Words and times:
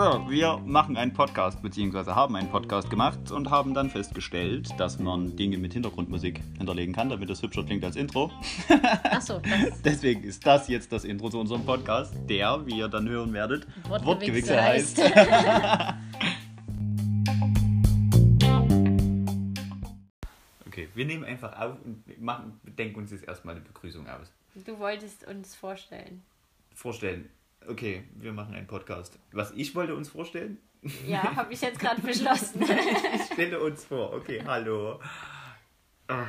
So, 0.00 0.24
wir 0.30 0.58
machen 0.64 0.96
einen 0.96 1.12
Podcast, 1.12 1.60
beziehungsweise 1.60 2.14
haben 2.14 2.34
einen 2.34 2.48
Podcast 2.48 2.88
gemacht 2.88 3.30
und 3.32 3.50
haben 3.50 3.74
dann 3.74 3.90
festgestellt, 3.90 4.70
dass 4.78 4.98
man 4.98 5.36
Dinge 5.36 5.58
mit 5.58 5.74
Hintergrundmusik 5.74 6.40
hinterlegen 6.56 6.94
kann, 6.94 7.10
damit 7.10 7.28
das 7.28 7.42
hübscher 7.42 7.64
klingt 7.64 7.84
als 7.84 7.96
Intro. 7.96 8.30
Achso, 9.10 9.40
das 9.40 9.82
Deswegen 9.84 10.24
ist 10.24 10.46
das 10.46 10.68
jetzt 10.68 10.90
das 10.90 11.04
Intro 11.04 11.28
zu 11.28 11.38
unserem 11.38 11.66
Podcast, 11.66 12.14
der, 12.30 12.64
wie 12.64 12.78
ihr 12.78 12.88
dann 12.88 13.06
hören 13.06 13.34
werdet, 13.34 13.66
Wortgewichse 13.86 14.62
heißt. 14.62 15.02
heißt. 15.02 15.94
wir 21.00 21.06
nehmen 21.06 21.24
einfach 21.24 21.58
auf 21.58 21.76
und 21.82 22.20
machen, 22.20 22.60
denken 22.62 22.98
uns 22.98 23.10
jetzt 23.10 23.24
erstmal 23.26 23.54
eine 23.54 23.64
Begrüßung 23.64 24.06
aus. 24.06 24.30
Du 24.54 24.78
wolltest 24.78 25.26
uns 25.26 25.54
vorstellen. 25.54 26.22
Vorstellen. 26.74 27.30
Okay, 27.66 28.04
wir 28.16 28.34
machen 28.34 28.54
einen 28.54 28.66
Podcast. 28.66 29.18
Was 29.32 29.50
ich 29.52 29.74
wollte 29.74 29.94
uns 29.94 30.10
vorstellen? 30.10 30.58
Ja, 31.06 31.22
habe 31.36 31.54
ich 31.54 31.62
jetzt 31.62 31.78
gerade 31.80 32.02
beschlossen. 32.02 32.62
Ich 33.14 33.32
stelle 33.32 33.58
uns 33.60 33.82
vor. 33.86 34.12
Okay, 34.12 34.42
hallo. 34.44 35.00
Ah, 36.08 36.26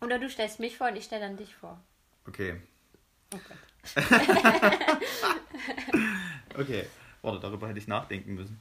Oder 0.00 0.18
du 0.18 0.30
stellst 0.30 0.58
mich 0.58 0.78
vor 0.78 0.88
und 0.88 0.96
ich 0.96 1.04
stelle 1.04 1.26
dann 1.26 1.36
dich 1.36 1.54
vor. 1.54 1.78
Okay. 2.26 2.62
Oh 3.34 3.38
Gott. 3.46 3.58
Okay. 6.56 6.86
Warte, 7.20 7.40
darüber 7.40 7.68
hätte 7.68 7.78
ich 7.78 7.88
nachdenken 7.88 8.34
müssen. 8.34 8.58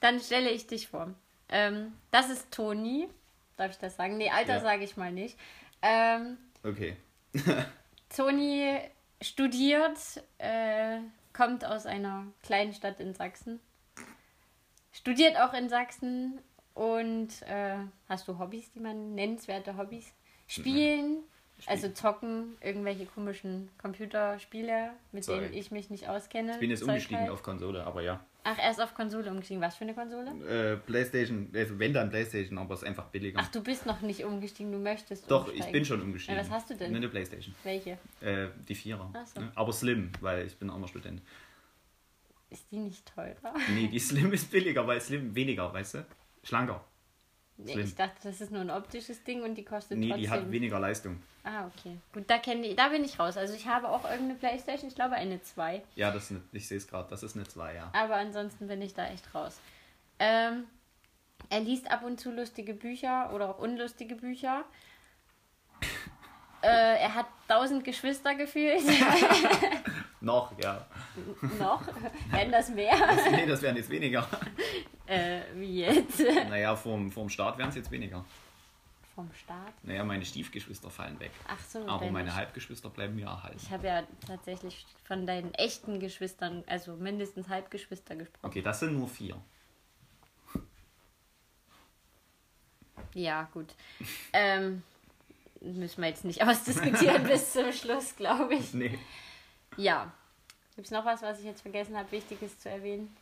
Dann 0.00 0.18
stelle 0.18 0.50
ich 0.50 0.66
dich 0.66 0.88
vor. 0.88 1.14
Ähm, 1.50 1.92
das 2.10 2.30
ist 2.30 2.50
Toni. 2.50 3.08
Darf 3.56 3.70
ich 3.72 3.78
das 3.78 3.96
sagen? 3.96 4.16
Nee, 4.16 4.30
Alter 4.30 4.54
Ja. 4.54 4.60
sage 4.60 4.84
ich 4.84 4.96
mal 4.96 5.12
nicht. 5.12 5.38
Ähm, 5.82 6.38
Okay. 6.64 6.96
Toni 8.14 8.78
studiert, 9.20 9.98
äh, 10.38 10.98
kommt 11.32 11.64
aus 11.64 11.86
einer 11.86 12.26
kleinen 12.42 12.72
Stadt 12.74 13.00
in 13.00 13.14
Sachsen. 13.14 13.60
Studiert 14.92 15.36
auch 15.40 15.54
in 15.54 15.68
Sachsen 15.68 16.40
und 16.74 17.28
äh, 17.42 17.76
hast 18.08 18.28
du 18.28 18.38
Hobbys, 18.38 18.70
die 18.72 18.80
man 18.80 19.14
nennenswerte 19.14 19.76
Hobbys? 19.76 20.12
Spielen, 20.46 21.22
also 21.68 21.88
zocken, 21.90 22.56
irgendwelche 22.60 23.06
komischen 23.06 23.70
Computerspiele, 23.80 24.90
mit 25.12 25.24
Zeug. 25.24 25.40
denen 25.40 25.54
ich 25.54 25.70
mich 25.70 25.90
nicht 25.90 26.08
auskenne. 26.08 26.52
Ich 26.52 26.58
bin 26.58 26.70
jetzt 26.70 26.82
umgestiegen 26.82 27.20
halt. 27.20 27.30
auf 27.30 27.42
Konsole, 27.42 27.84
aber 27.84 28.02
ja. 28.02 28.24
Ach, 28.44 28.58
erst 28.58 28.80
auf 28.80 28.94
Konsole 28.94 29.30
umgestiegen. 29.30 29.62
Was 29.62 29.76
für 29.76 29.84
eine 29.84 29.94
Konsole? 29.94 30.30
Äh, 30.48 30.76
Playstation, 30.78 31.48
also 31.54 31.78
wenn 31.78 31.92
dann 31.92 32.10
Playstation, 32.10 32.58
aber 32.58 32.74
es 32.74 32.82
ist 32.82 32.88
einfach 32.88 33.06
billiger. 33.06 33.38
Ach, 33.40 33.50
du 33.50 33.62
bist 33.62 33.86
noch 33.86 34.00
nicht 34.00 34.24
umgestiegen, 34.24 34.72
du 34.72 34.78
möchtest 34.78 35.30
Doch, 35.30 35.44
umsteigen. 35.44 35.64
ich 35.64 35.72
bin 35.72 35.84
schon 35.84 36.02
umgestiegen. 36.02 36.36
Ja, 36.36 36.42
was 36.42 36.50
hast 36.50 36.70
du 36.70 36.74
denn? 36.74 36.94
Eine 36.94 37.08
Playstation. 37.08 37.54
Welche? 37.62 37.98
Äh, 38.20 38.48
die 38.68 38.74
Vierer. 38.74 39.10
Ach 39.12 39.26
so. 39.26 39.40
Ne? 39.40 39.52
Aber 39.54 39.72
Slim, 39.72 40.10
weil 40.20 40.46
ich 40.46 40.56
bin 40.56 40.70
armer 40.70 40.88
Student. 40.88 41.22
Ist 42.50 42.66
die 42.70 42.78
nicht 42.78 43.06
teurer? 43.14 43.54
Nee, 43.74 43.86
die 43.86 43.98
Slim 44.00 44.32
ist 44.32 44.50
billiger, 44.50 44.86
weil 44.86 45.00
Slim 45.00 45.34
weniger, 45.34 45.72
weißt 45.72 45.94
du? 45.94 46.06
Schlanker. 46.42 46.84
Nee, 47.58 47.78
ich 47.80 47.94
dachte, 47.94 48.16
das 48.24 48.40
ist 48.40 48.50
nur 48.50 48.60
ein 48.60 48.70
optisches 48.70 49.22
Ding 49.24 49.42
und 49.42 49.54
die 49.54 49.64
kostet 49.64 49.98
Nee, 49.98 50.08
trotzdem. 50.08 50.22
die 50.22 50.30
hat 50.30 50.50
weniger 50.50 50.80
Leistung. 50.80 51.22
Ah, 51.44 51.66
okay. 51.66 51.96
Gut, 52.12 52.24
da, 52.28 52.36
ich, 52.36 52.76
da 52.76 52.88
bin 52.88 53.04
ich 53.04 53.18
raus. 53.18 53.36
Also 53.36 53.54
ich 53.54 53.66
habe 53.66 53.88
auch 53.88 54.04
irgendeine 54.04 54.34
Playstation, 54.34 54.88
ich 54.88 54.94
glaube 54.94 55.14
eine 55.14 55.42
2. 55.42 55.82
Ja, 55.94 56.10
das 56.10 56.30
eine, 56.30 56.40
ich 56.52 56.66
sehe 56.66 56.78
es 56.78 56.88
gerade, 56.88 57.08
das 57.10 57.22
ist 57.22 57.36
eine 57.36 57.46
2, 57.46 57.74
ja. 57.74 57.90
Aber 57.94 58.16
ansonsten 58.16 58.68
bin 58.68 58.80
ich 58.80 58.94
da 58.94 59.06
echt 59.06 59.34
raus. 59.34 59.58
Ähm, 60.18 60.64
er 61.50 61.60
liest 61.60 61.90
ab 61.90 62.04
und 62.04 62.20
zu 62.20 62.30
lustige 62.32 62.74
Bücher 62.74 63.32
oder 63.34 63.50
auch 63.50 63.58
unlustige 63.58 64.16
Bücher. 64.16 64.64
Äh, 66.64 67.00
er 67.02 67.16
hat 67.16 67.26
tausend 67.48 67.82
Geschwister 67.82 68.36
gefühlt. 68.36 68.84
Noch, 70.20 70.52
ja. 70.62 70.86
Noch. 71.58 71.82
Werden 72.30 72.52
das 72.52 72.68
mehr? 72.70 72.94
Nee, 73.32 73.46
das 73.46 73.60
wären 73.62 73.74
jetzt 73.74 73.90
weniger. 73.90 74.24
äh, 75.12 75.42
wie 75.54 75.80
jetzt? 75.80 76.20
Naja, 76.48 76.74
vorm, 76.76 77.10
vorm 77.10 77.28
Start 77.28 77.58
wären 77.58 77.68
es 77.70 77.74
jetzt 77.76 77.90
weniger. 77.90 78.24
Vom 79.14 79.30
Staat? 79.34 79.74
Naja, 79.82 80.04
meine 80.04 80.24
Stiefgeschwister 80.24 80.88
fallen 80.90 81.20
weg. 81.20 81.32
Ach 81.46 81.60
so. 81.60 81.86
Aber 81.86 82.10
meine 82.10 82.30
Sch- 82.30 82.34
Halbgeschwister 82.34 82.88
bleiben 82.88 83.14
mir 83.14 83.26
erhalten. 83.26 83.58
Ich 83.62 83.70
habe 83.70 83.86
ja 83.86 84.02
tatsächlich 84.26 84.86
von 85.04 85.26
deinen 85.26 85.52
echten 85.54 86.00
Geschwistern, 86.00 86.64
also 86.66 86.96
mindestens 86.96 87.48
Halbgeschwister 87.48 88.16
gesprochen. 88.16 88.46
Okay, 88.46 88.62
das 88.62 88.80
sind 88.80 88.94
nur 88.96 89.08
vier. 89.08 89.36
Ja, 93.14 93.48
gut. 93.52 93.74
Ähm, 94.32 94.82
müssen 95.60 96.00
wir 96.02 96.08
jetzt 96.08 96.24
nicht 96.24 96.42
ausdiskutieren 96.46 97.24
bis 97.24 97.52
zum 97.52 97.70
Schluss, 97.72 98.16
glaube 98.16 98.54
ich. 98.54 98.72
Nee. 98.72 98.98
Ja. 99.76 100.10
Gibt 100.74 100.86
es 100.86 100.90
noch 100.90 101.04
was, 101.04 101.20
was 101.20 101.38
ich 101.38 101.44
jetzt 101.44 101.60
vergessen 101.60 101.96
habe, 101.98 102.10
Wichtiges 102.12 102.58
zu 102.58 102.70
erwähnen? 102.70 103.14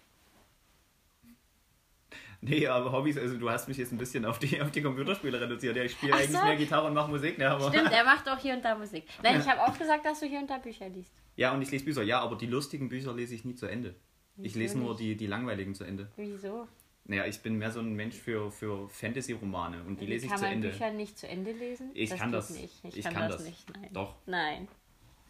Nee, 2.43 2.67
aber 2.67 2.91
Hobbys, 2.93 3.19
also 3.19 3.37
du 3.37 3.51
hast 3.51 3.69
mich 3.69 3.77
jetzt 3.77 3.93
ein 3.93 3.99
bisschen 3.99 4.25
auf 4.25 4.39
die, 4.39 4.61
auf 4.62 4.71
die 4.71 4.81
Computerspiele 4.83 5.41
reduziert. 5.41 5.77
Ja, 5.77 5.83
ich 5.84 5.93
spiele 5.93 6.15
eigentlich 6.15 6.31
so. 6.31 6.43
mehr 6.45 6.56
Gitarre 6.56 6.87
und 6.87 6.95
mache 6.95 7.11
Musik, 7.11 7.37
ne, 7.39 7.51
aber. 7.51 7.69
Stimmt, 7.69 7.93
er 7.93 8.05
macht 8.12 8.28
auch 8.28 8.39
hier 8.39 8.55
und 8.55 8.65
da 8.65 8.75
Musik. 8.77 9.05
Nein, 9.23 9.41
ich 9.41 9.49
habe 9.49 9.61
auch 9.62 9.78
gesagt, 9.78 10.05
dass 10.06 10.21
du 10.21 10.27
hier 10.27 10.39
und 10.41 10.49
da 10.49 10.59
Bücher 10.59 10.89
liest. 10.89 11.12
Ja, 11.37 11.53
und 11.53 11.61
ich 11.62 11.71
lese 11.71 11.84
Bücher. 11.84 12.03
Ja, 12.03 12.21
aber 12.21 12.37
die 12.37 12.47
lustigen 12.47 12.89
Bücher 12.89 13.12
lese 13.12 13.34
ich 13.34 13.45
nie 13.45 13.55
zu 13.55 13.67
Ende. 13.67 13.95
Ich 14.37 14.55
Wieso 14.55 14.59
lese 14.59 14.79
nur 14.79 14.91
nicht? 14.91 15.00
die, 15.00 15.17
die 15.17 15.27
langweiligen 15.27 15.75
zu 15.75 15.84
Ende. 15.84 16.09
Wieso? 16.17 16.67
Naja, 17.05 17.27
ich 17.27 17.41
bin 17.41 17.56
mehr 17.59 17.71
so 17.73 17.81
ein 17.81 17.95
Mensch 17.95 18.15
für, 18.17 18.50
für 18.50 18.89
Fantasy-Romane 18.89 19.83
und 19.87 20.00
die 20.00 20.06
Wie 20.06 20.11
lese 20.12 20.27
ich 20.27 20.31
kann 20.31 20.39
zu 20.39 20.45
man 20.45 20.53
Ende. 20.55 20.69
Bücher 20.69 20.91
nicht 20.93 21.19
zu 21.19 21.29
Ende 21.29 21.53
lesen? 21.53 21.91
Ich 21.93 22.11
kann 22.11 22.31
geht 22.31 22.39
das. 22.39 22.50
Nicht. 22.50 22.84
Ich, 22.84 22.97
Ich 22.99 23.05
kann, 23.05 23.15
kann 23.15 23.29
das, 23.29 23.39
das. 23.39 23.47
nicht. 23.47 23.71
Nein. 23.75 23.91
Doch. 23.93 24.15
Nein. 24.27 24.69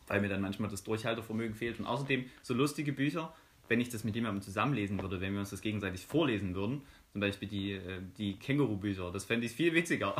weil 0.06 0.20
mir 0.20 0.28
dann 0.28 0.40
manchmal 0.40 0.68
das 0.70 0.84
Durchhaltevermögen 0.84 1.54
fehlt. 1.54 1.78
Und 1.80 1.86
außerdem 1.86 2.24
so 2.42 2.54
lustige 2.54 2.92
Bücher, 2.92 3.32
wenn 3.68 3.80
ich 3.80 3.88
das 3.88 4.02
mit 4.04 4.14
jemandem 4.16 4.42
zusammenlesen 4.42 5.00
würde, 5.00 5.20
wenn 5.20 5.32
wir 5.32 5.40
uns 5.40 5.50
das 5.50 5.60
gegenseitig 5.60 6.04
vorlesen 6.06 6.54
würden, 6.56 6.82
zum 7.12 7.20
Beispiel 7.20 7.48
die, 7.48 7.72
äh, 7.72 8.00
die 8.18 8.36
Känguru-Bücher, 8.38 9.10
das 9.12 9.24
fände 9.24 9.46
ich 9.46 9.52
viel 9.52 9.74
witziger, 9.74 10.14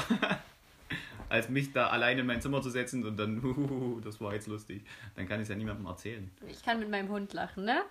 als 1.28 1.48
mich 1.48 1.72
da 1.72 1.88
alleine 1.88 2.20
in 2.22 2.26
mein 2.26 2.40
Zimmer 2.40 2.62
zu 2.62 2.70
setzen 2.70 3.04
und 3.04 3.16
dann, 3.16 3.42
huhuhu, 3.42 4.00
das 4.00 4.20
war 4.20 4.34
jetzt 4.34 4.48
lustig. 4.48 4.82
Dann 5.16 5.28
kann 5.28 5.40
ich 5.40 5.44
es 5.44 5.48
ja 5.48 5.56
niemandem 5.56 5.86
erzählen. 5.86 6.30
Ich 6.48 6.62
kann 6.62 6.80
mit 6.80 6.90
meinem 6.90 7.08
Hund 7.08 7.32
lachen, 7.32 7.64
ne? 7.64 7.82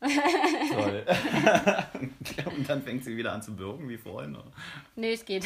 Toll. 0.00 1.04
und 2.56 2.68
dann 2.68 2.82
fängt 2.82 3.02
sie 3.02 3.16
wieder 3.16 3.32
an 3.32 3.42
zu 3.42 3.58
würgen 3.58 3.88
wie 3.88 3.96
vorhin. 3.96 4.36
oder? 4.36 4.52
Nee, 4.94 5.14
es 5.14 5.24
geht. 5.24 5.42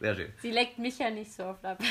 Sehr 0.00 0.14
schön. 0.14 0.32
Sie 0.42 0.50
leckt 0.50 0.78
mich 0.78 0.98
ja 0.98 1.08
nicht 1.08 1.32
so 1.32 1.44
oft 1.44 1.64
ab. 1.64 1.82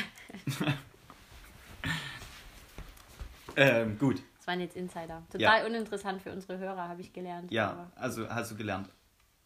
Ähm, 3.56 3.98
gut. 3.98 4.22
Das 4.44 4.48
waren 4.50 4.60
jetzt 4.60 4.76
Insider. 4.76 5.24
Total 5.32 5.66
uninteressant 5.66 6.22
für 6.22 6.30
unsere 6.34 6.58
Hörer, 6.58 6.90
habe 6.90 7.00
ich 7.00 7.14
gelernt. 7.14 7.50
Ja, 7.50 7.70
Aber 7.70 7.92
also 7.96 8.28
hast 8.30 8.52
du 8.52 8.58
gelernt. 8.58 8.90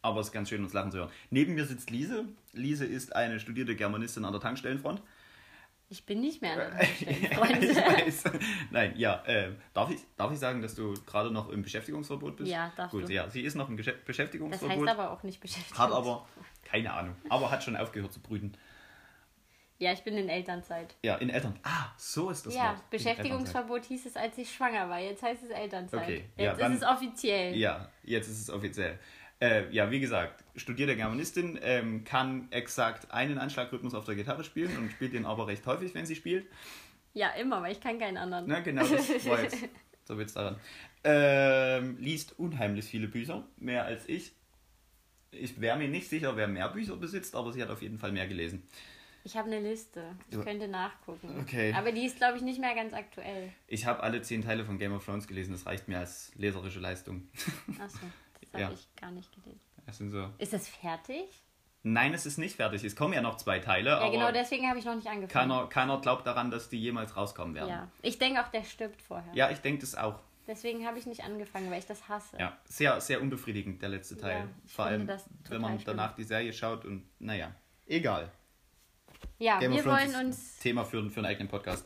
Aber 0.02 0.22
es 0.22 0.28
ist 0.28 0.34
ganz 0.34 0.50
schön, 0.50 0.64
uns 0.64 0.74
lachen 0.74 0.90
zu 0.92 0.98
hören. 0.98 1.12
Neben 1.30 1.54
mir 1.54 1.66
sitzt 1.66 1.92
Lise. 1.92 2.26
Lise 2.54 2.84
ist 2.86 3.16
eine 3.16 3.40
studierte 3.40 3.76
Germanistin 3.76 4.26
an 4.26 4.32
der 4.32 4.42
Tankstellenfront. 4.42 5.04
ich 5.90 6.04
bin 6.08 6.20
nicht 6.22 6.42
mehr 6.42 6.54
an 6.54 6.72
der 6.72 6.82
ich 7.00 7.30
Tankstelle, 7.30 7.36
Freunde. 7.36 7.76
weiß. 8.06 8.24
Nein, 8.72 8.94
ja. 8.98 9.24
Äh, 9.28 9.52
darf, 9.76 9.92
ich, 9.92 10.00
darf 10.16 10.32
ich 10.32 10.40
sagen, 10.40 10.64
dass 10.64 10.74
du 10.74 10.96
gerade 11.06 11.30
noch 11.30 11.50
im 11.50 11.62
Beschäftigungsverbot 11.62 12.38
bist? 12.38 12.50
Ja, 12.50 12.72
darfst 12.76 12.90
Gut, 12.92 13.08
du. 13.08 13.14
ja. 13.14 13.30
Sie 13.30 13.42
ist 13.42 13.54
noch 13.54 13.70
im 13.70 13.78
Das 13.78 13.86
Beschäftigungsverbot. 14.04 14.88
heißt 14.88 15.00
aber 15.00 15.12
auch 15.12 15.22
nicht 15.22 15.40
beschäftigt. 15.40 15.78
hat 15.78 15.92
aber, 15.92 16.28
keine 16.66 16.92
Ahnung, 16.92 17.16
aber 17.30 17.52
hat 17.52 17.64
schon 17.64 17.76
aufgehört 17.78 18.14
zu 18.14 18.20
brüten. 18.20 18.54
Ja, 19.80 19.94
ich 19.94 20.04
bin 20.04 20.18
in 20.18 20.28
Elternzeit. 20.28 20.96
Ja, 21.04 21.16
in 21.18 21.30
Eltern. 21.30 21.60
Ah, 21.64 21.92
so 21.98 22.32
ist 22.32 22.46
das 22.46 22.56
ja, 22.56 22.70
Wort. 22.72 22.90
Beschäftigungsverbot 22.90 23.86
hieß 23.86 24.08
es, 24.08 24.16
als 24.16 24.38
ich 24.38 24.52
schwanger 24.52 24.90
war. 24.90 25.00
Jetzt 25.00 25.22
heißt 25.22 25.44
es 25.44 25.50
Elternzeit. 25.52 26.02
Okay, 26.02 26.26
ja, 26.36 26.44
Jetzt 26.46 26.62
dann- 26.62 26.74
ist 26.74 26.82
es 26.82 26.88
offiziell. 26.88 27.56
Ja, 27.56 27.90
jetzt 28.04 28.28
ist 28.28 28.42
es 28.42 28.50
offiziell. 28.50 28.98
Äh, 29.40 29.72
ja, 29.72 29.92
wie 29.92 30.00
gesagt, 30.00 30.44
studierte 30.56 30.96
Germanistin, 30.96 31.60
ähm, 31.62 32.04
kann 32.04 32.48
exakt 32.52 33.12
einen 33.12 33.38
Anschlagrhythmus 33.38 33.94
auf 33.94 34.06
der 34.06 34.16
Gitarre 34.16 34.44
spielen 34.44 34.76
und 34.78 34.92
spielt 34.92 35.14
den 35.14 35.28
aber 35.28 35.46
recht 35.46 35.66
häufig, 35.68 35.94
wenn 35.94 36.08
sie 36.08 36.16
spielt. 36.16 36.48
Ja, 37.14 37.30
immer, 37.32 37.62
weil 37.62 37.72
ich 37.72 37.80
kann 37.80 38.00
keinen 38.00 38.18
anderen. 38.18 38.46
Na, 38.48 38.62
genau, 38.62 38.82
das 38.82 39.08
war 39.30 39.44
jetzt 39.44 39.58
so 40.06 40.18
wird's 40.18 40.34
daran. 40.34 40.60
Ähm, 41.04 41.98
liest 42.00 42.40
unheimlich 42.40 42.86
viele 42.86 43.08
Bücher, 43.08 43.46
mehr 43.58 43.86
als 43.86 44.10
ich. 44.10 44.34
Ich 45.32 45.60
wäre 45.62 45.78
mir 45.78 45.88
nicht 45.90 46.10
sicher, 46.10 46.36
wer 46.36 46.48
mehr 46.48 46.70
Bücher 46.70 46.96
besitzt, 46.96 47.36
aber 47.36 47.52
sie 47.52 47.62
hat 47.62 47.70
auf 47.70 47.82
jeden 47.82 48.00
Fall 48.00 48.12
mehr 48.12 48.28
gelesen. 48.28 48.68
Ich 49.28 49.36
habe 49.36 49.48
eine 49.48 49.60
Liste. 49.60 50.16
Ich 50.32 50.40
könnte 50.42 50.70
nachgucken. 50.70 51.38
Okay. 51.42 51.74
Aber 51.74 51.92
die 51.92 52.06
ist, 52.06 52.16
glaube 52.16 52.38
ich, 52.38 52.44
nicht 52.44 52.62
mehr 52.62 52.74
ganz 52.74 52.94
aktuell. 52.94 53.52
Ich 53.68 53.86
habe 53.86 54.02
alle 54.02 54.22
zehn 54.22 54.42
Teile 54.42 54.64
von 54.64 54.78
Game 54.78 54.94
of 54.94 55.04
Thrones 55.04 55.28
gelesen, 55.28 55.52
das 55.52 55.66
reicht 55.66 55.90
mir 55.90 56.00
als 56.00 56.32
leserische 56.36 56.80
Leistung. 56.80 57.28
Achso, 57.78 58.00
das 58.42 58.54
habe 58.54 58.62
Ja. 58.64 58.72
ich 58.72 58.88
gar 58.96 59.12
nicht 59.12 59.30
gelesen. 59.36 59.60
Das 59.86 59.98
sind 59.98 60.12
so. 60.12 60.30
Ist 60.38 60.54
das 60.54 60.70
fertig? 60.70 61.26
Nein, 61.84 62.14
es 62.14 62.26
ist 62.26 62.38
nicht 62.38 62.56
fertig. 62.56 62.86
Es 62.86 62.96
kommen 62.96 63.14
ja 63.14 63.22
noch 63.22 63.36
zwei 63.36 63.60
Teile, 63.60 63.90
Ja, 63.90 64.10
genau, 64.10 64.32
deswegen 64.32 64.68
habe 64.70 64.80
ich 64.80 64.86
noch 64.86 64.96
nicht 64.96 65.08
angefangen. 65.08 65.50
keiner, 65.50 65.68
keiner 65.68 66.00
glaubt 66.00 66.26
daran, 66.26 66.50
dass 66.50 66.70
die 66.70 66.80
jemals 66.80 67.18
rauskommen 67.18 67.54
werden. 67.54 67.70
Ja, 67.70 67.92
ich 68.02 68.18
denke 68.20 68.42
auch, 68.42 68.48
der 68.48 68.64
stirbt 68.64 69.02
vorher. 69.02 69.34
Ja, 69.34 69.50
ich 69.52 69.60
denke 69.60 69.82
das 69.82 69.94
auch. 69.96 70.20
Deswegen 70.48 70.88
habe 70.88 70.98
ich 70.98 71.06
nicht 71.06 71.26
angefangen, 71.26 71.70
weil 71.70 71.80
ich 71.80 71.86
das 71.86 72.08
hasse. 72.08 72.38
Ja, 72.40 72.58
sehr, 72.64 73.02
sehr 73.02 73.22
unbefriedigend, 73.22 73.82
der 73.82 73.90
letzte 73.90 74.16
Teil. 74.16 74.38
Ja, 74.40 74.48
Vor 74.68 74.86
allem, 74.86 75.06
wenn 75.06 75.18
man 75.18 75.18
total 75.44 75.80
schlimm. 75.80 75.84
danach 75.98 76.16
die 76.16 76.24
Serie 76.24 76.54
schaut 76.54 76.86
und, 76.86 77.04
naja, 77.20 77.54
egal. 77.86 78.32
Ja, 79.40 79.60
Game 79.60 79.72
wir 79.72 79.86
wollen 79.86 80.10
ist 80.10 80.16
uns. 80.16 80.58
Thema 80.60 80.84
für, 80.84 81.08
für 81.10 81.18
einen 81.20 81.28
eigenen 81.28 81.48
Podcast. 81.48 81.86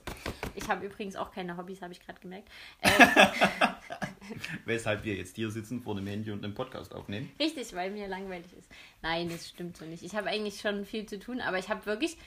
Ich 0.56 0.68
habe 0.70 0.86
übrigens 0.86 1.16
auch 1.16 1.32
keine 1.32 1.58
Hobbys, 1.58 1.82
habe 1.82 1.94
ich 1.94 2.00
gerade 2.06 2.20
gemerkt. 2.20 2.50
Äh, 2.82 4.38
Weshalb 4.66 5.04
wir 5.04 5.16
jetzt 5.16 5.36
hier 5.36 5.50
sitzen 5.52 5.82
vor 5.82 5.96
dem 5.96 6.08
Handy 6.08 6.32
und 6.32 6.44
einen 6.44 6.54
Podcast 6.54 6.94
aufnehmen. 6.94 7.32
richtig, 7.40 7.74
weil 7.74 7.92
mir 7.92 8.08
langweilig 8.08 8.54
ist. 8.58 8.70
Nein, 9.02 9.30
das 9.30 9.50
stimmt 9.50 9.76
so 9.76 9.86
nicht. 9.86 10.04
Ich 10.04 10.16
habe 10.16 10.30
eigentlich 10.30 10.62
schon 10.62 10.86
viel 10.86 11.06
zu 11.06 11.20
tun, 11.20 11.42
aber 11.42 11.58
ich 11.58 11.70
habe 11.70 11.86
wirklich. 11.86 12.18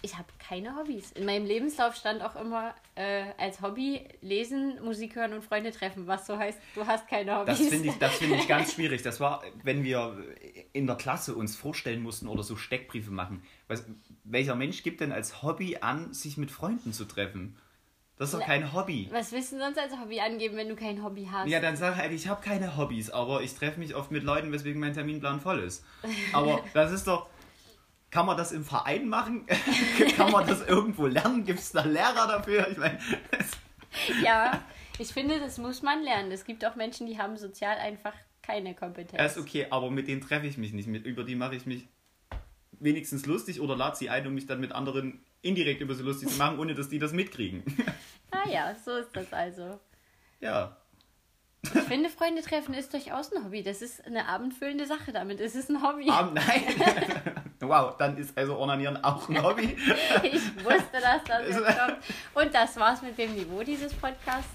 Ich 0.00 0.16
habe 0.16 0.28
keine 0.38 0.76
Hobbys. 0.76 1.10
In 1.12 1.24
meinem 1.24 1.44
Lebenslauf 1.44 1.96
stand 1.96 2.22
auch 2.22 2.36
immer 2.36 2.74
äh, 2.94 3.24
als 3.36 3.60
Hobby 3.60 4.04
lesen, 4.20 4.82
Musik 4.84 5.16
hören 5.16 5.32
und 5.32 5.42
Freunde 5.42 5.72
treffen, 5.72 6.06
was 6.06 6.26
so 6.26 6.38
heißt, 6.38 6.58
du 6.76 6.86
hast 6.86 7.08
keine 7.08 7.36
Hobbys. 7.36 7.58
Das 7.58 7.68
finde 7.68 7.88
ich, 7.88 7.98
das 7.98 8.14
finde 8.14 8.36
ich 8.36 8.46
ganz 8.46 8.72
schwierig. 8.74 9.02
Das 9.02 9.18
war, 9.18 9.42
wenn 9.64 9.82
wir 9.82 10.16
in 10.72 10.86
der 10.86 10.94
Klasse 10.96 11.34
uns 11.34 11.56
vorstellen 11.56 12.02
mussten 12.02 12.28
oder 12.28 12.44
so 12.44 12.56
Steckbriefe 12.56 13.10
machen. 13.10 13.42
Was, 13.66 13.84
welcher 14.22 14.54
Mensch 14.54 14.84
gibt 14.84 15.00
denn 15.00 15.10
als 15.10 15.42
Hobby 15.42 15.78
an, 15.78 16.12
sich 16.14 16.36
mit 16.36 16.52
Freunden 16.52 16.92
zu 16.92 17.04
treffen? 17.04 17.56
Das 18.18 18.32
ist 18.32 18.40
doch 18.40 18.44
kein 18.44 18.72
Hobby. 18.72 19.08
Was 19.12 19.30
willst 19.30 19.52
du 19.52 19.58
sonst 19.58 19.78
als 19.78 19.92
Hobby 19.96 20.18
angeben, 20.18 20.56
wenn 20.56 20.68
du 20.68 20.74
kein 20.74 21.04
Hobby 21.04 21.28
hast? 21.30 21.48
Ja, 21.48 21.60
dann 21.60 21.76
sag 21.76 21.96
halt, 21.96 22.10
ich 22.10 22.26
habe 22.26 22.42
keine 22.42 22.76
Hobbys, 22.76 23.10
aber 23.10 23.42
ich 23.42 23.54
treffe 23.54 23.78
mich 23.78 23.94
oft 23.94 24.10
mit 24.10 24.24
Leuten, 24.24 24.50
weswegen 24.50 24.80
mein 24.80 24.92
Terminplan 24.92 25.40
voll 25.40 25.60
ist. 25.60 25.84
Aber 26.32 26.60
das 26.74 26.90
ist 26.90 27.06
doch. 27.06 27.28
Kann 28.10 28.26
man 28.26 28.36
das 28.36 28.52
im 28.52 28.64
Verein 28.64 29.08
machen? 29.08 29.46
Kann 30.16 30.30
man 30.30 30.46
das 30.46 30.66
irgendwo 30.66 31.06
lernen? 31.06 31.44
Gibt 31.44 31.58
es 31.58 31.72
da 31.72 31.84
Lehrer 31.84 32.26
dafür? 32.26 32.68
Ich 32.70 32.78
meine, 32.78 32.98
Ja, 34.22 34.62
ich 34.98 35.08
finde, 35.08 35.38
das 35.40 35.58
muss 35.58 35.82
man 35.82 36.02
lernen. 36.02 36.32
Es 36.32 36.44
gibt 36.44 36.64
auch 36.64 36.74
Menschen, 36.74 37.06
die 37.06 37.18
haben 37.18 37.36
sozial 37.36 37.76
einfach 37.78 38.14
keine 38.42 38.74
Kompetenz. 38.74 39.18
er 39.20 39.26
ist 39.26 39.38
okay, 39.38 39.66
aber 39.70 39.90
mit 39.90 40.08
denen 40.08 40.22
treffe 40.22 40.46
ich 40.46 40.56
mich 40.56 40.72
nicht. 40.72 40.88
Mit, 40.88 41.04
über 41.04 41.22
die 41.24 41.34
mache 41.34 41.54
ich 41.54 41.66
mich 41.66 41.86
wenigstens 42.80 43.26
lustig 43.26 43.60
oder 43.60 43.76
lade 43.76 43.96
sie 43.96 44.08
ein, 44.08 44.26
um 44.26 44.34
mich 44.34 44.46
dann 44.46 44.60
mit 44.60 44.72
anderen 44.72 45.20
indirekt 45.42 45.80
über 45.80 45.94
sie 45.94 46.02
lustig 46.02 46.30
zu 46.30 46.38
machen, 46.38 46.58
ohne 46.58 46.74
dass 46.74 46.88
die 46.88 46.98
das 46.98 47.12
mitkriegen. 47.12 47.62
Ah 48.30 48.48
ja, 48.48 48.74
so 48.74 48.96
ist 48.96 49.14
das 49.14 49.32
also. 49.32 49.80
ja. 50.40 50.76
Ich 51.62 51.70
finde, 51.70 52.08
Freunde 52.08 52.40
treffen 52.42 52.72
ist 52.72 52.92
durchaus 52.92 53.32
ein 53.32 53.44
Hobby. 53.44 53.62
Das 53.62 53.82
ist 53.82 54.04
eine 54.06 54.28
abendfüllende 54.28 54.86
Sache 54.86 55.12
damit. 55.12 55.40
Es 55.40 55.54
ist 55.56 55.68
ein 55.68 55.82
Hobby. 55.82 56.08
Ah, 56.08 56.30
nein. 56.32 56.62
wow, 57.60 57.96
dann 57.98 58.16
ist 58.16 58.36
also 58.38 58.56
Ornanieren 58.56 59.02
auch 59.02 59.28
ein 59.28 59.42
Hobby. 59.42 59.76
Ich 60.22 60.64
wusste, 60.64 61.00
dass 61.02 61.24
das 61.24 61.48
jetzt 61.48 61.78
kommt. 61.78 61.98
Und 62.34 62.54
das 62.54 62.76
war's 62.76 63.02
mit 63.02 63.18
dem 63.18 63.34
Niveau 63.34 63.62
dieses 63.62 63.92
Podcasts. 63.92 64.50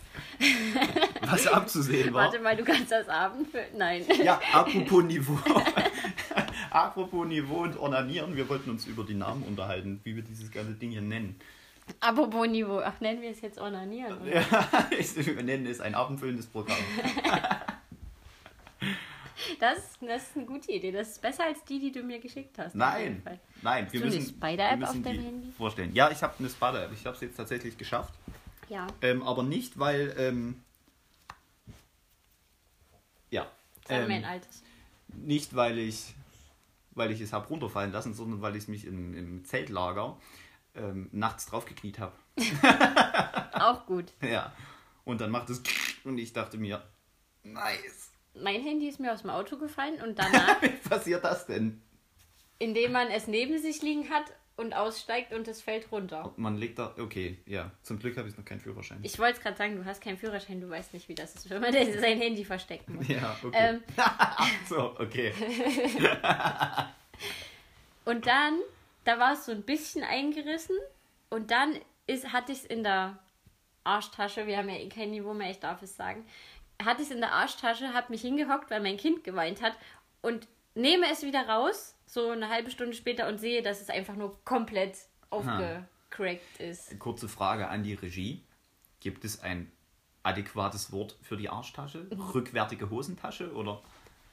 Was 1.21 1.47
abzusehen 1.47 2.13
war. 2.13 2.25
Warte 2.25 2.39
mal, 2.39 2.55
du 2.55 2.63
kannst 2.63 2.91
das 2.91 3.07
abendfüllen. 3.09 3.77
Nein. 3.77 4.05
Ja, 4.23 4.39
apropos 4.53 5.03
Niveau. 5.03 5.37
apropos 6.71 7.27
Niveau 7.27 7.63
und 7.63 7.77
Ornanieren, 7.77 8.35
wir 8.35 8.47
wollten 8.47 8.69
uns 8.69 8.85
über 8.85 9.03
die 9.03 9.15
Namen 9.15 9.43
unterhalten, 9.43 9.99
wie 10.03 10.15
wir 10.15 10.23
dieses 10.23 10.49
ganze 10.51 10.73
Ding 10.73 10.91
hier 10.91 11.01
nennen. 11.01 11.39
Apropos 11.99 12.47
Niveau. 12.47 12.79
Ach, 12.83 12.99
nennen 12.99 13.21
wir 13.21 13.31
es 13.31 13.41
jetzt 13.41 13.59
Onanieren. 13.59 14.21
Oder? 14.21 14.41
Ja, 14.41 14.69
wir 15.15 15.43
nennen 15.43 15.65
es 15.65 15.79
ein 15.79 15.95
abendfüllendes 15.95 16.47
Programm. 16.47 16.77
Das, 19.59 19.77
das 19.99 20.23
ist 20.23 20.35
eine 20.37 20.45
gute 20.45 20.71
Idee. 20.71 20.91
Das 20.91 21.09
ist 21.09 21.21
besser 21.21 21.45
als 21.45 21.63
die, 21.65 21.79
die 21.79 21.91
du 21.91 22.03
mir 22.03 22.19
geschickt 22.19 22.57
hast. 22.59 22.75
Nein, 22.75 23.21
nein, 23.61 23.87
wir 23.91 23.99
du 23.99 24.07
eine 24.07 24.15
müssen, 24.15 24.35
Spider-App 24.35 24.71
wir 24.71 24.77
müssen 24.77 24.97
auf 24.97 25.03
deinem 25.03 25.19
die 25.19 25.25
Handy? 25.25 25.51
vorstellen. 25.51 25.95
Ja, 25.95 26.11
ich 26.11 26.23
habe 26.23 26.33
eine 26.39 26.49
Spider-App. 26.49 26.91
Ich 26.93 27.05
habe 27.05 27.15
es 27.15 27.21
jetzt 27.21 27.35
tatsächlich 27.35 27.77
geschafft. 27.77 28.13
Ja. 28.69 28.87
Ähm, 29.01 29.23
aber 29.23 29.43
nicht, 29.43 29.77
weil, 29.79 30.13
ähm, 30.17 30.61
ja, 33.29 33.47
ähm, 33.89 34.23
altes. 34.23 34.63
nicht 35.07 35.55
weil 35.55 35.77
ich, 35.77 36.13
weil 36.91 37.11
ich 37.11 37.21
es 37.21 37.33
habe 37.33 37.47
runterfallen 37.47 37.91
lassen, 37.91 38.13
sondern 38.13 38.41
weil 38.41 38.55
ich 38.55 38.67
mich 38.67 38.85
im, 38.85 39.13
im 39.13 39.45
Zeltlager 39.45 40.17
ähm, 40.75 41.09
nachts 41.11 41.45
draufgekniet 41.45 41.99
habe. 41.99 42.13
Auch 43.53 43.85
gut. 43.85 44.13
Ja. 44.21 44.53
Und 45.05 45.21
dann 45.21 45.31
macht 45.31 45.49
es 45.49 45.61
und 46.03 46.17
ich 46.17 46.33
dachte 46.33 46.57
mir, 46.57 46.83
nice. 47.43 48.11
Mein 48.35 48.61
Handy 48.61 48.87
ist 48.87 48.99
mir 48.99 49.13
aus 49.13 49.21
dem 49.21 49.29
Auto 49.29 49.57
gefallen 49.57 50.01
und 50.01 50.17
danach, 50.19 50.61
Wie 50.61 50.69
passiert 50.69 51.23
das 51.23 51.45
denn? 51.45 51.81
indem 52.59 52.93
man 52.93 53.09
es 53.09 53.27
neben 53.27 53.59
sich 53.61 53.81
liegen 53.81 54.09
hat 54.09 54.23
und 54.55 54.73
aussteigt 54.73 55.33
und 55.33 55.47
es 55.47 55.61
fällt 55.61 55.91
runter. 55.91 56.31
Man 56.37 56.57
legt 56.57 56.79
da, 56.79 56.93
okay, 56.99 57.39
ja. 57.45 57.71
Zum 57.81 57.99
Glück 57.99 58.15
habe 58.17 58.29
ich 58.29 58.37
noch 58.37 58.45
keinen 58.45 58.59
Führerschein. 58.59 58.99
Ich 59.01 59.17
wollte 59.19 59.37
es 59.37 59.43
gerade 59.43 59.57
sagen, 59.57 59.75
du 59.75 59.85
hast 59.85 60.01
keinen 60.01 60.17
Führerschein, 60.17 60.61
du 60.61 60.69
weißt 60.69 60.93
nicht, 60.93 61.09
wie 61.09 61.15
das 61.15 61.35
ist, 61.35 61.49
wenn 61.49 61.61
man 61.61 61.73
sein 61.73 62.19
Handy 62.19 62.45
verstecken 62.45 62.95
muss. 62.95 63.07
ja, 63.07 63.35
okay. 63.43 63.57
Ähm, 63.57 63.83
so, 64.69 64.95
okay. 64.99 65.33
und 68.05 68.25
dann, 68.27 68.59
da 69.03 69.19
war 69.19 69.33
es 69.33 69.45
so 69.45 69.51
ein 69.51 69.63
bisschen 69.63 70.03
eingerissen 70.03 70.75
und 71.29 71.51
dann 71.51 71.77
ist, 72.07 72.31
hatte 72.31 72.51
ich 72.51 72.59
es 72.59 72.65
in 72.65 72.83
der 72.83 73.17
Arschtasche, 73.83 74.47
wir 74.47 74.57
haben 74.57 74.69
ja 74.69 74.75
eh 74.75 74.89
kein 74.89 75.11
Niveau 75.11 75.33
mehr, 75.33 75.51
ich 75.51 75.59
darf 75.59 75.81
es 75.81 75.95
sagen, 75.95 76.25
hatte 76.83 77.01
ich 77.01 77.09
es 77.09 77.13
in 77.13 77.21
der 77.21 77.33
Arschtasche, 77.33 77.93
habe 77.93 78.11
mich 78.11 78.21
hingehockt, 78.21 78.71
weil 78.71 78.81
mein 78.81 78.97
Kind 78.97 79.23
geweint 79.23 79.61
hat 79.61 79.77
und 80.21 80.47
nehme 80.75 81.05
es 81.11 81.23
wieder 81.23 81.47
raus, 81.47 81.95
so 82.05 82.29
eine 82.29 82.49
halbe 82.49 82.71
Stunde 82.71 82.93
später 82.93 83.27
und 83.27 83.39
sehe, 83.39 83.61
dass 83.61 83.81
es 83.81 83.89
einfach 83.89 84.15
nur 84.15 84.43
komplett 84.45 84.97
aufgecrackt 85.29 86.59
ist. 86.59 86.97
Kurze 86.99 87.27
Frage 87.27 87.67
an 87.67 87.83
die 87.83 87.93
Regie. 87.93 88.43
Gibt 88.99 89.25
es 89.25 89.41
ein 89.41 89.71
adäquates 90.23 90.91
Wort 90.91 91.17
für 91.21 91.35
die 91.35 91.49
Arschtasche? 91.49 92.07
Rückwärtige 92.33 92.89
Hosentasche 92.89 93.53
oder? 93.53 93.81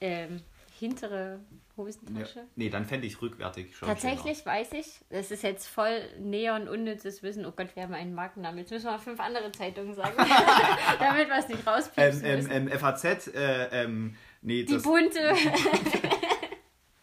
Ähm, 0.01 0.43
hintere 0.81 1.41
Hosentasche. 1.77 2.47
Nee, 2.56 2.71
dann 2.71 2.85
fände 2.85 3.06
ich 3.06 3.21
rückwärtig 3.23 3.77
schon. 3.77 3.87
Tatsächlich 3.88 4.44
weiß 4.44 4.73
ich, 4.73 4.87
das 5.11 5.31
ist 5.31 5.43
jetzt 5.43 5.69
voll 5.69 6.00
neon 6.19 6.69
unnützes 6.69 7.23
Wissen. 7.23 7.47
Oh 7.47 7.53
Gott, 7.53 7.77
wir 7.77 7.85
haben 7.85 7.94
einen 7.94 8.15
Markennamen. 8.15 8.59
Jetzt 8.59 8.71
müssen 8.71 8.87
wir 8.87 8.99
fünf 8.99 9.21
andere 9.21 9.53
Zeitungen 9.53 9.94
sagen, 9.94 10.15
damit 10.99 11.29
wir 11.29 11.38
es 11.38 11.49
nicht 11.49 11.62
schöner. 11.62 11.77
rauspiepsen 11.77 12.25
Ähm, 12.25 12.49
ähm, 12.50 12.69
ähm, 12.69 12.79
FAZ, 12.79 13.05
äh, 13.29 13.85
ähm, 13.85 14.17
nee, 14.43 14.65
Die 14.65 14.75
das, 14.75 14.82
bunte. 14.82 15.35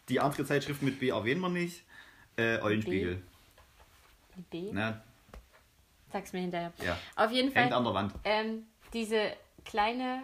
die 0.08 0.20
andere 0.20 0.44
Zeitschrift 0.44 0.82
mit 0.82 0.98
B 0.98 1.08
erwähnen 1.08 1.40
wir 1.40 1.48
nicht. 1.48 1.84
Äh, 2.36 2.60
Eulenspiegel. 2.60 3.22
B? 4.50 4.72
Ne? 4.72 5.00
Sag's 6.12 6.32
mir 6.32 6.40
hinterher. 6.40 6.72
Ja. 6.84 6.96
Auf 7.16 7.30
jeden 7.32 7.52
Hängt 7.52 7.70
Fall 7.70 7.78
an 7.78 7.84
der 7.84 7.94
Wand. 7.94 8.14
ähm, 8.24 8.66
diese 8.92 9.32
kleine, 9.64 10.22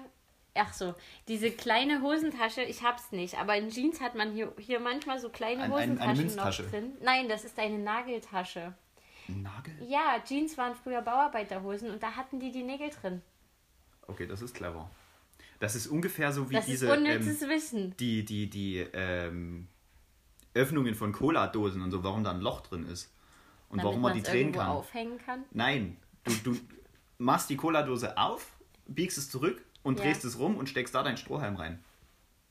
ach 0.56 0.72
so, 0.72 0.94
diese 1.28 1.50
kleine 1.50 2.00
Hosentasche, 2.02 2.62
ich 2.62 2.82
hab's 2.82 3.10
nicht, 3.12 3.38
aber 3.38 3.56
in 3.56 3.70
Jeans 3.70 4.00
hat 4.00 4.14
man 4.14 4.32
hier, 4.32 4.52
hier 4.58 4.80
manchmal 4.80 5.18
so 5.18 5.28
kleine 5.28 5.62
Ein- 5.64 5.72
ein- 5.72 5.78
eine 5.78 5.90
Hosentaschen 5.90 6.16
Münztasche. 6.24 6.62
noch 6.62 6.70
drin. 6.70 6.92
Nein, 7.02 7.28
das 7.28 7.44
ist 7.44 7.58
eine 7.58 7.78
Nageltasche. 7.78 8.74
Nagel? 9.28 9.74
Ja, 9.88 10.22
Jeans 10.26 10.56
waren 10.58 10.74
früher 10.74 11.00
Bauarbeiterhosen 11.02 11.90
und 11.90 12.02
da 12.02 12.12
hatten 12.14 12.40
die 12.40 12.52
die 12.52 12.62
Nägel 12.62 12.90
drin. 12.90 13.22
Okay, 14.06 14.26
das 14.26 14.42
ist 14.42 14.54
clever. 14.54 14.90
Das 15.60 15.74
ist 15.74 15.86
ungefähr 15.86 16.30
so 16.32 16.50
wie 16.50 16.54
Das 16.54 16.66
diese 16.66 16.86
ist 16.86 16.92
ähm, 16.92 16.98
unnützes 16.98 17.48
Wissen. 17.48 17.96
die, 17.96 18.24
die, 18.24 18.50
die 18.50 18.78
ähm, 18.92 19.68
Öffnungen 20.52 20.94
von 20.94 21.12
Cola-Dosen 21.12 21.80
und 21.80 21.90
so, 21.90 22.04
warum 22.04 22.22
da 22.22 22.32
ein 22.32 22.40
Loch 22.40 22.60
drin 22.60 22.86
ist. 22.86 23.10
Und 23.70 23.78
damit 23.78 23.84
warum 23.86 24.02
man 24.02 24.14
die 24.14 24.22
drehen 24.22 24.52
kann. 24.52 24.66
aufhängen 24.68 25.18
kann. 25.18 25.44
Nein, 25.52 25.96
du, 26.24 26.32
du 26.52 26.60
machst 27.18 27.48
die 27.50 27.56
Cola-Dose 27.56 28.16
auf, 28.18 28.52
biegst 28.86 29.16
es 29.18 29.30
zurück 29.30 29.64
und 29.84 29.98
Ja. 30.00 30.04
drehst 30.06 30.24
es 30.24 30.38
rum 30.40 30.56
und 30.56 30.68
steckst 30.68 30.94
da 30.94 31.04
deinen 31.04 31.16
Strohhalm 31.16 31.54
rein. 31.54 31.82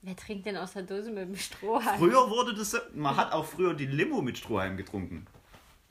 Wer 0.02 0.16
trinkt 0.16 0.46
denn 0.46 0.58
aus 0.58 0.74
der 0.74 0.84
Dose 0.84 1.12
mit 1.12 1.28
dem 1.28 1.36
Strohhalm? 1.36 1.98
Früher 1.98 2.30
wurde 2.30 2.54
das, 2.54 2.76
man 2.94 3.16
hat 3.16 3.32
auch 3.34 3.46
früher 3.46 3.74
die 3.74 3.86
Limo 3.86 4.22
mit 4.22 4.38
Strohhalm 4.38 4.78
getrunken. 4.78 5.26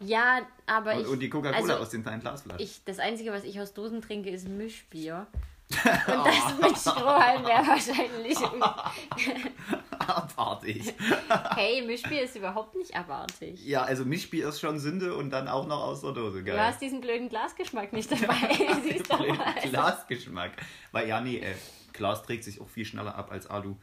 Ja, 0.01 0.41
aber 0.67 0.95
Und, 0.95 1.01
ich. 1.03 1.07
und 1.09 1.21
die 1.21 1.31
Coca-Cola 1.31 1.61
also, 1.75 1.83
aus 1.83 1.91
den 1.91 2.03
kleinen 2.03 2.21
Glasflaschen. 2.21 2.63
ich, 2.65 2.83
das 2.85 2.99
Einzige, 2.99 3.33
was 3.33 3.45
ich 3.45 3.61
aus 3.61 3.73
Dosen 3.73 4.01
trinke, 4.03 4.31
ist 4.31 4.49
Mischbier. 4.49 5.27
Und 5.73 6.27
das 6.27 6.59
mit 6.61 6.77
Strohhalm 6.79 7.45
wäre 7.47 7.67
wahrscheinlich. 7.67 8.37
Abartig. 10.09 10.95
Hey, 11.55 11.83
Mischbier 11.83 12.23
ist 12.25 12.37
überhaupt 12.37 12.75
nicht 12.75 12.95
abartig. 12.95 13.65
Ja, 13.65 13.83
also 13.83 14.05
Mischbier 14.05 14.49
ist 14.49 14.61
schon 14.61 14.79
Sünde 14.79 15.15
und 15.17 15.31
dann 15.31 15.49
auch 15.49 15.67
noch 15.67 15.83
aus 15.83 16.01
der 16.03 16.13
Dose. 16.13 16.43
Geil. 16.45 16.55
Du 16.57 16.63
hast 16.63 16.81
diesen 16.81 17.01
blöden 17.01 17.29
Glasgeschmack 17.29 17.93
nicht 17.93 18.11
dabei. 18.23 18.57
Siehst 18.83 19.11
du 19.13 19.17
mal. 19.17 19.55
Glasgeschmack. 19.63 20.53
Weil 20.93 21.09
ja, 21.09 21.21
nee, 21.21 21.39
äh, 21.39 21.55
Glas 21.93 22.23
trägt 22.23 22.45
sich 22.45 22.61
auch 22.61 22.69
viel 22.69 22.85
schneller 22.85 23.15
ab 23.15 23.31
als 23.31 23.47
Alu. 23.47 23.77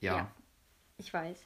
Ja. 0.00 0.16
Ja. 0.16 0.30
Ich 0.96 1.12
weiß. 1.12 1.38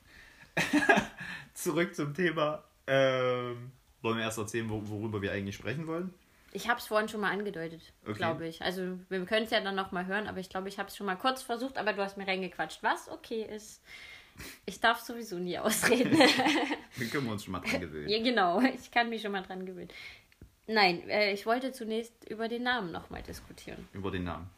Zurück 1.55 1.95
zum 1.95 2.15
Thema. 2.15 2.63
Ähm, 2.87 3.73
wollen 4.03 4.17
wir 4.17 4.25
erst 4.25 4.39
erzählen, 4.39 4.69
wo, 4.69 4.83
worüber 4.89 5.23
wir 5.23 5.33
eigentlich 5.33 5.57
sprechen 5.57 5.87
wollen? 5.87 6.13
Ich 6.55 6.69
habe 6.69 6.79
es 6.79 6.87
vorhin 6.87 7.09
schon 7.09 7.21
mal 7.21 7.31
angedeutet, 7.31 7.81
Okay. 8.05 8.13
glaube 8.15 8.47
ich. 8.47 8.61
Also 8.61 8.99
wir 9.09 9.25
können 9.25 9.45
es 9.47 9.51
ja 9.51 9.61
dann 9.61 9.75
noch 9.75 9.91
mal 9.93 10.05
hören, 10.07 10.27
aber 10.27 10.39
ich 10.39 10.51
glaube, 10.51 10.69
ich 10.69 10.79
habe 10.79 10.89
es 10.89 10.97
schon 10.97 11.07
mal 11.07 11.17
kurz 11.17 11.43
versucht, 11.43 11.79
aber 11.79 11.93
du 11.95 12.03
hast 12.03 12.19
mir 12.19 12.27
reingequatscht, 12.27 12.83
was 12.83 13.09
okay 13.09 13.43
ist. 13.43 13.83
Ich 14.67 14.81
darf 14.81 15.01
sowieso 15.01 15.39
nie 15.39 15.59
ausreden. 15.59 16.17
Den 16.99 17.11
können 17.11 17.27
wir 17.27 17.33
uns 17.33 17.45
schon 17.45 17.53
mal 17.53 17.61
dran 17.61 17.81
gewöhnen. 17.81 18.09
ja, 18.09 18.23
genau. 18.23 18.61
Ich 18.61 18.91
kann 18.91 19.09
mich 19.09 19.23
schon 19.23 19.33
mal 19.33 19.43
dran 19.43 19.65
gewöhnen. 19.67 19.89
Nein, 20.67 21.09
äh, 21.09 21.33
ich 21.33 21.45
wollte 21.47 21.73
zunächst 21.73 22.13
über 22.29 22.49
den 22.49 22.63
Namen 22.63 22.93
noch 22.93 23.11
mal 23.11 23.23
diskutieren. 23.23 23.89
Über 23.93 24.11
den 24.11 24.25
Namen. 24.25 24.49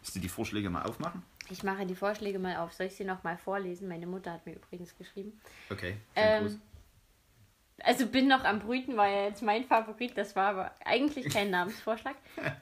Willst 0.00 0.16
du 0.16 0.20
die 0.20 0.28
Vorschläge 0.28 0.70
mal 0.70 0.82
aufmachen? 0.82 1.22
Ich 1.50 1.62
mache 1.62 1.84
die 1.86 1.94
Vorschläge 1.94 2.38
mal 2.38 2.56
auf. 2.56 2.72
Soll 2.72 2.86
ich 2.86 2.94
sie 2.96 3.04
noch 3.04 3.22
mal 3.22 3.36
vorlesen? 3.36 3.88
Meine 3.88 4.06
Mutter 4.06 4.32
hat 4.32 4.46
mir 4.46 4.54
übrigens 4.54 4.96
geschrieben. 4.96 5.38
Okay. 5.70 5.96
Ähm, 6.16 6.60
Also 7.82 8.06
bin 8.06 8.28
noch 8.28 8.44
am 8.44 8.60
Brüten, 8.60 8.96
war 8.96 9.08
ja 9.08 9.24
jetzt 9.24 9.42
mein 9.42 9.64
Favorit, 9.64 10.16
das 10.16 10.36
war 10.36 10.50
aber 10.50 10.74
eigentlich 10.84 11.28
kein 11.28 11.50
Namensvorschlag. 11.56 12.14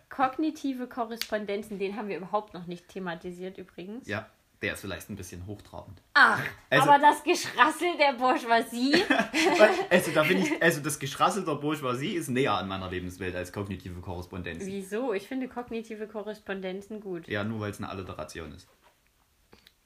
Kognitive 0.09 0.87
Korrespondenzen, 0.89 1.79
den 1.79 1.97
haben 1.97 2.09
wir 2.09 2.17
überhaupt 2.17 2.55
noch 2.55 2.67
nicht 2.67 2.89
thematisiert 2.89 3.59
übrigens. 3.59 4.09
Ja, 4.09 4.29
der 4.63 4.75
ist 4.75 4.81
vielleicht 4.81 5.11
ein 5.11 5.17
bisschen 5.17 5.45
hochtrabend. 5.47 6.01
Ach, 6.15 6.41
Also- 6.71 6.89
aber 6.91 6.99
das 7.01 7.23
Geschrassel 7.23 7.89
der 7.99 8.15
Bourgeoisie. 8.15 9.03
Also, 9.91 10.11
da 10.13 10.23
bin 10.23 10.39
ich, 10.43 10.63
also 10.63 10.81
das 10.81 10.99
Geschrassel 10.99 11.45
der 11.45 11.57
Bourgeoisie 11.57 12.13
ist 12.15 12.29
näher 12.29 12.55
an 12.55 12.69
meiner 12.69 12.89
Lebenswelt 12.91 13.35
als 13.37 13.53
kognitive 13.53 14.01
Korrespondenz. 14.01 14.65
Wieso? 14.65 15.13
Ich 15.13 15.29
finde 15.29 15.49
kognitive 15.49 16.07
Korrespondenzen 16.07 17.01
gut. 17.01 17.29
Ja, 17.29 17.45
nur 17.45 17.61
weil 17.61 17.71
es 17.73 17.79
eine 17.79 17.89
Alliteration 17.91 18.53
ist. 18.53 18.69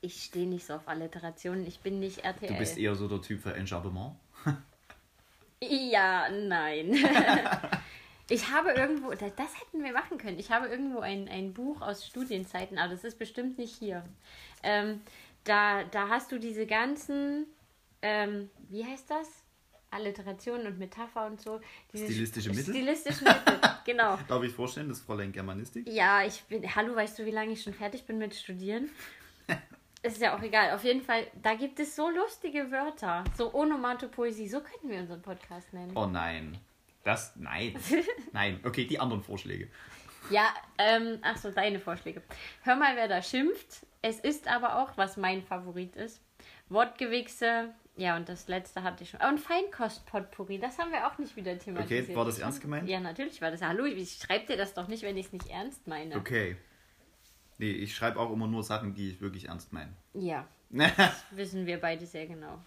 Ich 0.03 0.23
stehe 0.23 0.47
nicht 0.47 0.65
so 0.67 0.75
auf 0.75 0.87
Alliterationen, 0.87 1.67
ich 1.67 1.81
bin 1.81 1.99
nicht 1.99 2.19
RTL. 2.25 2.49
Du 2.53 2.59
bist 2.59 2.77
eher 2.79 2.95
so 2.95 3.09
der 3.09 3.21
Typ 3.23 3.41
für 3.43 3.55
Enjambement. 3.55 4.15
Ja, 5.61 6.29
nein. 6.31 6.93
ich 8.29 8.51
habe 8.53 8.73
irgendwo, 8.73 9.11
das, 9.13 9.35
das 9.37 9.59
hätten 9.61 9.83
wir 9.83 9.93
machen 9.93 10.19
können. 10.19 10.39
Ich 10.39 10.51
habe 10.51 10.67
irgendwo 10.67 11.01
ein, 11.01 11.29
ein 11.29 11.55
Buch 11.55 11.81
aus 11.81 12.07
Studienzeiten, 12.07 12.79
aber 12.79 12.93
das 12.93 13.05
ist 13.05 13.19
bestimmt 13.19 13.59
nicht 13.59 13.75
hier. 13.75 14.05
Ähm, 14.67 15.01
da, 15.45 15.85
da 15.85 16.09
hast 16.09 16.33
du 16.33 16.39
diese 16.39 16.67
ganzen, 16.67 17.47
ähm, 18.03 18.51
wie 18.69 18.85
heißt 18.85 19.09
das? 19.11 19.29
Alliterationen 19.91 20.67
und 20.67 20.79
Metapher 20.79 21.27
und 21.27 21.41
so. 21.41 21.61
Diese 21.93 22.07
Stilistische 22.07 22.51
Mittel? 22.51 22.75
Stilistische 22.75 23.25
Mittel, 23.25 23.61
genau. 23.87 24.19
Darf 24.29 24.43
ich 24.43 24.53
vorstellen, 24.53 24.89
das 24.89 25.01
Fräulein 25.01 25.33
Germanistik? 25.33 25.89
Ja, 25.89 26.25
ich 26.25 26.43
bin. 26.43 26.75
Hallo, 26.75 26.95
weißt 26.95 27.19
du, 27.19 27.25
wie 27.25 27.31
lange 27.31 27.53
ich 27.53 27.63
schon 27.63 27.73
fertig 27.73 28.05
bin 28.05 28.19
mit 28.19 28.35
Studieren? 28.35 28.91
Ist 30.03 30.21
ja 30.21 30.37
auch 30.37 30.43
egal. 30.43 30.73
Auf 30.73 30.85
jeden 30.85 31.03
Fall, 31.03 31.27
da 31.43 31.55
gibt 31.55 31.81
es 31.81 31.97
so 31.97 32.11
lustige 32.11 32.71
Wörter. 32.71 33.25
So 33.37 33.55
Onomatopoesie. 33.55 34.49
So 34.49 34.61
könnten 34.61 34.91
wir 34.91 34.99
unseren 34.99 35.23
Podcast 35.23 35.73
nennen. 35.73 35.93
Oh 35.97 36.07
nein. 36.07 36.59
Das, 37.05 37.37
nein. 37.37 37.79
Nein. 38.33 38.59
Okay, 38.65 38.85
die 38.85 38.99
anderen 38.99 39.23
Vorschläge. 39.23 39.69
Ja, 40.29 40.53
ähm, 40.77 41.19
ach 41.23 41.37
so, 41.37 41.53
deine 41.53 41.79
Vorschläge. 41.79 42.21
Hör 42.63 42.75
mal, 42.75 42.97
wer 42.97 43.07
da 43.07 43.23
schimpft. 43.23 43.87
Es 44.07 44.21
ist 44.21 44.47
aber 44.47 44.81
auch, 44.81 44.97
was 44.97 45.17
mein 45.17 45.43
Favorit 45.43 45.97
ist. 45.97 46.21
Wortgewichse. 46.69 47.75
Ja, 47.97 48.17
und 48.17 48.29
das 48.29 48.47
letzte 48.47 48.85
hatte 48.85 49.03
ich 49.03 49.11
schon. 49.11 49.21
Und 49.21 49.41
Feinkost-Potpourri, 49.41 50.61
das 50.61 50.79
haben 50.79 50.93
wir 50.93 51.09
auch 51.09 51.19
nicht 51.19 51.35
wieder 51.35 51.59
thematisiert. 51.59 52.05
Okay, 52.05 52.15
war 52.17 52.25
das 52.25 52.39
ernst 52.39 52.61
gemeint? 52.61 52.89
Ja, 52.89 53.01
natürlich 53.01 53.43
war 53.43 53.51
das. 53.51 53.63
Hallo, 53.63 53.85
ich 53.85 54.13
schreibe 54.13 54.47
dir 54.47 54.57
das 54.57 54.75
doch 54.75 54.87
nicht, 54.87 55.03
wenn 55.03 55.17
ich 55.17 55.27
es 55.27 55.33
nicht 55.33 55.49
ernst 55.49 55.89
meine. 55.89 56.15
Okay. 56.15 56.57
Nee, 57.59 57.73
ich 57.73 57.97
schreibe 57.97 58.21
auch 58.21 58.31
immer 58.31 58.47
nur 58.47 58.63
Sachen, 58.63 58.95
die 58.95 59.11
ich 59.11 59.21
wirklich 59.21 59.49
ernst 59.49 59.73
meine. 59.73 59.93
Ja, 60.15 60.47
wissen 61.33 61.67
wir 61.67 61.81
beide 61.81 62.07
sehr 62.07 62.29
genau. 62.29 62.63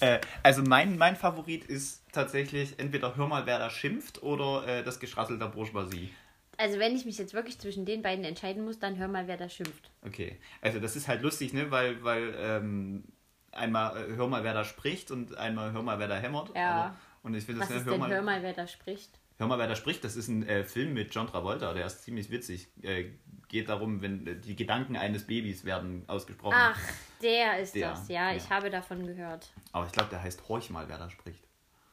Äh, 0.00 0.18
also 0.42 0.62
mein, 0.62 0.98
mein 0.98 1.16
Favorit 1.16 1.64
ist 1.64 2.04
tatsächlich 2.12 2.78
entweder 2.78 3.16
Hör 3.16 3.26
mal, 3.26 3.46
wer 3.46 3.58
da 3.58 3.70
schimpft 3.70 4.22
oder 4.22 4.66
äh, 4.66 4.84
das 4.84 5.00
Geschrassel 5.00 5.38
der 5.38 5.46
Bourgeoisie. 5.46 6.12
Also 6.56 6.78
wenn 6.78 6.94
ich 6.94 7.04
mich 7.04 7.18
jetzt 7.18 7.34
wirklich 7.34 7.58
zwischen 7.58 7.84
den 7.84 8.02
beiden 8.02 8.24
entscheiden 8.24 8.64
muss, 8.64 8.78
dann 8.78 8.96
hör 8.96 9.08
mal, 9.08 9.26
wer 9.26 9.36
da 9.36 9.48
schimpft. 9.48 9.90
Okay. 10.02 10.38
Also 10.60 10.80
das 10.80 10.96
ist 10.96 11.08
halt 11.08 11.22
lustig, 11.22 11.52
ne? 11.52 11.70
Weil, 11.70 12.02
weil 12.04 12.34
ähm, 12.38 13.04
einmal 13.52 13.96
äh, 13.96 14.16
Hör 14.16 14.28
mal, 14.28 14.44
wer 14.44 14.54
da 14.54 14.64
spricht 14.64 15.10
und 15.10 15.36
einmal 15.36 15.72
Hör 15.72 15.82
mal, 15.82 15.98
wer 15.98 16.08
da 16.08 16.16
hämmert. 16.16 16.54
Ja. 16.54 16.70
Aber, 16.70 16.96
und 17.22 17.34
ich 17.34 17.44
finde 17.44 17.60
Was 17.60 17.68
das, 17.68 17.76
ne, 17.76 17.80
ist 17.80 17.86
hör, 17.86 17.92
denn 17.92 18.00
mal, 18.00 18.10
hör 18.10 18.22
mal, 18.22 18.42
wer 18.42 18.52
da 18.52 18.66
spricht? 18.66 19.18
hör 19.38 19.46
mal, 19.46 19.58
wer 19.58 19.66
da 19.66 19.76
spricht, 19.76 20.04
das 20.04 20.16
ist 20.16 20.28
ein 20.28 20.46
äh, 20.46 20.64
Film 20.64 20.94
mit 20.94 21.14
John 21.14 21.26
Travolta, 21.26 21.72
der 21.74 21.86
ist 21.86 22.02
ziemlich 22.02 22.30
witzig. 22.30 22.68
Äh, 22.82 23.06
geht 23.48 23.68
darum, 23.68 24.02
wenn 24.02 24.26
äh, 24.26 24.36
die 24.36 24.56
Gedanken 24.56 24.96
eines 24.96 25.26
Babys 25.26 25.64
werden 25.64 26.04
ausgesprochen. 26.06 26.56
Ach, 26.56 26.80
der 27.22 27.58
ist 27.58 27.74
Der, 27.74 27.90
das. 27.90 28.08
Ja, 28.08 28.30
ja. 28.30 28.36
ich 28.36 28.48
habe 28.50 28.70
davon 28.70 29.06
gehört. 29.06 29.52
Aber 29.72 29.86
ich 29.86 29.92
glaube, 29.92 30.10
der 30.10 30.22
heißt 30.22 30.48
Horch 30.48 30.70
mal, 30.70 30.88
wer 30.88 30.98
da 30.98 31.10
spricht. 31.10 31.44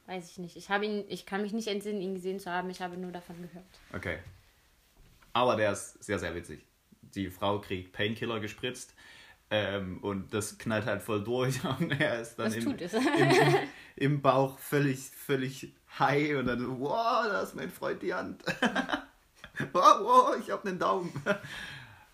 Weiß 0.08 0.30
ich 0.32 0.38
nicht. 0.40 0.58
Ich 0.58 0.70
habe 0.70 0.86
ihn, 0.86 1.06
ich 1.08 1.26
kann 1.26 1.42
mich 1.42 1.54
nicht 1.54 1.68
entsinnen, 1.68 2.02
ihn 2.02 2.16
gesehen 2.16 2.40
zu 2.40 2.52
haben. 2.52 2.70
Ich 2.70 2.82
habe 2.82 2.98
nur 2.98 3.12
davon 3.12 3.36
gehört. 3.42 3.66
Okay. 3.94 4.20
Aber 5.34 5.56
der 5.56 5.72
ist 5.72 6.04
sehr, 6.04 6.20
sehr 6.20 6.36
witzig. 6.36 6.66
Die 7.02 7.30
Frau 7.30 7.60
kriegt 7.60 7.94
Painkiller 7.94 8.40
gespritzt 8.40 8.94
ähm, 9.54 10.00
und 10.02 10.34
das 10.34 10.58
knallt 10.58 10.86
halt 10.86 11.02
voll 11.02 11.24
durch 11.24 11.64
und 11.80 11.92
er 12.00 12.22
ist 12.22 12.38
dann 12.38 12.54
im, 12.54 12.72
im, 12.72 13.58
im, 13.98 14.22
Bauch 14.22 14.58
völlig, 14.58 15.00
völlig 15.00 15.76
high 16.00 16.38
und 16.38 16.46
dann 16.46 16.60
so, 16.60 16.80
wow, 16.80 17.26
da 17.28 17.42
ist 17.42 17.56
mein 17.56 17.70
Freund 17.70 18.02
die 18.02 18.14
Hand. 18.14 18.44
wow, 19.74 20.00
wow, 20.00 20.36
ich 20.40 20.50
habe 20.50 20.68
einen 20.68 20.80
Daumen. 20.80 21.12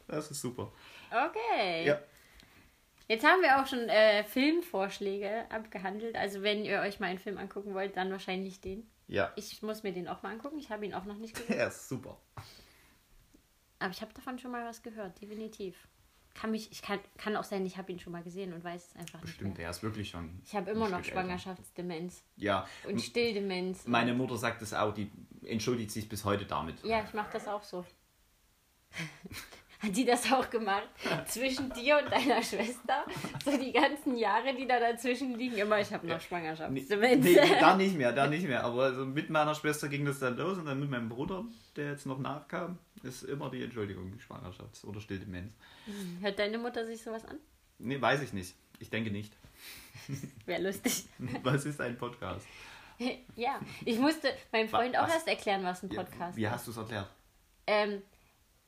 Das 0.10 0.32
ist 0.32 0.40
super. 0.40 0.72
Okay. 1.12 1.86
Ja. 1.86 2.00
Jetzt 3.10 3.26
haben 3.26 3.42
wir 3.42 3.62
auch 3.62 3.68
schon 3.68 3.90
äh, 3.90 4.24
Filmvorschläge 4.24 5.52
abgehandelt. 5.52 6.16
Also 6.16 6.44
wenn 6.44 6.64
ihr 6.64 6.80
euch 6.80 7.02
mal 7.02 7.08
einen 7.08 7.20
Film 7.20 7.38
angucken 7.38 7.74
wollt, 7.74 7.98
dann 7.98 8.10
wahrscheinlich 8.10 8.62
den. 8.62 8.90
Ja, 9.08 9.34
Ich 9.36 9.62
muss 9.64 9.84
mir 9.84 9.92
den 9.92 10.08
auch 10.08 10.24
mal 10.24 10.32
angucken. 10.32 10.58
Ich 10.60 10.70
habe 10.70 10.86
ihn 10.86 10.94
auch 10.94 11.04
noch 11.04 11.18
nicht 11.18 11.36
gesehen. 11.36 11.58
er 11.58 11.68
ist 11.68 11.90
super. 11.90 12.18
Aber 13.80 13.92
ich 13.92 14.02
habe 14.02 14.14
davon 14.14 14.40
schon 14.40 14.52
mal 14.52 14.66
was 14.66 14.82
gehört, 14.84 15.22
definitiv. 15.22 15.76
Kann 16.34 16.52
mich, 16.52 16.72
ich 16.72 16.82
kann, 16.84 17.00
kann 17.18 17.36
auch 17.36 17.44
sein, 17.44 17.66
ich 17.66 17.78
habe 17.78 17.92
ihn 17.92 18.00
schon 18.00 18.14
mal 18.14 18.22
gesehen 18.22 18.54
und 18.54 18.64
weiß 18.64 18.90
es 18.90 18.96
einfach 18.96 19.20
Bestimmt, 19.22 19.50
nicht 19.50 19.58
mehr. 19.58 19.66
er 19.68 19.72
ist 19.72 19.82
wirklich 19.82 20.10
schon. 20.10 20.40
Ich 20.46 20.56
habe 20.56 20.70
immer 20.70 20.88
noch 20.88 21.00
Stück. 21.04 21.14
Schwangerschaftsdemenz 21.14 22.24
Ja, 22.36 22.68
und 22.88 23.02
Stilldemenz. 23.02 23.88
meine 23.88 24.14
Mutter 24.14 24.38
sagt 24.38 24.62
es 24.62 24.74
auch, 24.74 24.94
die 24.94 25.12
entschuldigt 25.44 25.90
sich 25.92 26.08
bis 26.08 26.26
heute 26.26 26.46
damit. 26.46 26.84
Ja, 26.84 27.04
ich 27.04 27.14
mache 27.14 27.32
das 27.34 27.48
auch 27.48 27.64
so. 27.64 27.86
Hat 29.80 29.96
die 29.96 30.06
das 30.06 30.32
auch 30.32 30.50
gemacht? 30.50 30.88
Zwischen 31.28 31.72
dir 31.72 32.00
und 32.04 32.12
deiner 32.12 32.42
Schwester? 32.42 33.06
So 33.46 33.56
die 33.58 33.72
ganzen 33.72 34.18
Jahre, 34.18 34.56
die 34.56 34.68
da 34.68 34.80
dazwischen 34.80 35.36
liegen, 35.38 35.56
immer, 35.58 35.80
ich 35.80 35.94
habe 35.94 36.08
noch 36.08 36.16
Nee, 36.18 36.22
Schwangerschaftsdemenz. 36.22 37.24
nee, 37.24 37.36
da 37.60 37.76
nicht 37.78 37.96
mehr, 37.96 38.12
da 38.12 38.26
nicht 38.28 38.48
mehr. 38.48 38.64
Aber 38.64 38.84
also 38.86 39.06
mit 39.06 39.30
meiner 39.30 39.54
Schwester 39.54 39.88
ging 39.88 40.04
das 40.06 40.20
dann 40.20 40.36
los 40.38 40.58
und 40.58 40.66
dann 40.66 40.80
mit 40.80 40.90
meinem 40.90 41.10
Bruder, 41.10 41.46
der 41.76 41.92
jetzt 41.92 42.06
noch 42.08 42.18
nachkam, 42.18 42.80
ist 43.04 43.24
immer 43.24 43.52
die 43.52 43.64
Entschuldigung, 43.64 44.12
Schwangerschafts- 44.28 44.84
oder 44.84 45.00
Stilldemenz. 45.00 45.54
Hört 46.22 46.40
deine 46.40 46.58
Mutter 46.58 46.86
sich 46.88 47.04
sowas 47.04 47.24
an? 47.26 47.38
Nee, 47.78 48.02
weiß 48.02 48.24
ich 48.24 48.34
nicht. 48.34 48.56
Ich 48.80 48.90
denke 48.90 49.12
nicht. 49.12 49.34
Wäre 50.48 50.64
lustig. 50.64 51.06
Was 51.44 51.66
ist 51.66 51.80
ein 51.82 51.98
Podcast? 51.98 52.48
ja, 53.36 53.60
ich 53.86 54.00
musste 54.00 54.34
meinem 54.52 54.70
Freund 54.70 54.98
auch 54.98 55.04
Was? 55.04 55.14
erst 55.16 55.28
erklären, 55.28 55.64
was 55.64 55.84
ein 55.84 55.90
Podcast 55.90 56.36
Wie 56.36 56.46
ist. 56.46 56.50
hast 56.52 56.66
du 56.66 56.72
es 56.72 56.78
erklärt? 56.78 57.08
Ähm, 57.68 58.02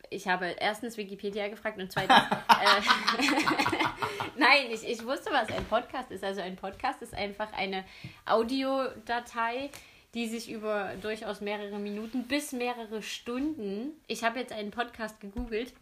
ich 0.10 0.28
habe 0.28 0.56
erstens 0.60 0.98
Wikipedia 0.98 1.48
gefragt 1.48 1.78
und 1.80 1.92
zweitens. 1.92 2.18
äh, 2.32 2.82
Nein, 4.38 4.68
ich, 4.72 4.88
ich 4.88 5.04
wusste, 5.06 5.32
was 5.32 5.50
ein 5.50 5.66
Podcast 5.66 6.12
ist. 6.12 6.24
Also 6.24 6.42
ein 6.42 6.56
Podcast 6.56 7.02
ist 7.02 7.14
einfach 7.14 7.52
eine 7.54 7.84
Audiodatei, 8.26 9.70
die 10.14 10.28
sich 10.28 10.50
über 10.50 10.94
durchaus 11.02 11.42
mehrere 11.42 11.78
Minuten 11.78 12.24
bis 12.24 12.52
mehrere 12.52 13.02
Stunden. 13.02 13.92
Ich 14.08 14.24
habe 14.24 14.40
jetzt 14.40 14.54
einen 14.54 14.72
Podcast 14.72 15.20
gegoogelt, 15.20 15.74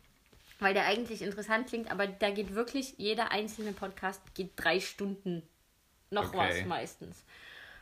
weil 0.60 0.74
der 0.74 0.86
eigentlich 0.86 1.22
interessant 1.22 1.68
klingt, 1.68 1.92
aber 1.92 2.08
da 2.08 2.30
geht 2.32 2.56
wirklich 2.56 2.96
jeder 2.98 3.32
einzelne 3.32 3.72
Podcast 3.74 4.22
geht 4.36 4.52
drei 4.56 4.80
Stunden. 4.80 5.44
Noch 6.10 6.34
Okay. 6.34 6.38
was 6.38 6.66
meistens. 6.66 7.24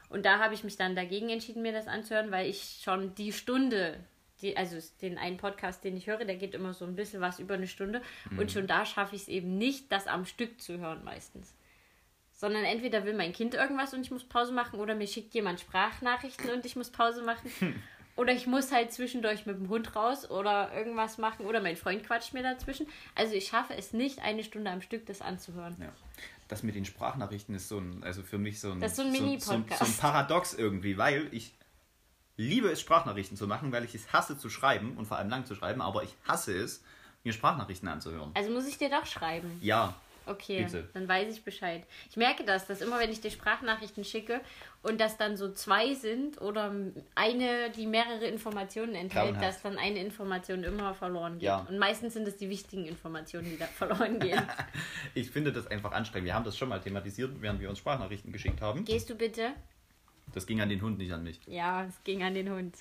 Und 0.09 0.25
da 0.25 0.39
habe 0.39 0.53
ich 0.53 0.63
mich 0.63 0.77
dann 0.77 0.95
dagegen 0.95 1.29
entschieden, 1.29 1.61
mir 1.61 1.73
das 1.73 1.87
anzuhören, 1.87 2.31
weil 2.31 2.47
ich 2.47 2.81
schon 2.83 3.15
die 3.15 3.33
Stunde, 3.33 3.99
die, 4.41 4.57
also 4.57 4.77
den 5.01 5.17
einen 5.17 5.37
Podcast, 5.37 5.83
den 5.83 5.95
ich 5.95 6.07
höre, 6.07 6.25
der 6.25 6.35
geht 6.35 6.53
immer 6.53 6.73
so 6.73 6.85
ein 6.85 6.95
bisschen 6.95 7.21
was 7.21 7.39
über 7.39 7.53
eine 7.53 7.67
Stunde. 7.67 8.01
Und 8.37 8.51
schon 8.51 8.67
da 8.67 8.85
schaffe 8.85 9.15
ich 9.15 9.23
es 9.23 9.27
eben 9.27 9.57
nicht, 9.57 9.91
das 9.91 10.07
am 10.07 10.25
Stück 10.25 10.61
zu 10.61 10.77
hören 10.79 11.03
meistens. 11.03 11.53
Sondern 12.33 12.65
entweder 12.65 13.05
will 13.05 13.13
mein 13.13 13.31
Kind 13.31 13.53
irgendwas 13.53 13.93
und 13.93 14.01
ich 14.01 14.11
muss 14.11 14.25
Pause 14.25 14.51
machen 14.51 14.79
oder 14.79 14.93
mir 14.93 15.07
schickt 15.07 15.33
jemand 15.33 15.61
Sprachnachrichten 15.61 16.49
und 16.49 16.65
ich 16.65 16.75
muss 16.75 16.89
Pause 16.91 17.23
machen. 17.23 17.49
Oder 18.17 18.31
ich 18.31 18.47
muss 18.47 18.71
halt 18.71 18.93
zwischendurch 18.93 19.45
mit 19.45 19.57
dem 19.57 19.67
Hund 19.67 19.93
raus 19.93 20.29
oder 20.31 20.73
irgendwas 20.73 21.17
machen 21.17 21.45
oder 21.45 21.59
mein 21.59 21.75
Freund 21.75 22.01
quatscht 22.05 22.33
mir 22.33 22.43
dazwischen. 22.43 22.87
Also 23.13 23.33
ich 23.33 23.47
schaffe 23.47 23.73
es 23.75 23.91
nicht, 23.91 24.19
eine 24.19 24.41
Stunde 24.43 24.71
am 24.71 24.81
Stück 24.81 25.05
das 25.05 25.21
anzuhören. 25.21 25.75
Ja. 25.81 25.91
Das 26.47 26.63
mit 26.63 26.75
den 26.75 26.85
Sprachnachrichten 26.85 27.55
ist 27.55 27.67
so 27.67 27.79
ein, 27.79 28.03
also 28.05 28.23
für 28.23 28.37
mich 28.37 28.61
so 28.61 28.71
ein, 28.71 28.79
Das 28.79 28.91
ist 28.91 28.97
so 28.97 29.01
ein 29.01 29.11
so, 29.11 29.17
so, 29.17 29.23
Mini-Podcast. 29.23 29.79
so 29.79 29.85
ein 29.85 29.97
Paradox 29.97 30.53
irgendwie, 30.53 30.97
weil 30.97 31.27
ich 31.31 31.53
liebe 32.37 32.69
es, 32.69 32.81
Sprachnachrichten 32.81 33.37
zu 33.37 33.47
machen, 33.47 33.71
weil 33.71 33.83
ich 33.83 33.95
es 33.95 34.11
hasse 34.11 34.37
zu 34.37 34.49
schreiben 34.49 34.97
und 34.97 35.05
vor 35.05 35.17
allem 35.17 35.29
lang 35.29 35.45
zu 35.45 35.55
schreiben, 35.55 35.81
aber 35.81 36.03
ich 36.03 36.15
hasse 36.27 36.57
es, 36.57 36.83
mir 37.23 37.33
Sprachnachrichten 37.33 37.87
anzuhören. 37.87 38.31
Also 38.35 38.51
muss 38.51 38.67
ich 38.67 38.77
dir 38.77 38.89
doch 38.89 39.05
schreiben. 39.05 39.59
Ja, 39.61 39.95
Okay, 40.27 40.63
Bitte. 40.63 40.89
dann 40.93 41.07
weiß 41.07 41.33
ich 41.33 41.43
Bescheid. 41.43 41.83
Ich 42.09 42.17
merke 42.17 42.43
das, 42.43 42.65
dass 42.67 42.81
immer 42.81 42.99
wenn 42.99 43.11
ich 43.11 43.21
dir 43.21 43.31
Sprachnachrichten 43.31 44.03
schicke 44.03 44.41
und 44.81 44.99
das 44.99 45.17
dann 45.17 45.37
so 45.37 45.51
zwei 45.53 45.93
sind 45.93 46.41
oder 46.41 46.73
eine, 47.13 47.69
die 47.71 47.85
mehrere 47.85 48.25
Informationen 48.25 48.95
enthält, 48.95 49.25
Grauenhaft. 49.33 49.45
dass 49.45 49.61
dann 49.61 49.77
eine 49.77 49.99
Information 49.99 50.63
immer 50.63 50.93
verloren 50.93 51.33
geht. 51.33 51.43
Ja. 51.43 51.65
Und 51.69 51.77
meistens 51.77 52.13
sind 52.13 52.27
es 52.27 52.37
die 52.37 52.49
wichtigen 52.49 52.85
Informationen, 52.85 53.49
die 53.49 53.57
da 53.57 53.65
verloren 53.65 54.19
gehen. 54.19 54.41
ich 55.13 55.29
finde 55.29 55.51
das 55.51 55.67
einfach 55.67 55.91
anstrengend. 55.91 56.25
Wir 56.25 56.33
haben 56.33 56.45
das 56.45 56.57
schon 56.57 56.69
mal 56.69 56.79
thematisiert, 56.81 57.31
während 57.41 57.59
wir 57.59 57.69
uns 57.69 57.79
Sprachnachrichten 57.79 58.31
geschickt 58.31 58.61
haben. 58.61 58.85
Gehst 58.85 59.09
du 59.09 59.15
bitte? 59.15 59.53
Das 60.35 60.45
ging 60.45 60.61
an 60.61 60.69
den 60.69 60.81
Hund, 60.81 60.97
nicht 60.97 61.11
an 61.11 61.23
mich. 61.23 61.39
Ja, 61.47 61.85
es 61.85 62.03
ging 62.03 62.21
an 62.21 62.33
den 62.33 62.49
Hund. 62.49 62.75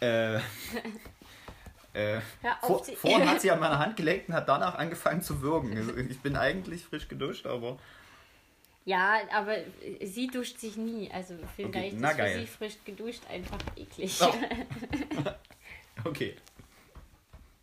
Äh, 0.00 0.36
äh, 1.92 2.20
vor, 2.60 2.82
vorhin 2.84 3.28
hat 3.28 3.40
sie 3.40 3.50
an 3.50 3.60
meine 3.60 3.78
Hand 3.78 3.96
gelegt 3.96 4.28
und 4.28 4.34
hat 4.34 4.48
danach 4.48 4.76
angefangen 4.76 5.20
zu 5.20 5.42
würgen. 5.42 5.76
Also 5.76 5.96
ich 5.96 6.20
bin 6.20 6.36
eigentlich 6.36 6.84
frisch 6.84 7.08
geduscht, 7.08 7.46
aber 7.46 7.76
Ja, 8.84 9.16
aber 9.32 9.56
sie 10.00 10.28
duscht 10.28 10.58
sich 10.58 10.76
nie. 10.76 11.10
Also 11.12 11.34
vielleicht 11.56 11.98
na 11.98 12.10
ist 12.10 12.16
für 12.16 12.22
geil. 12.22 12.40
sie 12.40 12.46
frisch 12.46 12.76
geduscht 12.84 13.22
einfach 13.28 13.58
eklig. 13.76 14.18
Oh. 14.22 14.32
Okay. 16.04 16.34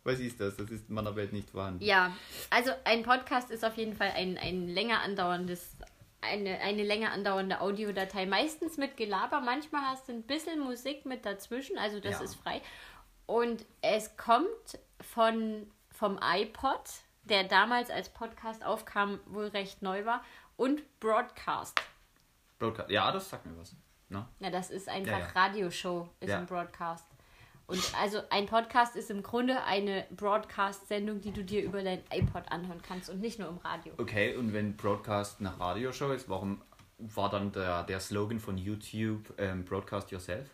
Was 0.04 0.18
ist 0.18 0.40
das? 0.40 0.56
Das 0.56 0.70
ist 0.70 0.88
in 0.88 0.94
meiner 0.94 1.14
Welt 1.14 1.32
nicht 1.32 1.50
vorhanden. 1.50 1.84
Ja, 1.84 2.16
also 2.48 2.70
ein 2.84 3.02
Podcast 3.02 3.50
ist 3.50 3.64
auf 3.64 3.76
jeden 3.76 3.94
Fall 3.94 4.12
ein, 4.16 4.38
ein 4.38 4.68
länger 4.68 5.02
andauerndes, 5.02 5.76
eine, 6.22 6.58
eine 6.60 6.82
länger 6.82 7.12
andauernde 7.12 7.60
Audiodatei. 7.60 8.26
Meistens 8.26 8.76
mit 8.76 8.96
Gelaber, 8.96 9.40
manchmal 9.40 9.82
hast 9.82 10.08
du 10.08 10.12
ein 10.12 10.22
bisschen 10.22 10.60
Musik 10.60 11.06
mit 11.06 11.24
dazwischen, 11.24 11.78
also 11.78 12.00
das 12.00 12.18
Ja. 12.18 12.24
ist 12.24 12.34
frei. 12.36 12.60
Und 13.26 13.64
es 13.80 14.16
kommt 14.16 14.78
von, 15.00 15.70
vom 15.90 16.18
iPod, 16.22 16.82
der 17.24 17.44
damals 17.44 17.90
als 17.90 18.08
Podcast 18.08 18.64
aufkam, 18.64 19.20
wohl 19.26 19.46
recht 19.48 19.82
neu 19.82 20.04
war, 20.04 20.24
und 20.56 20.82
Broadcast. 21.00 21.80
Broadcast. 22.58 22.90
Ja, 22.90 23.10
das 23.12 23.30
sagt 23.30 23.46
mir 23.46 23.56
was. 23.56 23.74
Na? 24.08 24.28
Na, 24.40 24.50
das 24.50 24.70
ist 24.70 24.88
einfach 24.88 25.12
Ja, 25.12 25.18
ja. 25.20 25.26
Radioshow, 25.34 26.08
ist 26.20 26.28
Ja. 26.30 26.38
ein 26.38 26.46
Broadcast. 26.46 27.06
Und 27.70 27.92
also 28.00 28.20
ein 28.30 28.46
Podcast 28.46 28.96
ist 28.96 29.10
im 29.10 29.22
Grunde 29.22 29.62
eine 29.64 30.04
Broadcast-Sendung, 30.10 31.20
die 31.20 31.30
du 31.32 31.44
dir 31.44 31.62
über 31.62 31.82
dein 31.82 32.00
iPod 32.12 32.50
anhören 32.50 32.82
kannst 32.82 33.08
und 33.10 33.20
nicht 33.20 33.38
nur 33.38 33.48
im 33.48 33.58
Radio. 33.58 33.92
Okay, 33.98 34.34
und 34.36 34.52
wenn 34.52 34.76
Broadcast 34.76 35.40
eine 35.40 35.58
Radioshow 35.58 36.12
ist, 36.12 36.28
warum 36.28 36.60
war 36.98 37.30
dann 37.30 37.52
der, 37.52 37.84
der 37.84 38.00
Slogan 38.00 38.40
von 38.40 38.58
YouTube 38.58 39.32
ähm, 39.38 39.64
Broadcast 39.64 40.10
Yourself? 40.10 40.48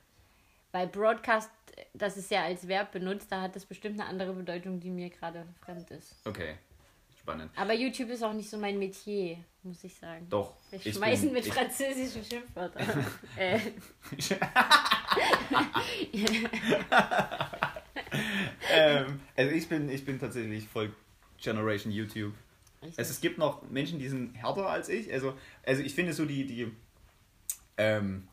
Weil 0.73 0.89
Broadcast, 0.89 1.51
das 1.95 2.17
ist 2.19 2.31
ja 2.31 2.45
als 2.45 2.69
Verb 2.69 2.93
benutzt, 2.93 3.33
da 3.33 3.41
hat 3.41 3.57
das 3.57 3.65
bestimmt 3.65 3.99
eine 3.99 4.09
andere 4.09 4.33
Bedeutung, 4.35 4.79
die 4.79 4.91
mir 4.91 5.09
gerade 5.11 5.47
fremd 5.65 5.91
ist. 5.91 6.15
Okay, 6.27 6.57
spannend. 7.19 7.51
Aber 7.57 7.73
YouTube 7.73 8.11
ist 8.11 8.23
auch 8.23 8.35
nicht 8.35 8.51
so 8.51 8.59
mein 8.59 8.79
Metier, 8.79 9.39
muss 9.63 9.83
ich 9.85 9.95
sagen. 9.97 10.27
Doch. 10.29 10.53
Wir 10.71 10.85
ich 10.85 10.95
schmeißen 10.95 11.29
bin- 11.29 11.33
mit 11.33 11.47
ich- 11.47 11.53
französischen 11.55 12.23
Schimpfwörtern. 12.25 13.07
äh, 13.39 13.59
ähm, 18.71 19.21
also 19.37 19.55
ich 19.55 19.69
bin, 19.69 19.89
ich 19.89 20.05
bin 20.05 20.19
tatsächlich 20.19 20.67
voll 20.69 20.93
Generation 21.39 21.93
YouTube. 21.93 22.35
Also 22.97 23.11
es 23.11 23.21
gibt 23.21 23.39
noch 23.39 23.63
Menschen, 23.69 23.99
die 23.99 24.09
sind 24.09 24.35
härter 24.35 24.69
als 24.69 24.89
ich. 24.89 25.13
Also, 25.13 25.35
also 25.65 25.83
ich 25.83 25.95
finde 25.95 26.13
so 26.13 26.25
die, 26.25 26.47
die, 26.47 26.73
ähm, 27.77 28.29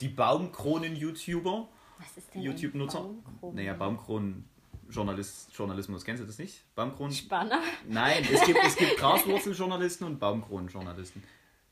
die 0.00 0.08
Baumkronen-YouTuber, 0.08 1.68
was 1.98 2.16
ist 2.16 2.34
denn 2.34 2.42
YouTube-Nutzer. 2.42 3.00
Baumkrone? 3.00 3.54
Naja, 3.54 3.74
Baumkronen-Journalist, 3.74 5.50
Journalismus, 5.54 6.04
kennst 6.04 6.22
du 6.22 6.26
das 6.26 6.38
nicht? 6.38 6.64
Baumkronen? 6.74 7.12
Spanner? 7.12 7.60
Nein, 7.88 8.26
es 8.32 8.44
gibt, 8.44 8.58
es 8.64 8.76
gibt 8.76 8.96
Graswurzeljournalisten 8.96 10.06
und 10.06 10.18
Baumkronenjournalisten. 10.18 11.22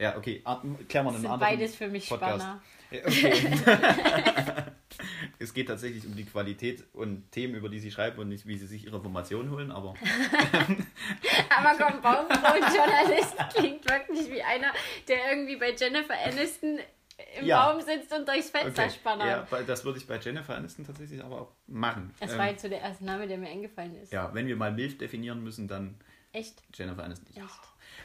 Ja, 0.00 0.16
okay, 0.16 0.40
ah, 0.44 0.60
klären 0.88 1.06
wir 1.06 1.10
einen 1.10 1.26
anderen 1.26 1.38
beides 1.40 1.76
für 1.76 1.88
mich 1.88 2.08
Podcast. 2.08 2.40
Spanner. 2.42 2.62
Ja, 2.90 3.00
Okay. 3.06 3.32
es 5.38 5.54
geht 5.54 5.68
tatsächlich 5.68 6.04
um 6.06 6.16
die 6.16 6.24
Qualität 6.24 6.84
und 6.92 7.30
Themen, 7.30 7.54
über 7.54 7.68
die 7.68 7.78
sie 7.78 7.90
schreiben 7.90 8.18
und 8.18 8.28
nicht, 8.28 8.46
wie 8.46 8.56
sie 8.56 8.66
sich 8.66 8.84
ihre 8.86 8.96
Informationen 8.96 9.50
holen, 9.50 9.70
aber 9.70 9.94
Aber 11.56 11.76
komm, 11.78 12.00
Baumkronenjournalist 12.02 13.36
klingt 13.54 13.88
wirklich 13.88 14.30
wie 14.30 14.42
einer, 14.42 14.72
der 15.06 15.30
irgendwie 15.32 15.56
bei 15.56 15.72
Jennifer 15.72 16.14
Aniston 16.26 16.78
im 17.38 17.46
Ja. 17.46 17.70
Baum 17.72 17.80
sitzt 17.82 18.12
und 18.12 18.26
durchs 18.26 18.50
Fenster 18.50 18.84
okay. 18.84 18.92
spannert. 18.92 19.50
Ja, 19.50 19.62
das 19.62 19.84
würde 19.84 19.98
ich 19.98 20.06
bei 20.06 20.18
Jennifer 20.18 20.56
Aniston 20.56 20.86
tatsächlich 20.86 21.22
aber 21.22 21.42
auch 21.42 21.52
machen. 21.66 22.12
Das 22.18 22.32
Ähm, 22.32 22.38
war 22.38 22.50
jetzt 22.50 22.62
so 22.62 22.68
der 22.68 22.80
erste 22.80 23.04
Name, 23.04 23.28
der 23.28 23.38
mir 23.38 23.48
eingefallen 23.48 23.94
ist. 23.96 24.12
ja, 24.12 24.32
wenn 24.34 24.46
wir 24.46 24.56
mal 24.56 24.72
Milf 24.72 24.98
definieren 24.98 25.42
müssen, 25.44 25.68
dann 25.68 25.96
Echt? 26.32 26.62
Jennifer 26.74 27.04
Aniston. 27.04 27.28
Ja. 27.34 27.44
Echt. 27.44 27.60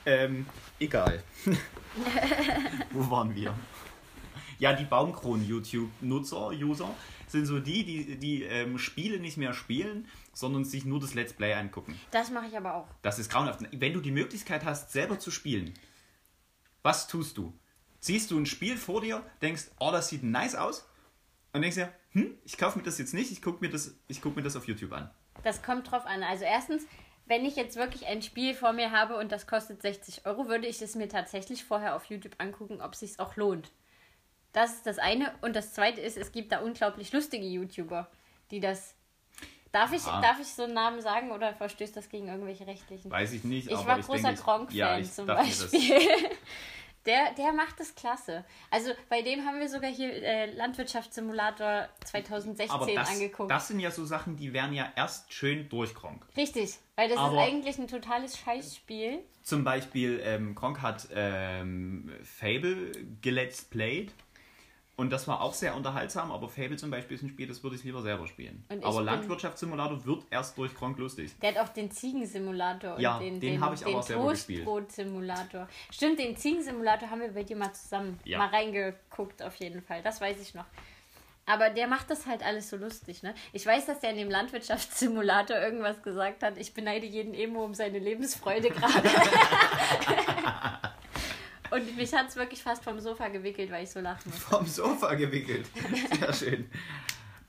Ähm, 0.06 0.46
egal. 0.80 1.24
Wo 2.92 3.10
waren 3.10 3.34
wir? 3.36 3.54
Ja, 4.60 4.74
die 4.74 4.86
Baumkronen-YouTube-Nutzer, 4.86 6.50
User, 6.52 6.90
sind 7.28 7.46
so 7.46 7.60
die, 7.60 7.84
die, 7.84 8.18
die 8.18 8.44
ähm, 8.44 8.78
Spiele 8.78 9.20
nicht 9.20 9.38
mehr 9.38 9.54
spielen, 9.54 10.08
sondern 10.34 10.64
sich 10.64 10.86
nur 10.86 11.00
das 11.00 11.14
Let's 11.14 11.34
Play 11.34 11.54
angucken. 11.54 12.00
Das 12.12 12.30
mache 12.32 12.48
ich 12.48 12.56
aber 12.58 12.76
auch. 12.76 12.88
Das 13.02 13.20
ist 13.20 13.30
grauenhaft. 13.32 13.62
Wenn 13.72 13.94
du 13.94 14.00
die 14.02 14.12
Möglichkeit 14.12 14.64
hast, 14.64 14.92
selber 14.92 15.20
zu 15.20 15.32
spielen, 15.32 15.74
was 16.84 17.08
tust 17.08 17.38
du? 17.38 17.58
Siehst 18.00 18.32
du 18.32 18.38
ein 18.40 18.46
Spiel 18.46 18.78
vor 18.78 19.02
dir, 19.02 19.24
denkst, 19.42 19.64
oh, 19.80 19.92
das 19.92 20.10
sieht 20.10 20.24
nice 20.24 20.56
aus, 20.56 20.88
und 21.54 21.62
denkst 21.62 21.76
dir, 21.78 21.92
hm, 22.12 22.36
ich 22.44 22.58
kaufe 22.58 22.78
mir 22.78 22.84
das 22.84 22.98
jetzt 22.98 23.14
nicht, 23.14 23.32
ich 23.32 23.42
gucke 23.42 23.64
mir, 23.64 23.72
das- 23.72 23.96
ich 24.08 24.22
guck 24.22 24.36
mir 24.36 24.44
das 24.44 24.56
auf 24.56 24.68
YouTube 24.68 24.92
an. 24.94 25.10
Das 25.44 25.62
kommt 25.64 25.90
drauf 25.90 26.06
an. 26.06 26.22
Also 26.24 26.44
erstens, 26.46 26.84
wenn 27.26 27.46
ich 27.46 27.56
jetzt 27.56 27.76
wirklich 27.76 28.06
ein 28.08 28.22
Spiel 28.22 28.54
vor 28.54 28.74
mir 28.74 28.92
habe 28.92 29.18
und 29.18 29.32
das 29.32 29.48
kostet 29.48 29.82
60 29.82 30.26
Euro, 30.26 30.48
würde 30.48 30.68
ich 30.68 30.82
es 30.82 30.96
mir 30.96 31.10
tatsächlich 31.10 31.64
vorher 31.64 31.96
auf 31.96 32.06
YouTube 32.06 32.36
angucken, 32.38 32.82
ob 32.82 32.94
es 32.94 33.00
sich 33.00 33.20
auch 33.20 33.36
lohnt. 33.36 33.72
Das 34.54 34.74
ist 34.76 34.86
das 34.86 35.00
eine. 35.00 35.34
Und 35.42 35.56
das 35.56 35.74
zweite 35.74 36.02
ist, 36.02 36.18
es 36.18 36.32
gibt 36.32 36.52
da 36.52 36.60
unglaublich 36.60 37.12
lustige 37.12 37.46
YouTuber, 37.46 38.08
die 38.52 38.60
das. 38.60 38.96
Darf 39.72 39.92
ich, 39.92 40.04
Ah. 40.06 40.22
darf 40.22 40.40
ich 40.40 40.48
so 40.48 40.64
einen 40.64 40.74
Namen 40.74 41.02
sagen 41.02 41.32
oder 41.32 41.54
verstößt 41.54 41.98
das 41.98 42.08
gegen 42.08 42.30
irgendwelche 42.30 42.66
rechtlichen? 42.66 43.12
Weiß 43.12 43.34
ich 43.34 43.44
nicht, 43.44 43.70
Ich 43.70 43.86
war 43.86 44.00
ich 44.00 44.06
großer 44.06 44.32
Gronk-Fan 44.34 44.78
ja, 44.78 45.04
zum 45.04 45.26
Beispiel. 45.26 46.00
Der, 47.06 47.34
der 47.38 47.54
macht 47.54 47.80
das 47.80 47.94
klasse. 47.94 48.44
Also 48.72 48.92
bei 49.10 49.22
dem 49.22 49.46
haben 49.46 49.60
wir 49.60 49.70
sogar 49.70 49.92
hier 49.92 50.12
äh, 50.24 50.52
Landwirtschaftssimulator 50.54 51.88
2016 52.04 52.70
Aber 52.72 52.88
das, 52.92 53.10
angeguckt. 53.10 53.52
das 53.52 53.68
sind 53.68 53.80
ja 53.80 53.92
so 53.92 54.06
Sachen, 54.06 54.36
die 54.38 54.54
werden 54.54 54.74
ja 54.74 54.92
erst 54.96 55.32
schön 55.32 55.70
durchkronk. 55.70 56.26
Richtig, 56.36 56.76
weil 56.96 57.10
das 57.10 57.18
Aber- 57.18 57.34
ist 57.36 57.48
eigentlich 57.48 57.78
ein 57.78 57.88
totales 57.88 58.38
Scheißspiel. 58.40 59.20
Zum 59.44 59.64
Beispiel, 59.64 60.20
ähm, 60.24 60.56
Kronk 60.56 60.82
hat 60.82 61.08
ähm, 61.14 62.12
Fable 62.24 62.92
gelet's 63.22 63.64
played. 63.64 64.12
Und 64.98 65.10
das 65.12 65.28
war 65.28 65.42
auch 65.42 65.54
sehr 65.54 65.76
unterhaltsam, 65.76 66.32
aber 66.32 66.48
Fable 66.48 66.78
zum 66.78 66.90
Beispiel 66.90 67.16
ist 67.18 67.24
ein 67.24 67.30
Spiel, 67.30 67.48
das 67.48 67.62
würde 67.64 67.76
ich 67.76 67.84
lieber 67.84 68.02
selber 68.02 68.28
spielen. 68.28 68.64
Aber 68.82 69.02
Landwirtschaftssimulator 69.02 70.06
wird 70.06 70.24
erst 70.32 70.58
durch 70.58 70.74
Kronk 70.74 70.98
lustig. 71.00 71.32
Der 71.42 71.54
hat 71.54 71.58
auch 71.60 71.74
den 71.74 71.92
Ziegensimulator 71.92 72.96
und 72.96 73.02
Ja, 73.02 73.20
den, 73.20 73.40
den 73.42 73.60
habe 73.60 73.76
ich 73.76 73.82
den 73.82 73.94
auch 73.96 74.04
selber 74.04 74.30
gespielt. 74.30 74.64
Toastbrot-Simulator. 74.64 75.68
Stimmt, 75.92 76.20
den 76.20 76.38
Ziegensimulator 76.38 77.10
haben 77.10 77.20
wir 77.20 77.34
bei 77.34 77.44
dir 77.44 77.58
mal 77.58 77.74
zusammen 77.74 78.20
Ja. 78.24 78.38
mal 78.38 78.48
reingeguckt, 78.48 79.44
auf 79.44 79.56
jeden 79.58 79.82
Fall. 79.82 80.02
Das 80.02 80.22
weiß 80.22 80.40
ich 80.42 80.54
noch. 80.54 80.66
Aber 81.48 81.70
der 81.70 81.88
macht 81.88 82.10
das 82.10 82.26
halt 82.26 82.44
alles 82.44 82.70
so 82.72 82.78
lustig, 82.78 83.22
ne? 83.22 83.36
Ich 83.54 83.66
weiß, 83.66 83.86
dass 83.86 84.00
der 84.00 84.12
in 84.12 84.18
dem 84.18 84.32
Landwirtschaftssimulator 84.32 85.58
irgendwas 85.58 86.02
gesagt 86.02 86.42
hat. 86.42 86.58
Ich 86.58 86.74
beneide 86.74 87.06
jeden 87.06 87.36
Emo 87.36 87.64
um 87.66 87.76
seine 87.76 88.00
Lebensfreude 88.00 88.70
gerade. 88.70 89.10
Und 91.76 91.98
mich 91.98 92.14
hat 92.14 92.30
es 92.30 92.36
wirklich 92.36 92.62
fast 92.64 92.84
vom 92.84 93.00
Sofa 93.00 93.28
gewickelt, 93.28 93.70
weil 93.72 93.84
ich 93.84 93.90
so 93.92 94.00
lachen 94.00 94.30
muss. 94.32 94.40
Vom 94.40 94.66
Sofa 94.66 95.14
gewickelt. 95.16 95.66
Sehr 96.20 96.34
schön. 96.34 96.70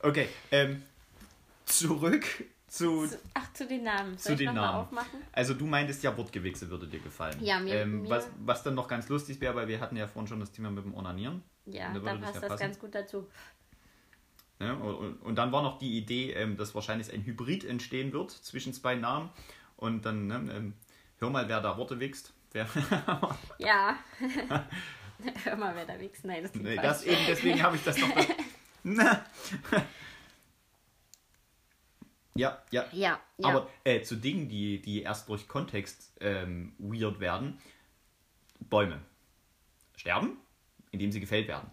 Okay, 0.01 0.29
ähm, 0.51 0.83
zurück 1.65 2.25
zu. 2.69 3.07
Zu- 3.07 3.19
Ach, 3.35 3.53
zu 3.53 3.67
den 3.67 3.85
Namen. 3.85 4.19
Zu 4.19 4.25
Soll 4.29 4.33
ich 4.35 4.39
den 4.47 4.55
Namen. 4.55 4.81
aufmachen? 4.87 5.21
Also 5.33 5.55
du 5.55 5.67
meintest 5.67 6.03
ja, 6.03 6.17
Wortgewichse 6.17 6.69
würde 6.71 6.87
dir 6.87 7.01
gefallen. 7.01 7.37
Ja, 7.43 7.59
mir- 7.61 7.75
ähm, 7.75 8.03
mir- 8.03 8.11
was, 8.11 8.29
was 8.45 8.63
dann 8.63 8.75
noch 8.75 8.89
ganz 8.89 9.09
lustig 9.09 9.41
wäre, 9.41 9.55
weil 9.55 9.69
wir 9.69 9.81
hatten 9.81 9.97
ja 9.97 10.07
vorhin 10.07 10.27
schon 10.29 10.41
das 10.41 10.51
Thema 10.53 10.71
mit 10.71 10.85
dem 10.85 10.95
Onanieren. 10.95 11.43
Ja, 11.67 11.89
Da 11.89 11.95
würde 11.95 12.05
da 12.07 12.13
das 12.17 12.21
passt 12.33 12.43
ja 12.43 12.49
das 12.49 12.61
ganz 12.61 12.79
gut 12.79 12.95
dazu. 12.95 13.27
Ne? 14.59 14.75
Und, 14.77 14.95
und, 14.95 15.23
und 15.23 15.35
dann 15.37 15.53
war 15.53 15.63
noch 15.63 15.79
die 15.79 15.97
Idee, 15.99 16.33
ähm, 16.33 16.57
dass 16.57 16.75
wahrscheinlich 16.75 17.13
ein 17.13 17.25
Hybrid 17.25 17.65
entstehen 17.65 18.13
wird 18.13 18.31
zwischen 18.31 18.73
zwei 18.73 18.95
Namen. 18.95 19.31
Und 19.77 20.05
dann, 20.07 20.27
ne, 20.27 20.35
ähm, 20.55 20.73
hör 21.19 21.31
mal, 21.31 21.49
wer 21.49 21.61
da 21.61 21.77
Worte 21.77 22.01
wächst. 22.01 22.33
Wer, 22.57 22.67
Ja. 23.59 23.99
Hör 25.45 25.57
mal, 25.57 25.75
wer 25.75 25.85
da 25.85 26.01
wächst. 26.01 26.25
Nein, 26.25 26.43
das 26.43 26.55
nee, 26.55 26.77
das 26.77 27.05
eben, 27.05 27.21
deswegen 27.29 27.63
habe 27.63 27.77
ich 27.77 27.85
das 27.85 27.99
noch. 27.99 28.09
Na. 28.83 29.27
ja, 32.35 32.63
ja. 32.71 32.87
Ja, 32.93 33.21
ja. 33.37 33.49
Aber 33.49 33.69
äh, 33.85 34.01
zu 34.01 34.17
Dingen, 34.17 34.49
die, 34.49 34.81
die 34.81 35.03
erst 35.03 35.29
durch 35.29 35.47
Kontext 35.49 36.13
ähm, 36.21 36.75
weird 36.79 37.21
werden, 37.21 37.61
Bäume 38.61 39.03
sterben, 39.95 40.39
indem 40.93 41.13
sie 41.13 41.21
gefällt 41.21 41.49
werden. 41.49 41.71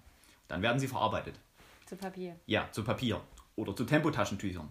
Dann 0.50 0.62
werden 0.62 0.80
sie 0.80 0.89
verarbeitet. 0.89 1.39
zu 1.86 1.96
Papier. 1.96 2.38
Ja, 2.46 2.69
zu 2.74 2.84
Papier 2.84 3.22
oder 3.56 3.74
zu 3.74 3.86
Tempotaschentüchern. 3.86 4.67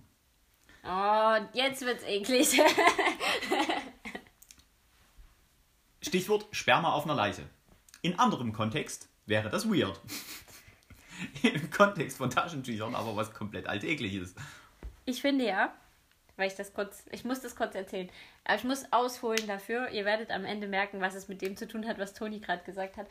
Oh, 0.85 1.37
jetzt 1.55 1.81
wird's 1.87 2.05
eklig. 2.05 2.61
Stichwort 6.03 6.49
Sperma 6.51 6.93
auf 6.93 7.05
einer 7.05 7.15
Leiche. 7.15 7.49
In 8.03 8.19
anderem 8.19 8.53
Kontext 8.53 9.09
wäre 9.27 9.49
das 9.49 9.69
weird. 9.69 10.01
Im 11.43 11.71
Kontext 11.71 12.19
von 12.19 12.31
Taschentüchern 12.31 12.95
aber 12.95 13.15
was 13.15 13.33
komplett 13.33 13.69
alltägliches. 13.69 14.35
ich 15.05 15.23
finde 15.23 15.47
ja, 15.47 15.73
weil 16.37 16.49
ich 16.49 16.57
das 16.57 16.75
kurz, 16.75 17.05
ich 17.13 17.25
muss 17.25 17.41
das 17.41 17.55
kurz 17.55 17.77
erzählen, 17.77 18.11
aber 18.45 18.57
ich 18.57 18.65
muss 18.65 18.93
ausholen 18.93 19.47
dafür. 19.47 19.91
Ihr 19.91 20.05
werdet 20.05 20.31
am 20.31 20.45
Ende 20.45 20.67
merken, 20.67 21.01
was 21.01 21.15
es 21.15 21.29
mit 21.29 21.41
dem 21.41 21.57
zu 21.57 21.69
tun 21.69 21.87
hat, 21.87 21.99
was 21.99 22.15
Toni 22.15 22.41
gerade 22.41 22.65
gesagt 22.65 22.97
hat. 22.97 23.07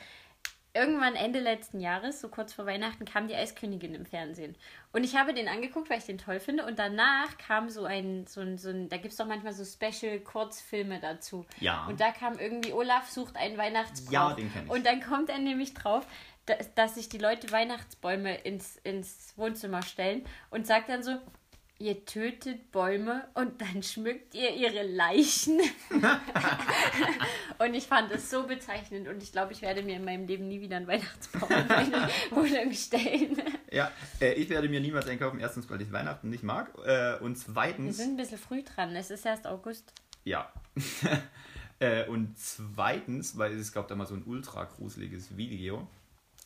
Irgendwann 0.74 1.16
Ende 1.16 1.40
letzten 1.40 1.80
Jahres, 1.80 2.22
so 2.22 2.30
kurz 2.30 2.54
vor 2.54 2.66
Weihnachten, 2.66 3.06
kam 3.06 3.28
die 3.28 3.36
Eiskönigin 3.36 3.94
im 3.94 4.06
Fernsehen. 4.06 4.56
Und 4.94 5.04
ich 5.04 5.16
habe 5.16 5.34
den 5.34 5.48
angeguckt, 5.48 5.90
weil 5.90 5.98
ich 5.98 6.06
den 6.06 6.18
toll 6.18 6.40
finde. 6.40 6.66
Und 6.66 6.80
danach 6.80 7.38
kam 7.38 7.70
so 7.70 7.86
ein, 7.86 8.26
so 8.28 8.42
ein, 8.42 8.58
so 8.58 8.70
ein 8.70 8.90
da 8.90 8.98
gibt 8.98 9.12
es 9.12 9.18
doch 9.18 9.26
manchmal 9.26 9.54
so 9.54 9.66
Special-Kurzfilme 9.66 11.00
dazu. 11.00 11.46
Ja. 11.60 11.86
Und 11.88 12.00
da 12.00 12.12
kam 12.12 12.40
irgendwie 12.40 12.74
Olaf 12.74 13.10
sucht 13.10 13.36
einen 13.36 13.58
Weihnachtsbrauch. 13.58 14.12
Ja, 14.12 14.34
den 14.34 14.52
kenn 14.52 14.66
ich. 14.66 14.72
Und 14.72 14.86
dann 14.86 15.02
kommt 15.02 15.30
er 15.30 15.40
nämlich 15.40 15.74
drauf, 15.74 16.06
dass, 16.46 16.74
dass 16.74 16.96
sich 16.96 17.10
die 17.10 17.18
Leute 17.18 17.52
Weihnachtsbäume 17.52 18.36
ins, 18.36 18.78
ins 18.78 19.34
Wohnzimmer 19.38 19.82
stellen 19.82 20.26
und 20.50 20.66
sagt 20.66 20.90
dann 20.90 21.04
so, 21.04 21.18
ihr 21.82 22.06
tötet 22.06 22.72
Bäume 22.72 23.28
und 23.34 23.60
dann 23.60 23.82
schmückt 23.84 24.36
ihr 24.36 24.54
ihre 24.56 24.84
Leichen. 24.84 25.60
und 27.60 27.74
ich 27.74 27.88
fand 27.88 28.12
es 28.12 28.30
so 28.30 28.44
bezeichnend 28.46 29.08
und 29.08 29.22
ich 29.24 29.32
glaube, 29.32 29.52
ich 29.54 29.62
werde 29.62 29.82
mir 29.82 29.96
in 29.96 30.06
meinem 30.06 30.28
Leben 30.28 30.48
nie 30.48 30.62
wieder 30.62 30.78
einen 30.78 30.88
Weihnachtsbaum 30.88 31.50
in 31.50 31.67
meine 31.67 32.10
Wohnung 32.30 32.72
stellen. 32.74 33.41
Ja, 33.72 33.91
äh, 34.20 34.34
ich 34.34 34.50
werde 34.50 34.70
mir 34.70 34.80
niemals 34.80 35.08
einkaufen. 35.08 35.39
Erstens, 35.39 35.70
weil 35.70 35.82
ich 35.82 35.91
Weihnachten 35.91 36.30
nicht 36.30 36.44
mag. 36.44 36.72
Äh, 36.86 37.17
und 37.17 37.36
Wir 37.38 37.54
zweitens. 37.54 37.98
sind 37.98 38.12
ein 38.12 38.17
bisschen 38.17 38.38
früh 38.38 38.63
dran, 38.63 38.96
es 38.96 39.10
ist 39.10 39.26
erst 39.26 39.48
August. 39.48 39.91
Ja. 40.24 40.52
äh, 41.80 42.06
und 42.08 42.38
zweitens, 42.38 43.38
weil 43.38 43.54
es 43.58 43.72
gab 43.72 43.88
da 43.88 43.96
mal 43.96 44.06
so 44.06 44.13
ein 44.15 44.24
ultra 44.26 44.65
gruseliges 44.65 45.36
Video, 45.36 45.88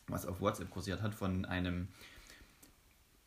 was 0.08 0.26
auf 0.26 0.39
WhatsApp 0.39 0.69
kursiert 0.69 1.02
hat, 1.02 1.13
von 1.13 1.43
einem 1.45 1.89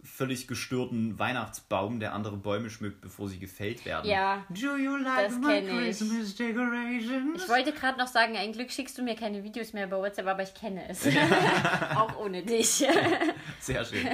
völlig 0.04 0.46
gestörten 0.46 1.18
Weihnachtsbaum, 1.18 1.98
der 2.00 2.12
andere 2.14 2.36
Bäume 2.36 2.70
schmückt, 2.70 3.00
bevor 3.00 3.28
sie 3.28 3.38
gefällt 3.38 3.84
werden. 3.84 4.08
Ja, 4.08 4.44
Do 4.48 4.76
you 4.76 4.96
like 4.96 5.28
Das 5.28 5.38
my 5.38 5.46
kenn 5.60 5.64
ich. 5.68 5.84
Christmas 5.98 6.34
decorations? 6.36 7.42
ich 7.42 7.48
wollte 7.48 7.72
gerade 7.72 7.98
noch 7.98 8.06
sagen, 8.06 8.36
ein 8.36 8.52
Glück 8.52 8.70
schickst 8.70 8.96
du 8.96 9.02
mir 9.02 9.16
keine 9.16 9.42
Videos 9.42 9.72
mehr 9.72 9.86
bei 9.88 9.96
WhatsApp, 9.96 10.26
aber 10.28 10.42
ich 10.44 10.54
kenne 10.54 10.88
es. 10.88 11.04
Auch 11.96 12.16
ohne 12.16 12.42
dich. 12.44 12.84
Sehr 13.60 13.84
schön. 13.84 14.06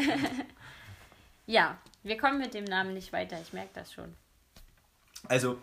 ja, 1.47 1.77
wir 2.03 2.17
kommen 2.17 2.39
mit 2.39 2.55
dem 2.55 2.65
Namen 2.65 2.95
nicht 2.95 3.13
weiter, 3.13 3.39
ich 3.41 3.53
merke 3.53 3.71
das 3.75 3.93
schon. 3.93 4.15
Also, 5.29 5.59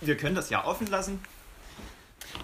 wir 0.00 0.16
können 0.16 0.34
das 0.34 0.50
ja 0.50 0.64
offen 0.64 0.86
lassen. 0.88 1.18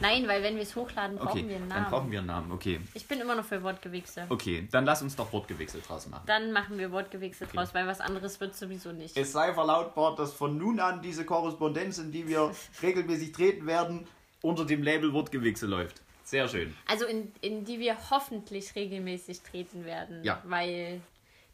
Nein, 0.01 0.29
weil 0.29 0.43
wenn 0.43 0.57
wir 0.57 0.63
es 0.63 0.75
hochladen, 0.77 1.17
brauchen 1.17 1.29
Okay, 1.41 1.49
wir 1.49 1.57
einen 1.57 1.69
dann 1.69 1.79
Namen. 1.83 1.91
brauchen 1.91 2.11
wir 2.11 2.19
einen 2.19 2.27
Namen. 2.29 2.53
Okay, 2.53 2.81
Ich 2.95 3.07
bin 3.09 3.21
immer 3.21 3.35
noch 3.35 3.45
für 3.45 3.63
Wortgewichse. 3.63 4.27
okay, 4.29 4.69
dann 4.71 4.85
lass 4.85 5.03
uns 5.03 5.17
doch 5.17 5.33
Wortgewechsel 5.33 5.81
draus 5.81 6.07
machen. 6.09 6.25
Dann 6.27 6.53
machen 6.53 6.79
wir 6.79 6.93
Wortgewichse 6.93 7.47
draus, 7.47 7.75
weil 7.75 7.87
was 7.87 8.01
anderes 8.01 8.41
wird 8.41 8.55
sowieso 8.57 8.93
nicht. 8.93 9.17
Es 9.17 9.33
sei 9.33 9.53
verlautbart, 9.55 10.19
dass 10.19 10.33
von 10.33 10.57
nun 10.59 10.81
an 10.81 11.03
diese 11.03 11.25
Korrespondenz, 11.25 11.99
in 11.99 12.13
die 12.13 12.27
wir 12.29 12.53
regelmäßig 12.83 13.33
treten 13.33 13.67
werden, 13.67 14.07
unter 14.43 14.65
dem 14.65 14.83
Label 14.83 15.13
Wortgewichse 15.13 15.67
läuft. 15.67 16.01
Sehr 16.25 16.47
schön. 16.47 16.75
Also 16.87 17.07
in, 17.07 17.33
in 17.41 17.65
die 17.65 17.79
wir 17.81 17.97
hoffentlich 18.11 18.75
regelmäßig 18.77 19.41
treten 19.41 19.85
werden. 19.87 20.23
Ja. 20.25 20.43
Weil 20.45 21.01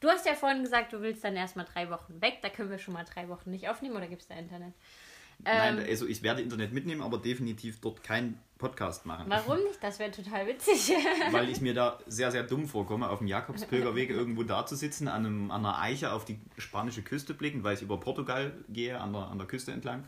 du 0.01 0.09
hast 0.09 0.27
ja 0.27 0.35
vorhin 0.35 0.63
gesagt, 0.65 0.93
du 0.93 1.01
willst 1.01 1.23
dann 1.23 1.37
erstmal 1.37 1.65
drei 1.73 1.89
Wochen 1.91 2.21
weg. 2.21 2.39
Da 2.43 2.49
können 2.49 2.71
wir 2.71 2.79
schon 2.79 2.93
mal 2.95 3.05
drei 3.05 3.29
Wochen 3.29 3.51
nicht 3.53 3.69
aufnehmen 3.69 3.95
oder 3.97 4.09
gibt 4.09 4.23
es 4.23 4.29
da 4.29 4.35
Internet? 4.35 4.75
Nein, 5.43 5.79
Ähm, 5.79 5.85
also 5.89 6.07
ich 6.07 6.23
werde 6.23 6.43
Internet 6.43 6.73
mitnehmen, 6.73 7.03
aber 7.03 7.19
definitiv 7.19 7.81
dort 7.81 8.03
keinen 8.03 8.39
Podcast 8.59 9.05
machen. 9.05 9.27
Warum 9.29 9.59
nicht? 9.59 9.83
Das 9.83 9.99
wäre 9.99 10.11
total 10.11 10.47
witzig. 10.47 10.93
Weil 11.33 11.51
ich 11.51 11.61
mir 11.61 11.75
da 11.75 11.99
sehr, 12.07 12.31
sehr 12.31 12.45
dumm 12.45 12.67
vorkomme, 12.67 13.09
auf 13.11 13.19
dem 13.19 13.27
Jakobspilgerweg 13.27 14.11
irgendwo 14.11 14.43
da 14.43 14.65
zu 14.65 14.77
sitzen, 14.77 15.09
an, 15.09 15.27
einem, 15.27 15.51
an 15.51 15.67
einer 15.67 15.79
Eiche 15.81 16.13
auf 16.13 16.25
die 16.25 16.39
spanische 16.57 17.03
Küste 17.03 17.35
blicken, 17.35 17.65
weil 17.65 17.75
ich 17.75 17.83
über 17.83 17.99
Portugal 17.99 18.53
gehe, 18.69 18.99
an 19.01 19.13
der, 19.13 19.23
an 19.29 19.39
der 19.39 19.47
Küste 19.47 19.73
entlang. 19.73 20.05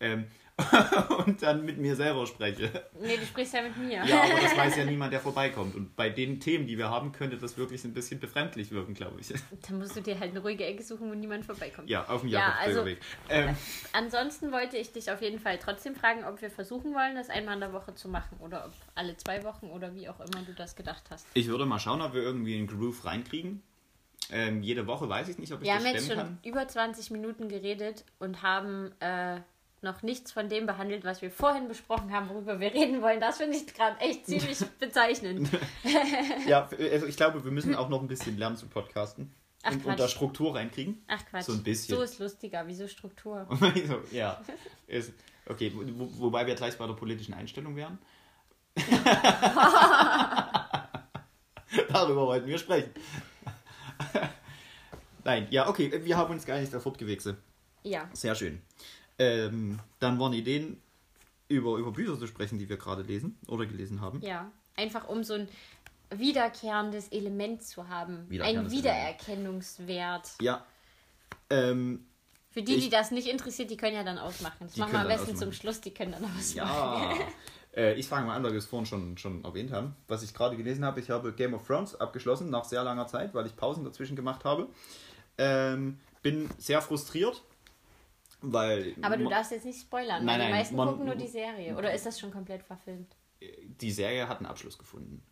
Ähm, 0.00 0.24
und 1.26 1.42
dann 1.42 1.64
mit 1.64 1.78
mir 1.78 1.96
selber 1.96 2.26
spreche. 2.26 2.70
nee, 3.00 3.16
du 3.16 3.24
sprichst 3.26 3.54
ja 3.54 3.62
mit 3.62 3.76
mir. 3.76 4.04
Ja, 4.04 4.22
aber 4.22 4.40
das 4.42 4.56
weiß 4.56 4.76
ja 4.76 4.84
niemand, 4.86 5.12
der 5.12 5.20
vorbeikommt. 5.20 5.74
Und 5.74 5.96
bei 5.96 6.08
den 6.10 6.40
Themen, 6.40 6.66
die 6.66 6.76
wir 6.78 6.90
haben, 6.90 7.12
könnte 7.12 7.36
das 7.36 7.56
wirklich 7.56 7.84
ein 7.84 7.92
bisschen 7.94 8.20
befremdlich 8.20 8.70
wirken, 8.70 8.94
glaube 8.94 9.20
ich. 9.20 9.28
Dann 9.68 9.78
musst 9.78 9.96
du 9.96 10.00
dir 10.00 10.18
halt 10.18 10.30
eine 10.30 10.40
ruhige 10.40 10.64
Ecke 10.64 10.82
suchen, 10.82 11.10
wo 11.10 11.14
niemand 11.14 11.44
vorbeikommt. 11.44 11.88
Ja, 11.88 12.06
auf 12.08 12.20
dem 12.22 12.30
Ja, 12.30 12.54
also- 12.60 12.84
ähm, 13.28 13.56
Ansonsten 13.92 14.52
wollte 14.52 14.76
ich 14.76 14.92
dich 14.92 15.10
auf 15.10 15.20
jeden 15.22 15.38
Fall 15.38 15.58
trotzdem 15.58 15.94
fragen, 15.94 16.24
ob 16.24 16.40
wir 16.42 16.50
versuchen 16.50 16.94
wollen, 16.94 17.14
das 17.14 17.30
einmal 17.30 17.54
in 17.54 17.60
der 17.60 17.72
Woche 17.72 17.94
zu 17.94 18.08
machen 18.08 18.36
oder 18.40 18.66
ob 18.66 18.72
alle 18.94 19.16
zwei 19.16 19.42
Wochen 19.44 19.66
oder 19.66 19.94
wie 19.94 20.08
auch 20.08 20.20
immer 20.20 20.42
du 20.46 20.52
das 20.54 20.76
gedacht 20.76 21.04
hast. 21.10 21.26
ich 21.34 21.48
würde 21.48 21.66
mal 21.66 21.78
schauen, 21.78 22.00
ob 22.02 22.14
wir 22.14 22.22
irgendwie 22.22 22.56
einen 22.56 22.66
Groove 22.66 23.04
reinkriegen. 23.04 23.62
Ähm, 24.32 24.62
jede 24.62 24.86
Woche 24.86 25.08
weiß 25.08 25.28
ich 25.28 25.38
nicht, 25.38 25.52
ob 25.52 25.60
ich 25.60 25.66
Wir 25.66 25.74
das 25.74 25.84
haben 25.84 25.92
jetzt 25.92 26.04
stemmen 26.04 26.20
schon 26.20 26.28
kann. 26.28 26.38
über 26.44 26.68
20 26.68 27.10
Minuten 27.10 27.48
geredet 27.48 28.04
und 28.20 28.42
haben 28.42 28.92
äh, 29.00 29.40
noch 29.82 30.02
nichts 30.02 30.32
von 30.32 30.48
dem 30.48 30.66
behandelt, 30.66 31.04
was 31.04 31.22
wir 31.22 31.30
vorhin 31.30 31.68
besprochen 31.68 32.12
haben, 32.12 32.28
worüber 32.28 32.60
wir 32.60 32.72
reden 32.72 33.00
wollen. 33.02 33.20
Das 33.20 33.38
finde 33.38 33.56
ich 33.56 33.66
gerade 33.72 33.98
echt 34.00 34.26
ziemlich 34.26 34.58
bezeichnend. 34.78 35.48
Ja, 36.46 36.68
also 36.92 37.06
ich 37.06 37.16
glaube, 37.16 37.44
wir 37.44 37.50
müssen 37.50 37.74
auch 37.74 37.88
noch 37.88 38.00
ein 38.00 38.08
bisschen 38.08 38.36
lernen 38.38 38.56
zu 38.56 38.66
podcasten. 38.66 39.32
Ach, 39.62 39.72
und, 39.72 39.82
Quatsch. 39.82 39.98
da 39.98 40.08
Struktur 40.08 40.54
reinkriegen. 40.54 41.02
Ach 41.06 41.24
Quatsch. 41.26 41.44
So 41.44 41.52
ein 41.52 41.62
bisschen. 41.62 41.96
So 41.96 42.02
ist 42.02 42.18
lustiger. 42.18 42.66
Wieso 42.66 42.88
Struktur? 42.88 43.46
so, 43.86 44.00
ja. 44.10 44.40
Ist, 44.86 45.12
okay, 45.46 45.72
wo, 45.74 46.08
wobei 46.18 46.46
wir 46.46 46.54
gleich 46.54 46.76
bei 46.78 46.86
der 46.86 46.94
politischen 46.94 47.34
Einstellung 47.34 47.76
wären. 47.76 47.98
Darüber 51.88 52.26
wollten 52.26 52.46
wir 52.46 52.58
sprechen. 52.58 52.90
Nein, 55.24 55.46
ja, 55.50 55.68
okay, 55.68 55.92
wir 56.04 56.16
haben 56.16 56.32
uns 56.32 56.46
gar 56.46 56.58
nicht 56.58 56.72
sofort 56.72 56.98
gewechselt. 56.98 57.36
Ja. 57.82 58.08
Sehr 58.12 58.34
schön. 58.34 58.62
Ähm, 59.20 59.78
dann 59.98 60.18
waren 60.18 60.32
Ideen, 60.32 60.80
über, 61.48 61.76
über 61.76 61.92
Bücher 61.92 62.18
zu 62.18 62.26
sprechen, 62.26 62.58
die 62.58 62.68
wir 62.68 62.76
gerade 62.78 63.02
lesen 63.02 63.36
oder 63.46 63.66
gelesen 63.66 64.00
haben. 64.00 64.22
Ja. 64.22 64.50
Einfach 64.76 65.08
um 65.08 65.22
so 65.24 65.34
ein 65.34 65.48
wiederkehrendes 66.10 67.08
Element 67.08 67.62
zu 67.62 67.88
haben. 67.88 68.26
Ein 68.40 68.70
Wiedererkennungswert. 68.70 70.30
Ja. 70.40 70.64
Ähm, 71.50 72.06
Für 72.50 72.62
die, 72.62 72.74
die 72.74 72.78
Ich- 72.86 72.90
das 72.90 73.10
nicht 73.10 73.28
interessiert, 73.28 73.70
die 73.70 73.76
können 73.76 73.94
ja 73.94 74.04
dann 74.04 74.18
ausmachen. 74.18 74.56
Das 74.60 74.72
Die 74.72 74.80
machen 74.80 74.92
wir 74.92 75.00
am 75.00 75.08
besten 75.08 75.36
zum. 75.36 75.52
Schluss. 75.52 75.80
Die 75.80 75.92
können 75.92 76.12
dann 76.12 76.24
ausmachen. 76.24 76.56
ja. 76.56 77.14
äh, 77.76 77.94
ich 77.94 78.08
fange 78.08 78.26
mal 78.26 78.36
an, 78.36 78.42
weil 78.42 78.52
wir 78.52 78.58
es 78.58 78.66
vorhin 78.66 78.86
schon, 78.86 79.18
schon 79.18 79.44
erwähnt 79.44 79.70
haben. 79.72 79.94
Was 80.08 80.22
ich 80.22 80.32
gerade 80.32 80.56
gelesen 80.56 80.84
habe, 80.84 80.98
ich 81.00 81.10
habe 81.10 81.32
Game 81.32 81.54
of 81.54 81.66
Thrones 81.66 81.94
abgeschlossen 82.00 82.48
nach 82.50 82.64
sehr 82.64 82.82
langer 82.82 83.06
Zeit, 83.06 83.34
weil 83.34 83.46
ich 83.46 83.54
Pausen 83.54 83.84
dazwischen 83.84 84.16
gemacht 84.16 84.44
habe. 84.44 84.68
Ähm, 85.38 85.98
bin 86.22 86.48
sehr 86.58 86.80
frustriert, 86.82 87.42
weil 88.42 88.94
Aber 89.02 89.16
du 89.16 89.28
darfst 89.28 89.52
jetzt 89.52 89.64
nicht 89.64 89.80
spoilern, 89.80 90.24
Nein, 90.24 90.38
weil 90.40 90.46
die 90.46 90.50
nein, 90.52 90.60
meisten 90.60 90.76
gucken 90.76 91.04
nur 91.06 91.14
die 91.16 91.26
Serie. 91.28 91.76
Oder 91.76 91.92
ist 91.94 92.06
das 92.06 92.18
schon 92.18 92.30
komplett 92.30 92.62
verfilmt? 92.62 93.16
die 93.80 93.90
Serie 93.90 94.28
hat 94.28 94.36
einen 94.38 94.46
Abschluss 94.46 94.76
gefunden. 94.78 95.22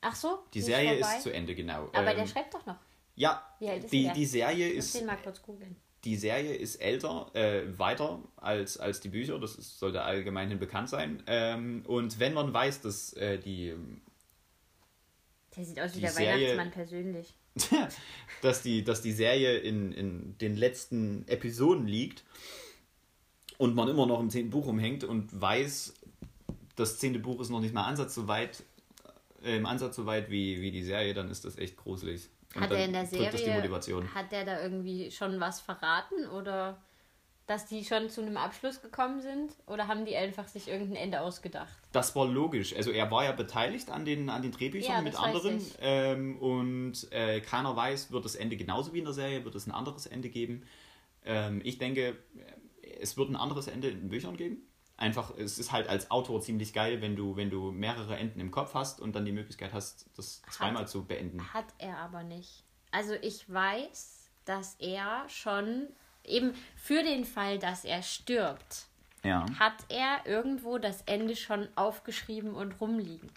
Ach 0.00 0.14
so? 0.14 0.38
Die 0.54 0.60
ist 0.60 0.66
Serie 0.66 0.98
vorbei? 1.00 1.16
ist 1.16 1.22
zu 1.22 1.30
Ende, 1.32 1.54
genau. 1.54 1.88
Aber 1.92 2.10
Ähm, 2.12 2.16
der 2.16 2.26
schreibt 2.26 2.54
doch 2.54 2.64
noch. 2.66 2.78
ja, 3.14 3.42
ist 3.60 3.92
die, 3.92 4.10
die 4.14 4.26
Serie 4.26 4.68
Ich 4.70 4.76
muss 4.76 4.84
ist 4.86 4.94
den 5.00 5.06
mal 5.06 5.16
kurz 5.22 5.42
googeln. 5.42 5.76
die 6.04 6.16
Serie 6.16 6.54
ist 6.54 6.76
älter, 6.76 7.30
äh, 7.34 7.78
weiter 7.78 8.20
als, 8.36 8.78
als 8.78 9.00
die 9.00 9.10
Bücher, 9.10 9.38
das 9.38 9.54
ist, 9.56 9.78
sollte 9.78 10.02
allgemeinhin 10.02 10.58
bekannt 10.58 10.88
sein. 10.88 11.22
Ähm, 11.26 11.84
und 11.86 12.18
wenn 12.18 12.32
man 12.34 12.52
weiß, 12.54 12.80
dass 12.80 13.12
äh, 13.12 13.38
die, 13.38 13.74
Der 15.56 15.64
sieht 15.64 15.78
aus 15.78 15.90
wie 15.92 15.96
Die 15.96 16.00
der 16.00 16.10
Serie- 16.10 16.34
Weihnachtsmann 16.56 16.70
persönlich. 16.70 17.34
dass 18.42 18.62
die, 18.62 18.84
dass 18.84 19.02
die 19.02 19.12
Serie 19.12 19.58
in, 19.58 19.92
in 19.92 20.38
den 20.38 20.56
letzten 20.56 21.26
Episoden 21.28 21.86
liegt 21.86 22.24
und 23.58 23.74
man 23.74 23.88
immer 23.88 24.06
noch 24.06 24.20
im 24.20 24.30
zehnten 24.30 24.50
Buch 24.50 24.66
umhängt 24.66 25.04
und 25.04 25.40
weiß, 25.40 25.94
das 26.76 26.98
zehnte 26.98 27.18
Buch 27.18 27.40
ist 27.40 27.50
noch 27.50 27.60
nicht 27.60 27.74
mal 27.74 27.84
Ansatz 27.84 28.14
so 28.14 28.26
weit, 28.28 28.62
äh, 29.44 29.56
im 29.56 29.66
Ansatz 29.66 29.96
so 29.96 30.06
weit 30.06 30.30
wie, 30.30 30.60
wie 30.60 30.70
die 30.70 30.82
Serie, 30.82 31.14
dann 31.14 31.30
ist 31.30 31.44
das 31.44 31.58
echt 31.58 31.76
gruselig. 31.76 32.28
Und 32.54 32.62
Hat 32.62 32.70
er 32.72 32.84
in 32.84 32.92
der 32.92 33.02
das 33.02 33.10
die 33.10 33.18
Serie, 33.18 33.54
Motivation. 33.56 34.14
hat 34.14 34.30
der 34.32 34.44
da 34.44 34.62
irgendwie 34.62 35.10
schon 35.10 35.40
was 35.40 35.60
verraten 35.60 36.26
oder 36.28 36.78
dass 37.52 37.66
die 37.66 37.84
schon 37.84 38.08
zu 38.08 38.22
einem 38.22 38.38
Abschluss 38.38 38.80
gekommen 38.80 39.20
sind? 39.20 39.52
Oder 39.66 39.86
haben 39.86 40.06
die 40.06 40.16
einfach 40.16 40.48
sich 40.48 40.68
irgendein 40.68 40.96
Ende 40.96 41.20
ausgedacht? 41.20 41.76
Das 41.92 42.16
war 42.16 42.26
logisch. 42.26 42.74
Also 42.74 42.90
er 42.90 43.10
war 43.10 43.24
ja 43.24 43.32
beteiligt 43.32 43.90
an 43.90 44.06
den, 44.06 44.30
an 44.30 44.40
den 44.40 44.52
Drehbüchern 44.52 44.96
Ja, 44.96 45.02
mit 45.02 45.20
anderen. 45.20 45.60
Ähm, 45.82 46.38
und 46.38 47.12
äh, 47.12 47.42
keiner 47.42 47.76
weiß, 47.76 48.10
wird 48.10 48.24
das 48.24 48.36
Ende 48.36 48.56
genauso 48.56 48.94
wie 48.94 49.00
in 49.00 49.04
der 49.04 49.12
Serie, 49.12 49.44
wird 49.44 49.54
es 49.54 49.66
ein 49.66 49.72
anderes 49.72 50.06
Ende 50.06 50.30
geben. 50.30 50.64
Ähm, 51.26 51.60
ich 51.62 51.76
denke, 51.76 52.16
es 53.00 53.18
wird 53.18 53.28
ein 53.28 53.36
anderes 53.36 53.66
Ende 53.66 53.90
in 53.90 54.00
den 54.00 54.08
Büchern 54.08 54.38
geben. 54.38 54.62
Einfach, 54.96 55.36
es 55.36 55.58
ist 55.58 55.72
halt 55.72 55.88
als 55.88 56.10
Autor 56.10 56.40
ziemlich 56.40 56.72
geil, 56.72 57.02
wenn 57.02 57.16
du, 57.16 57.36
wenn 57.36 57.50
du 57.50 57.70
mehrere 57.70 58.16
Enden 58.16 58.40
im 58.40 58.50
Kopf 58.50 58.72
hast 58.72 58.98
und 58.98 59.14
dann 59.14 59.26
die 59.26 59.32
Möglichkeit 59.32 59.74
hast, 59.74 60.08
das 60.16 60.40
zweimal 60.50 60.88
zu 60.88 61.04
beenden. 61.04 61.52
Hat 61.52 61.66
er 61.76 61.98
aber 61.98 62.22
nicht. 62.22 62.64
Also 62.92 63.12
ich 63.20 63.52
weiß, 63.52 64.30
dass 64.46 64.76
er 64.78 65.28
schon 65.28 65.88
eben 66.24 66.54
für 66.76 67.02
den 67.02 67.24
Fall, 67.24 67.58
dass 67.58 67.84
er 67.84 68.02
stirbt, 68.02 68.86
Ja. 69.24 69.46
hat 69.58 69.74
er 69.88 70.20
irgendwo 70.26 70.78
das 70.78 71.02
Ende 71.02 71.36
schon 71.36 71.68
aufgeschrieben 71.76 72.54
und 72.54 72.80
rumliegen. 72.80 73.30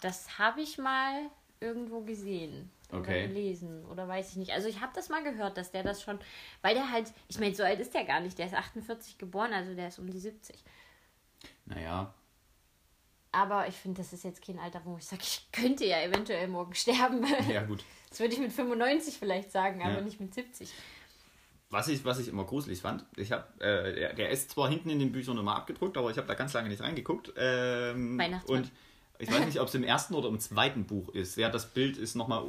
Das 0.00 0.38
habe 0.38 0.60
ich 0.62 0.78
mal 0.78 1.30
irgendwo 1.60 2.00
gesehen 2.00 2.70
oder 2.90 3.00
Okay. 3.00 3.28
gelesen 3.28 3.84
oder 3.86 4.08
weiß 4.08 4.30
ich 4.30 4.36
nicht. 4.36 4.50
Also 4.52 4.68
ich 4.68 4.80
habe 4.80 4.92
das 4.94 5.08
mal 5.10 5.22
gehört, 5.22 5.56
dass 5.56 5.70
der 5.70 5.82
das 5.82 6.02
schon, 6.02 6.18
weil 6.62 6.74
der 6.74 6.90
halt, 6.90 7.12
ich 7.28 7.38
meine, 7.38 7.54
so 7.54 7.62
alt 7.62 7.78
ist 7.80 7.94
der 7.94 8.04
gar 8.04 8.20
nicht, 8.20 8.38
der 8.38 8.46
ist 8.46 8.54
48 8.54 9.18
geboren, 9.18 9.52
also 9.52 9.74
der 9.74 9.88
ist 9.88 9.98
um 9.98 10.10
die 10.10 10.18
70. 10.18 10.56
Naja. 11.66 12.12
Aber 13.32 13.68
ich 13.68 13.76
finde, 13.76 14.02
das 14.02 14.12
ist 14.12 14.24
jetzt 14.24 14.44
kein 14.44 14.58
Alter, 14.58 14.80
wo 14.84 14.96
ich 14.96 15.04
sage, 15.06 15.22
ich 15.22 15.46
könnte 15.52 15.84
ja 15.86 16.00
eventuell 16.02 16.48
morgen 16.48 16.74
sterben. 16.74 17.24
Ja, 17.48 17.62
gut. 17.62 17.84
Das 18.10 18.18
würde 18.18 18.34
ich 18.34 18.40
mit 18.40 18.52
95 18.52 19.18
vielleicht 19.20 19.52
sagen, 19.52 19.82
aber 19.82 19.98
Ja. 19.98 20.00
nicht 20.00 20.18
mit 20.18 20.34
70. 20.34 20.72
Was 21.70 21.86
ich, 21.88 22.04
was 22.04 22.18
ich 22.18 22.26
immer 22.28 22.44
gruselig 22.44 22.80
fand, 22.80 23.04
ich 23.16 23.30
habe, 23.30 23.44
äh, 23.60 23.94
der, 23.94 24.12
der 24.14 24.30
ist 24.30 24.50
zwar 24.50 24.68
hinten 24.68 24.90
in 24.90 24.98
den 24.98 25.12
Büchern 25.12 25.36
nochmal 25.36 25.56
abgedruckt, 25.56 25.96
aber 25.96 26.10
ich 26.10 26.16
habe 26.16 26.26
da 26.26 26.34
ganz 26.34 26.52
lange 26.52 26.68
nicht 26.68 26.82
reingeguckt. 26.82 27.32
Ähm, 27.36 28.18
Weihnachtsmann. 28.18 28.62
und 28.62 28.72
ich 29.20 29.30
weiß 29.30 29.44
nicht, 29.44 29.60
ob 29.60 29.68
es 29.68 29.74
im 29.74 29.84
ersten 29.84 30.14
oder 30.14 30.28
im 30.28 30.40
zweiten 30.40 30.84
Buch 30.86 31.10
ist. 31.10 31.36
Ja, 31.36 31.50
das 31.50 31.66
Bild 31.66 31.98
ist 31.98 32.14
nochmal 32.14 32.42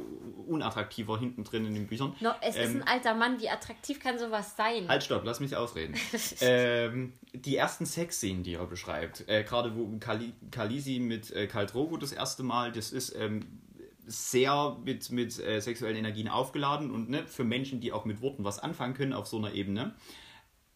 unattraktiver 0.48 1.18
hinten 1.18 1.44
drin 1.44 1.66
in 1.66 1.74
den 1.74 1.86
Büchern. 1.86 2.14
No, 2.20 2.30
es 2.40 2.56
ist 2.56 2.70
Ähm, 2.70 2.82
ein 2.82 2.88
alter 2.88 3.14
Mann, 3.14 3.40
wie 3.40 3.48
attraktiv 3.50 4.00
kann 4.00 4.18
sowas 4.18 4.56
sein? 4.56 4.88
Halt, 4.88 5.02
stopp, 5.04 5.22
lass 5.24 5.38
mich 5.38 5.54
ausreden. 5.54 5.94
ähm, 6.40 7.12
die 7.34 7.56
ersten 7.56 7.84
Sexszenen, 7.84 8.42
die 8.42 8.54
er 8.54 8.66
beschreibt, 8.66 9.28
äh, 9.28 9.44
gerade 9.44 9.76
wo 9.76 9.86
Kali, 10.00 10.32
Kalisi 10.50 10.98
mit 10.98 11.30
äh, 11.30 11.46
Karl 11.46 11.66
Drogo 11.66 11.96
das 11.98 12.12
erste 12.12 12.42
Mal, 12.42 12.72
das 12.72 12.90
ist 12.90 13.14
ähm, 13.16 13.61
sehr 14.06 14.76
mit, 14.84 15.10
mit 15.10 15.38
äh, 15.38 15.60
sexuellen 15.60 15.96
Energien 15.96 16.28
aufgeladen 16.28 16.90
und 16.90 17.10
ne, 17.10 17.26
für 17.26 17.44
Menschen, 17.44 17.80
die 17.80 17.92
auch 17.92 18.04
mit 18.04 18.20
Worten 18.20 18.44
was 18.44 18.58
anfangen 18.58 18.94
können 18.94 19.12
auf 19.12 19.26
so 19.26 19.38
einer 19.38 19.52
Ebene, 19.52 19.94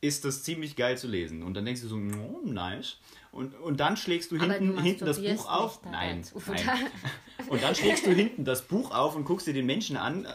ist 0.01 0.25
das 0.25 0.43
ziemlich 0.43 0.77
geil 0.77 0.97
zu 0.97 1.09
lesen. 1.09 1.43
Und 1.43 1.55
dann 1.55 1.65
denkst 1.65 1.83
du 1.83 1.89
so, 1.89 1.97
oh, 1.97 2.41
nice. 2.45 2.99
Und, 3.33 3.55
und 3.55 3.81
dann 3.81 3.97
schlägst 3.97 4.31
du 4.31 4.41
hinten, 4.41 4.77
du 4.77 4.81
hinten 4.81 5.05
das 5.05 5.21
Buch 5.21 5.51
auf. 5.51 5.85
Nein, 5.85 6.23
nein. 6.47 6.67
Und 7.49 7.63
dann 7.63 7.75
schlägst 7.75 8.07
du 8.07 8.11
hinten 8.11 8.45
das 8.45 8.63
Buch 8.63 8.91
auf 8.91 9.15
und 9.15 9.25
guckst 9.25 9.47
dir 9.47 9.53
den 9.53 9.67
Menschen 9.67 9.97
an, 9.97 10.25
äh, 10.25 10.31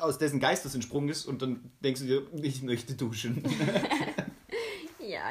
aus 0.00 0.16
dessen 0.16 0.40
Geist 0.40 0.64
das 0.64 0.74
entsprungen 0.74 1.08
ist, 1.10 1.26
und 1.26 1.42
dann 1.42 1.70
denkst 1.82 2.00
du 2.00 2.06
dir, 2.06 2.22
ich 2.42 2.62
möchte 2.62 2.94
duschen. 2.94 3.42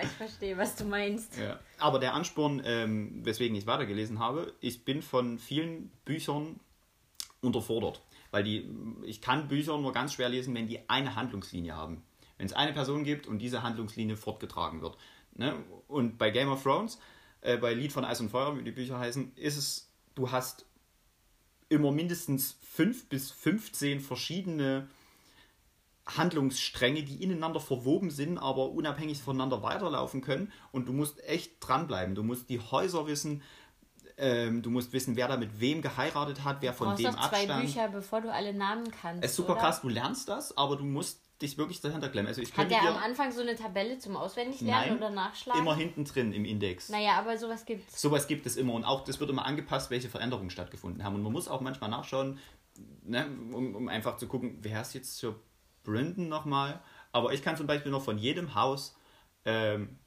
Ich 0.04 0.10
verstehe, 0.10 0.58
was 0.58 0.76
du 0.76 0.86
meinst. 0.86 1.38
Ja. 1.38 1.60
Aber 1.80 2.00
der 2.00 2.14
Ansporn, 2.14 2.62
ähm, 2.66 3.26
weswegen 3.26 3.56
ich 3.56 3.68
weitergelesen 3.68 4.20
habe, 4.20 4.54
ich 4.60 4.86
bin 4.86 5.02
von 5.02 5.40
vielen 5.40 5.90
Büchern 6.06 6.60
unterfordert. 7.42 8.02
Weil 8.32 8.44
die, 8.44 8.70
ich 9.04 9.22
kann 9.22 9.48
Bücher 9.48 9.78
nur 9.78 9.94
ganz 9.94 10.14
schwer 10.14 10.30
lesen, 10.30 10.56
wenn 10.56 10.68
die 10.68 10.90
eine 10.90 11.16
Handlungslinie 11.16 11.76
haben. 11.76 12.04
Wenn 12.38 12.48
es 12.48 12.54
eine 12.54 12.74
Person 12.74 13.04
gibt 13.04 13.28
und 13.28 13.40
diese 13.40 13.62
Handlungslinie 13.64 14.18
fortgetragen 14.18 14.82
wird. 14.82 14.98
Ne? 15.36 15.56
Und 15.88 16.18
bei 16.18 16.32
Game 16.32 16.50
of 16.50 16.64
Thrones, 16.64 17.00
äh, 17.42 17.58
bei 17.58 17.74
Lied 17.74 17.92
von 17.92 18.06
Eis 18.06 18.20
und 18.22 18.30
Feuer, 18.30 18.58
wie 18.58 18.64
die 18.64 18.72
Bücher 18.72 19.00
heißen, 19.00 19.34
ist 19.36 19.58
es, 19.58 19.92
du 20.16 20.32
hast 20.32 20.66
immer 21.70 21.92
mindestens 21.92 22.58
fünf 22.62 23.08
bis 23.10 23.32
15 23.32 24.00
verschiedene 24.00 24.88
Handlungsstränge, 26.06 27.04
die 27.04 27.24
ineinander 27.24 27.60
verwoben 27.60 28.10
sind, 28.10 28.38
aber 28.38 28.72
unabhängig 28.72 29.22
voneinander 29.22 29.64
weiterlaufen 29.64 30.22
können. 30.22 30.52
Und 30.72 30.88
du 30.88 30.94
musst 30.94 31.24
echt 31.24 31.56
dranbleiben. 31.60 32.16
Du 32.16 32.24
musst 32.24 32.50
die 32.50 32.60
Häuser 32.60 33.08
wissen, 33.08 33.42
ähm, 34.18 34.62
du 34.62 34.70
musst 34.70 34.94
wissen, 34.94 35.16
wer 35.16 35.28
da 35.28 35.38
mit 35.38 35.60
wem 35.60 35.82
geheiratet 35.82 36.44
hat, 36.44 36.62
wer 36.62 36.74
von 36.74 36.96
dem 36.96 37.06
doch 37.06 37.30
zwei 37.30 37.38
abstammt. 37.38 37.66
Bücher, 37.66 37.88
bevor 37.88 38.22
du 38.22 38.32
alle 38.32 38.54
Namen 38.54 38.90
kannst. 38.92 39.24
Es 39.24 39.32
ist 39.32 39.38
super 39.38 39.54
oder? 39.54 39.62
krass, 39.62 39.82
du 39.82 39.90
lernst 39.90 40.30
das, 40.30 40.56
aber 40.56 40.76
du 40.76 40.84
musst 40.84 41.22
dich 41.42 41.58
wirklich 41.58 41.82
dahinter 41.82 42.10
klemmen. 42.10 42.28
Also 42.28 42.42
ich 42.42 42.56
Hat 42.56 42.70
der 42.70 42.82
dir 42.82 42.90
am 42.90 42.98
Anfang 42.98 43.32
so 43.32 43.42
eine 43.42 43.56
Tabelle 43.56 43.98
zum 43.98 44.16
Auswendiglernen 44.16 44.90
Nein, 44.90 44.98
oder 44.98 45.10
Nachschlagen? 45.10 45.62
immer 45.62 45.76
hinten 45.76 46.06
drin 46.06 46.32
im 46.32 46.46
Index. 46.46 46.90
Naja, 46.90 47.14
aber 47.18 47.38
sowas 47.38 47.66
gibt's. 47.66 48.00
Sowas 48.00 48.28
gibt 48.28 48.46
es 48.46 48.56
immer 48.56 48.74
und 48.74 48.84
auch 48.84 49.04
das 49.04 49.20
wird 49.20 49.30
immer 49.30 49.46
angepasst, 49.46 49.90
welche 49.90 50.10
Veränderungen 50.10 50.50
stattgefunden 50.50 51.04
haben. 51.04 51.16
Und 51.16 51.24
man 51.24 51.34
muss 51.34 51.48
auch 51.48 51.62
manchmal 51.62 51.90
nachschauen, 51.90 52.40
ne, 53.04 53.28
um, 53.52 53.76
um 53.76 53.88
einfach 53.88 54.18
zu 54.18 54.28
gucken, 54.28 54.58
wer 54.62 54.82
ist 54.82 54.94
jetzt 54.94 55.18
Sir 55.18 55.36
Brandon 55.84 56.28
nochmal. 56.30 56.82
Aber 57.12 57.34
ich 57.34 57.42
kann 57.42 57.58
zum 57.58 57.68
Beispiel 57.68 57.92
noch 57.92 58.04
von 58.04 58.18
jedem 58.18 58.56
Haus, 58.56 58.96
ähm, 59.46 60.00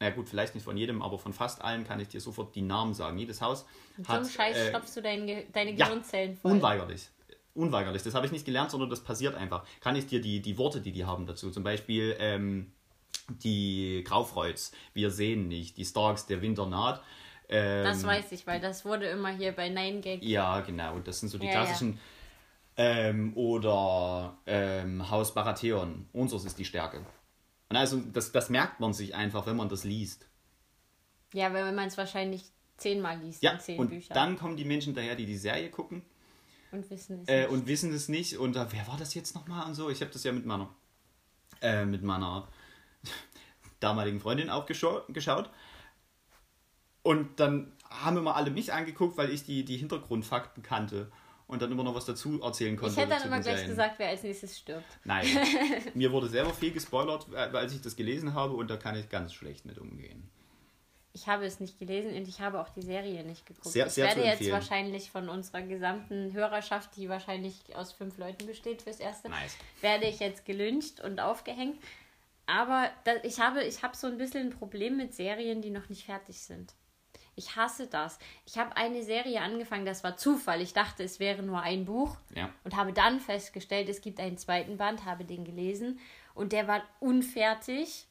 na 0.00 0.10
gut, 0.10 0.28
vielleicht 0.28 0.54
nicht 0.54 0.64
von 0.64 0.76
jedem, 0.76 1.02
aber 1.02 1.18
von 1.18 1.32
fast 1.32 1.62
allen 1.62 1.84
kann 1.84 2.00
ich 2.00 2.08
dir 2.08 2.20
sofort 2.20 2.54
die 2.54 2.62
Namen 2.62 2.94
sagen. 2.94 3.18
Jedes 3.18 3.40
Haus 3.42 3.66
Mit 3.96 4.06
so 4.06 4.12
hat. 4.12 4.20
einem 4.20 4.30
Scheiß 4.30 4.56
äh, 4.56 4.68
stopfst 4.70 4.96
du 4.96 5.02
dein 5.02 5.26
Ge 5.26 5.44
deine 5.52 5.72
ja, 5.72 5.86
Gehirnzellen 5.86 6.36
voll. 6.36 6.52
Unweigerlich. 6.52 7.08
Unweigerlich. 7.54 8.02
Das 8.02 8.14
habe 8.14 8.26
ich 8.26 8.32
nicht 8.32 8.46
gelernt, 8.46 8.70
sondern 8.70 8.88
das 8.88 9.04
passiert 9.04 9.34
einfach. 9.34 9.64
Kann 9.80 9.96
ich 9.96 10.06
dir 10.06 10.20
die, 10.20 10.40
die 10.40 10.56
Worte, 10.56 10.80
die 10.80 10.92
die 10.92 11.04
haben 11.04 11.26
dazu, 11.26 11.50
zum 11.50 11.62
Beispiel 11.62 12.16
ähm, 12.18 12.72
die 13.28 14.02
Graufreuds, 14.06 14.72
wir 14.94 15.10
sehen 15.10 15.48
nicht, 15.48 15.76
die 15.76 15.84
Starks, 15.84 16.26
der 16.26 16.40
Winter 16.42 16.66
naht. 16.66 17.02
Ähm, 17.48 17.84
Das 17.84 18.04
weiß 18.04 18.32
ich, 18.32 18.46
weil 18.46 18.60
das 18.60 18.84
wurde 18.84 19.06
immer 19.06 19.30
hier 19.30 19.52
bei 19.52 19.68
Nine 19.68 20.00
Gag. 20.00 20.22
Ja, 20.22 20.60
genau. 20.60 20.98
Das 21.00 21.20
sind 21.20 21.28
so 21.28 21.38
die 21.38 21.46
Ja, 21.46 21.64
ja. 21.64 21.74
Ähm, 22.82 23.36
oder 23.36 24.38
ähm, 24.46 25.10
Haus 25.10 25.34
Baratheon. 25.34 26.08
Unseres 26.14 26.46
ist 26.46 26.58
die 26.58 26.64
Stärke. 26.64 27.04
Und 27.68 27.76
also 27.76 28.00
das, 28.00 28.32
das 28.32 28.48
merkt 28.48 28.80
man 28.80 28.94
sich 28.94 29.14
einfach, 29.14 29.44
wenn 29.44 29.56
man 29.56 29.68
das 29.68 29.84
liest. 29.84 30.26
Ja, 31.34 31.52
weil 31.52 31.72
man 31.72 31.88
es 31.88 31.98
wahrscheinlich 31.98 32.44
zehnmal 32.78 33.18
liest 33.18 33.42
Ja, 33.42 33.52
in 33.52 33.60
zehn 33.60 33.78
und 33.78 33.90
Büchern. 33.90 34.14
dann 34.14 34.38
kommen 34.38 34.56
die 34.56 34.64
Menschen 34.64 34.94
daher, 34.94 35.14
die 35.14 35.26
die 35.26 35.36
Serie 35.36 35.68
gucken 35.68 36.00
und 36.72 36.88
wissen 36.88 37.20
es 37.20 37.28
äh, 37.28 37.40
nicht. 37.42 37.50
und 37.50 37.66
wissen 37.66 37.92
es 37.92 38.08
nicht. 38.08 38.38
Und 38.38 38.56
äh, 38.56 38.66
wer 38.70 38.88
war 38.88 38.96
das 38.96 39.12
jetzt 39.12 39.34
nochmal 39.34 39.66
und 39.66 39.74
so? 39.74 39.90
Ich 39.90 40.00
habe 40.00 40.10
das 40.10 40.24
ja 40.24 40.32
mit 40.32 40.46
meiner, 40.46 40.74
äh, 41.60 41.84
mit 41.84 42.02
meiner 42.02 42.48
damaligen 43.80 44.20
Freundin 44.20 44.48
auch 44.48 44.64
geschau 44.64 45.02
geschaut. 45.08 45.50
Und 47.02 47.40
dann 47.40 47.72
haben 47.90 48.16
immer 48.16 48.36
alle 48.36 48.50
mich 48.50 48.72
angeguckt, 48.72 49.18
weil 49.18 49.28
ich 49.30 49.44
die, 49.44 49.66
die 49.66 49.76
Hintergrundfakten 49.76 50.62
kannte 50.62 51.12
und 51.50 51.60
dann 51.62 51.70
immer 51.72 51.82
noch 51.84 51.94
was 51.94 52.04
dazu 52.06 52.40
erzählen 52.42 52.76
konnte. 52.76 52.92
ich 52.94 52.98
hätte 52.98 53.10
dann 53.10 53.22
immer 53.24 53.40
gleich 53.40 53.56
Serien. 53.56 53.70
gesagt, 53.70 53.94
wer 53.98 54.08
als 54.08 54.22
nächstes 54.22 54.58
stirbt. 54.58 54.84
Nein, 55.04 55.26
mir 55.94 56.10
wurde 56.12 56.28
selber 56.28 56.52
viel 56.54 56.72
gespoilert, 56.72 57.26
äh, 57.32 57.36
als 57.36 57.72
ich 57.74 57.80
das 57.82 57.96
gelesen 57.96 58.34
habe 58.34 58.54
und 58.54 58.70
da 58.70 58.76
kann 58.76 58.96
ich 58.96 59.08
ganz 59.08 59.32
schlecht 59.34 59.64
mit 59.66 59.78
umgehen. 59.78 60.28
Ich 61.12 61.26
habe 61.26 61.44
es 61.44 61.58
nicht 61.58 61.76
gelesen 61.80 62.14
und 62.14 62.28
ich 62.28 62.40
habe 62.40 62.60
auch 62.60 62.68
die 62.68 62.82
Serie 62.82 63.24
nicht 63.24 63.44
geguckt. 63.44 63.66
Sehr- 63.66 63.86
ich 63.88 63.92
sehr 63.94 64.06
werde 64.06 64.20
zu 64.20 64.26
jetzt 64.44 64.52
wahrscheinlich 64.52 65.10
von 65.10 65.28
unserer 65.28 65.62
gesamten 65.62 66.32
Hörerschaft, 66.32 66.94
die 66.96 67.08
wahrscheinlich 67.08 67.74
aus 67.74 67.92
fünf 67.92 68.16
Leuten 68.16 68.46
besteht 68.46 68.82
fürs 68.82 69.00
Erste, 69.00 69.28
Nice. 69.28 69.56
werde 69.80 70.06
ich 70.06 70.20
jetzt 70.20 70.44
gelyncht 70.44 71.00
und 71.00 71.18
aufgehängt. 71.18 71.76
Aber 72.46 72.90
da, 73.04 73.12
ich 73.24 73.40
habe, 73.40 73.62
ich 73.64 73.82
habe 73.82 73.96
so 73.96 74.06
ein 74.06 74.18
bisschen 74.18 74.48
ein 74.48 74.50
Problem 74.50 74.96
mit 74.96 75.14
Serien, 75.14 75.62
die 75.62 75.70
noch 75.70 75.88
nicht 75.88 76.04
fertig 76.04 76.38
sind. 76.40 76.74
Ich 77.40 77.56
hasse 77.56 77.86
das. 77.86 78.18
Ich 78.44 78.58
habe 78.58 78.76
eine 78.76 79.02
Serie 79.02 79.40
angefangen, 79.40 79.86
das 79.86 80.04
war 80.04 80.18
Zufall. 80.18 80.60
Ich 80.60 80.74
dachte, 80.74 81.02
es 81.02 81.20
wäre 81.20 81.42
nur 81.42 81.62
ein 81.62 81.86
Buch 81.86 82.16
Ja. 82.34 82.50
und 82.64 82.76
habe 82.76 82.92
dann 82.92 83.18
festgestellt, 83.18 83.88
es 83.88 84.02
gibt 84.02 84.20
einen 84.20 84.36
zweiten 84.36 84.76
Band, 84.76 85.06
habe 85.06 85.24
den 85.24 85.44
gelesen 85.46 85.98
und 86.34 86.52
der 86.52 86.68
war 86.68 86.82
unfertig 87.00 88.06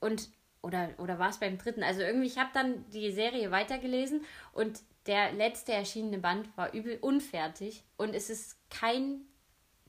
und 0.00 0.28
oder 0.62 0.90
oder 0.98 1.18
war 1.18 1.30
es 1.30 1.38
beim 1.38 1.58
dritten? 1.58 1.82
Also 1.82 2.00
irgendwie, 2.02 2.28
ich 2.28 2.38
habe 2.38 2.50
dann 2.54 2.88
die 2.90 3.10
Serie 3.10 3.50
weitergelesen 3.50 4.24
und 4.52 4.80
der 5.06 5.32
letzte 5.32 5.72
erschienene 5.72 6.18
Band 6.18 6.48
war 6.56 6.72
übel 6.74 6.98
unfertig 7.00 7.82
und 7.96 8.14
es 8.14 8.30
ist 8.30 8.56
kein 8.70 9.22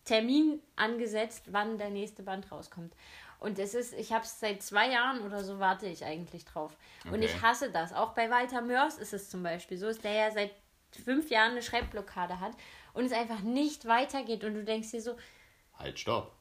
Termin 0.05 0.59
angesetzt, 0.75 1.45
wann 1.51 1.77
der 1.77 1.91
nächste 1.91 2.23
Band 2.23 2.51
rauskommt. 2.51 2.93
Und 3.39 3.58
es 3.58 3.73
ist, 3.73 3.93
ich 3.93 4.12
habe 4.12 4.25
es 4.25 4.39
seit 4.39 4.62
zwei 4.62 4.89
Jahren 4.91 5.21
oder 5.21 5.43
so 5.43 5.60
warte 5.60 5.88
ich 5.88 6.04
eigentlich 6.04 6.43
drauf. 6.45 6.75
Und 7.06 7.15
Okay. 7.15 7.25
ich 7.25 7.41
hasse 7.41 7.71
das. 7.71 7.93
Auch 7.93 8.10
bei 8.13 8.30
Walter 8.30 8.62
Mörs 8.62 8.97
ist 8.97 9.13
es 9.13 9.30
zum 9.30 9.43
Beispiel 9.43 9.78
so, 9.78 9.88
ist 9.88 10.04
der 10.04 10.13
ja 10.13 10.32
seit 10.32 10.52
fünf 11.06 11.30
Jahren 11.30 11.52
eine 11.52 11.62
Schreibblockade 11.62 12.39
hat 12.39 12.52
und 12.93 13.06
es 13.06 13.13
einfach 13.13 13.39
nicht 13.39 13.86
weitergeht 13.86 14.43
und 14.43 14.56
du 14.56 14.63
denkst 14.63 14.91
dir 14.91 15.02
so, 15.02 15.15
Halt, 15.78 15.97
stopp. 15.99 16.36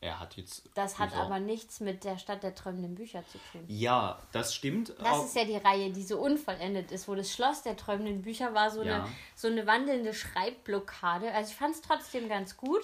Er 0.00 0.20
hat 0.20 0.36
jetzt. 0.36 0.68
das 0.74 0.98
hat 1.00 1.12
aber 1.16 1.40
nichts 1.40 1.80
mit 1.80 2.04
der 2.04 2.18
Stadt 2.18 2.44
der 2.44 2.54
träumenden 2.54 2.94
Bücher 2.94 3.24
zu 3.26 3.38
tun. 3.50 3.64
Ja, 3.66 4.20
das 4.30 4.54
stimmt. 4.54 4.94
Das 5.02 5.24
ist 5.24 5.34
ja 5.34 5.44
die 5.44 5.56
Reihe, 5.56 5.90
die 5.90 6.04
so 6.04 6.20
unvollendet 6.20 6.92
ist, 6.92 7.08
wo 7.08 7.16
das 7.16 7.32
Schloss 7.32 7.62
der 7.62 7.76
träumenden 7.76 8.22
Bücher 8.22 8.54
war 8.54 8.70
so, 8.70 8.82
Ja. 8.84 8.96
eine, 9.04 9.12
so 9.34 9.48
eine 9.48 9.66
wandelnde 9.66 10.14
Schreibblockade. 10.14 11.32
Also 11.32 11.50
ich 11.50 11.56
fand 11.56 11.74
es 11.74 11.80
trotzdem 11.82 12.28
ganz 12.28 12.56
gut, 12.56 12.82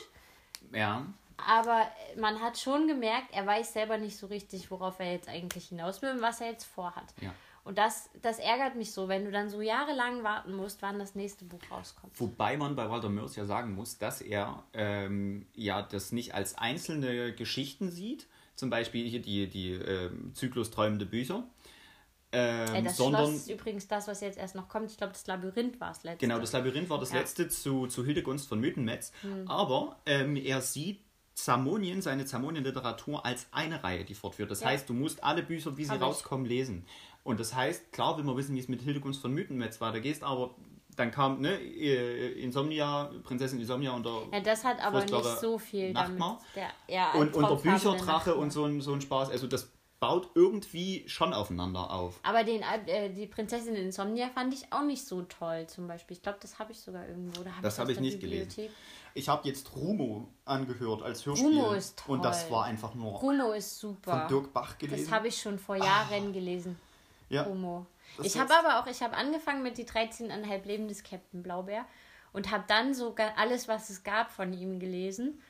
ja. 0.72 1.06
Aber 1.36 1.86
man 2.18 2.40
hat 2.40 2.58
schon 2.58 2.86
gemerkt, 2.86 3.28
er 3.32 3.46
weiß 3.46 3.72
selber 3.72 3.98
nicht 3.98 4.16
so 4.16 4.26
richtig, 4.26 4.70
worauf 4.70 5.00
er 5.00 5.12
jetzt 5.12 5.28
eigentlich 5.28 5.68
hinaus 5.68 6.02
will 6.02 6.10
und 6.10 6.22
was 6.22 6.40
er 6.40 6.48
jetzt 6.50 6.64
vorhat. 6.64 7.14
Ja. 7.20 7.34
Und 7.64 7.78
das, 7.78 8.10
das 8.20 8.38
ärgert 8.38 8.76
mich 8.76 8.92
so, 8.92 9.08
wenn 9.08 9.24
du 9.24 9.30
dann 9.30 9.48
so 9.48 9.62
jahrelang 9.62 10.22
warten 10.22 10.52
musst, 10.52 10.82
wann 10.82 10.98
das 10.98 11.14
nächste 11.14 11.46
Buch 11.46 11.60
rauskommt. 11.70 12.18
Wobei 12.20 12.58
man 12.58 12.76
bei 12.76 12.90
Walter 12.90 13.08
Mörs 13.08 13.36
ja 13.36 13.46
sagen 13.46 13.74
muss, 13.74 13.96
dass 13.96 14.20
er 14.20 14.62
ähm, 14.74 15.46
ja 15.54 15.80
das 15.80 16.12
nicht 16.12 16.34
als 16.34 16.58
einzelne 16.58 17.32
Geschichten 17.34 17.90
sieht, 17.90 18.26
zum 18.54 18.68
Beispiel 18.68 19.08
hier 19.08 19.22
die, 19.22 19.48
die 19.48 19.72
ähm, 19.72 20.34
Zyklus 20.34 20.70
träumende 20.70 21.06
Bücher, 21.06 21.44
ähm, 22.32 22.74
Äh, 22.74 22.82
das 22.82 22.96
sondern 22.96 23.26
Schloss 23.26 23.36
ist 23.36 23.50
übrigens 23.50 23.88
das, 23.88 24.08
was 24.08 24.20
jetzt 24.20 24.38
erst 24.38 24.54
noch 24.56 24.68
kommt. 24.68 24.90
Ich 24.90 24.96
glaube, 24.96 25.12
das 25.12 25.26
Labyrinth 25.26 25.80
war 25.80 25.92
es 25.92 26.02
letztes. 26.02 26.18
genau 26.18 26.40
das 26.40 26.52
Labyrinth 26.52 26.90
war 26.90 26.98
das 26.98 27.10
Ja. 27.10 27.14
Hm. 27.14 27.20
letzte 27.20 27.48
zu, 27.48 27.86
zu 27.86 28.04
Hildegunst 28.04 28.48
von 28.48 28.60
Mythenmetz, 28.60 29.12
aber 29.46 30.00
ähm, 30.04 30.36
er 30.36 30.60
sieht 30.60 31.00
Zamonien, 31.34 32.00
seine 32.00 32.24
Zamonien-Literatur 32.24 33.24
als 33.26 33.46
eine 33.50 33.82
Reihe, 33.82 34.04
die 34.04 34.14
fortführt. 34.14 34.50
Das 34.50 34.60
Ja. 34.60 34.68
heißt, 34.68 34.88
du 34.88 34.94
musst 34.94 35.22
alle 35.24 35.42
Bücher, 35.42 35.76
wie 35.76 35.84
sie 35.84 35.90
Hab 35.90 35.98
ich. 35.98 36.02
rauskommen, 36.06 36.46
lesen. 36.46 36.86
Und 37.24 37.40
das 37.40 37.54
heißt, 37.54 37.90
klar 37.92 38.16
will 38.16 38.24
man 38.24 38.36
wissen, 38.36 38.54
wie 38.54 38.60
es 38.60 38.68
mit 38.68 38.82
Hildegunst 38.82 39.20
von 39.20 39.32
Mythenmetz 39.32 39.80
weitergeht, 39.80 40.22
aber 40.22 40.54
dann 40.96 41.10
kam 41.10 41.40
ne, 41.40 41.58
äh, 41.60 42.40
Insomnia, 42.40 43.10
Prinzessin 43.24 43.58
Insomnia 43.58 43.92
und 43.92 44.06
der 44.06 44.28
Ja, 44.32 44.40
das 44.40 44.62
hat 44.64 44.80
aber 44.80 45.04
nicht 45.04 45.24
so 45.40 45.58
viel 45.58 45.92
Nachtmar. 45.92 46.40
damit. 46.54 46.70
Der, 46.88 46.94
ja, 46.94 47.12
und, 47.14 47.34
und 47.34 47.50
der 47.50 47.56
Bücherdrache 47.56 48.34
und 48.36 48.52
so 48.52 48.64
ein, 48.64 48.80
so 48.80 48.92
ein 48.92 49.00
Spaß. 49.00 49.30
Also 49.30 49.48
das 49.48 49.72
baut 50.04 50.28
irgendwie 50.34 51.02
schon 51.08 51.32
aufeinander 51.32 51.90
auf. 51.90 52.20
Aber 52.22 52.44
den, 52.44 52.62
äh, 52.62 53.08
die 53.10 53.26
Prinzessin 53.26 53.74
Insomnia 53.74 54.28
fand 54.28 54.52
ich 54.52 54.70
auch 54.70 54.82
nicht 54.82 55.06
so 55.06 55.22
toll, 55.22 55.66
zum 55.66 55.88
Beispiel. 55.88 56.14
Ich 56.14 56.22
glaube, 56.22 56.36
das 56.42 56.58
habe 56.58 56.72
ich 56.72 56.80
sogar 56.80 57.08
irgendwo. 57.08 57.40
Hab 57.40 57.62
Das 57.62 57.78
habe 57.78 57.92
ich 57.92 58.00
nicht 58.00 58.20
Bibliothek. 58.20 58.54
gelesen. 58.54 58.74
Ich 59.14 59.30
habe 59.30 59.48
jetzt 59.48 59.74
Rumo 59.74 60.28
angehört 60.44 61.02
als 61.02 61.24
Hörspiel. 61.24 61.58
Rumo 61.58 61.72
ist 61.72 61.98
toll. 61.98 62.16
Und 62.16 62.24
das 62.24 62.50
war 62.50 62.64
einfach 62.64 62.94
nur 62.94 63.12
Rumo 63.12 63.52
ist 63.52 63.80
super. 63.80 64.20
von 64.20 64.28
Dirk 64.28 64.52
Bach 64.52 64.76
gelesen. 64.76 65.04
Das 65.04 65.12
habe 65.12 65.28
ich 65.28 65.40
schon 65.40 65.58
vor 65.58 65.76
Jahren 65.76 66.34
gelesen. 66.34 66.78
ja. 67.30 67.44
Rumo. 67.44 67.86
Das 68.18 68.26
Ich 68.26 68.38
habe 68.38 68.54
aber 68.54 68.80
auch, 68.80 68.86
ich 68.86 69.02
habe 69.02 69.16
angefangen 69.16 69.62
mit 69.62 69.78
die 69.78 69.86
13,5 69.86 70.66
Leben 70.66 70.86
des 70.86 71.02
Captain 71.02 71.42
Blaubeer 71.42 71.86
und 72.34 72.50
habe 72.50 72.64
dann 72.68 72.92
sogar 72.92 73.32
alles, 73.38 73.68
was 73.68 73.88
es 73.88 74.04
gab, 74.04 74.30
von 74.30 74.52
ihm 74.52 74.78
gelesen. 74.78 75.40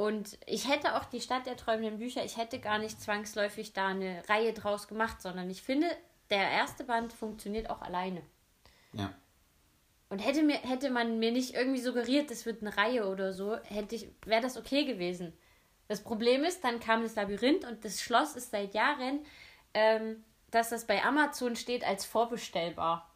Und 0.00 0.38
ich 0.46 0.66
hätte 0.66 0.96
auch 0.96 1.04
die 1.04 1.20
Stadt 1.20 1.44
der 1.44 1.58
träumenden 1.58 1.98
Bücher, 1.98 2.24
ich 2.24 2.38
hätte 2.38 2.58
gar 2.58 2.78
nicht 2.78 3.02
zwangsläufig 3.02 3.74
da 3.74 3.88
eine 3.88 4.26
Reihe 4.30 4.54
draus 4.54 4.88
gemacht, 4.88 5.20
sondern 5.20 5.50
ich 5.50 5.60
finde, 5.60 5.86
der 6.30 6.50
erste 6.50 6.84
Band 6.84 7.12
funktioniert 7.12 7.68
auch 7.68 7.82
alleine. 7.82 8.22
Ja. 8.94 9.12
Und 10.08 10.20
hätte, 10.20 10.42
mir, 10.42 10.54
hätte 10.56 10.88
man 10.88 11.18
mir 11.18 11.32
nicht 11.32 11.52
irgendwie 11.52 11.82
suggeriert, 11.82 12.30
das 12.30 12.46
wird 12.46 12.62
eine 12.62 12.74
Reihe 12.78 13.08
oder 13.10 13.34
so, 13.34 13.58
hätte 13.64 13.94
ich, 13.94 14.08
wäre 14.24 14.40
das 14.40 14.56
okay 14.56 14.86
gewesen. 14.86 15.34
Das 15.86 16.02
Problem 16.02 16.44
ist, 16.44 16.64
dann 16.64 16.80
kam 16.80 17.02
das 17.02 17.14
Labyrinth 17.14 17.66
und 17.66 17.84
das 17.84 18.00
Schloss 18.00 18.36
ist 18.36 18.52
seit 18.52 18.72
Jahren, 18.72 19.20
ähm, 19.74 20.24
dass 20.50 20.70
das 20.70 20.86
bei 20.86 21.04
Amazon 21.04 21.56
steht 21.56 21.84
als 21.84 22.06
vorbestellbar. 22.06 23.14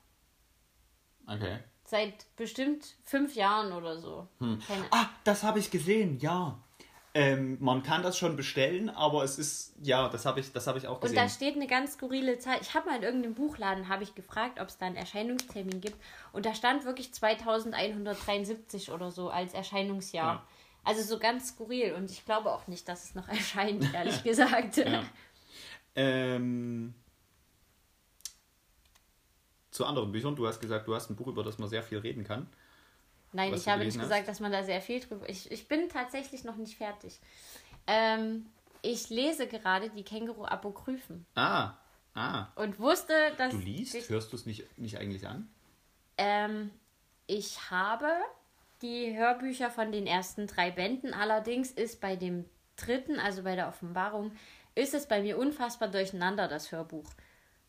Okay. 1.26 1.60
Seit 1.84 2.26
bestimmt 2.36 2.84
fünf 3.04 3.36
Jahren 3.36 3.72
oder 3.72 3.98
so. 3.98 4.28
Keine 4.38 4.84
Ah, 4.90 5.08
das 5.24 5.44
habe 5.44 5.60
ich 5.60 5.70
gesehen, 5.70 6.18
ja. 6.18 6.60
Ähm, 7.16 7.58
man 7.60 7.84
kann 7.84 8.02
das 8.02 8.18
schon 8.18 8.34
bestellen, 8.34 8.90
aber 8.90 9.22
es 9.22 9.38
ist, 9.38 9.72
ja, 9.80 10.08
das 10.08 10.26
habe 10.26 10.40
ich, 10.40 10.50
das 10.52 10.66
habe 10.66 10.78
ich 10.78 10.88
auch 10.88 10.96
Und 10.96 11.02
gesehen. 11.02 11.16
da 11.16 11.28
steht 11.28 11.54
eine 11.54 11.68
ganz 11.68 11.92
skurrile 11.92 12.40
Zahl. 12.40 12.58
Ich 12.60 12.74
habe 12.74 12.90
mal 12.90 12.96
in 12.96 13.04
irgendeinem 13.04 13.34
Buchladen 13.34 13.88
habe 13.88 14.02
ich 14.02 14.16
gefragt, 14.16 14.58
ob 14.60 14.66
es 14.66 14.78
da 14.78 14.86
einen 14.86 14.96
Erscheinungstermin 14.96 15.80
gibt. 15.80 15.96
Und 16.32 16.44
da 16.44 16.56
stand 16.56 16.84
wirklich 16.84 17.14
2173 17.14 18.90
oder 18.90 19.12
so 19.12 19.30
als 19.30 19.54
Erscheinungsjahr. 19.54 20.34
Ja. 20.34 20.46
Also 20.82 21.02
so 21.02 21.20
ganz 21.20 21.50
skurril. 21.50 21.94
Und 21.94 22.10
ich 22.10 22.24
glaube 22.24 22.50
auch 22.50 22.66
nicht, 22.66 22.88
dass 22.88 23.04
es 23.04 23.14
noch 23.14 23.28
erscheint, 23.28 23.94
ehrlich 23.94 24.22
gesagt. 24.24 24.78
Ja. 24.78 25.04
Ähm, 25.94 26.94
zu 29.70 29.86
anderen 29.86 30.10
Büchern, 30.10 30.34
du 30.34 30.48
hast 30.48 30.58
gesagt, 30.58 30.88
du 30.88 30.96
hast 30.96 31.10
ein 31.10 31.16
Buch, 31.16 31.28
über 31.28 31.44
das 31.44 31.58
man 31.58 31.68
sehr 31.68 31.84
viel 31.84 31.98
reden 31.98 32.24
kann. 32.24 32.48
Nein, 33.34 33.52
ich 33.52 33.66
habe 33.68 33.80
nicht 33.80 33.94
gelesen 33.94 34.00
gesagt, 34.00 34.28
dass 34.28 34.40
man 34.40 34.52
da 34.52 34.62
sehr 34.62 34.80
viel 34.80 35.00
drüber. 35.00 35.28
Ich, 35.28 35.50
ich 35.50 35.66
bin 35.68 35.88
tatsächlich 35.88 36.44
noch 36.44 36.56
nicht 36.56 36.76
fertig. 36.76 37.18
Ähm, 37.86 38.46
ich 38.80 39.10
lese 39.10 39.46
gerade 39.46 39.90
die 39.90 40.04
Känguru-Apokryphen 40.04 41.26
Ah, 41.34 41.74
ah. 42.14 42.46
und 42.54 42.78
wusste, 42.78 43.12
dass. 43.36 43.52
Du 43.52 43.58
liest? 43.58 43.94
Ich, 43.94 44.08
Hörst 44.08 44.32
du 44.32 44.36
es 44.36 44.46
nicht, 44.46 44.78
nicht 44.78 44.98
eigentlich 44.98 45.26
an? 45.26 45.48
ähm, 46.16 46.70
ich 47.26 47.70
habe 47.70 48.08
die 48.82 49.16
Hörbücher 49.16 49.70
von 49.70 49.90
den 49.90 50.06
ersten 50.06 50.46
drei 50.46 50.70
Bänden. 50.70 51.12
Allerdings 51.12 51.70
ist 51.70 52.00
bei 52.00 52.16
dem 52.16 52.44
dritten, 52.76 53.18
also 53.18 53.42
bei 53.42 53.56
der 53.56 53.68
Offenbarung, 53.68 54.32
ist 54.74 54.94
es 54.94 55.06
bei 55.06 55.22
mir 55.22 55.38
unfassbar 55.38 55.88
durcheinander, 55.88 56.48
das 56.48 56.70
Hörbuch. 56.70 57.10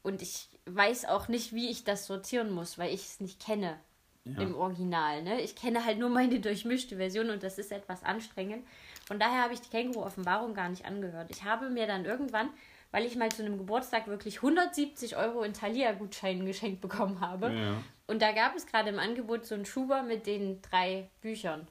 Und 0.04 0.22
ich 0.22 0.48
weiß 0.66 1.06
auch 1.06 1.28
nicht, 1.30 1.54
wie 1.54 1.70
ich 1.72 1.84
das 1.84 2.06
sortieren 2.06 2.52
muss, 2.52 2.78
weil 2.78 2.94
ich 2.94 3.02
es 3.02 3.20
nicht 3.20 3.40
kenne 3.44 3.80
Ja. 4.26 4.42
im 4.42 4.56
Original. 4.56 5.22
Ne? 5.22 5.42
Ich 5.42 5.56
kenne 5.56 5.86
halt 5.86 6.00
nur 6.00 6.10
meine 6.10 6.40
durchmischte 6.40 6.98
Version 6.98 7.30
und 7.30 7.44
das 7.44 7.58
ist 7.60 7.72
etwas 7.72 8.04
anstrengend. 8.04 8.66
Von 9.06 9.20
daher 9.20 9.44
habe 9.44 9.54
ich 9.54 9.62
die 9.62 9.70
Känguru-Offenbarung 9.70 10.56
gar 10.56 10.68
nicht 10.70 10.86
angehört. 10.86 11.30
Ich 11.30 11.44
habe 11.44 11.70
mir 11.70 11.86
dann 11.86 12.06
irgendwann, 12.06 12.50
weil 12.92 13.06
ich 13.06 13.16
mal 13.16 13.30
zu 13.32 13.44
einem 13.46 13.58
Geburtstag 13.60 14.08
wirklich 14.08 14.38
170 14.38 15.16
Euro 15.16 15.44
in 15.44 15.54
Thalia-Gutscheinen 15.54 16.46
geschenkt 16.46 16.82
bekommen 16.82 17.20
habe. 17.20 17.54
Ja. 17.54 17.84
Und 18.08 18.22
da 18.22 18.32
gab 18.32 18.56
es 18.56 18.66
gerade 18.66 18.90
im 18.90 18.98
Angebot 19.00 19.46
so 19.46 19.54
einen 19.54 19.66
Schuber 19.66 20.02
mit 20.02 20.26
den 20.26 20.60
drei 20.64 21.08
Büchern 21.22 21.68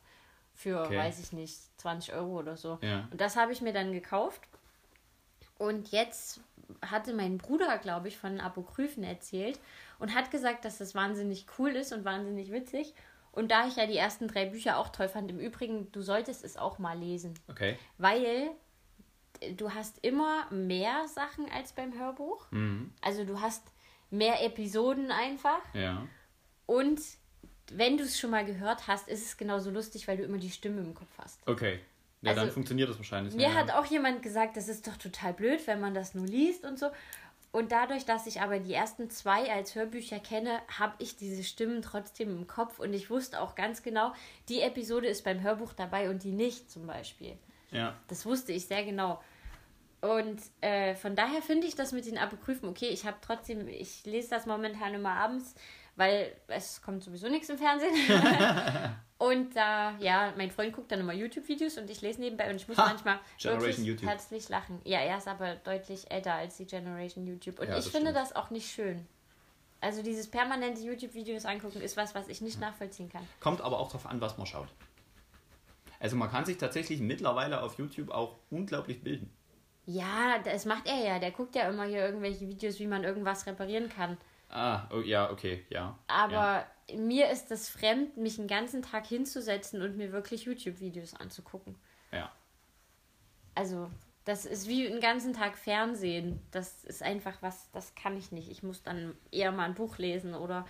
für, 0.55 0.83
Okay. 0.83 0.97
weiß 0.99 1.19
ich 1.19 1.33
nicht, 1.33 1.57
20 1.81 2.15
Euro 2.15 2.39
oder 2.39 2.57
so. 2.57 2.79
Ja. 2.83 3.09
Und 3.11 3.21
das 3.21 3.37
habe 3.37 3.53
ich 3.53 3.63
mir 3.63 3.73
dann 3.73 3.93
gekauft. 3.93 4.43
Und 5.59 5.91
jetzt 5.93 6.41
hatte 6.83 7.13
mein 7.15 7.39
Bruder, 7.39 7.79
glaube 7.79 8.09
ich, 8.09 8.17
von 8.17 8.41
Apokryphen 8.41 9.03
erzählt 9.05 9.59
und 9.99 10.15
hat 10.15 10.31
gesagt, 10.31 10.65
dass 10.65 10.79
das 10.79 10.95
wahnsinnig 10.95 11.47
cool 11.59 11.71
ist 11.71 11.93
und 11.93 12.05
wahnsinnig 12.05 12.51
witzig. 12.51 12.95
Und 13.33 13.51
da 13.51 13.67
ich 13.67 13.77
ja 13.77 13.87
die 13.87 13.97
ersten 13.97 14.29
drei 14.29 14.47
Bücher 14.47 14.79
auch 14.79 14.91
toll 14.91 15.09
fand, 15.09 15.31
im 15.31 15.41
Übrigen, 15.41 15.91
du 15.91 16.03
solltest 16.03 16.45
es 16.45 16.57
auch 16.57 16.79
mal 16.79 16.97
lesen. 16.97 17.35
Okay. 17.49 17.77
Weil 17.99 18.51
du 19.57 19.75
hast 19.75 19.99
immer 20.03 20.51
mehr 20.51 21.09
Sachen 21.09 21.51
als 21.51 21.73
beim 21.73 21.99
Hörbuch. 21.99 22.47
Mhm. 22.53 22.93
Also 23.01 23.25
du 23.25 23.41
hast 23.41 23.65
mehr 24.11 24.45
Episoden 24.45 25.11
einfach. 25.11 25.61
Ja. 25.75 26.07
Und 26.67 27.01
wenn 27.73 27.97
du 27.97 28.05
es 28.05 28.19
schon 28.19 28.31
mal 28.31 28.45
gehört 28.45 28.87
hast, 28.87 29.09
ist 29.09 29.25
es 29.25 29.37
genauso 29.37 29.71
lustig, 29.71 30.07
weil 30.07 30.17
du 30.17 30.23
immer 30.23 30.39
die 30.39 30.51
Stimme 30.51 30.81
im 30.81 30.95
Kopf 30.95 31.11
hast. 31.19 31.41
Okay. 31.47 31.81
Ja, 32.23 32.31
dann 32.33 32.45
Also, 32.45 32.55
funktioniert 32.55 32.89
das 32.89 32.97
wahrscheinlich. 32.97 33.35
Mir 33.35 33.49
ja. 33.49 33.55
hat 33.55 33.71
auch 33.71 33.85
jemand 33.85 34.23
gesagt, 34.23 34.57
das 34.57 34.69
ist 34.69 34.87
doch 34.87 34.97
total 34.97 35.35
blöd, 35.35 35.67
wenn 35.67 35.81
man 35.81 35.93
das 35.93 36.15
nur 36.15 36.27
liest 36.27 36.65
und 36.65 36.79
so. 36.79 36.87
Und 37.55 37.71
dadurch, 37.71 38.05
dass 38.05 38.27
ich 38.27 38.41
aber 38.41 38.59
die 38.59 38.75
ersten 38.75 39.11
zwei 39.11 39.49
als 39.49 39.77
Hörbücher 39.77 40.19
kenne, 40.19 40.61
habe 40.77 40.95
ich 40.99 41.15
diese 41.15 41.45
Stimmen 41.45 41.83
trotzdem 41.83 42.37
im 42.37 42.49
Kopf 42.49 42.81
und 42.81 42.93
ich 42.93 43.11
wusste 43.11 43.41
auch 43.41 43.55
ganz 43.55 43.85
genau, 43.85 44.13
die 44.49 44.61
Episode 44.61 45.07
ist 45.07 45.23
beim 45.23 45.41
Hörbuch 45.41 45.73
dabei 45.73 46.11
und 46.11 46.25
die 46.25 46.33
nicht 46.33 46.69
zum 46.69 46.89
Beispiel. 46.89 47.39
Ja. 47.71 47.95
Das 48.09 48.27
wusste 48.27 48.53
ich 48.53 48.67
sehr 48.67 48.85
genau. 48.85 49.23
Und 50.01 50.43
äh, 50.63 50.97
von 50.97 51.15
daher 51.15 51.43
finde 51.43 51.69
ich 51.69 51.77
das 51.77 51.93
mit 51.93 52.07
den 52.07 52.19
Apokryphen 52.19 52.69
okay. 52.69 52.89
Ich 52.89 53.07
habe 53.07 53.19
trotzdem, 53.21 53.69
ich 53.69 54.05
lese 54.05 54.31
das 54.31 54.47
momentan 54.47 54.93
immer 54.93 55.13
abends, 55.13 55.55
weil 55.95 56.37
es 56.49 56.83
kommt 56.83 57.05
sowieso 57.05 57.29
nichts 57.29 57.51
im 57.51 57.59
Fernsehen. 57.59 57.95
und 59.29 59.55
da, 59.57 59.97
ja, 59.99 60.33
mein 60.37 60.51
Freund 60.51 60.73
guckt 60.75 60.91
dann 60.93 61.01
immer 61.01 61.13
YouTube-Videos 61.13 61.79
und 61.79 61.89
ich 61.91 62.01
lese 62.01 62.21
nebenbei 62.21 62.49
und 62.51 62.57
ich 62.57 62.69
muss 62.69 62.77
Ha, 62.79 62.87
manchmal 62.87 63.19
Generation 63.39 63.69
wirklich 63.77 63.87
YouTube. 63.87 64.09
herzlich 64.11 64.49
lachen. 64.49 64.81
Ja, 64.85 65.01
er 65.01 65.19
ist 65.19 65.29
aber 65.29 65.57
deutlich 65.57 66.11
älter 66.11 66.35
als 66.35 66.57
die 66.57 66.67
Generation 66.67 67.27
YouTube. 67.27 67.59
Und 67.59 67.69
Ja, 67.69 67.79
ich 67.79 67.85
das 67.85 67.93
finde 67.93 68.11
stimmt. 68.11 68.17
das 68.17 68.37
auch 68.37 68.51
nicht 68.51 68.71
schön. 68.71 69.07
Also 69.81 70.03
dieses 70.03 70.31
permanente 70.31 70.81
YouTube-Videos 70.83 71.45
angucken 71.45 71.81
ist 71.81 71.97
was, 71.97 72.15
was 72.15 72.29
ich 72.29 72.41
nicht 72.41 72.59
nachvollziehen 72.61 73.09
kann. 73.11 73.27
Kommt 73.41 73.61
aber 73.61 73.79
auch 73.79 73.89
darauf 73.89 74.07
an, 74.07 74.21
was 74.21 74.39
man 74.39 74.47
schaut. 74.47 74.69
Also 76.01 76.17
man 76.17 76.31
kann 76.31 76.45
sich 76.45 76.59
tatsächlich 76.59 77.01
mittlerweile 77.01 77.63
auf 77.63 77.79
YouTube 77.79 78.11
auch 78.11 78.37
unglaublich 78.51 79.03
bilden. 79.03 79.31
Ja, 79.87 80.39
das 80.43 80.65
macht 80.65 80.87
er 80.87 80.97
ja. 81.05 81.19
Der 81.19 81.31
guckt 81.31 81.55
ja 81.55 81.69
immer 81.69 81.85
hier 81.85 82.05
irgendwelche 82.05 82.49
Videos, 82.49 82.79
wie 82.79 82.87
man 82.87 83.05
irgendwas 83.05 83.47
reparieren 83.47 83.89
kann. 83.91 84.17
Ah, 84.55 84.89
oh, 84.93 85.01
ja, 85.01 85.31
okay, 85.31 85.67
ja. 85.69 85.99
Aber 86.07 86.65
Ja. 86.89 86.97
mir 86.97 87.29
ist 87.31 87.51
es 87.51 87.69
fremd, 87.69 88.17
mich 88.17 88.39
einen 88.39 88.47
ganzen 88.49 88.83
Tag 88.83 89.05
hinzusetzen 89.07 89.83
und 89.83 89.97
mir 89.97 90.13
wirklich 90.13 90.45
YouTube-Videos 90.45 91.15
anzugucken. 91.15 91.75
ja. 92.13 92.31
Also, 93.57 93.91
das 94.25 94.47
ist 94.47 94.69
wie 94.69 94.87
einen 94.87 95.01
ganzen 95.01 95.33
Tag 95.33 95.57
Fernsehen. 95.57 96.41
Das 96.51 96.85
ist 96.85 97.03
einfach 97.03 97.41
was, 97.43 97.71
das 97.73 97.95
kann 97.95 98.17
ich 98.17 98.33
nicht. 98.33 98.51
Ich 98.51 98.63
muss 98.63 98.83
dann 98.83 99.17
eher 99.31 99.53
mal 99.53 99.65
ein 99.67 99.75
Buch 99.75 99.99
lesen 99.99 100.35
oder, 100.35 100.67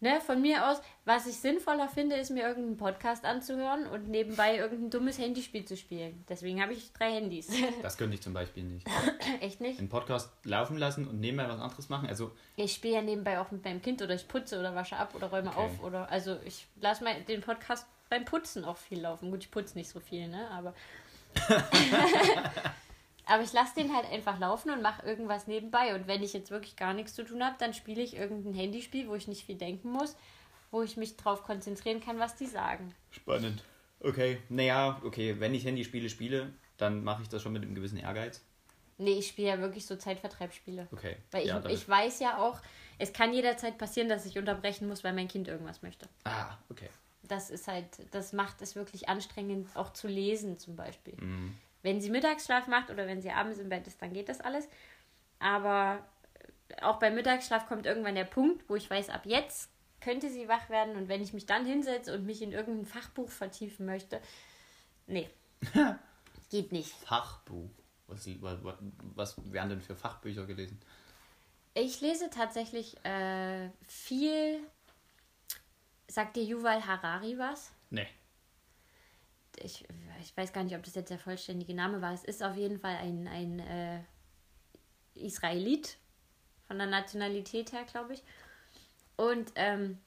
ne, 0.00 0.20
von 0.20 0.40
mir 0.40 0.68
aus, 0.68 0.80
was 1.04 1.26
ich 1.26 1.36
sinnvoller 1.36 1.88
finde, 1.88 2.16
ist 2.16 2.30
mir 2.30 2.42
irgendeinen 2.46 2.76
Podcast 2.76 3.24
anzuhören 3.24 3.86
und 3.86 4.08
nebenbei 4.08 4.56
irgendein 4.56 4.90
dummes 4.90 5.18
Handyspiel 5.18 5.64
zu 5.64 5.76
spielen. 5.76 6.24
Deswegen 6.28 6.62
habe 6.62 6.72
ich 6.72 6.92
drei 6.92 7.12
Handys. 7.12 7.48
Das 7.82 7.96
könnte 7.96 8.14
ich 8.14 8.22
zum 8.22 8.32
Beispiel 8.34 8.64
nicht. 8.64 8.86
Echt 9.40 9.60
nicht? 9.60 9.78
Den 9.80 9.88
Podcast 9.88 10.30
laufen 10.44 10.76
lassen 10.78 11.06
und 11.08 11.20
nebenbei 11.20 11.48
was 11.48 11.60
anderes 11.60 11.88
machen. 11.88 12.08
Also, 12.08 12.32
Ich 12.56 12.72
spiele 12.74 12.94
ja 12.96 13.02
nebenbei 13.02 13.38
auch 13.40 13.50
mit 13.50 13.64
meinem 13.64 13.80
Kind 13.82 14.02
oder 14.02 14.14
ich 14.14 14.26
putze 14.28 14.58
oder 14.58 14.74
wasche 14.74 14.96
ab 14.96 15.14
oder 15.14 15.28
räume 15.28 15.50
Okay. 15.50 15.58
auf 15.60 15.82
oder 15.82 16.10
also 16.10 16.38
ich 16.44 16.66
lasse 16.80 17.04
mal 17.04 17.14
den 17.22 17.40
Podcast 17.40 17.86
beim 18.10 18.24
Putzen 18.24 18.64
auch 18.64 18.76
viel 18.76 19.00
laufen. 19.00 19.30
Gut, 19.30 19.44
ich 19.44 19.50
putze 19.50 19.76
nicht 19.76 19.88
so 19.90 20.00
viel, 20.00 20.28
ne? 20.28 20.48
Aber 20.50 20.74
aber 23.28 23.42
ich 23.42 23.52
lasse 23.52 23.74
den 23.74 23.94
halt 23.94 24.10
einfach 24.10 24.38
laufen 24.38 24.70
und 24.70 24.82
mache 24.82 25.06
irgendwas 25.06 25.46
nebenbei. 25.46 25.94
Und 25.94 26.06
wenn 26.06 26.22
ich 26.22 26.32
jetzt 26.32 26.50
wirklich 26.50 26.76
gar 26.76 26.94
nichts 26.94 27.14
zu 27.14 27.24
tun 27.24 27.44
habe, 27.44 27.56
dann 27.58 27.74
spiele 27.74 28.02
ich 28.02 28.16
irgendein 28.16 28.54
Handyspiel, 28.54 29.08
wo 29.08 29.14
ich 29.14 29.28
nicht 29.28 29.44
viel 29.44 29.56
denken 29.56 29.90
muss, 29.90 30.16
wo 30.70 30.82
ich 30.82 30.96
mich 30.96 31.16
drauf 31.16 31.42
konzentrieren 31.42 32.00
kann, 32.00 32.18
was 32.18 32.36
die 32.36 32.46
sagen. 32.46 32.94
spannend. 33.10 33.62
Okay, 34.00 34.38
naja, 34.48 35.00
okay, 35.04 35.40
wenn 35.40 35.54
ich 35.54 35.64
Handyspiele 35.64 36.08
spiele, 36.08 36.52
dann 36.76 37.02
mache 37.02 37.22
ich 37.22 37.28
das 37.28 37.42
schon 37.42 37.52
mit 37.52 37.62
einem 37.62 37.74
gewissen 37.74 37.98
Ehrgeiz. 37.98 38.44
Nee, 38.96 39.18
ich 39.18 39.28
spiele 39.28 39.48
ja 39.48 39.58
wirklich 39.58 39.86
so 39.86 39.96
Zeitvertreibspiele. 39.96 40.88
Okay. 40.92 41.16
Weil 41.30 41.42
ich, 41.42 41.48
ja, 41.48 41.64
ich 41.66 41.88
weiß 41.88 42.20
ja 42.20 42.38
auch, 42.38 42.60
es 42.98 43.12
kann 43.12 43.32
jederzeit 43.32 43.76
passieren, 43.76 44.08
dass 44.08 44.26
ich 44.26 44.38
unterbrechen 44.38 44.88
muss, 44.88 45.04
weil 45.04 45.12
mein 45.12 45.28
Kind 45.28 45.48
irgendwas 45.48 45.82
möchte. 45.82 46.08
Ah, 46.24 46.56
okay. 46.70 46.88
das 47.22 47.50
ist 47.50 47.68
halt, 47.68 47.86
das 48.12 48.32
macht 48.32 48.62
es 48.62 48.74
wirklich 48.74 49.08
anstrengend, 49.08 49.68
auch 49.74 49.92
zu 49.92 50.08
lesen 50.08 50.58
zum 50.58 50.76
Beispiel. 50.76 51.14
Mhm. 51.20 51.54
Wenn 51.82 52.00
sie 52.00 52.10
Mittagsschlaf 52.10 52.66
macht 52.66 52.90
oder 52.90 53.06
wenn 53.06 53.22
sie 53.22 53.30
abends 53.30 53.58
im 53.58 53.68
Bett 53.68 53.86
ist, 53.86 54.02
dann 54.02 54.12
geht 54.12 54.28
das 54.28 54.40
alles. 54.40 54.68
Aber 55.38 56.04
auch 56.82 56.98
beim 56.98 57.14
Mittagsschlaf 57.14 57.66
kommt 57.66 57.86
irgendwann 57.86 58.14
der 58.14 58.24
Punkt, 58.24 58.68
wo 58.68 58.76
ich 58.76 58.90
weiß, 58.90 59.10
ab 59.10 59.22
jetzt 59.24 59.70
könnte 60.00 60.30
sie 60.30 60.48
wach 60.48 60.68
werden 60.68 60.96
und 60.96 61.08
wenn 61.08 61.22
ich 61.22 61.32
mich 61.32 61.46
dann 61.46 61.66
hinsetze 61.66 62.14
und 62.14 62.24
mich 62.24 62.42
in 62.42 62.52
irgendein 62.52 62.86
Fachbuch 62.86 63.30
vertiefen 63.30 63.86
möchte, 63.86 64.20
nee, 65.06 65.28
geht 66.50 66.72
nicht. 66.72 66.90
Fachbuch. 66.90 67.70
Was, 68.06 68.26
was, 68.40 68.58
was 69.14 69.52
werden 69.52 69.68
denn 69.68 69.80
für 69.82 69.94
Fachbücher 69.94 70.46
gelesen? 70.46 70.80
Ich 71.74 72.00
lese 72.00 72.30
tatsächlich 72.30 72.96
äh, 73.04 73.68
viel. 73.82 74.60
Sagt 76.06 76.36
dir 76.36 76.42
Yuval 76.42 76.86
Harari 76.86 77.38
was? 77.38 77.70
Nee. 77.90 78.08
Ich, 79.62 79.86
ich 80.20 80.36
weiß 80.36 80.52
gar 80.52 80.64
nicht, 80.64 80.76
ob 80.76 80.82
das 80.82 80.94
jetzt 80.94 81.10
der 81.10 81.18
vollständige 81.18 81.74
Name 81.74 82.00
war. 82.00 82.12
Es 82.12 82.24
ist 82.24 82.42
auf 82.42 82.56
jeden 82.56 82.78
Fall 82.78 82.96
ein, 82.96 83.26
ein 83.28 83.58
äh, 83.60 84.00
Israelit 85.14 85.96
von 86.66 86.78
der 86.78 86.86
Nationalität 86.86 87.72
her, 87.72 87.84
glaube 87.84 88.14
ich. 88.14 88.22
Und 89.16 89.52
ähm, 89.56 89.98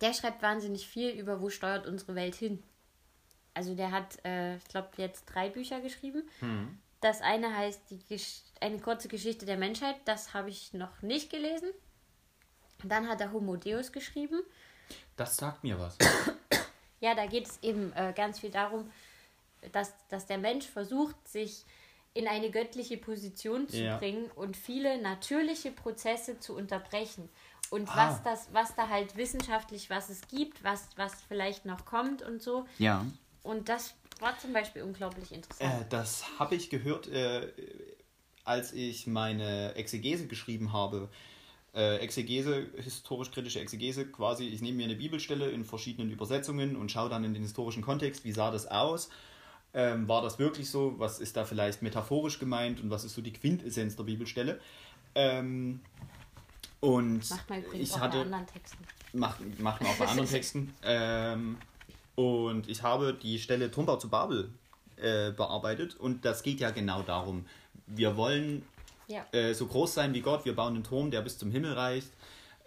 der 0.00 0.12
schreibt 0.12 0.42
wahnsinnig 0.42 0.86
viel 0.86 1.10
über, 1.10 1.40
wo 1.40 1.50
steuert 1.50 1.86
unsere 1.86 2.14
Welt 2.14 2.34
hin. 2.34 2.62
Also 3.54 3.74
der 3.74 3.90
hat, 3.90 4.22
äh, 4.24 4.56
ich 4.56 4.64
glaube, 4.64 4.90
jetzt 4.96 5.24
drei 5.26 5.48
Bücher 5.48 5.80
geschrieben. 5.80 6.28
Hm. 6.40 6.78
Das 7.00 7.20
eine 7.20 7.56
heißt 7.56 7.90
die 7.90 7.98
Gesch 8.00 8.42
eine 8.60 8.78
kurze 8.80 9.08
Geschichte 9.08 9.46
der 9.46 9.56
Menschheit. 9.56 9.96
Das 10.06 10.34
habe 10.34 10.50
ich 10.50 10.72
noch 10.72 11.02
nicht 11.02 11.30
gelesen. 11.30 11.70
Dann 12.84 13.08
hat 13.08 13.20
er 13.20 13.32
Homo 13.32 13.56
Deus 13.56 13.92
geschrieben. 13.92 14.42
Das 15.16 15.36
sagt 15.36 15.62
mir 15.62 15.78
was. 15.78 15.96
Ja, 17.00 17.14
da 17.14 17.26
geht 17.26 17.46
es 17.46 17.58
eben 17.62 17.92
äh, 17.94 18.12
ganz 18.16 18.40
viel 18.40 18.50
darum, 18.50 18.90
dass, 19.72 19.92
dass 20.08 20.26
der 20.26 20.38
Mensch 20.38 20.66
versucht, 20.66 21.16
sich 21.28 21.64
in 22.14 22.26
eine 22.28 22.50
göttliche 22.50 22.96
Position 22.96 23.68
zu 23.68 23.84
Ja. 23.84 23.98
bringen 23.98 24.30
und 24.34 24.56
viele 24.56 25.00
natürliche 25.00 25.70
Prozesse 25.70 26.38
zu 26.38 26.54
unterbrechen. 26.56 27.28
Und 27.68 27.88
Ah. 27.90 28.08
was 28.08 28.22
das, 28.22 28.48
was 28.52 28.74
da 28.74 28.88
halt 28.88 29.16
wissenschaftlich, 29.16 29.90
was 29.90 30.08
es 30.08 30.26
gibt, 30.28 30.62
was, 30.64 30.88
was 30.96 31.12
vielleicht 31.28 31.66
noch 31.66 31.84
kommt 31.84 32.22
und 32.22 32.40
so. 32.42 32.66
Ja. 32.78 33.04
Und 33.42 33.68
das 33.68 33.94
war 34.20 34.38
zum 34.38 34.52
Beispiel 34.52 34.82
unglaublich 34.82 35.32
interessant. 35.32 35.82
Äh, 35.82 35.84
das 35.90 36.38
habe 36.38 36.54
ich 36.54 36.70
gehört, 36.70 37.08
äh, 37.08 37.52
als 38.44 38.72
ich 38.72 39.06
meine 39.06 39.74
Exegese 39.74 40.26
geschrieben 40.26 40.72
habe. 40.72 41.10
Äh, 41.76 41.98
Exegese, 41.98 42.68
historisch-kritische 42.78 43.60
Exegese, 43.60 44.06
quasi, 44.06 44.46
ich 44.46 44.62
nehme 44.62 44.78
mir 44.78 44.84
eine 44.84 44.96
Bibelstelle 44.96 45.50
in 45.50 45.62
verschiedenen 45.66 46.10
Übersetzungen 46.10 46.74
und 46.74 46.90
schaue 46.90 47.10
dann 47.10 47.22
in 47.22 47.34
den 47.34 47.42
historischen 47.42 47.82
Kontext, 47.82 48.24
wie 48.24 48.32
sah 48.32 48.50
das 48.50 48.66
aus? 48.66 49.10
Ähm, 49.74 50.08
war 50.08 50.22
das 50.22 50.38
wirklich 50.38 50.70
so? 50.70 50.94
Was 50.96 51.18
ist 51.18 51.36
da 51.36 51.44
vielleicht 51.44 51.82
metaphorisch 51.82 52.38
gemeint 52.38 52.80
und 52.80 52.88
was 52.88 53.04
ist 53.04 53.14
so 53.14 53.20
die 53.20 53.34
Quintessenz 53.34 53.94
der 53.94 54.04
Bibelstelle? 54.04 54.58
Ähm, 55.14 55.80
und 56.80 57.28
Macht 57.28 57.50
man 57.50 57.62
übrigens 57.62 57.88
ich 57.90 57.94
auch 57.94 58.00
hatte 58.00 58.16
bei 58.18 58.22
anderen 58.22 58.46
Texten. 58.46 58.84
machen, 59.12 59.56
machen 59.58 59.86
auch 59.86 59.96
bei 59.96 60.06
anderen 60.06 60.28
Texten. 60.30 60.72
Ähm, 60.82 61.58
und 62.14 62.70
ich 62.70 62.82
habe 62.82 63.12
die 63.12 63.38
Stelle 63.38 63.70
Turmbau 63.70 63.96
zu 63.96 64.08
Babel 64.08 64.50
äh, 64.96 65.30
bearbeitet 65.32 65.94
und 65.96 66.24
das 66.24 66.42
geht 66.42 66.60
ja 66.60 66.70
genau 66.70 67.02
darum. 67.02 67.44
Wir 67.86 68.16
wollen 68.16 68.62
Ja. 69.08 69.24
äh, 69.32 69.52
so 69.54 69.66
groß 69.66 69.94
sein 69.94 70.14
wie 70.14 70.20
Gott, 70.20 70.44
wir 70.44 70.54
bauen 70.56 70.74
einen 70.74 70.84
Turm, 70.84 71.10
der 71.10 71.20
bis 71.22 71.38
zum 71.38 71.50
Himmel 71.50 71.72
reicht. 71.74 72.10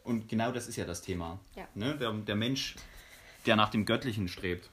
Und 0.03 0.29
genau 0.29 0.51
das 0.51 0.67
ist 0.67 0.75
ja 0.77 0.85
das 0.85 1.01
Thema. 1.01 1.39
Ja. 1.55 1.67
Ne? 1.75 1.97
Der, 1.97 2.11
der 2.13 2.35
Mensch, 2.35 2.75
der 3.45 3.55
nach 3.55 3.69
dem 3.69 3.85
Göttlichen 3.85 4.27
strebt. 4.27 4.69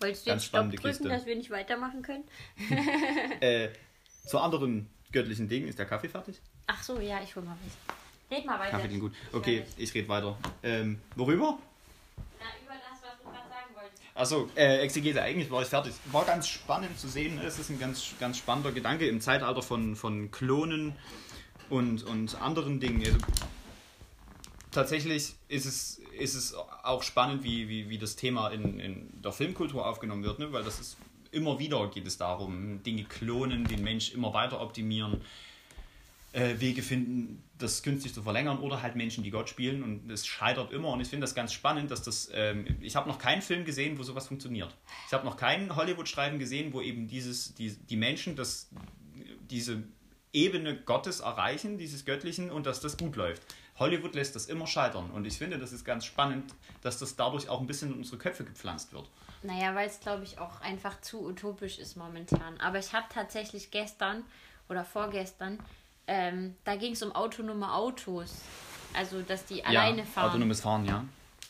Wolltest 0.00 0.26
du 0.26 0.30
ganz 0.30 0.42
jetzt 0.42 0.48
Stopp 0.48 0.70
drücken, 0.70 0.82
Kiste. 0.82 1.08
dass 1.08 1.26
wir 1.26 1.36
nicht 1.36 1.50
weitermachen 1.50 2.02
können? 2.02 2.24
Äh, 3.40 3.70
zu 4.26 4.38
anderen 4.38 4.88
göttlichen 5.12 5.48
Dingen 5.48 5.66
ist 5.68 5.78
der 5.78 5.86
Kaffee 5.86 6.08
fertig? 6.08 6.40
Ach 6.66 6.82
so, 6.82 7.00
ja, 7.00 7.20
ich 7.22 7.34
hol 7.34 7.42
mal 7.42 7.56
was. 7.64 7.96
Red 8.38 8.46
mal 8.46 8.58
weiter. 8.60 8.72
Kaffee 8.72 8.88
klingt 8.88 9.00
gut. 9.02 9.12
Ich 9.30 9.34
Okay, 9.34 9.60
dich. 9.76 9.88
ich 9.88 9.94
rede 9.94 10.08
weiter. 10.08 10.36
Ähm, 10.62 11.00
worüber? 11.16 11.58
Na, 12.38 12.46
über 12.62 12.74
das, 12.74 13.02
was 13.02 13.18
du 13.18 13.24
gerade 13.30 13.48
Achso, 14.20 14.50
äh, 14.54 14.80
Exegese, 14.80 15.22
eigentlich 15.22 15.50
war 15.50 15.62
ich 15.62 15.68
fertig. 15.68 15.94
War 16.12 16.26
ganz 16.26 16.46
spannend 16.46 16.98
zu 16.98 17.08
sehen. 17.08 17.36
ne? 17.36 17.44
Es 17.44 17.58
ist 17.58 17.70
ein 17.70 17.78
ganz, 17.78 18.12
ganz 18.20 18.36
spannender 18.36 18.70
Gedanke 18.70 19.08
im 19.08 19.22
Zeitalter 19.22 19.62
von, 19.62 19.96
von 19.96 20.30
Klonen 20.30 20.92
und, 21.70 22.02
und 22.02 22.34
anderen 22.42 22.80
Dingen. 22.80 23.02
Also, 23.02 23.16
tatsächlich 24.70 25.36
ist 25.48 25.64
es, 25.64 26.02
ist 26.18 26.34
es 26.34 26.54
auch 26.54 27.02
spannend, 27.02 27.44
wie, 27.44 27.70
wie, 27.70 27.88
wie 27.88 27.96
das 27.96 28.14
Thema 28.14 28.48
in, 28.50 28.78
in 28.78 29.22
der 29.22 29.32
Filmkultur 29.32 29.86
aufgenommen 29.86 30.22
wird, 30.22 30.38
ne? 30.38 30.52
weil 30.52 30.64
das 30.64 30.80
ist 30.80 30.98
immer 31.32 31.58
wieder 31.58 31.88
geht 31.88 32.06
es 32.06 32.18
darum, 32.18 32.82
Dinge 32.82 33.04
klonen, 33.04 33.64
den 33.64 33.82
Mensch 33.82 34.12
immer 34.12 34.34
weiter 34.34 34.60
optimieren, 34.60 35.22
äh, 36.32 36.60
Wege 36.60 36.82
finden, 36.82 37.42
das 37.58 37.82
künstlich 37.82 38.14
zu 38.14 38.22
verlängern 38.22 38.58
oder 38.58 38.82
halt 38.82 38.96
Menschen, 38.96 39.24
die 39.24 39.30
Gott 39.30 39.48
spielen 39.48 39.82
und 39.82 40.10
es 40.10 40.26
scheitert 40.26 40.72
immer 40.72 40.88
und 40.88 41.00
ich 41.00 41.08
finde 41.08 41.24
das 41.24 41.34
ganz 41.34 41.52
spannend, 41.52 41.90
dass 41.90 42.02
das, 42.02 42.30
ähm, 42.32 42.66
ich 42.80 42.96
habe 42.96 43.08
noch 43.08 43.18
keinen 43.18 43.42
Film 43.42 43.64
gesehen, 43.64 43.98
wo 43.98 44.02
sowas 44.02 44.28
funktioniert. 44.28 44.74
Ich 45.06 45.12
habe 45.12 45.24
noch 45.24 45.36
keinen 45.36 45.74
Hollywood-Streifen 45.74 46.38
gesehen, 46.38 46.72
wo 46.72 46.80
eben 46.80 47.08
dieses, 47.08 47.54
die, 47.54 47.70
die 47.74 47.96
Menschen 47.96 48.36
das, 48.36 48.70
diese 49.50 49.82
Ebene 50.32 50.76
Gottes 50.76 51.20
erreichen, 51.20 51.78
dieses 51.78 52.04
Göttlichen 52.04 52.50
und 52.50 52.64
dass 52.66 52.80
das 52.80 52.96
gut 52.96 53.16
läuft. 53.16 53.42
Hollywood 53.78 54.14
lässt 54.14 54.36
das 54.36 54.46
immer 54.46 54.66
scheitern 54.66 55.10
und 55.10 55.26
ich 55.26 55.36
finde, 55.36 55.58
das 55.58 55.72
ist 55.72 55.84
ganz 55.84 56.04
spannend, 56.04 56.54
dass 56.82 56.98
das 56.98 57.16
dadurch 57.16 57.48
auch 57.48 57.60
ein 57.60 57.66
bisschen 57.66 57.92
in 57.92 57.98
unsere 57.98 58.18
Köpfe 58.18 58.44
gepflanzt 58.44 58.92
wird. 58.92 59.08
Naja, 59.42 59.74
weil 59.74 59.88
es, 59.88 60.00
glaube 60.00 60.24
ich, 60.24 60.38
auch 60.38 60.60
einfach 60.60 61.00
zu 61.00 61.24
utopisch 61.24 61.78
ist 61.78 61.96
momentan. 61.96 62.60
Aber 62.60 62.78
ich 62.78 62.92
habe 62.92 63.06
tatsächlich 63.12 63.70
gestern 63.70 64.22
oder 64.68 64.84
vorgestern, 64.84 65.58
ähm, 66.06 66.56
da 66.64 66.76
ging 66.76 66.92
es 66.92 67.02
um 67.02 67.12
autonome 67.12 67.72
Autos. 67.72 68.34
Also, 68.92 69.22
dass 69.22 69.46
die 69.46 69.64
alleine 69.64 70.04
fahren, 70.04 70.30
Autonomes 70.30 70.60
Fahren, 70.60 70.84
ja. 70.84 71.04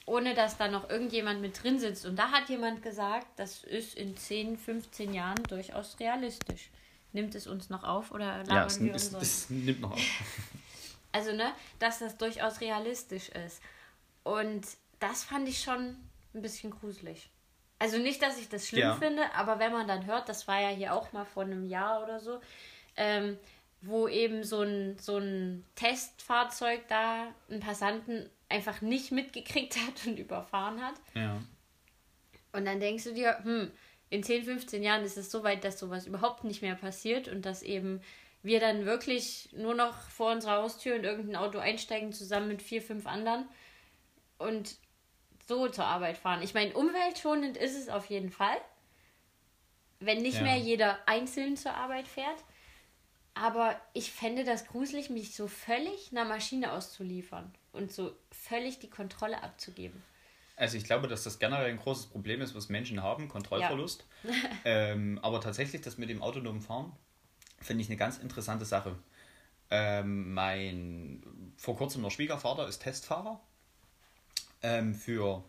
ohne 0.04 0.34
dass 0.34 0.58
da 0.58 0.68
noch 0.68 0.90
irgendjemand 0.90 1.40
mit 1.40 1.62
drin 1.62 1.78
sitzt. 1.78 2.04
Und 2.04 2.16
da 2.16 2.30
hat 2.30 2.48
jemand 2.50 2.82
gesagt, 2.82 3.26
das 3.36 3.64
ist 3.64 3.94
in 3.94 4.16
10, 4.16 4.58
15 4.58 5.14
Jahren 5.14 5.42
durchaus 5.44 5.98
realistisch. 5.98 6.70
Nimmt 7.12 7.34
es 7.34 7.46
uns 7.46 7.70
noch 7.70 7.82
auf 7.82 8.10
oder 8.12 8.44
labern 8.44 8.56
Ja, 8.56 8.66
es, 8.66 8.80
wir 8.80 8.94
es, 8.94 9.12
es 9.14 9.50
nimmt 9.50 9.80
noch 9.80 9.92
auf. 9.92 10.00
Also, 11.12 11.32
ne, 11.32 11.50
dass 11.80 11.98
das 11.98 12.16
durchaus 12.18 12.60
realistisch 12.60 13.30
ist. 13.30 13.60
Und 14.22 14.64
das 15.00 15.24
fand 15.24 15.48
ich 15.48 15.60
schon 15.60 15.96
ein 16.34 16.42
bisschen 16.42 16.70
gruselig. 16.70 17.30
Also 17.80 17.96
nicht, 17.96 18.22
dass 18.22 18.38
ich 18.38 18.48
das 18.48 18.68
schlimm 18.68 18.82
Ja. 18.82 18.94
finde, 18.94 19.34
aber 19.34 19.58
wenn 19.58 19.72
man 19.72 19.88
dann 19.88 20.04
hört, 20.04 20.28
das 20.28 20.46
war 20.46 20.60
ja 20.60 20.68
hier 20.68 20.94
auch 20.94 21.12
mal 21.12 21.24
vor 21.24 21.44
einem 21.44 21.64
Jahr 21.66 22.02
oder 22.04 22.20
so, 22.20 22.40
ähm, 22.96 23.38
wo 23.82 24.08
eben 24.08 24.44
so 24.44 24.62
ein, 24.62 24.98
so 24.98 25.16
ein 25.18 25.64
Testfahrzeug 25.74 26.86
da 26.88 27.34
einen 27.48 27.60
Passanten 27.60 28.28
einfach 28.48 28.80
nicht 28.80 29.12
mitgekriegt 29.12 29.76
hat 29.86 30.06
und 30.06 30.18
überfahren 30.18 30.82
hat. 30.82 30.94
Ja. 31.14 31.40
Und 32.52 32.64
dann 32.66 32.80
denkst 32.80 33.04
du 33.04 33.14
dir, 33.14 33.38
hm, 33.42 33.70
in 34.10 34.22
10, 34.22 34.44
15 34.44 34.82
Jahren 34.82 35.04
ist 35.04 35.16
es 35.16 35.30
so 35.30 35.44
weit, 35.44 35.62
dass 35.64 35.78
sowas 35.78 36.06
überhaupt 36.06 36.44
nicht 36.44 36.62
mehr 36.62 36.74
passiert 36.74 37.28
und 37.28 37.46
dass 37.46 37.62
eben 37.62 38.02
wir 38.42 38.58
dann 38.58 38.86
wirklich 38.86 39.50
nur 39.52 39.74
noch 39.74 39.94
vor 40.08 40.32
unserer 40.32 40.62
Haustür 40.62 40.96
in 40.96 41.04
irgendein 41.04 41.36
Auto 41.36 41.58
einsteigen, 41.58 42.12
zusammen 42.12 42.48
mit 42.48 42.62
vier, 42.62 42.82
fünf 42.82 43.06
anderen 43.06 43.46
und 44.38 44.76
so 45.46 45.68
zur 45.68 45.84
Arbeit 45.84 46.16
fahren. 46.16 46.42
Ich 46.42 46.54
meine, 46.54 46.72
umweltschonend 46.74 47.56
ist 47.56 47.78
es 47.78 47.88
auf 47.88 48.06
jeden 48.06 48.30
Fall, 48.30 48.56
wenn 50.00 50.22
nicht 50.22 50.36
Ja. 50.38 50.42
mehr 50.42 50.56
jeder 50.56 50.98
einzeln 51.06 51.56
zur 51.56 51.74
Arbeit 51.74 52.08
fährt. 52.08 52.42
Aber 53.40 53.80
ich 53.94 54.12
fände 54.12 54.44
das 54.44 54.66
gruselig, 54.66 55.08
mich 55.08 55.34
so 55.34 55.48
völlig 55.48 56.10
einer 56.10 56.26
Maschine 56.26 56.72
auszuliefern 56.72 57.50
und 57.72 57.90
so 57.90 58.12
völlig 58.30 58.80
die 58.80 58.90
Kontrolle 58.90 59.42
abzugeben. 59.42 60.02
Also 60.56 60.76
ich 60.76 60.84
glaube, 60.84 61.08
dass 61.08 61.24
das 61.24 61.38
generell 61.38 61.70
ein 61.70 61.78
großes 61.78 62.06
Problem 62.06 62.42
ist, 62.42 62.54
was 62.54 62.68
Menschen 62.68 63.02
haben, 63.02 63.28
Kontrollverlust. 63.28 64.04
ähm, 64.66 65.18
aber 65.22 65.40
tatsächlich 65.40 65.80
das 65.80 65.96
mit 65.96 66.10
dem 66.10 66.22
autonomen 66.22 66.60
Fahren 66.60 66.92
finde 67.60 67.82
ich 67.82 67.88
eine 67.88 67.96
ganz 67.96 68.18
interessante 68.18 68.66
Sache. 68.66 68.94
Ähm, 69.70 70.34
mein 70.34 71.22
vor 71.56 71.76
kurzem 71.76 72.02
noch 72.02 72.10
Schwiegervater 72.10 72.68
ist 72.68 72.80
Testfahrer 72.80 73.40
ähm, 74.62 74.94
für 74.94 75.42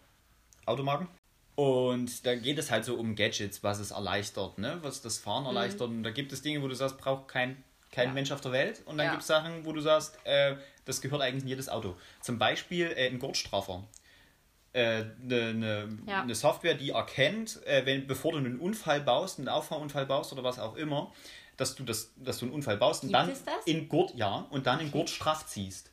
Automarken. 0.66 1.10
Und 1.56 2.26
da 2.26 2.36
geht 2.36 2.58
es 2.58 2.72
halt 2.72 2.86
so 2.86 2.96
um 2.96 3.16
Gadgets, 3.16 3.64
was 3.64 3.80
es 3.80 3.92
erleichtert, 3.92 4.60
ne? 4.60 4.80
was 4.82 5.02
das 5.02 5.18
Fahren 5.18 5.46
erleichtert. 5.46 5.89
Und 5.89 6.04
da 6.04 6.12
gibt 6.12 6.32
es 6.32 6.42
Dinge, 6.42 6.62
wo 6.62 6.70
du 6.70 6.76
sagst, 6.76 6.98
braucht 6.98 7.28
kein, 7.28 7.62
kein 7.92 8.08
Ja. 8.10 8.14
Mensch 8.14 8.32
auf 8.32 8.42
der 8.42 8.52
Welt. 8.52 8.82
Und 8.86 8.98
dann 8.98 9.06
Ja. 9.08 9.12
gibt 9.12 9.22
es 9.22 9.28
Sachen, 9.28 9.66
wo 9.66 9.74
du 9.74 9.82
sagst, 9.82 10.18
äh, 10.24 10.56
das 10.86 11.02
gehört 11.02 11.22
eigentlich 11.22 11.44
in 11.44 11.50
jedes 11.50 11.70
Auto. 11.70 11.96
Zum 12.22 12.39
Beispiel 12.39 12.88
äh, 12.96 13.08
ein 13.08 13.20
Gurtstraffer 13.20 13.84
eine, 14.74 15.16
eine, 15.30 15.98
Ja. 16.08 16.22
eine 16.22 16.36
Software, 16.36 16.76
die 16.76 16.92
erkennt, 16.92 17.66
äh, 17.66 17.86
wenn, 17.86 18.08
bevor 18.08 18.32
du 18.32 18.38
einen 18.38 18.60
Unfall 18.60 19.02
baust, 19.02 19.39
einen 19.39 19.50
Auffahrunfall 19.50 20.06
baust 20.06 20.32
oder 20.32 20.44
was 20.44 20.60
auch 20.60 20.76
immer, 20.76 21.12
dass 21.58 21.76
du, 21.76 21.84
das, 21.84 22.14
dass 22.16 22.39
du 22.39 22.46
einen 22.46 22.54
Unfall 22.54 22.78
baust 22.78 23.04
und 23.04 23.10
Gibt 23.10 23.20
dann 23.20 23.34
in 23.66 23.89
Gurt, 23.89 24.16
ja, 24.16 24.48
und 24.50 24.68
dann 24.68 24.80
in 24.80 24.89
Gurt 24.92 25.10
straff 25.10 25.46
ziehst. 25.46 25.92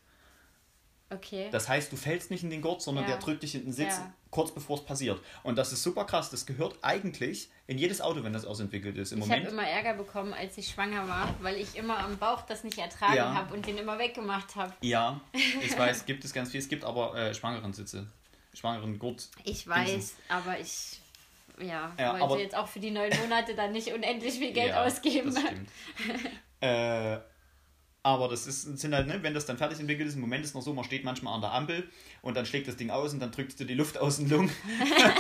Okay. 1.11 1.49
Das 1.51 1.69
heißt, 1.69 1.91
du 1.91 1.97
fällst 1.97 2.31
nicht 2.31 2.43
in 2.45 2.51
den 2.51 2.61
Gurt, 2.61 2.83
sondern 2.83 3.05
Ja. 3.05 3.13
der 3.13 3.19
drückt 3.19 3.43
dich 3.43 3.55
in 3.55 3.65
den 3.65 3.73
Sitz, 3.73 3.97
Ja. 3.97 4.13
kurz 4.31 4.51
bevor 4.53 4.77
es 4.77 4.85
passiert. 4.85 5.21
Und 5.43 5.57
das 5.57 5.73
ist 5.73 5.83
super 5.83 6.05
krass. 6.05 6.29
Das 6.31 6.45
gehört 6.45 6.77
eigentlich 6.83 7.49
in 7.67 7.79
jedes 7.79 8.01
Auto, 8.03 8.23
wenn 8.25 8.33
das 8.35 8.45
ausentwickelt 8.45 8.97
ist. 8.99 9.13
Im 9.13 9.23
Ich 9.23 9.31
habe 9.31 9.41
immer 9.43 9.67
Ärger 9.67 9.95
bekommen, 9.95 10.35
als 10.35 10.59
ich 10.59 10.69
schwanger 10.69 11.09
war, 11.09 11.35
weil 11.41 11.57
ich 11.57 11.77
immer 11.77 11.99
am 11.99 12.19
Bauch 12.19 12.43
das 12.43 12.63
nicht 12.63 12.77
ertragen 12.79 13.17
Ja. 13.17 13.33
habe 13.35 13.55
und 13.55 13.67
den 13.67 13.79
immer 13.79 13.99
weggemacht 13.99 14.55
habe. 14.57 14.75
Ja, 14.83 15.21
ich 15.63 15.79
weiß, 15.79 16.05
gibt 16.05 16.25
es 16.25 16.33
ganz 16.35 16.51
viel. 16.51 16.61
Es 16.61 16.69
gibt 16.69 16.85
aber 16.85 17.15
äh, 17.17 17.35
schwangeren 17.35 17.73
Sitze. 17.73 18.07
Schwangeren 18.53 18.99
Gurt. 18.99 19.29
Ich 19.45 19.67
weiß, 19.67 20.15
aber 20.29 20.59
ich 20.61 21.01
ja, 21.61 21.93
Ja, 21.99 22.21
wollte 22.21 22.43
jetzt 22.43 22.55
auch 22.57 22.69
für 22.69 22.81
die 22.81 22.91
neun 22.91 23.11
Monate 23.23 23.55
dann 23.55 23.73
nicht 23.73 23.93
unendlich 23.93 24.35
viel 24.35 24.53
Geld 24.53 24.75
ausgeben. 24.75 25.35
Das 25.35 25.43
stimmt. 25.43 25.69
äh, 26.61 27.19
aber 28.15 28.29
das 28.29 28.47
ist, 28.47 28.63
sind 28.79 28.95
halt, 28.95 29.07
ne, 29.07 29.23
wenn 29.23 29.35
das 29.35 29.47
dann 29.47 29.57
fertig 29.59 29.81
entwickelt 29.81 30.09
ist, 30.09 30.15
im 30.15 30.21
Moment 30.21 30.45
ist 30.45 30.55
noch 30.55 30.63
so, 30.63 30.73
man 30.73 30.85
steht 30.85 31.05
manchmal 31.05 31.35
an 31.35 31.41
der 31.41 31.53
Ampel 31.53 31.89
und 32.23 32.37
dann 32.37 32.47
schlägt 32.47 32.69
das 32.69 32.77
Ding 32.77 32.91
aus 32.91 33.13
und 33.13 33.21
dann 33.21 33.31
drückst 33.31 33.59
du 33.61 33.65
die 33.65 33.75
Luft 33.75 33.99
aus 33.99 34.17
den 34.19 34.29
Lungen. 34.29 34.51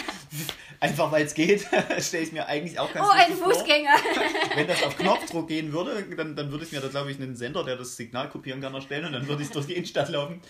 Einfach 0.80 1.10
weil 1.10 1.24
es 1.24 1.34
geht, 1.34 1.66
stelle 2.00 2.22
ich 2.22 2.32
mir 2.32 2.46
eigentlich 2.46 2.78
auch 2.78 2.92
ganz 2.92 3.06
Oh, 3.06 3.10
ein 3.10 3.30
lustig 3.30 3.44
vor. 3.44 3.54
Fußgänger! 3.54 3.90
Wenn 4.54 4.66
das 4.66 4.82
auf 4.82 4.96
Knopfdruck 4.96 5.48
gehen 5.48 5.72
würde, 5.72 6.02
dann, 6.16 6.36
dann 6.36 6.50
würde 6.52 6.64
ich 6.64 6.72
mir 6.72 6.80
da, 6.80 6.88
glaube 6.88 7.10
ich, 7.10 7.20
einen 7.20 7.34
Sender, 7.36 7.64
der 7.64 7.76
das 7.76 7.96
Signal 7.96 8.28
kopieren 8.28 8.60
kann, 8.60 8.74
erstellen 8.74 9.06
und 9.06 9.12
dann 9.12 9.26
würde 9.26 9.42
ich 9.42 9.50
durch 9.50 9.66
die 9.66 9.74
Innenstadt 9.74 10.08
laufen. 10.08 10.40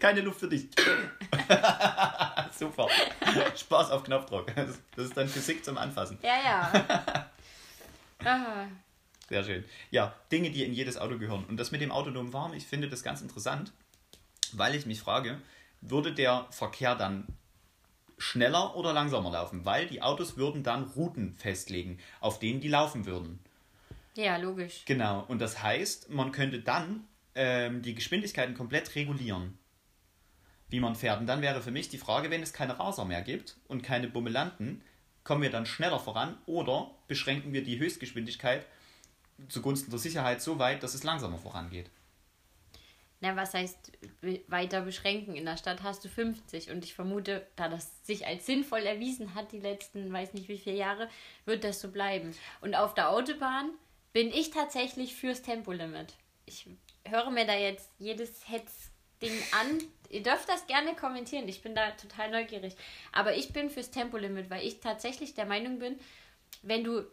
Keine 0.00 0.20
Luft 0.20 0.40
für 0.40 0.48
dich. 0.48 0.68
Super. 2.58 2.88
Spaß 3.56 3.90
auf 3.90 4.04
Knopfdruck. 4.04 4.52
Das 4.96 5.06
ist 5.06 5.16
dann 5.16 5.28
Physik 5.28 5.64
zum 5.64 5.78
Anfassen. 5.78 6.18
Ja, 6.22 6.34
ja. 6.44 7.30
Ah, 8.24 8.66
Sehr 9.28 9.44
schön. 9.44 9.64
Ja, 9.90 10.14
Dinge, 10.30 10.50
die 10.50 10.64
in 10.64 10.74
jedes 10.74 10.96
Auto 10.96 11.18
gehören. 11.18 11.44
Und 11.44 11.56
das 11.56 11.70
mit 11.70 11.80
dem 11.80 11.90
autonomen 11.92 12.32
Fahren, 12.32 12.54
ich 12.54 12.66
finde 12.66 12.88
das 12.88 13.02
ganz 13.02 13.22
interessant, 13.22 13.72
weil 14.52 14.74
ich 14.74 14.86
mich 14.86 15.00
frage, 15.00 15.40
würde 15.80 16.12
der 16.12 16.46
Verkehr 16.50 16.94
dann 16.94 17.26
schneller 18.18 18.76
oder 18.76 18.92
langsamer 18.92 19.30
laufen? 19.30 19.64
Weil 19.64 19.86
die 19.86 20.02
Autos 20.02 20.36
würden 20.36 20.62
dann 20.62 20.84
Routen 20.84 21.34
festlegen, 21.36 21.98
auf 22.20 22.38
denen 22.38 22.60
die 22.60 22.68
laufen 22.68 23.06
würden. 23.06 23.40
ja, 24.14 24.36
logisch. 24.36 24.82
Genau. 24.84 25.24
Und 25.26 25.40
das 25.40 25.62
heißt, 25.62 26.10
man 26.10 26.32
könnte 26.32 26.60
dann 26.60 27.04
ähm, 27.34 27.82
die 27.82 27.94
Geschwindigkeiten 27.94 28.54
komplett 28.54 28.94
regulieren, 28.94 29.58
wie 30.68 30.80
man 30.80 30.94
fährt. 30.94 31.20
Und 31.20 31.26
dann 31.26 31.42
wäre 31.42 31.62
für 31.62 31.72
mich 31.72 31.88
die 31.88 31.98
Frage, 31.98 32.30
wenn 32.30 32.42
es 32.42 32.52
keine 32.52 32.78
Raser 32.78 33.04
mehr 33.04 33.22
gibt 33.22 33.56
und 33.66 33.82
keine 33.82 34.08
Bummelanten, 34.08 34.82
kommen 35.24 35.42
wir 35.42 35.50
dann 35.50 35.66
schneller 35.66 35.98
voran 35.98 36.38
oder 36.46 36.90
beschränken 37.08 37.52
wir 37.52 37.64
die 37.64 37.78
Höchstgeschwindigkeit 37.78 38.66
zugunsten 39.48 39.90
der 39.90 39.98
Sicherheit 39.98 40.42
so 40.42 40.58
weit, 40.58 40.82
dass 40.82 40.94
es 40.94 41.04
langsamer 41.04 41.38
vorangeht? 41.38 41.90
Na, 43.20 43.36
was 43.36 43.54
heißt 43.54 43.92
weiter 44.48 44.82
beschränken? 44.82 45.34
In 45.34 45.46
der 45.46 45.56
Stadt 45.56 45.82
hast 45.82 46.04
du 46.04 46.10
50 46.10 46.70
und 46.70 46.84
ich 46.84 46.94
vermute, 46.94 47.46
da 47.56 47.68
das 47.68 48.04
sich 48.04 48.26
als 48.26 48.44
sinnvoll 48.44 48.80
erwiesen 48.80 49.34
hat, 49.34 49.52
die 49.52 49.60
letzten, 49.60 50.12
weiß 50.12 50.34
nicht 50.34 50.48
wie 50.48 50.58
viele 50.58 50.76
Jahre, 50.76 51.08
wird 51.46 51.64
das 51.64 51.80
so 51.80 51.90
bleiben. 51.90 52.34
Und 52.60 52.74
auf 52.74 52.92
der 52.92 53.08
Autobahn 53.08 53.70
bin 54.12 54.28
ich 54.28 54.50
tatsächlich 54.50 55.14
fürs 55.14 55.40
Tempolimit. 55.40 56.14
Ich 56.44 56.68
höre 57.06 57.30
mir 57.30 57.46
da 57.46 57.54
jetzt 57.54 57.90
jedes 57.98 58.46
Hetzding 58.46 59.32
an. 59.58 59.82
Ihr 60.10 60.22
dürft 60.22 60.50
das 60.50 60.66
gerne 60.66 60.94
kommentieren, 60.94 61.48
ich 61.48 61.62
bin 61.62 61.74
da 61.74 61.92
total 61.92 62.30
neugierig. 62.30 62.76
Aber 63.10 63.34
ich 63.34 63.54
bin 63.54 63.70
fürs 63.70 63.90
Tempolimit, 63.90 64.50
weil 64.50 64.66
ich 64.66 64.80
tatsächlich 64.80 65.34
der 65.34 65.46
Meinung 65.46 65.78
bin, 65.78 65.98
wenn 66.62 66.84
du 66.84 67.06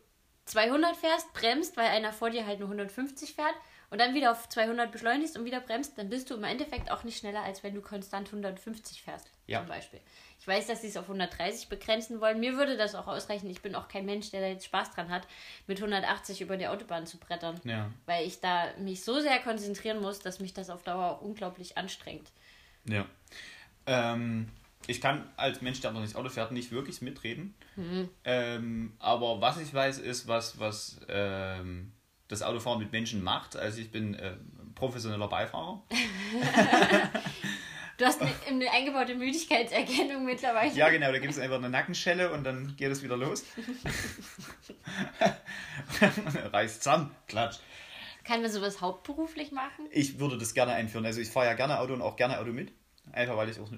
200 0.46 0.96
fährst, 0.96 1.34
bremst, 1.34 1.78
weil 1.78 1.88
einer 1.88 2.12
vor 2.12 2.30
dir 2.30 2.46
halt 2.46 2.60
nur 2.60 2.68
150 2.68 3.34
fährt 3.34 3.56
und 3.90 4.00
dann 4.00 4.14
wieder 4.14 4.32
auf 4.32 4.48
200 4.48 4.92
beschleunigst 4.92 5.38
und 5.38 5.46
wieder 5.46 5.60
bremst, 5.60 5.98
dann 5.98 6.10
bist 6.10 6.30
du 6.30 6.36
im 6.36 6.44
Endeffekt 6.44 6.90
auch 6.90 7.04
nicht 7.04 7.18
schneller, 7.18 7.44
als 7.44 7.62
wenn 7.62 7.76
du 7.76 7.82
konstant 7.82 8.30
150 8.30 9.04
fährst. 9.04 9.30
Ja. 9.48 9.60
Zum 9.60 9.68
Beispiel. 9.68 10.00
Ich 10.40 10.48
weiß, 10.48 10.68
dass 10.68 10.82
sie 10.82 10.88
es 10.88 10.98
auf 10.98 11.04
130 11.04 11.68
begrenzen 11.68 12.20
wollen. 12.22 12.40
Mir 12.40 12.56
würde 12.56 12.78
das 12.78 12.96
auch 12.96 13.08
ausreichen. 13.08 13.50
Ich 13.50 13.62
bin 13.62 13.76
auch 13.76 13.88
kein 13.88 14.06
Mensch, 14.06 14.32
der 14.32 14.42
da 14.42 14.48
jetzt 14.48 14.66
Spaß 14.66 14.92
dran 14.92 15.10
hat, 15.10 15.28
mit 15.68 15.78
180 15.78 16.42
über 16.42 16.58
die 16.58 16.68
Autobahn 16.68 17.06
zu 17.06 17.18
brettern. 17.20 17.60
Ja. 17.64 17.92
Weil 18.06 18.26
ich 18.26 18.40
da 18.40 18.74
mich 18.78 19.04
so 19.04 19.20
sehr 19.20 19.40
konzentrieren 19.40 20.02
muss, 20.02 20.20
dass 20.20 20.40
mich 20.40 20.54
das 20.54 20.70
auf 20.70 20.84
Dauer 20.84 21.12
auch 21.12 21.22
unglaublich 21.22 21.78
anstrengt. 21.78 22.32
Ja. 22.86 23.06
Ähm, 23.86 24.50
ich 24.88 25.02
kann 25.02 25.30
als 25.38 25.62
Mensch, 25.62 25.80
der 25.82 25.92
noch 25.92 26.02
nicht 26.02 26.16
Auto 26.16 26.30
fährt, 26.30 26.52
nicht 26.52 26.72
wirklich 26.72 27.02
mitreden. 27.02 27.54
Ähm, 28.24 28.94
aber 29.00 29.42
was 29.42 29.60
ich 29.60 29.74
weiß, 29.74 30.00
ist, 30.00 30.28
was, 30.28 30.60
was 30.60 31.00
ähm, 31.08 31.92
das 32.28 32.42
Autofahren 32.42 32.80
mit 32.80 32.92
Menschen 32.92 33.24
macht. 33.24 33.56
Also 33.56 33.80
ich 33.80 33.92
bin 33.92 34.16
äh, 34.16 34.36
professioneller 34.76 35.28
Beifahrer. 35.28 35.84
Du 37.98 38.08
hast 38.08 38.20
eine, 38.20 38.32
eine 38.48 38.72
eingebaute 38.72 39.14
Müdigkeitserkennung 39.14 40.26
mittlerweile. 40.26 40.74
Ja, 40.74 40.90
genau, 40.90 41.12
da 41.12 41.20
gibt 41.20 41.34
es 41.34 41.40
einfach 41.40 41.58
eine 41.58 41.70
Nackenschelle 41.70 42.32
und 42.32 42.44
dann 42.44 42.76
geht 42.76 42.92
es 42.92 43.04
wieder 43.04 43.16
los. 43.16 43.46
Reißt 46.52 46.82
zusammen, 46.82 47.12
klatsch. 47.28 47.60
Kann 48.24 48.42
man 48.42 48.50
sowas 48.50 48.82
hauptberuflich 48.82 49.52
machen? 49.52 49.86
Ich 49.92 50.18
würde 50.18 50.40
das 50.40 50.56
gerne 50.56 50.74
einführen. 50.74 51.06
Also 51.06 51.22
ich 51.22 51.30
fahre 51.30 51.46
ja 51.46 51.54
gerne 51.54 51.80
Auto 51.80 51.94
und 51.94 52.02
auch 52.02 52.16
gerne 52.16 52.40
Auto 52.40 52.52
mit. 52.52 52.74
Einfach 53.12 53.38
weil 53.38 53.50
ich 53.50 53.60
auch 53.60 53.70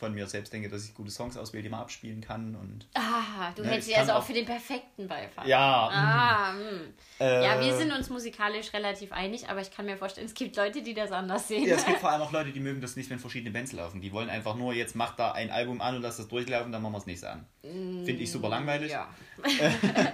von 0.00 0.12
mir 0.14 0.26
selbst 0.26 0.52
denke, 0.52 0.68
dass 0.68 0.84
ich 0.84 0.94
gute 0.94 1.10
Songs 1.12 1.36
auswähle, 1.36 1.62
die 1.62 1.68
man 1.68 1.80
abspielen 1.80 2.20
kann. 2.20 2.56
Und 2.56 2.88
Ah, 2.94 3.52
du 3.54 3.62
Ja, 3.62 3.68
hältst 3.68 3.88
sie 3.88 3.94
also 3.94 4.12
auch 4.12 4.24
für 4.24 4.32
den 4.32 4.46
perfekten 4.46 5.06
Beifahrer. 5.06 5.46
ja, 5.46 5.88
Ah, 5.92 6.52
hm. 6.54 6.92
äh, 7.20 7.44
ja, 7.44 7.60
wir 7.60 7.76
sind 7.76 7.92
uns 7.92 8.10
musikalisch 8.10 8.72
relativ 8.72 9.12
einig, 9.12 9.48
aber 9.48 9.60
ich 9.60 9.70
kann 9.70 9.86
mir 9.86 9.96
vorstellen, 9.96 10.26
es 10.26 10.34
gibt 10.34 10.56
Leute, 10.56 10.82
die 10.82 10.94
das 10.94 11.12
anders 11.12 11.46
sehen. 11.46 11.68
Ja, 11.68 11.76
es 11.76 11.84
gibt 11.86 11.98
vor 12.00 12.10
allem 12.10 12.22
auch 12.22 12.32
Leute, 12.32 12.50
die 12.50 12.60
mögen 12.60 12.80
das 12.80 12.96
nicht, 12.96 13.10
wenn 13.10 13.18
verschiedene 13.20 13.52
Bands 13.52 13.72
laufen. 13.72 14.00
Die 14.00 14.10
wollen 14.12 14.30
einfach 14.30 14.56
nur, 14.56 14.72
jetzt 14.72 14.96
macht 14.96 15.18
da 15.20 15.32
ein 15.32 15.50
Album 15.50 15.80
an 15.80 15.96
und 15.96 16.02
lasst 16.02 16.18
das 16.18 16.26
durchlaufen, 16.28 16.72
dann 16.72 16.82
machen 16.82 16.94
wir 16.94 16.98
es 16.98 17.06
nächste 17.06 17.30
an. 17.30 17.46
Finde 17.62 18.12
ich 18.14 18.32
super 18.32 18.48
langweilig. 18.48 18.90
Ja. 18.90 19.08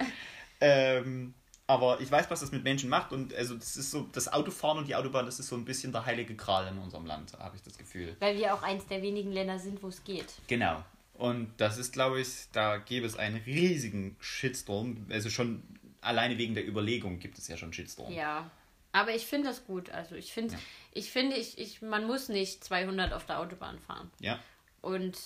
Ähm, 0.59 1.33
aber 1.67 1.99
ich 1.99 2.09
weiß, 2.09 2.29
was 2.29 2.39
das 2.39 2.51
mit 2.51 2.63
Menschen 2.63 2.89
macht 2.89 3.11
und 3.11 3.33
also 3.35 3.55
das 3.55 3.75
ist 3.77 3.91
so, 3.91 4.07
das 4.13 4.31
Autofahren 4.31 4.77
und 4.77 4.87
die 4.87 4.95
Autobahn, 4.95 5.25
das 5.25 5.39
ist 5.39 5.47
so 5.47 5.55
ein 5.55 5.65
bisschen 5.65 5.91
der 5.91 6.05
heilige 6.05 6.33
Gral 6.35 6.67
in 6.67 6.77
unserem 6.77 7.05
Land, 7.05 7.33
habe 7.37 7.55
ich 7.57 7.61
das 7.61 7.77
Gefühl. 7.77 8.15
Weil 8.19 8.37
wir 8.37 8.53
auch 8.53 8.63
eins 8.63 8.87
der 8.87 9.01
wenigen 9.01 9.31
Länder 9.31 9.59
sind, 9.59 9.83
wo 9.83 9.89
es 9.89 10.03
geht. 10.03 10.33
Genau. 10.47 10.83
Und 11.13 11.51
das 11.57 11.77
ist, 11.77 11.93
glaube 11.93 12.21
ich, 12.21 12.29
da 12.53 12.77
gäbe 12.77 13.05
es 13.05 13.17
einen 13.17 13.37
riesigen 13.37 14.15
Shitstorm. 14.19 15.07
Also 15.09 15.29
schon 15.29 15.63
alleine 15.99 16.37
wegen 16.37 16.53
der 16.53 16.67
Überlegung 16.67 17.19
gibt 17.19 17.37
es 17.39 17.47
ja 17.47 17.57
schon 17.57 17.73
Shitstorm. 17.73 18.13
Ja. 18.13 18.49
Aber 18.91 19.13
ich 19.13 19.25
finde 19.25 19.49
das 19.49 19.65
gut. 19.65 19.89
Also 19.89 20.15
ich 20.15 20.31
finde, 20.31 20.53
Ja. 20.53 20.59
ich 20.93 21.11
finde, 21.11 21.35
ich, 21.35 21.57
ich, 21.57 21.81
man 21.81 22.05
muss 22.07 22.29
nicht 22.29 22.63
200 22.63 23.13
auf 23.13 23.25
der 23.25 23.39
Autobahn 23.39 23.79
fahren. 23.79 24.09
Ja. 24.19 24.39
Und 24.81 25.17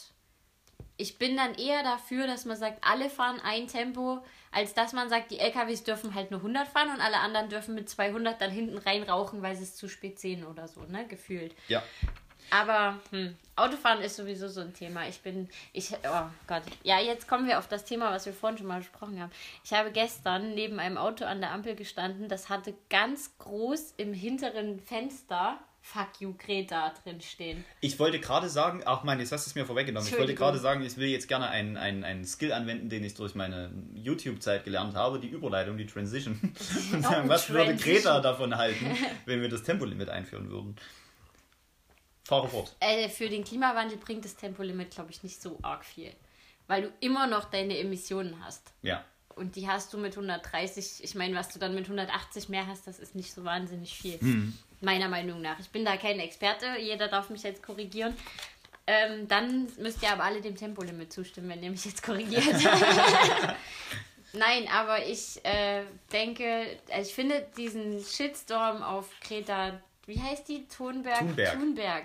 ich 0.97 1.17
bin 1.17 1.37
dann 1.37 1.55
eher 1.55 1.83
dafür, 1.83 2.27
dass 2.27 2.45
man 2.45 2.57
sagt, 2.57 2.83
alle 2.83 3.09
fahren 3.09 3.39
ein 3.43 3.67
Tempo, 3.67 4.23
als 4.51 4.73
dass 4.73 4.93
man 4.93 5.09
sagt, 5.09 5.31
die 5.31 5.39
LKWs 5.39 5.83
dürfen 5.83 6.13
halt 6.13 6.31
nur 6.31 6.41
100 6.41 6.67
fahren 6.67 6.89
und 6.89 7.01
alle 7.01 7.17
anderen 7.17 7.49
dürfen 7.49 7.75
mit 7.75 7.89
200 7.89 8.39
dann 8.41 8.51
hinten 8.51 8.77
rein 8.77 9.03
rauchen, 9.03 9.41
weil 9.41 9.55
sie 9.55 9.63
es 9.63 9.75
zu 9.75 9.87
spät 9.87 10.19
sehen 10.19 10.45
oder 10.45 10.67
so, 10.67 10.81
ne, 10.81 11.07
gefühlt. 11.07 11.55
Ja. 11.67 11.81
Aber 12.51 12.99
hm, 13.11 13.35
Autofahren 13.55 14.01
ist 14.01 14.17
sowieso 14.17 14.49
so 14.49 14.59
ein 14.59 14.73
Thema. 14.73 15.07
Ich 15.07 15.21
bin, 15.21 15.49
ich, 15.71 15.93
oh 15.93 16.25
Gott. 16.47 16.63
Ja, 16.83 16.99
jetzt 16.99 17.27
kommen 17.27 17.47
wir 17.47 17.57
auf 17.57 17.67
das 17.67 17.85
Thema, 17.85 18.11
was 18.11 18.25
wir 18.25 18.33
vorhin 18.33 18.57
schon 18.57 18.67
mal 18.67 18.79
besprochen 18.79 19.21
haben. 19.21 19.31
Ich 19.63 19.71
habe 19.71 19.91
gestern 19.91 20.53
neben 20.53 20.79
einem 20.79 20.97
Auto 20.97 21.23
an 21.23 21.39
der 21.39 21.51
Ampel 21.51 21.75
gestanden, 21.75 22.27
das 22.27 22.49
hatte 22.49 22.73
ganz 22.89 23.37
groß 23.37 23.93
im 23.97 24.13
hinteren 24.13 24.79
Fenster 24.81 25.59
Fuck 25.83 26.19
you 26.21 26.35
Greta 26.37 26.93
drin 27.03 27.19
stehen. 27.21 27.65
Ich 27.81 27.97
wollte 27.97 28.19
gerade 28.19 28.49
sagen, 28.49 28.83
ach 28.85 29.03
man, 29.03 29.19
jetzt 29.19 29.31
hast 29.31 29.47
du 29.47 29.49
es 29.49 29.55
mir 29.55 29.65
vorweggenommen. 29.65 30.07
Ich 30.07 30.17
wollte 30.17 30.35
gerade 30.35 30.59
sagen, 30.59 30.83
ich 30.83 30.95
will 30.97 31.07
jetzt 31.07 31.27
gerne 31.27 31.49
einen, 31.49 31.75
einen, 31.75 32.03
einen 32.03 32.23
Skill 32.23 32.53
anwenden, 32.53 32.87
den 32.87 33.03
ich 33.03 33.15
durch 33.15 33.33
meine 33.33 33.71
YouTube-Zeit 33.95 34.63
gelernt 34.63 34.95
habe, 34.95 35.19
die 35.19 35.27
Überleitung, 35.27 35.77
die 35.77 35.87
Transition. 35.87 36.39
Und 36.93 37.01
sagen, 37.01 37.27
was 37.27 37.49
würde 37.49 37.65
Transition. 37.65 37.95
Greta 37.95 38.19
davon 38.19 38.55
halten, 38.55 38.85
wenn 39.25 39.41
wir 39.41 39.49
das 39.49 39.63
Tempolimit 39.63 40.09
einführen 40.09 40.49
würden? 40.51 40.75
Fahre 42.23 42.47
fort. 42.47 42.75
Äh, 42.79 43.09
für 43.09 43.27
den 43.27 43.43
Klimawandel 43.43 43.97
bringt 43.97 44.23
das 44.23 44.35
Tempolimit, 44.35 44.91
glaube 44.91 45.09
ich, 45.09 45.23
nicht 45.23 45.41
so 45.41 45.57
arg 45.63 45.83
viel. 45.83 46.13
Weil 46.67 46.83
du 46.83 46.93
immer 46.99 47.25
noch 47.25 47.45
deine 47.45 47.77
Emissionen 47.79 48.37
hast. 48.45 48.71
Ja. 48.83 49.03
Und 49.35 49.55
die 49.55 49.67
hast 49.67 49.93
du 49.93 49.97
mit 49.97 50.13
130, 50.13 51.03
ich 51.03 51.15
meine, 51.15 51.35
was 51.35 51.49
du 51.49 51.57
dann 51.57 51.73
mit 51.73 51.85
180 51.85 52.49
mehr 52.49 52.67
hast, 52.67 52.85
das 52.85 52.99
ist 52.99 53.15
nicht 53.15 53.33
so 53.33 53.43
wahnsinnig 53.43 53.97
viel. 53.97 54.19
Meiner 54.81 55.07
Meinung 55.07 55.41
nach. 55.41 55.59
Ich 55.59 55.69
bin 55.69 55.85
da 55.85 55.95
kein 55.97 56.19
Experte, 56.19 56.65
jeder 56.79 57.07
darf 57.07 57.29
mich 57.29 57.43
jetzt 57.43 57.61
korrigieren. 57.63 58.15
Ähm, 58.87 59.27
dann 59.27 59.71
müsst 59.77 60.01
ihr 60.01 60.11
aber 60.11 60.23
alle 60.23 60.41
dem 60.41 60.55
Tempolimit 60.55 61.13
zustimmen, 61.13 61.49
wenn 61.49 61.63
ihr 61.63 61.69
mich 61.69 61.85
jetzt 61.85 62.01
korrigiert. 62.03 62.43
Nein, 64.33 64.67
aber 64.71 65.05
ich 65.05 65.43
äh, 65.45 65.83
denke, 66.11 66.79
also 66.91 67.09
ich 67.09 67.13
finde 67.13 67.45
diesen 67.57 68.03
Shitstorm 68.03 68.81
auf 68.81 69.07
Greta, 69.21 69.79
wie 70.05 70.19
heißt 70.19 70.47
die? 70.47 70.67
Thunberg? 70.67 71.19
Thunberg. 71.19 71.53
Thunberg. 71.53 72.03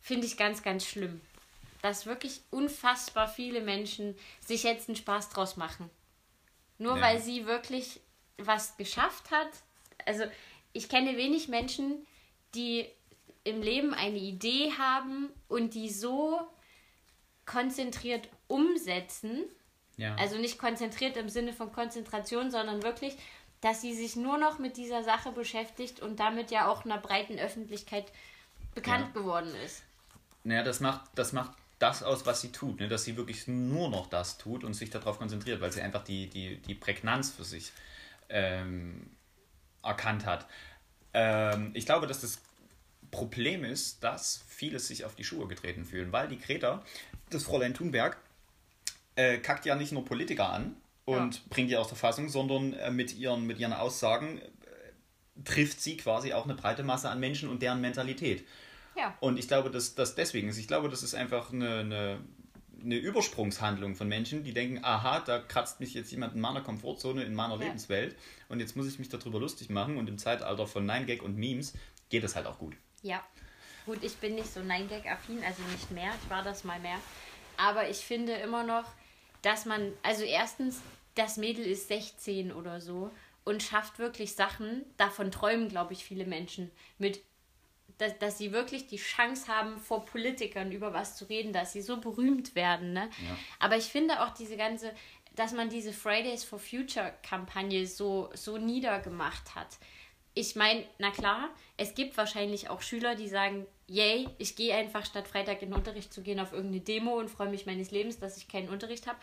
Finde 0.00 0.26
ich 0.26 0.36
ganz, 0.36 0.62
ganz 0.62 0.86
schlimm. 0.86 1.20
Dass 1.82 2.06
wirklich 2.06 2.40
unfassbar 2.50 3.28
viele 3.28 3.60
Menschen 3.60 4.16
sich 4.40 4.62
jetzt 4.62 4.88
einen 4.88 4.96
Spaß 4.96 5.30
draus 5.30 5.56
machen. 5.56 5.90
Nur 6.78 6.96
Ja. 6.96 7.02
weil 7.02 7.20
sie 7.20 7.46
wirklich 7.46 8.00
was 8.38 8.76
geschafft 8.76 9.30
hat. 9.30 9.48
Also 10.06 10.24
ich 10.78 10.88
kenne 10.88 11.16
wenig 11.16 11.48
Menschen, 11.48 12.06
die 12.54 12.86
im 13.44 13.62
Leben 13.62 13.94
eine 13.94 14.18
Idee 14.18 14.72
haben 14.78 15.28
und 15.48 15.74
die 15.74 15.90
so 15.90 16.40
konzentriert 17.46 18.28
umsetzen. 18.46 19.44
Ja. 19.96 20.14
Also 20.14 20.38
nicht 20.38 20.58
konzentriert 20.58 21.16
im 21.16 21.28
Sinne 21.28 21.52
von 21.52 21.72
Konzentration, 21.72 22.50
sondern 22.52 22.82
wirklich, 22.84 23.16
dass 23.60 23.80
sie 23.80 23.92
sich 23.92 24.14
nur 24.14 24.38
noch 24.38 24.60
mit 24.60 24.76
dieser 24.76 25.02
Sache 25.02 25.32
beschäftigt 25.32 26.00
und 26.00 26.20
damit 26.20 26.52
ja 26.52 26.68
auch 26.68 26.84
einer 26.84 26.98
breiten 26.98 27.38
Öffentlichkeit 27.38 28.04
bekannt 28.74 29.08
Ja. 29.14 29.20
geworden 29.20 29.52
ist. 29.64 29.82
Naja, 30.44 30.62
das 30.62 30.78
macht, 30.78 31.10
das 31.16 31.32
macht 31.32 31.50
das 31.80 32.04
aus, 32.04 32.24
was 32.24 32.40
sie 32.40 32.52
tut, 32.52 32.78
ne? 32.78 32.86
dass 32.86 33.02
sie 33.04 33.16
wirklich 33.16 33.48
nur 33.48 33.90
noch 33.90 34.06
das 34.08 34.38
tut 34.38 34.62
und 34.62 34.74
sich 34.74 34.90
darauf 34.90 35.18
konzentriert, 35.18 35.60
weil 35.60 35.72
sie 35.72 35.80
einfach 35.80 36.04
die, 36.04 36.28
die, 36.28 36.58
die 36.58 36.74
Prägnanz 36.74 37.30
für 37.32 37.44
sich 37.44 37.72
ähm, 38.28 39.10
erkannt 39.82 40.26
hat. 40.26 40.46
Ähm, 41.14 41.70
ich 41.74 41.86
glaube, 41.86 42.06
dass 42.06 42.20
das 42.20 42.40
Problem 43.10 43.64
ist, 43.64 44.02
dass 44.04 44.44
viele 44.48 44.78
sich 44.78 45.04
auf 45.04 45.14
die 45.14 45.24
Schuhe 45.24 45.46
getreten 45.46 45.84
fühlen, 45.84 46.12
weil 46.12 46.28
die 46.28 46.38
Greta, 46.38 46.84
das 47.30 47.44
Fräulein 47.44 47.74
Thunberg, 47.74 48.18
äh, 49.16 49.38
kackt 49.38 49.66
ja 49.66 49.74
nicht 49.74 49.92
nur 49.92 50.04
Politiker 50.04 50.50
an 50.50 50.76
und 51.04 51.36
ja. 51.36 51.40
bringt 51.50 51.70
die 51.70 51.76
aus 51.76 51.88
der 51.88 51.96
Fassung, 51.96 52.28
sondern 52.28 52.74
äh, 52.74 52.90
mit, 52.90 53.16
ihren, 53.16 53.46
mit 53.46 53.58
ihren 53.58 53.72
Aussagen 53.72 54.38
äh, 54.38 55.42
trifft 55.44 55.80
sie 55.80 55.96
quasi 55.96 56.32
auch 56.32 56.44
eine 56.44 56.54
breite 56.54 56.82
Masse 56.82 57.08
an 57.08 57.18
Menschen 57.18 57.48
und 57.48 57.62
deren 57.62 57.80
Mentalität. 57.80 58.46
Ja. 58.96 59.16
Und 59.20 59.38
ich 59.38 59.48
glaube, 59.48 59.70
dass 59.70 59.94
das 59.94 60.14
deswegen 60.14 60.48
ist. 60.48 60.58
Ich 60.58 60.68
glaube, 60.68 60.88
das 60.88 61.02
ist 61.02 61.14
einfach 61.14 61.52
eine, 61.52 61.78
eine, 61.78 62.20
eine, 62.82 62.96
Übersprungshandlung 62.96 63.94
von 63.94 64.08
Menschen, 64.08 64.44
die 64.44 64.52
denken, 64.52 64.84
aha, 64.84 65.20
da 65.20 65.38
kratzt 65.38 65.80
mich 65.80 65.94
jetzt 65.94 66.10
jemand 66.10 66.34
in 66.34 66.40
meiner 66.40 66.60
Komfortzone, 66.60 67.24
in 67.24 67.34
meiner 67.34 67.56
ja. 67.56 67.64
Lebenswelt 67.64 68.16
und 68.48 68.60
jetzt 68.60 68.76
muss 68.76 68.86
ich 68.86 68.98
mich 68.98 69.08
darüber 69.08 69.40
lustig 69.40 69.70
machen 69.70 69.96
und 69.96 70.08
im 70.08 70.18
Zeitalter 70.18 70.66
von 70.66 70.86
Nine 70.86 71.06
gag 71.06 71.22
und 71.22 71.36
Memes 71.36 71.74
geht 72.08 72.24
es 72.24 72.36
halt 72.36 72.46
auch 72.46 72.58
gut. 72.58 72.74
Ja, 73.02 73.22
gut, 73.86 74.02
ich 74.02 74.16
bin 74.16 74.34
nicht 74.34 74.52
so 74.52 74.60
Nine 74.60 74.86
gag 74.86 75.06
affin 75.06 75.42
also 75.44 75.62
nicht 75.72 75.90
mehr, 75.90 76.12
ich 76.22 76.30
war 76.30 76.42
das 76.42 76.64
mal 76.64 76.80
mehr. 76.80 76.98
Aber 77.56 77.88
ich 77.88 77.98
finde 77.98 78.32
immer 78.34 78.64
noch, 78.64 78.84
dass 79.42 79.66
man, 79.66 79.92
also 80.02 80.22
erstens, 80.22 80.80
das 81.14 81.36
Mädel 81.36 81.64
ist 81.66 81.88
16 81.88 82.52
oder 82.52 82.80
so 82.80 83.10
und 83.44 83.62
schafft 83.62 83.98
wirklich 83.98 84.34
Sachen, 84.34 84.84
davon 84.96 85.30
träumen, 85.30 85.68
glaube 85.68 85.92
ich, 85.92 86.04
viele 86.04 86.26
Menschen, 86.26 86.70
mit, 86.98 87.20
dass, 87.98 88.18
dass 88.18 88.38
sie 88.38 88.52
wirklich 88.52 88.86
die 88.86 88.96
Chance 88.96 89.48
haben, 89.48 89.78
vor 89.78 90.04
Politikern 90.04 90.72
über 90.72 90.92
was 90.92 91.16
zu 91.16 91.24
reden, 91.26 91.52
dass 91.52 91.72
sie 91.72 91.82
so 91.82 91.98
berühmt 91.98 92.54
werden. 92.54 92.92
Ne? 92.92 93.10
Ja. 93.28 93.36
Aber 93.58 93.76
ich 93.76 93.86
finde 93.86 94.22
auch 94.22 94.30
diese 94.30 94.56
ganze, 94.56 94.92
dass 95.34 95.52
man 95.52 95.68
diese 95.68 95.92
Fridays 95.92 96.44
for 96.44 96.58
Future 96.58 97.12
Kampagne 97.22 97.86
so, 97.86 98.30
so 98.34 98.58
niedergemacht 98.58 99.54
hat. 99.54 99.78
Ich 100.34 100.54
meine, 100.56 100.84
na 100.98 101.10
klar, 101.10 101.50
es 101.76 101.94
gibt 101.94 102.16
wahrscheinlich 102.16 102.70
auch 102.70 102.80
Schüler, 102.80 103.16
die 103.16 103.28
sagen, 103.28 103.66
yay, 103.88 104.28
ich 104.38 104.54
gehe 104.54 104.74
einfach 104.74 105.04
statt 105.04 105.26
Freitag 105.26 105.62
in 105.62 105.70
den 105.70 105.76
Unterricht 105.76 106.12
zu 106.12 106.22
gehen 106.22 106.38
auf 106.38 106.52
irgendeine 106.52 106.82
Demo 106.82 107.18
und 107.18 107.28
freue 107.28 107.48
mich 107.48 107.66
meines 107.66 107.90
Lebens, 107.90 108.20
dass 108.20 108.36
ich 108.36 108.46
keinen 108.46 108.68
Unterricht 108.68 109.06
habe. 109.06 109.18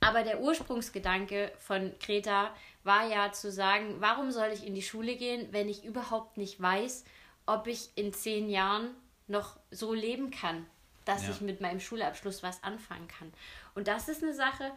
Aber 0.00 0.22
der 0.24 0.40
Ursprungsgedanke 0.40 1.52
von 1.58 1.92
Greta 2.00 2.54
war 2.84 3.08
ja 3.08 3.32
zu 3.32 3.50
sagen, 3.50 3.96
warum 3.98 4.30
soll 4.30 4.48
ich 4.52 4.66
in 4.66 4.74
die 4.74 4.82
Schule 4.82 5.16
gehen, 5.16 5.48
wenn 5.52 5.68
ich 5.68 5.84
überhaupt 5.84 6.36
nicht 6.36 6.60
weiß, 6.60 7.04
ob 7.46 7.66
ich 7.66 7.90
in 7.94 8.12
zehn 8.12 8.50
Jahren 8.50 8.90
noch 9.28 9.58
so 9.70 9.94
leben 9.94 10.30
kann, 10.30 10.66
dass 11.04 11.24
ja. 11.24 11.30
ich 11.30 11.40
mit 11.40 11.60
meinem 11.60 11.80
Schulabschluss 11.80 12.42
was 12.42 12.62
anfangen 12.62 13.08
kann. 13.08 13.32
Und 13.74 13.88
das 13.88 14.08
ist 14.08 14.22
eine 14.22 14.34
Sache, 14.34 14.70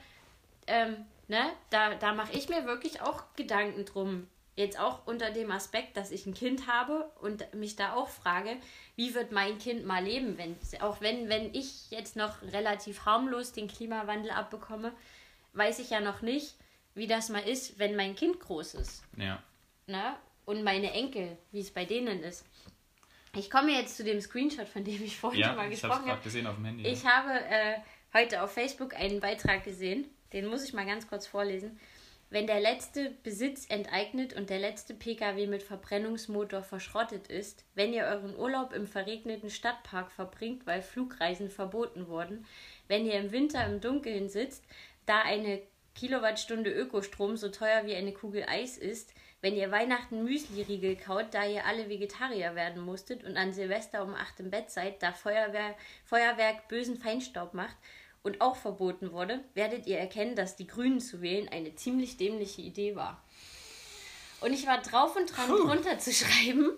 ähm, 0.67 1.05
ne, 1.27 1.41
da, 1.69 1.95
da 1.95 2.13
mache 2.13 2.33
ich 2.33 2.49
mir 2.49 2.65
wirklich 2.65 3.01
auch 3.01 3.23
Gedanken 3.35 3.85
drum. 3.85 4.27
Jetzt 4.55 4.79
auch 4.79 5.07
unter 5.07 5.31
dem 5.31 5.51
Aspekt, 5.51 5.95
dass 5.95 6.11
ich 6.11 6.25
ein 6.25 6.33
Kind 6.33 6.67
habe 6.67 7.09
und 7.21 7.53
mich 7.53 7.77
da 7.77 7.93
auch 7.93 8.09
frage, 8.09 8.57
wie 8.97 9.15
wird 9.15 9.31
mein 9.31 9.57
Kind 9.57 9.85
mal 9.85 10.03
leben, 10.03 10.37
wenn, 10.37 10.57
auch 10.81 10.99
wenn, 10.99 11.29
wenn 11.29 11.53
ich 11.53 11.89
jetzt 11.91 12.17
noch 12.17 12.41
relativ 12.41 13.05
harmlos 13.05 13.53
den 13.53 13.69
Klimawandel 13.69 14.31
abbekomme, 14.31 14.91
weiß 15.53 15.79
ich 15.79 15.91
ja 15.91 16.01
noch 16.01 16.21
nicht, 16.21 16.55
wie 16.93 17.07
das 17.07 17.29
mal 17.29 17.39
ist, 17.47 17.79
wenn 17.79 17.95
mein 17.95 18.15
Kind 18.15 18.39
groß 18.41 18.73
ist. 18.75 19.03
Ja. 19.15 19.41
Ne? 19.87 20.15
Und 20.49 20.63
meine 20.63 20.93
Enkel, 20.93 21.37
wie 21.51 21.59
es 21.59 21.69
bei 21.69 21.85
denen 21.85 22.23
ist. 22.23 22.43
Ich 23.35 23.51
komme 23.51 23.71
jetzt 23.71 23.95
zu 23.95 24.03
dem 24.03 24.19
Screenshot, 24.19 24.67
von 24.67 24.83
dem 24.83 25.03
ich 25.03 25.15
vorhin 25.15 25.41
ja, 25.41 25.53
mal 25.53 25.69
gesprochen 25.69 26.09
habe. 26.09 26.23
gesehen 26.23 26.47
auf 26.47 26.55
dem 26.55 26.65
Handy. 26.65 26.87
Ich 26.87 27.03
ja. 27.03 27.11
habe 27.11 27.33
äh, 27.33 27.75
heute 28.15 28.41
auf 28.41 28.51
Facebook 28.51 28.95
einen 28.95 29.19
Beitrag 29.19 29.63
gesehen, 29.63 30.07
den 30.33 30.47
muss 30.47 30.63
ich 30.63 30.73
mal 30.73 30.87
ganz 30.87 31.07
kurz 31.07 31.27
vorlesen. 31.27 31.79
Wenn 32.31 32.47
der 32.47 32.61
letzte 32.61 33.11
Besitz 33.21 33.67
enteignet 33.69 34.33
und 34.33 34.49
der 34.49 34.57
letzte 34.57 34.95
Pkw 34.95 35.45
mit 35.45 35.61
Verbrennungsmotor 35.61 36.63
verschrottet 36.63 37.27
ist, 37.27 37.63
wenn 37.75 37.93
ihr 37.93 38.05
euren 38.05 38.35
Urlaub 38.35 38.73
im 38.73 38.87
verregneten 38.87 39.51
Stadtpark 39.51 40.11
verbringt, 40.11 40.65
weil 40.65 40.81
Flugreisen 40.81 41.51
verboten 41.51 42.07
wurden, 42.07 42.47
wenn 42.87 43.05
ihr 43.05 43.19
im 43.19 43.31
Winter 43.31 43.63
im 43.67 43.81
Dunkeln 43.81 44.29
sitzt, 44.29 44.63
da 45.05 45.21
eine 45.21 45.61
Kilowattstunde 45.93 46.71
Ökostrom 46.71 47.37
so 47.37 47.49
teuer 47.49 47.85
wie 47.85 47.95
eine 47.95 48.13
Kugel 48.13 48.45
Eis 48.47 48.79
ist, 48.79 49.13
wenn 49.41 49.55
ihr 49.55 49.71
Weihnachten 49.71 50.23
Müsli-Riegel 50.23 50.95
kaut, 50.97 51.27
da 51.31 51.45
ihr 51.45 51.65
alle 51.65 51.89
Vegetarier 51.89 52.55
werden 52.55 52.81
musstet 52.83 53.23
und 53.23 53.37
an 53.37 53.53
Silvester 53.53 54.03
um 54.03 54.13
8 54.13 54.41
im 54.41 54.49
Bett 54.49 54.69
seid, 54.69 55.01
da 55.01 55.13
Feuerwehr, 55.13 55.75
Feuerwerk 56.03 56.67
bösen 56.67 56.97
Feinstaub 56.97 57.53
macht 57.53 57.75
und 58.21 58.41
auch 58.41 58.55
verboten 58.55 59.11
wurde, 59.11 59.43
werdet 59.53 59.87
ihr 59.87 59.97
erkennen, 59.97 60.35
dass 60.35 60.55
die 60.55 60.67
Grünen 60.67 60.99
zu 60.99 61.21
wählen 61.21 61.47
eine 61.49 61.75
ziemlich 61.75 62.17
dämliche 62.17 62.61
Idee 62.61 62.95
war. 62.95 63.23
Und 64.41 64.53
ich 64.53 64.67
war 64.67 64.81
drauf 64.81 65.15
und 65.15 65.35
dran, 65.35 65.47
Puh. 65.47 65.67
drunter 65.67 65.99
zu 65.99 66.13
schreiben. 66.13 66.71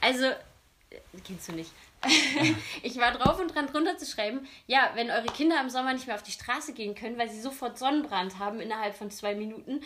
Also, 0.00 0.26
äh, 0.26 1.00
kennst 1.24 1.48
du 1.48 1.52
nicht. 1.52 1.70
ich 2.82 2.96
war 2.96 3.12
drauf 3.12 3.40
und 3.40 3.52
dran 3.52 3.66
drunter 3.66 3.98
zu 3.98 4.06
schreiben, 4.06 4.46
ja, 4.66 4.92
wenn 4.94 5.10
eure 5.10 5.26
Kinder 5.26 5.60
im 5.60 5.68
Sommer 5.68 5.92
nicht 5.92 6.06
mehr 6.06 6.14
auf 6.14 6.22
die 6.22 6.30
Straße 6.30 6.72
gehen 6.72 6.94
können, 6.94 7.18
weil 7.18 7.28
sie 7.28 7.40
sofort 7.40 7.76
Sonnenbrand 7.76 8.38
haben 8.38 8.60
innerhalb 8.60 8.94
von 8.94 9.10
zwei 9.10 9.34
Minuten, 9.34 9.80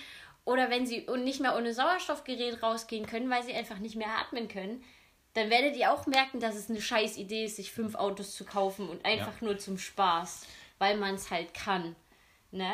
oder 0.44 0.70
wenn 0.70 0.86
sie 0.86 1.06
nicht 1.18 1.40
mehr 1.40 1.56
ohne 1.56 1.72
Sauerstoffgerät 1.72 2.62
rausgehen 2.62 3.06
können, 3.06 3.30
weil 3.30 3.42
sie 3.42 3.54
einfach 3.54 3.78
nicht 3.78 3.96
mehr 3.96 4.18
atmen 4.18 4.48
können, 4.48 4.82
dann 5.34 5.50
werdet 5.50 5.76
ihr 5.76 5.92
auch 5.92 6.06
merken, 6.06 6.40
dass 6.40 6.56
es 6.56 6.68
eine 6.68 6.80
scheiß 6.80 7.16
Idee 7.16 7.44
ist, 7.44 7.56
sich 7.56 7.72
fünf 7.72 7.94
Autos 7.94 8.34
zu 8.34 8.44
kaufen 8.44 8.88
und 8.88 9.04
einfach 9.04 9.40
ja. 9.40 9.46
nur 9.46 9.58
zum 9.58 9.78
Spaß 9.78 10.46
weil 10.82 10.96
man 10.96 11.14
es 11.14 11.30
halt 11.30 11.54
kann. 11.54 11.94
Ne? 12.50 12.72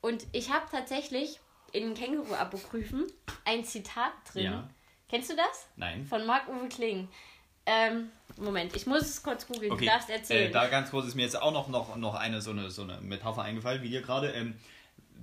Und 0.00 0.24
ich 0.30 0.52
habe 0.52 0.64
tatsächlich 0.70 1.40
in 1.72 1.92
Känguru-Apokryphen 1.92 3.08
ein 3.44 3.64
Zitat 3.64 4.12
drin. 4.32 4.44
Ja. 4.44 4.70
Kennst 5.08 5.28
du 5.28 5.34
das? 5.34 5.68
Nein. 5.74 6.06
Von 6.06 6.24
Marc-Uwe 6.24 6.68
Kling. 6.68 7.08
Ähm, 7.66 8.10
Moment, 8.36 8.76
ich 8.76 8.86
muss 8.86 9.02
es 9.02 9.22
kurz 9.24 9.48
googeln. 9.48 9.72
Okay. 9.72 9.86
Du 9.86 9.90
darfst 9.90 10.08
erzählen. 10.08 10.50
Äh, 10.50 10.52
da 10.52 10.68
ganz 10.68 10.90
kurz 10.90 11.08
ist 11.08 11.16
mir 11.16 11.22
jetzt 11.22 11.40
auch 11.40 11.52
noch, 11.52 11.66
noch, 11.66 11.96
noch 11.96 12.14
eine, 12.14 12.40
so, 12.40 12.52
eine, 12.52 12.70
so 12.70 12.82
eine 12.82 13.00
Metapher 13.00 13.42
eingefallen, 13.42 13.82
wie 13.82 13.90
dir 13.90 14.02
gerade. 14.02 14.30
Ähm, 14.30 14.54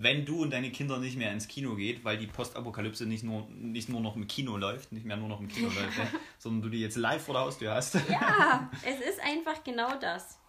wenn 0.02 0.26
du 0.26 0.42
und 0.42 0.52
deine 0.52 0.72
Kinder 0.72 0.98
nicht 0.98 1.18
mehr 1.18 1.32
ins 1.32 1.48
Kino 1.48 1.76
geht, 1.76 2.04
weil 2.04 2.18
die 2.18 2.28
Postapokalypse 2.28 3.06
nicht 3.06 3.24
nur, 3.24 3.48
nicht 3.50 3.90
nur 3.90 4.02
noch 4.02 4.16
im 4.16 4.28
Kino 4.28 4.58
läuft, 4.58 4.92
nicht 4.92 5.06
mehr 5.06 5.18
nur 5.18 5.28
noch 5.28 5.40
im 5.40 5.48
Kino 5.48 5.68
läuft, 5.68 5.98
ne, 5.98 6.08
sondern 6.38 6.62
du 6.62 6.70
die 6.70 6.82
jetzt 6.82 6.96
live 6.96 7.24
vor 7.24 7.36
der 7.36 7.44
Haustür 7.44 7.74
hast. 7.74 7.96
Ja, 8.10 8.70
es 8.84 9.00
ist 9.00 9.20
einfach 9.22 9.64
genau 9.64 9.96
das. 10.00 10.40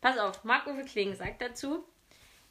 Pass 0.00 0.18
auf, 0.18 0.44
Marc-Uwe 0.44 0.84
Kling 0.84 1.14
sagt 1.14 1.42
dazu, 1.42 1.84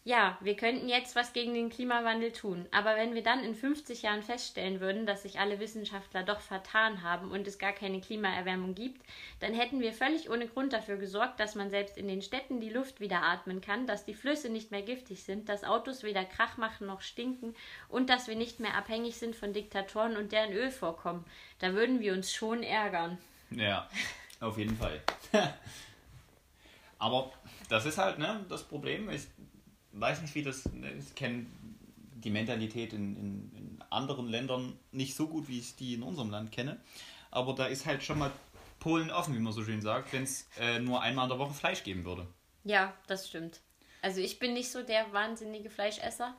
ja, 0.08 0.38
wir 0.39 0.55
könnten 0.55 0.88
jetzt 0.88 1.18
was 1.18 1.34
gegen 1.34 1.53
den 1.53 1.70
Klimawandel 1.70 2.32
tun, 2.32 2.66
aber 2.72 2.95
wenn 2.95 3.14
wir 3.14 3.24
dann 3.24 3.43
in 3.43 3.55
50 3.55 4.03
Jahren 4.03 4.24
feststellen 4.24 4.80
würden, 4.80 5.05
dass 5.05 5.24
sich 5.24 5.38
alle 5.38 5.60
Wissenschaftler 5.60 6.24
doch 6.24 6.39
vertan 6.39 7.03
haben 7.03 7.30
und 7.30 7.45
es 7.45 7.60
gar 7.60 7.74
keine 7.74 7.99
Klimaerwärmung 7.99 8.74
gibt, 8.74 9.01
dann 9.41 9.53
hätten 9.53 9.82
wir 9.82 9.91
völlig 9.91 10.30
ohne 10.30 10.47
Grund 10.47 10.72
dafür 10.72 10.95
gesorgt, 10.95 11.41
dass 11.41 11.55
man 11.55 11.70
selbst 11.70 11.97
in 11.97 12.08
den 12.08 12.22
Städten 12.22 12.62
die 12.62 12.70
Luft 12.70 13.01
wieder 13.01 13.22
atmen 13.22 13.60
kann, 13.60 13.86
dass 13.86 14.05
die 14.05 14.14
Flüsse 14.14 14.47
nicht 14.47 14.72
mehr 14.72 14.82
giftig 14.82 15.24
sind, 15.24 15.49
dass 15.49 15.66
Autos 15.66 16.03
weder 16.03 16.24
Krach 16.24 16.55
machen 16.55 16.88
noch 16.88 17.01
stinken 17.01 17.53
und 17.89 18.10
dass 18.10 18.30
wir 18.30 18.38
nicht 18.38 18.62
mehr 18.62 18.76
abhängig 18.76 19.18
sind 19.18 19.36
von 19.36 19.51
Diktatoren 19.51 20.16
und 20.16 20.32
deren 20.32 20.53
Ölvorkommen. 20.53 21.26
Da 21.60 21.74
würden 21.74 21.99
wir 21.99 22.14
uns 22.14 22.32
schon 22.32 22.64
ärgern. 22.64 23.18
Ja, 23.49 23.89
auf 24.39 24.58
jeden 24.58 24.78
Fall. 24.78 25.01
Aber 26.97 27.34
das 27.68 27.86
ist 27.86 27.97
halt 27.97 28.20
ne, 28.20 28.45
das 28.47 28.64
Problem. 28.64 29.10
Ich 29.10 29.28
weiß 30.00 30.22
nicht, 30.22 30.36
wie 30.36 30.43
das. 30.43 30.64
Ich 31.00 31.16
kenne 31.16 31.45
die 32.16 32.30
Mentalität 32.30 32.93
in, 32.93 33.16
in, 33.16 33.52
in, 33.56 33.84
anderen 33.89 34.28
Ländern 34.28 34.78
nicht 34.91 35.16
so 35.16 35.28
gut, 35.28 35.48
wie 35.48 35.60
ich 35.60 35.76
die 35.76 35.93
in 35.93 36.04
unserem 36.04 36.30
Land 36.30 36.52
kenne. 36.52 36.78
Aber 37.32 37.54
da 37.54 37.68
ist 37.68 37.86
halt 37.86 38.04
schon 38.04 38.20
mal 38.20 38.32
Polen 38.80 39.12
offen, 39.12 39.34
wie 39.34 39.39
man 39.39 39.54
so 39.54 39.64
schön 39.64 39.82
sagt, 39.82 40.12
wenn 40.14 40.24
es 40.24 40.48
äh, 40.60 40.80
nur 40.80 41.02
einmal 41.02 41.26
in 41.26 41.30
der 41.30 41.39
Woche 41.39 41.54
Fleisch 41.54 41.84
geben 41.84 42.04
würde. 42.04 42.28
Ja, 42.64 42.93
das 43.08 43.28
stimmt. 43.28 43.62
Also 44.02 44.20
ich 44.20 44.39
bin 44.39 44.54
nicht 44.54 44.72
so 44.72 44.84
der 44.84 45.12
wahnsinnige 45.14 45.70
Fleischesser, 45.70 46.36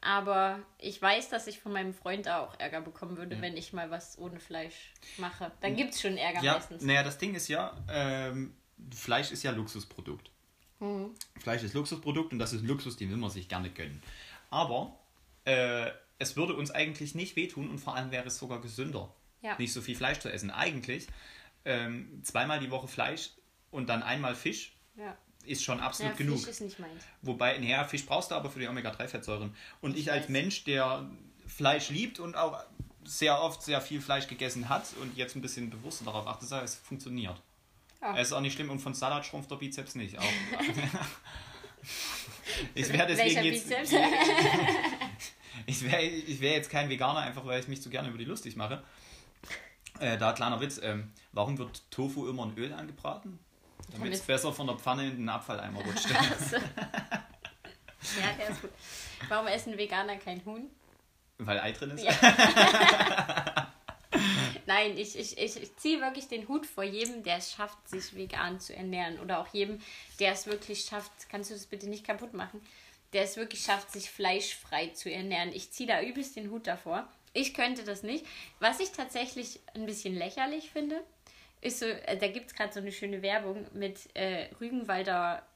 aber 0.00 0.60
ich 0.78 1.00
weiß, 1.00 1.28
dass 1.28 1.46
ich 1.46 1.60
von 1.60 1.72
meinem 1.72 1.94
Freund 1.94 2.28
auch 2.28 2.58
Ärger 2.58 2.80
bekommen 2.80 3.16
würde, 3.16 3.36
ja. 3.36 3.42
wenn 3.42 3.56
ich 3.56 3.72
mal 3.72 3.90
was 3.90 4.18
ohne 4.18 4.40
Fleisch 4.40 4.92
mache. 5.18 5.52
Dann 5.60 5.76
gibt 5.76 5.94
es 5.94 6.00
schon 6.00 6.16
Ärger 6.16 6.42
ja, 6.42 6.54
meistens. 6.54 6.82
Naja, 6.82 7.02
das 7.02 7.18
Ding 7.18 7.34
ist 7.34 7.48
ja, 7.48 7.76
ähm, 7.90 8.54
Fleisch 8.94 9.30
ist 9.32 9.42
ja 9.42 9.50
Luxusprodukt. 9.50 10.30
Mhm. 10.80 11.10
Fleisch 11.38 11.62
ist 11.62 11.74
Luxusprodukt 11.74 12.32
und 12.32 12.38
das 12.38 12.52
ist 12.52 12.64
Luxus, 12.64 12.96
den 12.96 13.10
will 13.10 13.16
man 13.16 13.30
sich 13.30 13.48
gerne 13.48 13.70
gönnen. 13.70 14.02
Aber 14.50 14.98
äh, 15.44 15.90
es 16.18 16.36
würde 16.36 16.54
uns 16.54 16.70
eigentlich 16.70 17.14
nicht 17.14 17.36
wehtun 17.36 17.68
und 17.70 17.78
vor 17.78 17.94
allem 17.94 18.10
wäre 18.10 18.26
es 18.26 18.38
sogar 18.38 18.60
gesünder, 18.60 19.12
ja. 19.42 19.56
nicht 19.58 19.72
so 19.72 19.80
viel 19.80 19.96
Fleisch 19.96 20.18
zu 20.18 20.30
essen. 20.30 20.50
Eigentlich 20.50 21.06
ähm, 21.64 22.20
zweimal 22.22 22.60
die 22.60 22.70
Woche 22.70 22.88
Fleisch 22.88 23.30
und 23.70 23.88
dann 23.88 24.02
einmal 24.02 24.34
Fisch 24.34 24.72
ja. 24.96 25.16
ist 25.44 25.62
schon 25.62 25.80
absolut 25.80 26.12
ja, 26.12 26.18
genug. 26.18 26.38
Fisch 26.38 26.48
ist 26.48 26.60
nicht 26.60 26.78
meins. 26.78 27.04
Wobei, 27.22 27.58
naja, 27.58 27.84
Fisch 27.84 28.06
brauchst 28.06 28.30
du 28.30 28.34
aber 28.34 28.50
für 28.50 28.60
die 28.60 28.68
Omega-3-Fettsäuren. 28.68 29.54
Und 29.80 29.96
ich, 29.96 30.06
ich 30.06 30.12
als 30.12 30.28
Mensch, 30.28 30.64
der 30.64 31.08
Fleisch 31.46 31.90
liebt 31.90 32.18
und 32.18 32.36
auch 32.36 32.62
sehr 33.04 33.40
oft 33.40 33.62
sehr 33.62 33.80
viel 33.80 34.00
Fleisch 34.00 34.26
gegessen 34.26 34.68
hat 34.68 34.84
und 35.00 35.16
jetzt 35.16 35.36
ein 35.36 35.42
bisschen 35.42 35.70
bewusster 35.70 36.04
darauf 36.04 36.26
achtet, 36.26 36.50
es 36.50 36.74
funktioniert. 36.74 37.40
Ja. 38.00 38.16
Es 38.16 38.28
ist 38.28 38.32
auch 38.32 38.40
nicht 38.40 38.54
schlimm 38.54 38.70
und 38.70 38.78
von 38.80 38.94
Salat 38.94 39.26
schrumpft 39.26 39.50
der 39.50 39.56
Bizeps 39.56 39.94
nicht. 39.94 40.18
Auch. 40.18 40.24
ich 42.74 42.92
wäre 42.92 43.06
deswegen 43.06 43.44
jetzt. 43.44 43.70
ich 45.66 45.82
wäre 45.82 46.02
ich 46.02 46.40
wär 46.40 46.52
jetzt 46.52 46.70
kein 46.70 46.88
Veganer, 46.88 47.20
einfach 47.20 47.44
weil 47.46 47.60
ich 47.60 47.68
mich 47.68 47.82
zu 47.82 47.90
gerne 47.90 48.08
über 48.08 48.18
die 48.18 48.24
lustig 48.24 48.56
mache. 48.56 48.82
Äh, 49.98 50.18
da 50.18 50.32
kleiner 50.32 50.60
Witz. 50.60 50.78
Ähm, 50.82 51.12
warum 51.32 51.56
wird 51.58 51.90
Tofu 51.90 52.28
immer 52.28 52.44
in 52.44 52.56
Öl 52.56 52.72
angebraten? 52.72 53.38
Damit 53.92 54.12
es 54.12 54.20
besser 54.22 54.52
von 54.52 54.66
der 54.66 54.76
Pfanne 54.76 55.06
in 55.06 55.16
den 55.16 55.28
Abfalleimer 55.28 55.80
rutscht. 55.80 56.10
ja, 56.10 56.18
der 58.38 58.48
ist 58.50 58.60
gut. 58.60 58.70
Warum 59.28 59.46
essen 59.46 59.78
Veganer 59.78 60.16
kein 60.16 60.44
Huhn? 60.44 60.68
Weil 61.38 61.60
Ei 61.60 61.72
drin 61.72 61.90
ist? 61.90 62.04
Ja. 62.04 62.12
Nein, 64.66 64.98
ich, 64.98 65.16
ich, 65.16 65.38
ich, 65.38 65.62
ich 65.62 65.76
ziehe 65.76 66.00
wirklich 66.00 66.28
den 66.28 66.48
Hut 66.48 66.66
vor 66.66 66.84
jedem, 66.84 67.22
der 67.22 67.36
es 67.36 67.52
schafft, 67.52 67.88
sich 67.88 68.14
vegan 68.16 68.58
zu 68.60 68.74
ernähren. 68.74 69.20
Oder 69.20 69.40
auch 69.40 69.48
jedem, 69.52 69.80
der 70.18 70.32
es 70.32 70.46
wirklich 70.46 70.80
schafft, 70.80 71.28
kannst 71.28 71.50
du 71.50 71.54
das 71.54 71.66
bitte 71.66 71.88
nicht 71.88 72.04
kaputt 72.04 72.34
machen, 72.34 72.60
der 73.12 73.22
es 73.22 73.36
wirklich 73.36 73.62
schafft, 73.62 73.92
sich 73.92 74.10
fleischfrei 74.10 74.88
zu 74.88 75.10
ernähren. 75.10 75.52
Ich 75.52 75.70
ziehe 75.70 75.88
da 75.88 76.02
übelst 76.02 76.34
den 76.36 76.50
Hut 76.50 76.66
davor. 76.66 77.08
Ich 77.32 77.54
könnte 77.54 77.84
das 77.84 78.02
nicht. 78.02 78.26
Was 78.58 78.80
ich 78.80 78.90
tatsächlich 78.90 79.60
ein 79.74 79.86
bisschen 79.86 80.16
lächerlich 80.16 80.70
finde, 80.70 81.00
ist 81.60 81.78
so, 81.78 81.86
äh, 81.86 82.16
da 82.16 82.28
gibt 82.28 82.46
es 82.46 82.54
gerade 82.54 82.72
so 82.72 82.80
eine 82.80 82.92
schöne 82.92 83.22
Werbung 83.22 83.66
mit 83.72 83.98
äh, 84.14 84.48
Rügenwalder 84.60 85.46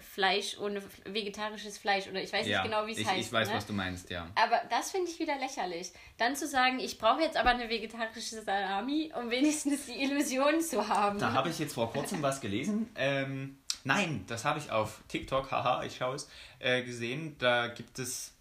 Fleisch 0.00 0.58
ohne 0.58 0.82
vegetarisches 1.04 1.78
Fleisch 1.78 2.08
oder 2.08 2.22
ich 2.22 2.32
weiß 2.32 2.46
ja, 2.46 2.62
nicht 2.62 2.70
genau, 2.70 2.86
wie 2.86 2.92
es 2.92 3.06
heißt. 3.06 3.26
Ich 3.26 3.32
weiß, 3.32 3.48
ne? 3.48 3.54
was 3.54 3.66
du 3.66 3.72
meinst, 3.72 4.10
ja. 4.10 4.28
Aber 4.34 4.60
das 4.70 4.90
finde 4.90 5.10
ich 5.10 5.18
wieder 5.18 5.38
lächerlich. 5.38 5.92
Dann 6.18 6.34
zu 6.34 6.48
sagen, 6.48 6.78
ich 6.80 6.98
brauche 6.98 7.20
jetzt 7.20 7.36
aber 7.36 7.50
eine 7.50 7.68
vegetarische 7.68 8.42
Salami, 8.42 9.12
um 9.18 9.30
wenigstens 9.30 9.86
die 9.86 10.02
Illusion 10.02 10.60
zu 10.60 10.88
haben. 10.88 11.18
Da 11.18 11.32
habe 11.32 11.48
ich 11.48 11.58
jetzt 11.58 11.74
vor 11.74 11.92
kurzem 11.92 12.22
was 12.22 12.40
gelesen. 12.40 12.90
Ähm, 12.96 13.58
nein, 13.84 14.24
das 14.26 14.44
habe 14.44 14.58
ich 14.58 14.70
auf 14.70 15.00
TikTok, 15.08 15.50
haha, 15.50 15.84
ich 15.84 15.96
schaue 15.96 16.16
es, 16.16 16.28
äh, 16.58 16.82
gesehen. 16.82 17.36
Da 17.38 17.68
gibt 17.68 17.98
es 17.98 18.32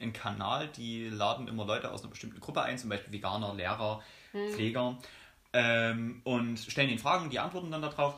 einen 0.00 0.12
Kanal, 0.12 0.68
die 0.68 1.08
laden 1.08 1.48
immer 1.48 1.64
Leute 1.64 1.90
aus 1.90 2.02
einer 2.02 2.10
bestimmten 2.10 2.40
Gruppe 2.40 2.62
ein, 2.62 2.78
zum 2.78 2.90
Beispiel 2.90 3.12
Veganer, 3.12 3.54
Lehrer, 3.54 4.02
hm. 4.32 4.52
Pfleger, 4.52 4.98
ähm, 5.54 6.20
und 6.24 6.58
stellen 6.58 6.90
ihnen 6.90 6.98
Fragen, 6.98 7.30
die 7.30 7.38
antworten 7.38 7.70
dann 7.70 7.80
darauf. 7.80 8.16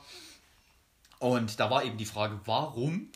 Und 1.19 1.61
da 1.61 1.71
war 1.71 1.85
eben 1.85 1.97
die 1.97 2.05
Frage, 2.05 2.41
warum 2.45 3.11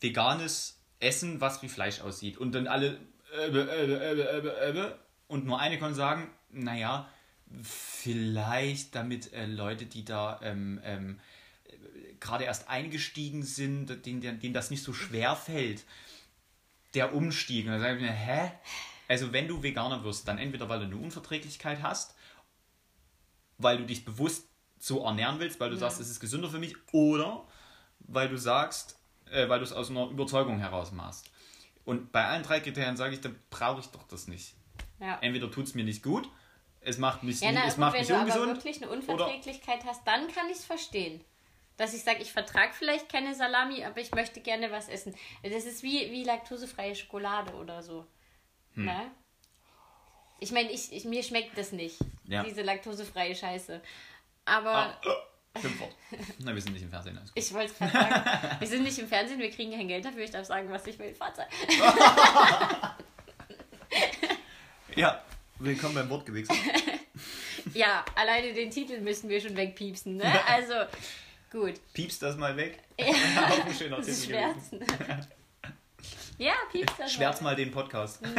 veganes 0.00 0.80
Essen, 1.00 1.40
was 1.40 1.62
wie 1.62 1.68
Fleisch 1.68 2.00
aussieht. 2.00 2.38
Und 2.38 2.52
dann 2.52 2.66
alle 2.66 2.98
äh, 3.36 3.48
äh, 3.48 4.78
äh, 4.78 4.94
und 5.26 5.46
nur 5.46 5.60
eine 5.60 5.78
konnte 5.78 5.94
sagen, 5.94 6.30
naja, 6.50 7.08
vielleicht 7.62 8.94
damit 8.94 9.32
äh, 9.32 9.46
Leute, 9.46 9.86
die 9.86 10.04
da 10.04 10.40
ähm, 10.42 10.80
ähm, 10.84 11.20
gerade 12.20 12.44
erst 12.44 12.68
eingestiegen 12.68 13.42
sind, 13.42 14.06
denen, 14.06 14.40
denen 14.40 14.54
das 14.54 14.70
nicht 14.70 14.82
so 14.82 14.92
schwer 14.92 15.36
fällt, 15.36 15.84
der 16.94 17.14
Umstieg. 17.14 17.66
Und 17.66 17.72
dann 17.72 17.80
sage 17.80 17.96
ich 17.96 18.02
mir, 18.02 18.12
hä? 18.12 18.52
Also 19.08 19.32
wenn 19.32 19.48
du 19.48 19.62
Veganer 19.62 20.04
wirst, 20.04 20.28
dann 20.28 20.38
entweder 20.38 20.68
weil 20.68 20.80
du 20.80 20.86
eine 20.86 20.96
Unverträglichkeit 20.96 21.82
hast, 21.82 22.14
weil 23.58 23.78
du 23.78 23.84
dich 23.84 24.04
bewusst 24.04 24.46
so 24.82 25.04
ernähren 25.04 25.38
willst, 25.38 25.60
weil 25.60 25.70
du 25.70 25.76
ja. 25.76 25.80
sagst, 25.80 26.00
es 26.00 26.10
ist 26.10 26.18
gesünder 26.18 26.48
für 26.48 26.58
mich, 26.58 26.74
oder 26.92 27.46
weil 28.00 28.28
du 28.28 28.36
sagst, 28.36 28.98
äh, 29.30 29.48
weil 29.48 29.60
du 29.60 29.64
es 29.64 29.72
aus 29.72 29.90
einer 29.90 30.08
Überzeugung 30.08 30.58
heraus 30.58 30.90
machst. 30.90 31.30
Und 31.84 32.10
bei 32.10 32.24
allen 32.24 32.42
drei 32.42 32.58
Kriterien 32.58 32.96
sage 32.96 33.14
ich, 33.14 33.20
dann 33.20 33.38
brauche 33.48 33.80
ich 33.80 33.86
doch 33.86 34.02
das 34.08 34.26
nicht. 34.26 34.54
Ja. 34.98 35.18
Entweder 35.20 35.50
tut 35.52 35.66
es 35.66 35.74
mir 35.74 35.84
nicht 35.84 36.02
gut, 36.02 36.28
es 36.80 36.98
macht 36.98 37.22
mich, 37.22 37.40
ja, 37.40 37.52
na, 37.52 37.64
es 37.64 37.76
macht 37.76 37.96
mich 37.96 38.12
ungesund. 38.12 38.48
Wenn 38.48 38.54
du 38.54 38.56
wirklich 38.56 38.82
eine 38.82 38.90
Unverträglichkeit 38.90 39.82
oder 39.82 39.90
hast, 39.90 40.04
dann 40.04 40.26
kann 40.26 40.48
ich 40.48 40.56
es 40.56 40.64
verstehen. 40.64 41.22
Dass 41.76 41.94
ich 41.94 42.02
sage, 42.02 42.20
ich 42.20 42.32
vertrage 42.32 42.72
vielleicht 42.72 43.08
keine 43.08 43.36
Salami, 43.36 43.84
aber 43.84 44.00
ich 44.00 44.10
möchte 44.12 44.40
gerne 44.40 44.72
was 44.72 44.88
essen. 44.88 45.14
Das 45.44 45.64
ist 45.64 45.84
wie, 45.84 46.10
wie 46.10 46.24
laktosefreie 46.24 46.96
Schokolade 46.96 47.54
oder 47.54 47.84
so. 47.84 48.04
Hm. 48.74 48.86
Ne? 48.86 49.10
Ich 50.40 50.50
meine, 50.50 50.72
ich, 50.72 50.92
ich, 50.92 51.04
mir 51.04 51.22
schmeckt 51.22 51.56
das 51.56 51.70
nicht. 51.70 51.98
Ja. 52.24 52.42
Diese 52.42 52.62
laktosefreie 52.62 53.36
Scheiße. 53.36 53.80
Aber. 54.44 54.76
Ah, 54.76 55.00
oh, 55.06 55.60
Schimpfwort. 55.60 55.92
Na, 56.38 56.54
wir 56.54 56.62
sind 56.62 56.72
nicht 56.72 56.82
im 56.82 56.90
Fernsehen. 56.90 57.18
Ich 57.34 57.52
wollte 57.52 57.72
es 57.72 57.78
gerade 57.78 57.92
sagen. 57.92 58.56
wir 58.58 58.68
sind 58.68 58.82
nicht 58.82 58.98
im 58.98 59.08
Fernsehen, 59.08 59.38
wir 59.38 59.50
kriegen 59.50 59.72
kein 59.72 59.88
Geld 59.88 60.04
dafür. 60.04 60.24
Ich 60.24 60.30
darf 60.30 60.46
sagen, 60.46 60.70
was 60.70 60.86
ich 60.86 60.98
will. 60.98 61.14
Vater. 61.14 61.46
ja, 64.96 65.22
willkommen 65.58 65.94
beim 65.94 66.10
Wortgewichse. 66.10 66.54
ja, 67.74 68.04
alleine 68.14 68.52
den 68.52 68.70
Titel 68.70 69.00
müssen 69.00 69.28
wir 69.28 69.40
schon 69.40 69.56
wegpiepsen. 69.56 70.16
Ne? 70.16 70.46
Also, 70.46 70.74
gut. 71.50 71.74
Piepst 71.92 72.22
das 72.22 72.36
mal 72.36 72.56
weg. 72.56 72.82
Ja, 72.98 73.06
auch 73.50 73.66
ein 73.66 73.74
schöner 73.74 74.00
Titel. 74.00 74.26
Schwärzen. 74.26 74.80
ja, 76.38 76.54
piepst 76.70 76.98
das 76.98 77.12
Schwärz 77.12 77.40
mal 77.40 77.54
den 77.54 77.70
Podcast. 77.70 78.22
Mhm. 78.22 78.34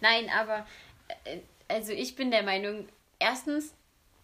Nein, 0.00 0.30
aber 0.30 0.66
äh, 1.24 1.38
also 1.68 1.92
ich 1.92 2.16
bin 2.16 2.30
der 2.30 2.42
Meinung, 2.42 2.88
erstens, 3.18 3.74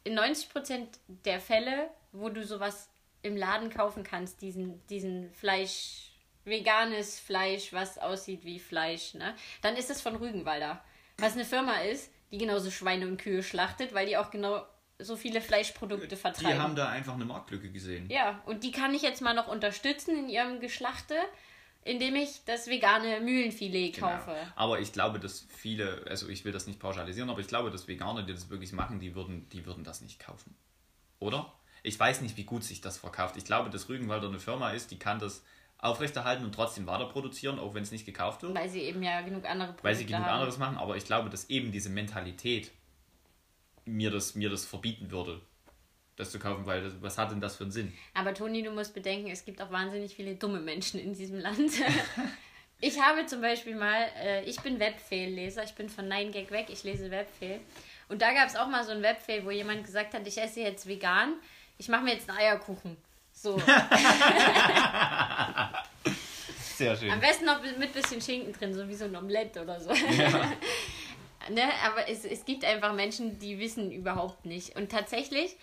in 0.06 0.18
90% 0.18 0.86
der 1.08 1.40
Fälle, 1.40 1.90
wo 2.12 2.28
du 2.28 2.44
sowas 2.44 2.88
im 3.22 3.36
Laden 3.36 3.70
kaufen 3.70 4.04
kannst, 4.04 4.40
diesen, 4.40 4.86
diesen 4.86 5.32
Fleisch, 5.32 6.12
veganes 6.44 7.18
Fleisch, 7.18 7.72
was 7.72 7.98
aussieht 7.98 8.44
wie 8.44 8.60
Fleisch, 8.60 9.14
ne? 9.14 9.34
Dann 9.62 9.76
ist 9.76 9.90
es 9.90 10.00
von 10.00 10.14
Rügenwalder. 10.14 10.82
Was 11.18 11.32
eine 11.32 11.44
Firma 11.44 11.80
ist, 11.80 12.12
die 12.30 12.38
genauso 12.38 12.70
Schweine 12.70 13.08
und 13.08 13.16
Kühe 13.16 13.42
schlachtet, 13.42 13.94
weil 13.94 14.06
die 14.06 14.16
auch 14.16 14.30
genau 14.30 14.64
so 14.98 15.16
viele 15.16 15.40
Fleischprodukte 15.40 16.16
vertreiben. 16.16 16.56
Die 16.56 16.62
haben 16.62 16.76
da 16.76 16.88
einfach 16.88 17.14
eine 17.14 17.24
Marktlücke 17.24 17.70
gesehen. 17.70 18.08
Ja, 18.08 18.42
und 18.46 18.62
die 18.64 18.70
kann 18.70 18.94
ich 18.94 19.02
jetzt 19.02 19.20
mal 19.20 19.34
noch 19.34 19.48
unterstützen 19.48 20.16
in 20.16 20.28
ihrem 20.28 20.60
Geschlachte 20.60 21.16
indem 21.86 22.16
ich 22.16 22.44
das 22.44 22.66
vegane 22.66 23.20
Mühlenfilet 23.20 23.94
genau. 23.94 24.08
kaufe. 24.08 24.32
Genau. 24.32 24.52
Aber 24.56 24.80
ich 24.80 24.92
glaube, 24.92 25.20
dass 25.20 25.46
viele, 25.48 26.04
also 26.08 26.28
ich 26.28 26.44
will 26.44 26.52
das 26.52 26.66
nicht 26.66 26.80
pauschalisieren, 26.80 27.30
aber 27.30 27.40
ich 27.40 27.46
glaube, 27.46 27.70
dass 27.70 27.86
Veganer, 27.86 28.24
die 28.24 28.32
das 28.32 28.50
wirklich 28.50 28.72
machen, 28.72 28.98
die 28.98 29.14
würden, 29.14 29.48
die 29.50 29.64
würden 29.64 29.84
das 29.84 30.00
nicht 30.00 30.18
kaufen. 30.18 30.54
Oder? 31.20 31.52
Ich 31.82 31.98
weiß 31.98 32.20
nicht, 32.22 32.36
wie 32.36 32.44
gut 32.44 32.64
sich 32.64 32.80
das 32.80 32.98
verkauft. 32.98 33.36
Ich 33.36 33.44
glaube, 33.44 33.70
dass 33.70 33.88
Rügenwalder 33.88 34.28
eine 34.28 34.40
Firma 34.40 34.70
ist, 34.70 34.90
die 34.90 34.98
kann 34.98 35.20
das 35.20 35.44
aufrechterhalten 35.78 36.44
und 36.44 36.54
trotzdem 36.54 36.86
weiter 36.86 37.06
produzieren, 37.06 37.58
auch 37.58 37.74
wenn 37.74 37.82
es 37.82 37.92
nicht 37.92 38.04
gekauft 38.04 38.42
wird. 38.42 38.54
Weil 38.54 38.68
sie 38.68 38.80
eben 38.80 39.02
ja 39.02 39.20
genug 39.20 39.44
andere 39.44 39.68
Produkte 39.68 39.84
Weil 39.84 39.94
sie 39.94 40.06
genug 40.06 40.22
haben. 40.22 40.34
anderes 40.34 40.58
machen, 40.58 40.78
aber 40.78 40.96
ich 40.96 41.04
glaube, 41.04 41.30
dass 41.30 41.48
eben 41.50 41.70
diese 41.70 41.90
Mentalität 41.90 42.72
mir 43.84 44.10
das, 44.10 44.34
mir 44.34 44.50
das 44.50 44.64
verbieten 44.64 45.10
würde 45.12 45.40
das 46.16 46.30
zu 46.30 46.38
kaufen, 46.38 46.64
weil 46.66 46.82
das, 46.82 46.94
was 47.00 47.18
hat 47.18 47.30
denn 47.30 47.40
das 47.40 47.56
für 47.56 47.64
einen 47.64 47.72
Sinn? 47.72 47.92
Aber 48.14 48.32
Toni, 48.34 48.62
du 48.62 48.70
musst 48.70 48.94
bedenken, 48.94 49.30
es 49.30 49.44
gibt 49.44 49.60
auch 49.60 49.70
wahnsinnig 49.70 50.14
viele 50.14 50.34
dumme 50.34 50.60
Menschen 50.60 50.98
in 50.98 51.12
diesem 51.14 51.38
Land. 51.38 51.72
ich 52.80 53.00
habe 53.00 53.26
zum 53.26 53.42
Beispiel 53.42 53.76
mal, 53.76 54.08
äh, 54.18 54.42
ich 54.44 54.58
bin 54.60 54.80
Webfehl-Leser, 54.80 55.64
ich 55.64 55.74
bin 55.74 55.90
von 55.90 56.08
9gag 56.08 56.50
weg, 56.50 56.66
ich 56.70 56.82
lese 56.84 57.10
Webfehl. 57.10 57.60
Und 58.08 58.22
da 58.22 58.32
gab 58.32 58.48
es 58.48 58.56
auch 58.56 58.68
mal 58.68 58.82
so 58.84 58.92
ein 58.92 59.02
Webfehl, 59.02 59.44
wo 59.44 59.50
jemand 59.50 59.84
gesagt 59.84 60.14
hat, 60.14 60.26
ich 60.26 60.38
esse 60.38 60.60
jetzt 60.60 60.88
vegan, 60.88 61.34
ich 61.76 61.88
mache 61.88 62.04
mir 62.04 62.14
jetzt 62.14 62.30
einen 62.30 62.38
Eierkuchen. 62.38 62.96
So. 63.32 63.58
Sehr 66.76 66.96
schön. 66.96 67.10
Am 67.10 67.20
besten 67.20 67.44
noch 67.44 67.60
mit 67.78 67.92
bisschen 67.92 68.22
Schinken 68.22 68.52
drin, 68.52 68.72
so 68.72 68.88
wie 68.88 68.94
so 68.94 69.04
ein 69.04 69.14
Omelette 69.16 69.62
oder 69.62 69.78
so. 69.78 69.92
Ja. 69.92 70.52
ne? 71.50 71.64
Aber 71.84 72.08
es, 72.08 72.24
es 72.24 72.44
gibt 72.44 72.64
einfach 72.64 72.94
Menschen, 72.94 73.38
die 73.38 73.58
wissen 73.58 73.90
überhaupt 73.92 74.46
nicht. 74.46 74.76
Und 74.76 74.90
tatsächlich 74.90 75.56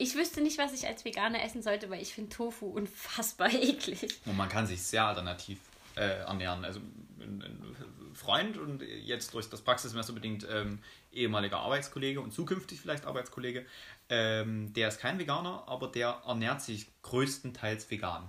ich 0.00 0.14
wüsste 0.14 0.40
nicht, 0.40 0.58
was 0.58 0.72
ich 0.72 0.86
als 0.86 1.04
Veganer 1.04 1.44
essen 1.44 1.62
sollte, 1.62 1.90
weil 1.90 2.00
ich 2.00 2.14
finde 2.14 2.34
Tofu 2.34 2.66
unfassbar 2.66 3.50
eklig. 3.52 4.20
Und 4.24 4.36
man 4.36 4.48
kann 4.48 4.66
sich 4.66 4.82
sehr 4.82 5.04
alternativ 5.04 5.58
äh, 5.96 6.20
ernähren. 6.20 6.64
Also 6.64 6.80
ein, 7.20 7.76
Freund 8.14 8.58
und 8.58 8.82
jetzt 8.82 9.32
durch 9.34 9.48
das 9.48 9.62
Praxismesser 9.62 10.12
bedingt 10.12 10.46
ähm, 10.50 10.80
ehemaliger 11.12 11.58
Arbeitskollege 11.58 12.20
und 12.20 12.32
zukünftig 12.32 12.80
vielleicht 12.80 13.06
Arbeitskollege, 13.06 13.64
ähm, 14.08 14.72
der 14.72 14.88
ist 14.88 15.00
kein 15.00 15.18
Veganer, 15.18 15.64
aber 15.66 15.86
der 15.88 16.22
ernährt 16.26 16.60
sich 16.60 16.88
größtenteils 17.02 17.90
vegan. 17.90 18.28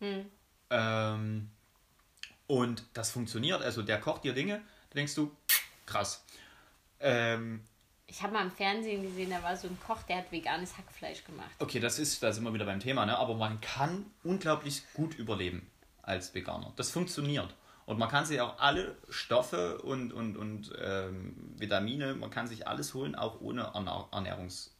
Hm. 0.00 0.26
Ähm, 0.70 1.50
und 2.46 2.84
das 2.92 3.10
funktioniert. 3.10 3.62
Also 3.62 3.82
der 3.82 4.00
kocht 4.00 4.24
dir 4.24 4.34
Dinge, 4.34 4.60
da 4.90 4.94
denkst 4.96 5.14
du, 5.14 5.30
krass. 5.86 6.24
Ähm, 7.00 7.62
ich 8.08 8.22
habe 8.22 8.32
mal 8.32 8.42
im 8.42 8.50
Fernsehen 8.50 9.02
gesehen, 9.02 9.30
da 9.30 9.42
war 9.42 9.56
so 9.56 9.68
ein 9.68 9.78
Koch, 9.86 10.02
der 10.04 10.16
hat 10.16 10.32
veganes 10.32 10.76
Hackfleisch 10.78 11.24
gemacht. 11.24 11.50
Okay, 11.58 11.78
das 11.78 11.98
ist, 11.98 12.22
da 12.22 12.32
sind 12.32 12.42
wir 12.42 12.54
wieder 12.54 12.64
beim 12.64 12.80
Thema, 12.80 13.04
ne? 13.04 13.16
aber 13.16 13.34
man 13.34 13.60
kann 13.60 14.06
unglaublich 14.24 14.82
gut 14.94 15.14
überleben 15.18 15.70
als 16.02 16.34
Veganer. 16.34 16.72
Das 16.76 16.90
funktioniert. 16.90 17.54
Und 17.84 17.98
man 17.98 18.08
kann 18.08 18.24
sich 18.24 18.40
auch 18.40 18.58
alle 18.58 18.96
Stoffe 19.08 19.78
und, 19.82 20.12
und, 20.12 20.36
und 20.36 20.72
ähm, 20.82 21.54
Vitamine, 21.56 22.14
man 22.14 22.30
kann 22.30 22.46
sich 22.46 22.66
alles 22.66 22.94
holen, 22.94 23.14
auch 23.14 23.40
ohne 23.40 23.72
Ernährungs 24.12 24.74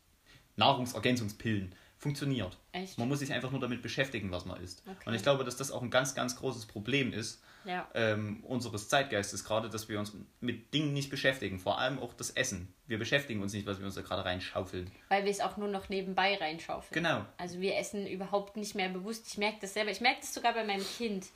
Nahrungsergänzungspillen 0.57 1.75
funktioniert. 1.99 2.59
Echt? 2.73 2.99
Man 2.99 3.09
muss 3.09 3.21
sich 3.21 3.33
einfach 3.33 3.51
nur 3.51 3.61
damit 3.61 3.83
beschäftigen, 3.83 4.31
was 4.31 4.45
man 4.45 4.61
isst. 4.61 4.83
Okay. 4.87 4.97
Und 5.07 5.15
ich 5.15 5.23
glaube, 5.23 5.45
dass 5.45 5.57
das 5.57 5.71
auch 5.71 5.83
ein 5.83 5.91
ganz, 5.91 6.15
ganz 6.15 6.37
großes 6.37 6.67
Problem 6.67 7.13
ist 7.13 7.43
Ja. 7.69 7.87
ähm, 7.95 8.43
unseres 8.45 8.89
Zeitgeistes 8.89 9.45
gerade, 9.45 9.69
dass 9.69 9.91
wir 9.91 9.99
uns 9.99 10.15
mit 10.41 10.73
Dingen 10.73 10.95
nicht 10.95 11.11
beschäftigen. 11.11 11.59
Vor 11.59 11.79
allem 11.79 11.99
auch 11.99 12.15
das 12.15 12.31
Essen. 12.31 12.73
Wir 12.87 12.99
beschäftigen 12.99 13.43
uns 13.43 13.53
nicht, 13.53 13.67
was 13.67 13.79
wir 13.79 13.85
uns 13.85 13.95
da 13.95 14.01
gerade 14.01 14.25
reinschaufeln. 14.25 14.91
Weil 15.11 15.25
wir 15.25 15.31
es 15.31 15.41
auch 15.41 15.59
nur 15.59 15.69
noch 15.69 15.91
nebenbei 15.91 16.37
reinschaufeln. 16.37 16.95
Genau. 16.95 17.27
Also 17.37 17.61
wir 17.61 17.77
essen 17.77 18.07
überhaupt 18.07 18.57
nicht 18.57 18.75
mehr 18.75 18.89
bewusst. 18.89 19.29
Ich 19.29 19.37
merke 19.37 19.59
das 19.61 19.75
selber. 19.75 19.91
Ich 19.91 20.01
merke 20.01 20.21
das 20.21 20.33
sogar 20.33 20.55
bei 20.55 20.65
meinem 20.65 20.85
Kind. 20.97 21.27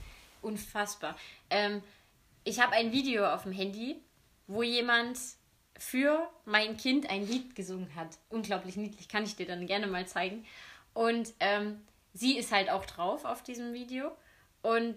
Unfassbar. 0.41 1.17
Ähm, 1.51 1.83
ich 2.45 2.61
habe 2.61 2.73
ein 2.73 2.93
Video 2.93 3.27
auf 3.27 3.43
dem 3.43 3.53
Handy, 3.53 3.97
wo 4.47 4.63
jemand 4.63 5.19
für 5.79 6.31
mein 6.45 6.77
Kind 6.77 7.11
ein 7.11 7.27
Lied 7.27 7.55
gesungen 7.55 7.95
hat. 7.95 8.17
Unglaublich 8.31 8.77
niedlich, 8.77 9.09
kann 9.09 9.25
ich 9.25 9.37
dir 9.37 9.47
dann 9.47 9.67
gerne 9.67 9.87
mal 9.87 10.07
zeigen. 10.07 10.47
Und 10.95 11.35
ähm, 11.41 11.81
sie 12.15 12.39
ist 12.39 12.53
halt 12.53 12.71
auch 12.71 12.87
drauf 12.87 13.25
auf 13.25 13.43
diesem 13.43 13.73
Video. 13.75 14.13
Und 14.63 14.97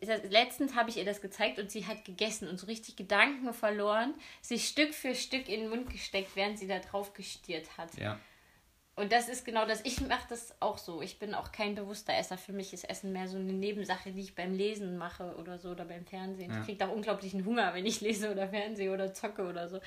letztens 0.00 0.74
habe 0.74 0.90
ich 0.90 0.96
ihr 0.96 1.04
das 1.04 1.20
gezeigt 1.20 1.58
und 1.58 1.70
sie 1.70 1.86
hat 1.86 2.04
gegessen 2.04 2.48
und 2.48 2.58
so 2.58 2.66
richtig 2.66 2.96
Gedanken 2.96 3.52
verloren, 3.52 4.14
sich 4.40 4.68
Stück 4.68 4.94
für 4.94 5.14
Stück 5.14 5.48
in 5.48 5.60
den 5.60 5.70
Mund 5.70 5.90
gesteckt, 5.90 6.34
während 6.34 6.58
sie 6.58 6.66
da 6.66 6.78
drauf 6.78 7.14
gestiert 7.14 7.76
hat. 7.76 7.96
Ja. 7.96 8.18
Und 8.98 9.12
das 9.12 9.28
ist 9.28 9.44
genau 9.44 9.64
das. 9.64 9.84
Ich 9.84 10.00
mache 10.00 10.26
das 10.28 10.60
auch 10.60 10.76
so. 10.76 11.02
Ich 11.02 11.20
bin 11.20 11.32
auch 11.32 11.52
kein 11.52 11.76
bewusster 11.76 12.14
Esser. 12.16 12.36
Für 12.36 12.52
mich 12.52 12.72
ist 12.72 12.82
Essen 12.82 13.12
mehr 13.12 13.28
so 13.28 13.36
eine 13.36 13.52
Nebensache, 13.52 14.10
die 14.10 14.22
ich 14.22 14.34
beim 14.34 14.52
Lesen 14.52 14.98
mache 14.98 15.36
oder 15.36 15.56
so 15.56 15.70
oder 15.70 15.84
beim 15.84 16.04
Fernsehen. 16.04 16.50
Ja. 16.50 16.58
Ich 16.58 16.66
kriege 16.66 16.84
auch 16.84 16.92
unglaublichen 16.92 17.44
Hunger, 17.44 17.74
wenn 17.74 17.86
ich 17.86 18.00
lese 18.02 18.32
oder 18.32 18.48
fernsehe 18.48 18.92
oder 18.92 19.14
zocke 19.14 19.46
oder 19.46 19.68
so. 19.68 19.78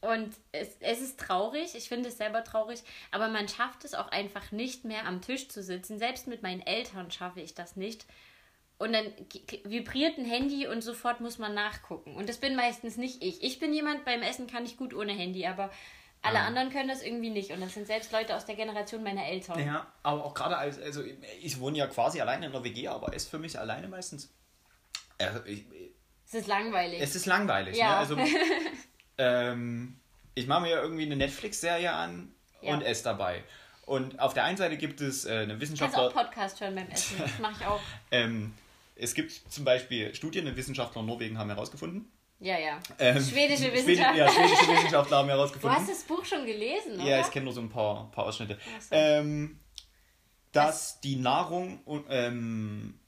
Und 0.00 0.36
es, 0.52 0.76
es 0.80 1.00
ist 1.00 1.18
traurig, 1.18 1.74
ich 1.74 1.88
finde 1.88 2.10
es 2.10 2.18
selber 2.18 2.44
traurig, 2.44 2.80
aber 3.10 3.28
man 3.28 3.48
schafft 3.48 3.84
es 3.84 3.94
auch 3.94 4.08
einfach 4.08 4.52
nicht 4.52 4.84
mehr 4.84 5.06
am 5.06 5.20
Tisch 5.20 5.48
zu 5.48 5.62
sitzen. 5.62 5.98
Selbst 5.98 6.28
mit 6.28 6.42
meinen 6.42 6.60
Eltern 6.60 7.10
schaffe 7.10 7.40
ich 7.40 7.54
das 7.54 7.74
nicht. 7.74 8.06
Und 8.78 8.92
dann 8.92 9.06
vibriert 9.64 10.18
ein 10.18 10.24
Handy 10.24 10.66
und 10.68 10.82
sofort 10.82 11.20
muss 11.20 11.38
man 11.38 11.52
nachgucken. 11.52 12.14
Und 12.14 12.28
das 12.28 12.38
bin 12.38 12.54
meistens 12.54 12.96
nicht 12.96 13.22
ich. 13.24 13.42
Ich 13.42 13.58
bin 13.58 13.72
jemand, 13.74 14.04
beim 14.04 14.22
Essen 14.22 14.46
kann 14.46 14.64
ich 14.64 14.76
gut 14.76 14.94
ohne 14.94 15.12
Handy, 15.12 15.46
aber 15.46 15.70
alle 16.22 16.38
Ah. 16.40 16.46
anderen 16.46 16.70
können 16.70 16.88
das 16.88 17.02
irgendwie 17.02 17.30
nicht. 17.30 17.50
Und 17.50 17.60
das 17.60 17.74
sind 17.74 17.86
selbst 17.88 18.12
Leute 18.12 18.36
aus 18.36 18.44
der 18.46 18.54
Generation 18.54 19.02
meiner 19.02 19.24
Eltern. 19.26 19.58
Ja, 19.64 19.86
aber 20.04 20.24
auch 20.24 20.34
gerade 20.34 20.56
als, 20.56 20.80
also 20.80 21.02
ich 21.42 21.58
wohne 21.58 21.78
ja 21.78 21.86
quasi 21.88 22.20
alleine 22.20 22.46
in 22.46 22.52
der 22.52 22.62
WG, 22.62 22.86
aber 22.88 23.12
esse 23.14 23.28
für 23.28 23.38
mich 23.40 23.58
alleine 23.58 23.88
meistens. 23.88 24.32
Also 25.18 25.40
ich, 25.44 25.64
Es 26.26 26.34
ist 26.34 26.46
langweilig. 26.46 27.00
es 27.02 27.16
ist 27.16 27.26
langweilig. 27.26 27.76
Ja. 27.76 27.90
Ne? 27.90 27.96
Also, 27.96 28.16
ähm, 29.18 29.98
ich 30.34 30.46
mache 30.46 30.62
mir 30.62 30.70
ja 30.70 30.82
irgendwie 30.82 31.02
eine 31.04 31.16
Netflix-Serie 31.16 31.92
an 31.92 32.32
Ja. 32.62 32.74
und 32.74 32.82
esse 32.82 33.04
dabei. 33.04 33.42
Und 33.86 34.20
auf 34.20 34.34
der 34.34 34.44
einen 34.44 34.56
Seite 34.56 34.76
gibt 34.76 35.00
es 35.00 35.24
äh, 35.24 35.30
eine 35.30 35.46
Kannst 35.46 35.54
auch 35.56 35.60
Wissenschaftler. 35.60 36.10
Podcast 36.10 36.60
hören 36.60 36.74
beim 36.74 36.88
Essen. 36.90 37.16
Das 37.18 37.38
mache 37.40 37.54
ich 37.60 37.66
auch. 37.66 37.80
Ähm, 38.10 38.54
es 38.98 39.14
gibt 39.14 39.32
zum 39.32 39.64
Beispiel 39.64 40.14
Studien, 40.14 40.54
Wissenschaftler 40.56 41.00
in 41.00 41.06
Norwegen 41.06 41.38
haben 41.38 41.50
herausgefunden. 41.50 42.10
Ja, 42.40 42.56
ja. 42.58 42.78
Ähm, 42.98 43.20
Schwedische 43.22 43.64
Schwedi- 43.64 43.72
Wissenschaftler. 43.72 44.14
Ja, 44.26 44.30
schwedische 44.32 44.68
Wissenschaftler 44.72 45.16
haben 45.16 45.26
Du 45.28 45.32
herausgefunden. 45.34 45.78
hast 45.78 45.88
das 45.90 46.02
Buch 46.04 46.24
schon 46.24 46.46
gelesen, 46.46 46.94
oder? 46.94 47.04
Ja, 47.04 47.20
ich 47.20 47.30
kenne 47.30 47.44
nur 47.46 47.52
so 47.54 47.60
ein 47.60 47.68
paar, 47.68 48.10
paar 48.12 48.26
Ausschnitte. 48.26 48.58
So. 48.80 48.94
Ähm, 48.94 49.58
dass 50.52 51.00
die 51.00 51.16
Nahrung 51.16 51.80
und 51.84 52.04
ähm, 52.08 53.00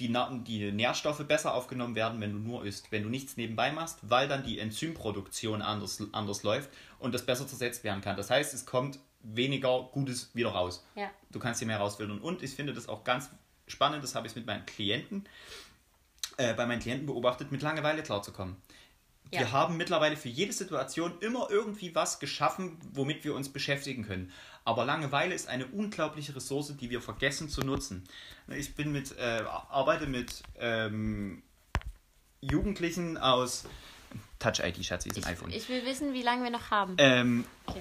die, 0.00 0.08
Na 0.08 0.30
die 0.30 0.72
Nährstoffe 0.72 1.24
besser 1.28 1.54
aufgenommen 1.54 1.94
werden, 1.94 2.20
wenn 2.20 2.32
du 2.32 2.38
nur 2.38 2.64
isst, 2.64 2.90
wenn 2.90 3.02
du 3.02 3.08
nichts 3.08 3.36
nebenbei 3.36 3.70
machst, 3.70 3.98
weil 4.02 4.26
dann 4.28 4.42
die 4.42 4.58
Enzymproduktion 4.58 5.62
anders, 5.62 6.02
anders 6.12 6.42
läuft 6.42 6.70
und 6.98 7.14
das 7.14 7.24
besser 7.24 7.46
zersetzt 7.46 7.84
werden 7.84 8.00
kann. 8.00 8.16
Das 8.16 8.30
heißt, 8.30 8.52
es 8.54 8.66
kommt 8.66 8.98
weniger 9.22 9.88
Gutes 9.92 10.34
wieder 10.34 10.50
raus. 10.50 10.84
Ja. 10.96 11.10
Du 11.30 11.38
kannst 11.38 11.60
hier 11.60 11.66
mehr 11.66 11.78
rausfiltern. 11.78 12.18
Und 12.20 12.42
ich 12.42 12.52
finde 12.52 12.72
das 12.72 12.88
auch 12.88 13.04
ganz 13.04 13.30
spannend, 13.70 14.02
das 14.02 14.14
habe 14.14 14.26
ich 14.26 14.34
mit 14.34 14.46
meinen 14.46 14.66
Klienten, 14.66 15.24
äh, 16.36 16.54
bei 16.54 16.66
meinen 16.66 16.80
Klienten 16.80 17.06
beobachtet, 17.06 17.52
mit 17.52 17.62
Langeweile 17.62 18.02
klarzukommen. 18.02 18.56
Ja. 19.32 19.40
Wir 19.40 19.52
haben 19.52 19.76
mittlerweile 19.76 20.16
für 20.16 20.28
jede 20.28 20.52
Situation 20.52 21.12
immer 21.20 21.48
irgendwie 21.50 21.94
was 21.94 22.18
geschaffen, 22.18 22.78
womit 22.92 23.22
wir 23.24 23.34
uns 23.34 23.48
beschäftigen 23.48 24.04
können. 24.04 24.32
Aber 24.64 24.84
Langeweile 24.84 25.34
ist 25.34 25.48
eine 25.48 25.66
unglaubliche 25.66 26.34
Ressource, 26.34 26.76
die 26.76 26.90
wir 26.90 27.00
vergessen 27.00 27.48
zu 27.48 27.60
nutzen. 27.60 28.04
Ich 28.48 28.74
bin 28.74 28.90
mit, 28.92 29.16
äh, 29.18 29.44
arbeite 29.68 30.06
mit 30.06 30.42
ähm, 30.58 31.42
Jugendlichen 32.40 33.18
aus 33.18 33.64
Touch 34.40 34.60
ID, 34.60 34.84
Schatz, 34.84 35.06
ist 35.06 35.18
ein 35.18 35.24
iPhone. 35.24 35.50
Ich 35.50 35.68
will 35.68 35.84
wissen, 35.84 36.12
wie 36.12 36.22
lange 36.22 36.42
wir 36.42 36.50
noch 36.50 36.70
haben. 36.70 36.96
Ähm, 36.98 37.44
Okay. 37.66 37.80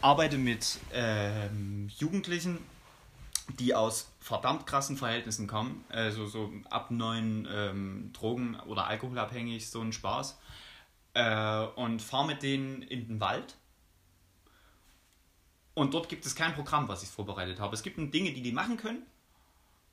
Arbeite 0.00 0.38
mit 0.38 0.78
ähm, 0.92 1.90
Jugendlichen, 1.98 2.58
die 3.58 3.74
aus 3.74 4.12
verdammt 4.20 4.66
krassen 4.66 4.96
Verhältnissen 4.96 5.46
kommen, 5.46 5.84
also 5.88 6.26
so 6.26 6.52
ab 6.68 6.90
neun 6.90 7.48
ähm, 7.50 8.10
Drogen- 8.12 8.58
oder 8.60 8.86
alkoholabhängig, 8.86 9.70
so 9.70 9.80
ein 9.80 9.92
Spaß. 9.92 10.38
Äh, 11.14 11.66
und 11.76 12.00
fahre 12.02 12.26
mit 12.26 12.42
denen 12.42 12.82
in 12.82 13.08
den 13.08 13.20
Wald. 13.20 13.56
Und 15.74 15.94
dort 15.94 16.08
gibt 16.08 16.26
es 16.26 16.34
kein 16.34 16.54
Programm, 16.54 16.88
was 16.88 17.02
ich 17.02 17.08
vorbereitet 17.08 17.58
habe. 17.58 17.74
Es 17.74 17.82
gibt 17.82 17.96
Dinge, 17.96 18.32
die 18.32 18.42
die 18.42 18.52
machen 18.52 18.76
können, 18.76 19.02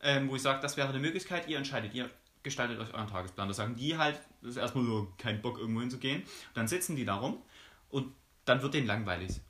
ähm, 0.01 0.29
wo 0.29 0.35
ich 0.35 0.41
sage, 0.41 0.59
das 0.61 0.77
wäre 0.77 0.89
eine 0.89 0.99
Möglichkeit, 0.99 1.47
ihr 1.47 1.57
entscheidet, 1.57 1.93
ihr 1.93 2.09
gestaltet 2.43 2.79
euch 2.79 2.93
euren 2.93 3.07
Tagesplan. 3.07 3.47
Da 3.47 3.53
sagen 3.53 3.75
die 3.75 3.97
halt, 3.97 4.19
das 4.41 4.51
ist 4.51 4.57
erstmal 4.57 4.85
so 4.85 5.11
kein 5.17 5.41
Bock, 5.41 5.57
irgendwo 5.57 5.81
hinzugehen. 5.81 6.23
Dann 6.53 6.67
sitzen 6.67 6.95
die 6.95 7.05
da 7.05 7.15
rum 7.15 7.41
und 7.89 8.13
dann 8.45 8.61
wird 8.61 8.73
denen 8.73 8.87
langweilig. 8.87 9.41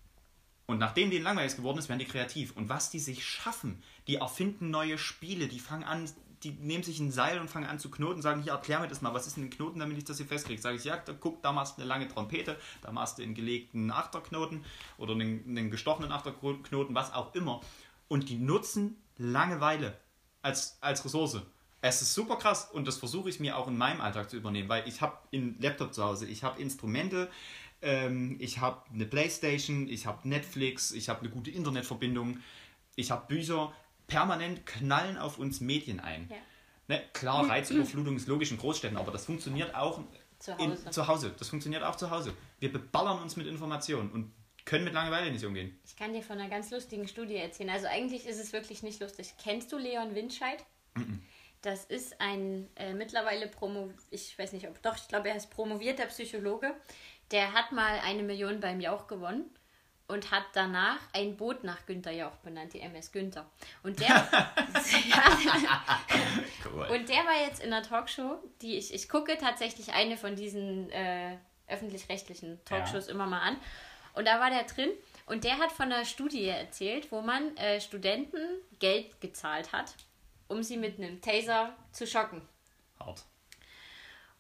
Und 0.68 0.80
nachdem 0.80 1.10
denen 1.10 1.24
langweilig 1.24 1.56
geworden 1.56 1.78
ist, 1.78 1.88
werden 1.88 2.00
die 2.00 2.06
kreativ. 2.06 2.56
Und 2.56 2.68
was 2.68 2.90
die 2.90 3.00
sich 3.00 3.26
schaffen, 3.26 3.82
die 4.08 4.18
erfinden 4.18 4.70
neue 4.70 4.98
Spiele, 4.98 5.48
die 5.48 5.60
fangen 5.60 5.86
an, 5.86 6.10
die 6.44 6.52
nehmen 6.52 6.84
sich 6.84 7.00
ein 7.00 7.12
Seil 7.12 7.40
und 7.40 7.50
fangen 7.50 7.68
an 7.68 7.80
zu 7.80 7.90
knoten, 7.90 8.22
sagen, 8.22 8.44
hier, 8.44 8.52
erklär 8.52 8.82
mir 8.82 8.90
das 8.90 9.02
mal, 9.02 9.14
was 9.14 9.28
ist 9.28 9.38
denn 9.38 9.46
ein 9.46 9.50
Knoten, 9.50 9.80
damit 9.80 9.98
ich 9.98 10.04
das 10.04 10.18
hier 10.18 10.26
festkriege? 10.26 10.62
Sage 10.62 10.76
ich, 10.76 10.84
ja, 10.84 10.98
guck, 10.98 11.42
da 11.42 11.54
machst 11.54 11.78
du 11.78 11.82
eine 11.82 11.88
lange 11.88 12.10
Trompete, 12.10 12.58
da 12.82 12.92
machst 12.92 13.18
du 13.18 13.24
einen 13.24 13.34
gelegten 13.34 13.90
Achterknoten 13.92 14.66
oder 14.98 15.14
einen, 15.14 15.44
einen 15.48 15.72
gestochenen 15.72 16.12
Achterknoten, 16.12 16.94
was 16.94 17.14
auch 17.14 17.34
immer. 17.34 17.62
Und 18.10 18.30
die 18.30 18.38
nutzen 18.38 18.98
Langeweile 19.18 19.98
als, 20.42 20.78
als 20.82 21.04
Ressource. 21.04 21.42
Es 21.82 22.02
ist 22.02 22.14
super 22.14 22.38
krass 22.38 22.70
und 22.72 22.88
das 22.88 22.98
versuche 22.98 23.30
ich 23.30 23.40
mir 23.40 23.58
auch 23.58 23.68
in 23.68 23.78
meinem 23.78 24.02
Alltag 24.02 24.30
zu 24.30 24.38
übernehmen, 24.38 24.68
weil 24.68 24.88
ich 24.88 25.02
habe 25.02 25.18
einen 25.32 25.60
Laptop 25.60 25.94
zu 25.94 26.04
Hause, 26.04 26.26
ich 26.26 26.44
habe 26.44 26.62
Instrumente, 26.62 27.30
ähm, 27.82 28.38
ich 28.40 28.60
habe 28.60 28.84
eine 28.94 29.06
Playstation, 29.06 29.88
ich 29.88 30.06
habe 30.06 30.28
Netflix, 30.28 30.92
ich 30.92 31.10
habe 31.10 31.22
eine 31.22 31.30
gute 31.30 31.52
Internetverbindung, 31.52 32.40
ich 32.96 33.12
habe 33.12 33.28
Bücher. 33.28 33.74
Permanent 34.08 34.66
knallen 34.66 35.18
auf 35.18 35.38
uns 35.38 35.60
Medien 35.60 36.00
ein. 36.00 36.30
Ja. 36.30 36.38
Ne, 36.88 37.04
klar, 37.12 37.50
Reizüberflutung 37.50 38.16
ist 38.16 38.28
logisch 38.30 38.52
in 38.52 38.58
Großstädten, 38.58 38.98
aber 38.98 39.12
das 39.12 39.26
funktioniert 39.26 39.76
auch 39.76 40.02
Zu 40.40 40.52
in, 40.54 40.72
Hause. 40.72 40.90
zu 40.90 41.08
Hause. 41.08 41.36
Das 41.38 41.50
funktioniert 41.50 41.84
auch 41.84 41.98
zu 41.98 42.10
Hause. 42.10 42.34
Wir 42.60 42.72
beballern 42.72 43.22
uns 43.22 43.36
mit 43.36 43.48
Informationen 43.48 44.10
und 44.12 44.32
können 44.64 44.86
mit 44.86 44.94
Langeweile 44.94 45.30
nicht 45.30 45.44
umgehen. 45.44 45.78
Ich 45.86 45.98
kann 45.98 46.14
dir 46.14 46.24
von 46.24 46.40
einer 46.40 46.50
ganz 46.50 46.72
lustigen 46.72 47.08
Studie 47.08 47.36
erzählen. 47.36 47.70
Also 47.70 47.88
eigentlich 47.88 48.26
ist 48.26 48.40
es 48.40 48.54
wirklich 48.54 48.84
nicht 48.84 49.02
lustig. 49.02 49.34
Kennst 49.44 49.72
du 49.74 49.78
Leon 49.78 50.16
Winscheid? 50.16 50.64
Das 51.62 51.86
ist 51.86 52.22
ein 52.22 52.70
äh, 52.76 52.94
mittlerweile 52.94 53.48
Promo, 53.48 53.92
ich 54.12 54.38
weiß 54.38 54.54
nicht 54.54 54.68
ob, 54.70 54.82
doch, 54.84 54.96
ich 54.96 55.08
glaube, 55.08 55.30
er 55.30 55.36
ist 55.36 55.50
promovierter 55.50 56.06
Psychologe. 56.06 56.74
Der 57.32 57.54
hat 57.54 57.72
mal 57.72 58.00
eine 58.04 58.24
Million 58.24 58.60
beim 58.60 58.80
Jauch 58.80 59.08
gewonnen 59.08 59.50
und 60.08 60.32
hat 60.32 60.46
danach 60.54 61.00
ein 61.14 61.36
Boot 61.36 61.64
nach 61.64 61.86
Günther 61.86 62.12
Jauch 62.12 62.36
benannt, 62.38 62.74
die 62.74 62.80
MS 62.80 63.12
Günther. 63.12 63.50
Und 63.84 64.00
der, 64.00 64.08
ja, 64.08 64.26
Cool. 66.66 66.88
und 66.88 67.10
der 67.10 67.26
war 67.26 67.46
jetzt 67.46 67.62
in 67.62 67.74
einer 67.74 67.84
Talkshow, 67.84 68.38
die 68.62 68.78
ich, 68.78 68.94
ich 68.94 69.10
gucke 69.10 69.38
tatsächlich 69.38 69.94
eine 69.94 70.18
von 70.18 70.36
diesen 70.36 70.90
äh, 70.92 71.38
öffentlich-rechtlichen 71.68 72.64
Talkshows 72.64 73.08
immer 73.08 73.28
mal 73.28 73.42
an. 73.42 73.58
Und 74.14 74.26
da 74.26 74.40
war 74.40 74.50
der 74.50 74.64
drin 74.64 74.90
und 75.26 75.44
der 75.44 75.58
hat 75.60 75.72
von 75.72 75.92
einer 75.92 76.06
Studie 76.06 76.46
erzählt, 76.46 77.12
wo 77.12 77.22
man 77.22 77.56
äh, 77.58 77.82
Studenten 77.82 78.40
Geld 78.80 79.20
gezahlt 79.22 79.74
hat, 79.74 79.94
um 80.48 80.64
sie 80.64 80.78
mit 80.78 80.98
einem 80.98 81.22
Taser 81.22 81.76
zu 81.92 82.08
schocken. 82.08 82.42
Hart. 83.00 83.24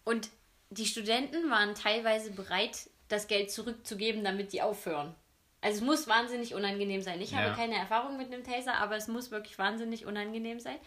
Und 0.05 0.29
die 0.70 0.86
Studenten 0.86 1.49
waren 1.49 1.76
teilweise 1.76 2.32
bereit, 2.32 2.89
das 3.07 3.28
Geld 3.28 3.51
zurückzugeben, 3.51 4.24
damit 4.24 4.53
die 4.53 4.61
aufhören. 4.61 5.15
Also 5.61 5.78
es 5.80 5.84
muss 5.84 6.07
wahnsinnig 6.07 6.53
unangenehm 6.53 7.01
sein. 7.01 7.22
Ich 7.22 7.32
Ja. 7.32 7.39
habe 7.39 7.55
keine 7.55 7.76
Erfahrung 7.76 8.18
mit 8.18 8.28
einem 8.32 8.43
Taser, 8.43 8.76
aber 8.76 8.95
es 8.95 9.07
muss 9.07 9.32
wirklich 9.32 9.57
wahnsinnig 9.57 10.05
unangenehm 10.05 10.59
sein. 10.59 10.78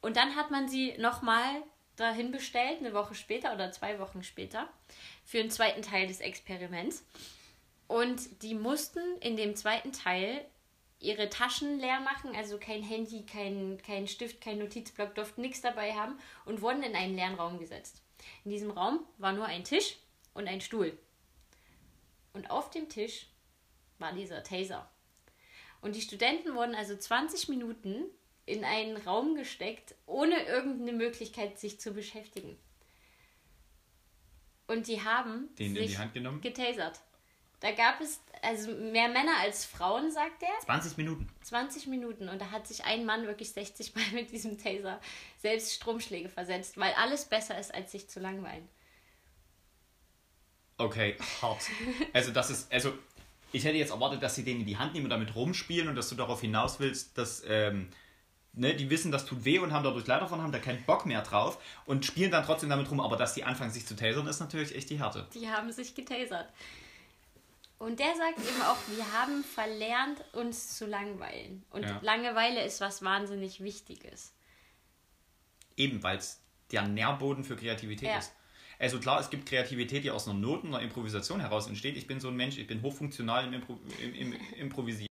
Und 0.00 0.16
dann 0.16 0.36
hat 0.36 0.50
man 0.50 0.68
sie 0.68 0.96
nochmal 0.98 1.62
dahin 1.96 2.32
bestellt, 2.32 2.78
eine 2.80 2.94
Woche 2.94 3.14
später 3.14 3.52
oder 3.54 3.70
zwei 3.72 3.98
Wochen 3.98 4.22
später, 4.22 4.68
für 5.24 5.36
den 5.38 5.50
zweiten 5.50 5.82
Teil 5.82 6.06
des 6.06 6.20
Experiments. 6.20 7.04
Und 7.86 8.42
die 8.42 8.54
mussten 8.54 9.00
in 9.20 9.36
dem 9.36 9.54
zweiten 9.54 9.92
Teil 9.92 10.44
ihre 10.98 11.28
Taschen 11.28 11.78
leer 11.78 12.00
machen, 12.00 12.34
also 12.34 12.58
kein 12.58 12.82
Handy, 12.82 13.24
kein, 13.26 13.78
kein 13.84 14.06
Stift, 14.06 14.40
kein 14.40 14.58
Notizblock, 14.58 15.14
durften 15.14 15.40
nichts 15.42 15.60
dabei 15.60 15.92
haben 15.94 16.18
und 16.44 16.62
wurden 16.62 16.82
in 16.82 16.94
einen 16.94 17.16
leeren 17.16 17.34
Raum 17.34 17.58
gesetzt. 17.58 18.02
In 18.44 18.50
diesem 18.50 18.70
Raum 18.70 19.00
war 19.18 19.32
nur 19.32 19.46
ein 19.46 19.64
Tisch 19.64 19.96
und 20.34 20.48
ein 20.48 20.60
Stuhl. 20.60 20.96
Und 22.32 22.50
auf 22.50 22.70
dem 22.70 22.88
Tisch 22.88 23.26
war 23.98 24.12
dieser 24.12 24.42
Taser. 24.42 24.88
Und 25.80 25.96
die 25.96 26.02
Studenten 26.02 26.54
wurden 26.54 26.74
also 26.74 26.96
20 26.96 27.48
Minuten 27.48 28.04
in 28.46 28.64
einen 28.64 28.96
Raum 28.96 29.34
gesteckt, 29.34 29.94
ohne 30.06 30.42
irgendeine 30.44 30.92
Möglichkeit, 30.92 31.58
sich 31.58 31.80
zu 31.80 31.92
beschäftigen. 31.92 32.58
Und 34.66 34.86
die 34.86 35.02
haben 35.02 35.48
Den 35.56 35.74
in 35.74 35.82
sich 35.82 35.92
die 35.92 35.98
Hand 35.98 36.14
genommen? 36.14 36.40
getasert. 36.40 37.00
Da 37.60 37.72
gab 37.72 38.00
es 38.00 38.20
also 38.42 38.72
mehr 38.72 39.08
Männer 39.08 39.36
als 39.40 39.66
Frauen, 39.66 40.10
sagt 40.10 40.42
er. 40.42 40.64
20 40.64 40.96
Minuten. 40.96 41.28
20 41.42 41.86
Minuten. 41.88 42.28
Und 42.28 42.40
da 42.40 42.50
hat 42.50 42.66
sich 42.66 42.84
ein 42.84 43.04
Mann 43.04 43.26
wirklich 43.26 43.50
60 43.50 43.94
Mal 43.94 44.04
mit 44.12 44.30
diesem 44.30 44.58
Taser 44.58 45.00
selbst 45.38 45.74
Stromschläge 45.74 46.28
versetzt, 46.28 46.78
weil 46.78 46.92
alles 46.94 47.26
besser 47.26 47.58
ist, 47.58 47.74
als 47.74 47.92
sich 47.92 48.08
zu 48.08 48.20
langweilen. 48.20 48.66
Okay, 50.78 51.16
hart. 51.42 51.62
Also 52.14 52.30
das 52.30 52.48
ist, 52.48 52.72
also 52.72 52.94
ich 53.52 53.64
hätte 53.64 53.76
jetzt 53.76 53.90
erwartet, 53.90 54.22
dass 54.22 54.34
sie 54.34 54.44
den 54.44 54.60
in 54.60 54.66
die 54.66 54.78
Hand 54.78 54.94
nehmen 54.94 55.04
und 55.04 55.10
damit 55.10 55.34
rumspielen 55.34 55.88
und 55.88 55.94
dass 55.94 56.08
du 56.08 56.14
darauf 56.14 56.40
hinaus 56.40 56.80
willst, 56.80 57.18
dass 57.18 57.42
ähm, 57.46 57.90
ne, 58.54 58.74
die 58.74 58.88
wissen, 58.88 59.12
das 59.12 59.26
tut 59.26 59.44
weh 59.44 59.58
und 59.58 59.72
haben 59.72 59.84
dadurch 59.84 60.06
leider 60.06 60.22
davon, 60.22 60.40
haben 60.40 60.52
da 60.52 60.58
keinen 60.58 60.82
Bock 60.84 61.04
mehr 61.04 61.20
drauf 61.22 61.58
und 61.84 62.06
spielen 62.06 62.30
dann 62.30 62.44
trotzdem 62.44 62.70
damit 62.70 62.90
rum, 62.90 63.00
aber 63.00 63.16
dass 63.16 63.34
die 63.34 63.44
anfangen 63.44 63.70
sich 63.70 63.86
zu 63.86 63.94
tasern, 63.94 64.26
ist 64.26 64.40
natürlich 64.40 64.74
echt 64.74 64.88
die 64.88 64.98
Härte. 64.98 65.26
Die 65.34 65.48
haben 65.48 65.70
sich 65.70 65.94
getasert. 65.94 66.48
Und 67.80 67.98
der 67.98 68.14
sagt 68.14 68.38
eben 68.40 68.60
auch, 68.60 68.76
wir 68.94 69.10
haben 69.10 69.42
verlernt, 69.42 70.22
uns 70.34 70.76
zu 70.76 70.84
langweilen. 70.84 71.64
Und 71.70 71.84
Ja. 71.84 71.98
Langeweile 72.02 72.62
ist 72.62 72.82
was 72.82 73.00
wahnsinnig 73.02 73.62
Wichtiges. 73.62 74.34
Eben, 75.78 76.02
weil 76.02 76.18
es 76.18 76.42
der 76.72 76.82
Nährboden 76.82 77.42
für 77.42 77.56
Kreativität 77.56 78.10
Ja. 78.10 78.18
ist. 78.18 78.34
Also 78.78 79.00
klar, 79.00 79.18
es 79.18 79.30
gibt 79.30 79.48
Kreativität, 79.48 80.04
die 80.04 80.10
aus 80.10 80.28
einer 80.28 80.38
Not, 80.38 80.62
einer 80.66 80.80
Improvisation 80.82 81.40
heraus 81.40 81.68
entsteht. 81.68 81.96
Ich 81.96 82.06
bin 82.06 82.20
so 82.20 82.28
ein 82.28 82.36
Mensch, 82.36 82.58
ich 82.58 82.66
bin 82.66 82.82
hochfunktional 82.82 83.46
im, 83.46 83.54
Impro 83.54 83.80
im, 84.02 84.14
im 84.14 84.32
Improvisieren. 84.58 85.08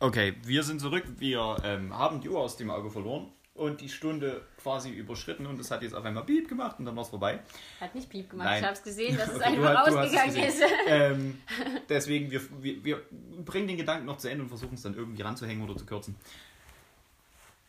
Okay, 0.00 0.34
wir 0.42 0.64
sind 0.64 0.80
zurück. 0.80 1.04
Wir 1.18 1.56
ähm, 1.62 1.96
haben 1.96 2.20
die 2.20 2.30
Uhr 2.30 2.40
aus 2.40 2.56
dem 2.56 2.70
Auge 2.70 2.90
verloren 2.90 3.32
und 3.60 3.82
die 3.82 3.90
Stunde 3.90 4.40
quasi 4.62 4.88
überschritten 4.88 5.44
und 5.44 5.60
es 5.60 5.70
hat 5.70 5.82
jetzt 5.82 5.94
auf 5.94 6.02
einmal 6.02 6.24
Piep 6.24 6.48
gemacht 6.48 6.78
und 6.78 6.86
dann 6.86 6.96
war 6.96 7.02
es 7.02 7.10
vorbei. 7.10 7.40
Hat 7.78 7.94
nicht 7.94 8.08
piep 8.08 8.30
gemacht. 8.30 8.46
Nein. 8.46 8.60
Ich 8.60 8.64
habe 8.64 8.74
es 8.74 8.82
gesehen, 8.82 9.18
dass 9.18 9.28
es 9.32 9.36
Okay, 9.36 9.44
einfach 9.44 9.70
du 9.70 9.78
hast 9.78 9.88
es 9.88 9.96
ausgegangen 9.96 10.48
ist. 10.48 10.62
ähm, 10.86 11.42
deswegen, 11.90 12.30
wir, 12.30 12.40
wir, 12.62 12.84
wir 12.84 13.02
bringen 13.44 13.68
den 13.68 13.76
Gedanken 13.76 14.06
noch 14.06 14.16
zu 14.16 14.30
Ende 14.30 14.44
und 14.44 14.48
versuchen 14.48 14.74
es 14.74 14.82
dann 14.82 14.94
irgendwie 14.94 15.20
ranzuhängen 15.20 15.62
oder 15.62 15.76
zu 15.76 15.84
kürzen. 15.84 16.16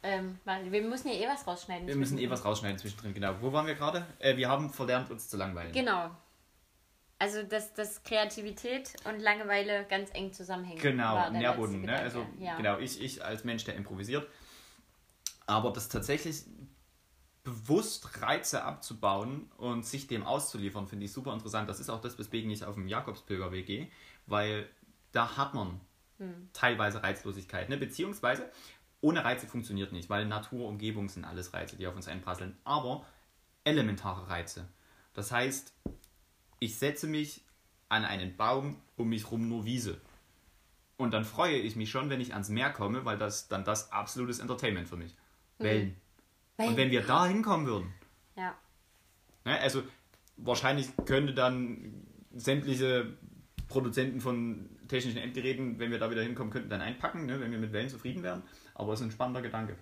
ähm, 0.02 0.40
wir 0.46 0.82
müssen 0.82 1.10
ja 1.10 1.16
eh 1.16 1.28
was 1.28 1.46
rausschneiden. 1.46 1.88
Wir 1.88 1.98
müssen 1.98 2.18
eh 2.18 2.30
was 2.30 2.46
rausschneiden 2.46 2.78
zwischendrin, 2.78 3.14
genau. 3.14 3.36
Wo 3.42 3.52
waren 3.52 3.68
wir 3.68 3.76
gerade? 3.76 4.06
Äh, 4.20 4.38
wir 4.38 4.48
haben 4.48 4.72
verlernt, 4.72 5.12
uns 5.12 5.28
zu 5.28 5.36
langweilen. 5.36 5.74
Genau. 5.74 6.10
Also, 7.20 7.44
dass, 7.44 7.74
dass 7.74 8.02
Kreativität 8.04 8.94
und 9.04 9.20
Langeweile 9.20 9.86
ganz 9.90 10.10
eng 10.14 10.32
zusammenhängen. 10.32 10.82
Genau, 10.82 11.30
Nährboden. 11.32 11.82
Ne? 11.82 12.00
Also, 12.00 12.26
ja. 12.40 12.56
genau, 12.56 12.80
ich, 12.80 13.00
ich 13.02 13.24
als 13.24 13.44
Mensch, 13.44 13.66
der 13.66 13.76
improvisiert. 13.76 14.26
Aber 15.52 15.72
das 15.72 15.90
tatsächlich 15.90 16.46
bewusst 17.44 18.22
Reize 18.22 18.64
abzubauen 18.64 19.52
und 19.58 19.86
sich 19.86 20.08
dem 20.08 20.24
auszuliefern, 20.24 20.88
finde 20.88 21.06
ich 21.06 21.12
super 21.12 21.34
interessant. 21.34 21.68
Das 21.68 21.80
ist 21.80 21.90
auch 21.90 22.00
das, 22.00 22.18
weswegen 22.18 22.50
ich 22.52 22.64
auf 22.64 22.76
dem 22.76 22.88
Jakobspilgerweg 22.88 23.66
gehe, 23.66 23.88
weil 24.28 24.70
da 25.12 25.36
hat 25.36 25.54
man 25.54 25.82
Hm. 26.22 26.50
teilweise 26.54 27.02
Reizlosigkeit. 27.02 27.68
Ne? 27.68 27.78
Beziehungsweise 27.78 28.50
ohne 29.02 29.26
Reize 29.26 29.48
funktioniert 29.48 29.92
nicht, 29.92 30.10
weil 30.10 30.26
Natur, 30.26 30.68
Umgebung 30.68 31.10
sind 31.10 31.26
alles 31.26 31.54
Reize, 31.54 31.76
die 31.76 31.88
auf 31.88 31.96
uns 31.96 32.08
einprasseln. 32.08 32.56
Aber 32.64 33.06
elementare 33.64 34.30
Reize. 34.30 34.68
Das 35.14 35.32
heißt, 35.32 35.74
ich 36.60 36.78
setze 36.78 37.08
mich 37.08 37.44
an 37.90 38.06
einen 38.06 38.38
Baum, 38.38 38.80
um 38.96 39.10
mich 39.10 39.32
rum 39.32 39.50
nur 39.50 39.66
Wiese. 39.66 40.00
Und 40.96 41.12
dann 41.12 41.26
freue 41.26 41.58
ich 41.58 41.76
mich 41.76 41.90
schon, 41.90 42.12
wenn 42.12 42.22
ich 42.22 42.34
ans 42.34 42.50
Meer 42.50 42.72
komme, 42.72 43.04
weil 43.04 43.18
das 43.18 43.48
dann 43.48 43.66
das 43.66 43.92
absolutes 43.92 44.38
Entertainment 44.38 44.88
für 44.88 44.98
mich. 44.98 45.16
Wellen. 45.64 45.96
Und 46.58 46.78
wenn 46.78 46.92
wir 46.92 47.02
da 47.02 47.26
hinkommen 47.26 47.66
würden, 47.68 47.94
Ja. 48.36 48.56
ne, 49.46 49.60
also 49.60 49.84
wahrscheinlich 50.38 50.90
könnte 51.06 51.34
dann 51.34 52.06
sämtliche 52.36 53.14
Produzenten 53.68 54.22
von 54.22 54.70
technischen 54.88 55.18
Endgeräten, 55.20 55.80
wenn 55.80 55.92
wir 55.92 56.00
da 56.00 56.10
wieder 56.12 56.22
hinkommen, 56.22 56.52
könnten 56.52 56.70
dann 56.70 56.82
einpacken, 56.82 57.26
ne, 57.26 57.40
wenn 57.40 57.52
wir 57.52 57.60
mit 57.60 57.72
Wellen 57.74 57.90
zufrieden 57.90 58.22
wären. 58.24 58.44
Aber 58.76 58.94
es 58.94 59.00
ist 59.00 59.06
ein 59.08 59.12
spannender 59.12 59.42
Gedanke. 59.42 59.76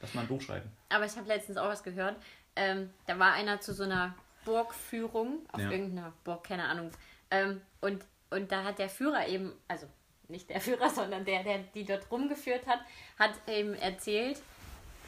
Lass 0.00 0.14
mal 0.14 0.22
ein 0.22 0.26
Buch 0.28 0.40
schreiben. 0.42 0.70
Aber 0.90 1.06
ich 1.06 1.16
habe 1.16 1.26
letztens 1.28 1.56
auch 1.58 1.68
was 1.68 1.82
gehört. 1.82 2.16
Ähm, 2.56 2.90
da 3.06 3.18
war 3.18 3.32
einer 3.32 3.60
zu 3.60 3.72
so 3.72 3.84
einer 3.84 4.14
Burgführung 4.44 5.40
auf 5.52 5.60
Ja. 5.60 5.70
irgendeiner 5.70 6.12
Burg, 6.24 6.44
keine 6.44 6.64
Ahnung. 6.64 6.90
Ähm, 7.30 7.60
und, 7.80 8.04
und 8.30 8.50
da 8.52 8.64
hat 8.64 8.78
der 8.78 8.88
Führer 8.88 9.26
eben, 9.28 9.52
also 9.68 9.86
nicht 10.28 10.50
der 10.50 10.60
Führer, 10.60 10.90
sondern 10.94 11.24
der, 11.24 11.42
der 11.44 11.58
die 11.74 11.84
dort 11.84 12.10
rumgeführt 12.10 12.66
hat, 12.66 12.80
hat 13.18 13.32
eben 13.48 13.74
erzählt, 13.74 14.40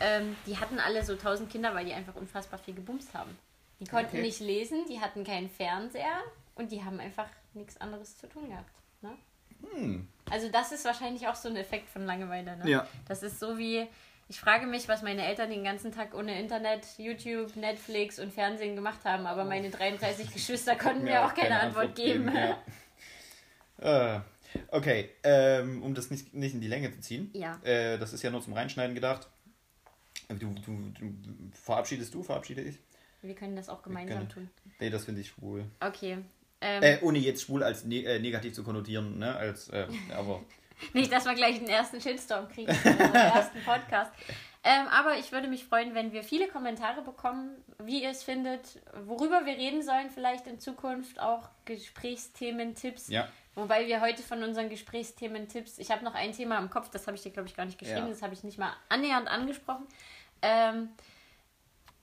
ähm, 0.01 0.37
die 0.47 0.57
hatten 0.59 0.79
alle 0.79 1.05
so 1.05 1.17
tausend 1.17 1.51
Kinder, 1.51 1.75
weil 1.75 1.85
die 1.85 1.93
einfach 1.93 2.15
unfassbar 2.15 2.59
viel 2.59 2.75
gebumst 2.75 3.15
haben. 3.15 3.37
Die 3.81 3.87
konnten 3.87 4.17
Okay. 4.17 4.23
nicht 4.23 4.41
lesen, 4.41 4.85
die 4.89 5.01
hatten 5.01 5.25
keinen 5.25 5.49
Fernseher 5.49 6.23
und 6.55 6.73
die 6.73 6.85
haben 6.85 6.99
einfach 6.99 7.29
nichts 7.55 7.81
anderes 7.81 8.17
zu 8.19 8.29
tun 8.29 8.49
gehabt. 8.49 8.75
Ne? 9.03 9.15
Hm. 9.73 10.09
Also 10.31 10.49
das 10.51 10.73
ist 10.73 10.85
wahrscheinlich 10.85 11.27
auch 11.29 11.35
so 11.37 11.49
ein 11.49 11.57
Effekt 11.57 11.89
von 11.89 12.05
Langeweile. 12.05 12.57
Ne? 12.57 12.69
Ja. 12.71 12.87
Das 13.07 13.23
ist 13.23 13.39
so 13.39 13.57
wie, 13.57 13.87
ich 14.29 14.41
frage 14.41 14.67
mich, 14.67 14.89
was 14.89 15.03
meine 15.03 15.25
Eltern 15.25 15.51
den 15.51 15.65
ganzen 15.65 15.93
Tag 15.93 16.15
ohne 16.15 16.39
Internet, 16.41 16.87
YouTube, 16.99 17.55
Netflix 17.57 18.19
und 18.19 18.33
Fernsehen 18.33 18.75
gemacht 18.75 19.05
haben, 19.05 19.27
aber 19.27 19.45
meine 19.45 19.71
33 19.71 20.33
Geschwister 20.35 20.77
konnten 20.77 21.05
mir 21.05 21.25
auch 21.25 21.35
keine, 21.35 21.61
Antwort, 21.61 21.95
geben. 21.95 22.31
Ja. 23.81 24.17
Äh, 24.17 24.21
okay, 24.73 25.11
ähm, 25.23 25.83
um 25.83 25.95
das 25.95 26.11
nicht, 26.11 26.35
nicht 26.35 26.55
in 26.55 26.61
die 26.61 26.69
Länge 26.69 26.91
zu 26.91 27.01
ziehen. 27.01 27.31
Ja. 27.33 27.61
Äh, 27.63 27.99
das 27.99 28.13
ist 28.13 28.23
ja 28.23 28.31
nur 28.31 28.43
zum 28.43 28.55
Reinschneiden 28.55 28.95
gedacht. 28.95 29.29
Du, 30.29 30.35
du, 30.37 30.53
du 30.99 31.15
verabschiedest 31.53 32.13
du, 32.13 32.23
verabschiede 32.23 32.61
ich? 32.63 32.79
Wir 33.23 33.35
können 33.35 33.57
das 33.57 33.69
auch 33.69 33.83
gemeinsam 33.83 34.19
können- 34.29 34.29
tun. 34.29 34.51
Nee, 34.79 34.91
das 34.91 35.05
finde 35.07 35.23
ich 35.23 35.29
schwul. 35.29 35.65
Okay. 35.81 36.19
Ähm, 36.61 36.83
Äh, 36.83 36.99
ohne 37.03 37.19
jetzt 37.19 37.43
schwul 37.43 37.63
als 37.63 37.85
ne 37.85 38.03
äh, 38.05 38.19
negativ 38.19 38.53
zu 38.53 38.63
konnotieren, 38.63 39.19
ne? 39.19 39.35
Als, 39.35 39.69
äh, 39.71 39.87
aber 40.15 40.43
Nicht, 40.93 41.11
dass 41.13 41.25
wir 41.25 41.35
gleich 41.35 41.59
den 41.59 41.69
ersten 41.69 42.01
Shitstorm 42.01 42.49
kriegen 42.49 42.71
unserem 42.71 42.99
ersten 43.15 43.61
Podcast. 43.65 44.13
Ähm, 44.65 44.87
aber 44.89 45.17
ich 45.19 45.33
würde 45.33 45.49
mich 45.49 45.65
freuen, 45.65 45.95
wenn 45.95 46.13
wir 46.13 46.23
viele 46.23 46.49
Kommentare 46.49 47.01
bekommen, 47.03 47.51
wie 47.85 48.03
ihr 48.03 48.11
es 48.11 48.23
findet, 48.23 48.81
worüber 49.07 49.47
wir 49.47 49.57
reden 49.57 49.83
sollen, 49.83 50.11
vielleicht 50.11 50.47
in 50.47 50.59
Zukunft 50.61 51.21
auch 51.21 51.49
Gesprächsthemen, 51.65 52.75
Tipps. 52.75 53.09
ja. 53.09 53.29
Wobei 53.55 53.87
wir 53.89 54.01
heute 54.01 54.23
von 54.23 54.43
unseren 54.45 54.69
Gesprächsthemen, 54.69 55.49
Tipps, 55.49 55.79
ich 55.79 55.91
habe 55.91 56.05
noch 56.05 56.15
ein 56.15 56.33
Thema 56.33 56.59
im 56.59 56.71
Kopf, 56.71 56.91
das 56.91 57.07
habe 57.09 57.17
ich 57.17 57.23
dir, 57.25 57.31
glaube 57.33 57.49
ich, 57.49 57.57
gar 57.57 57.65
nicht 57.67 57.79
geschrieben, 57.79 58.03
Ja. 58.07 58.09
das 58.09 58.23
habe 58.23 58.33
ich 58.35 58.45
nicht 58.45 58.57
mal 58.59 58.73
annähernd 58.89 59.27
angesprochen. 59.27 59.85
Ähm, 60.43 60.89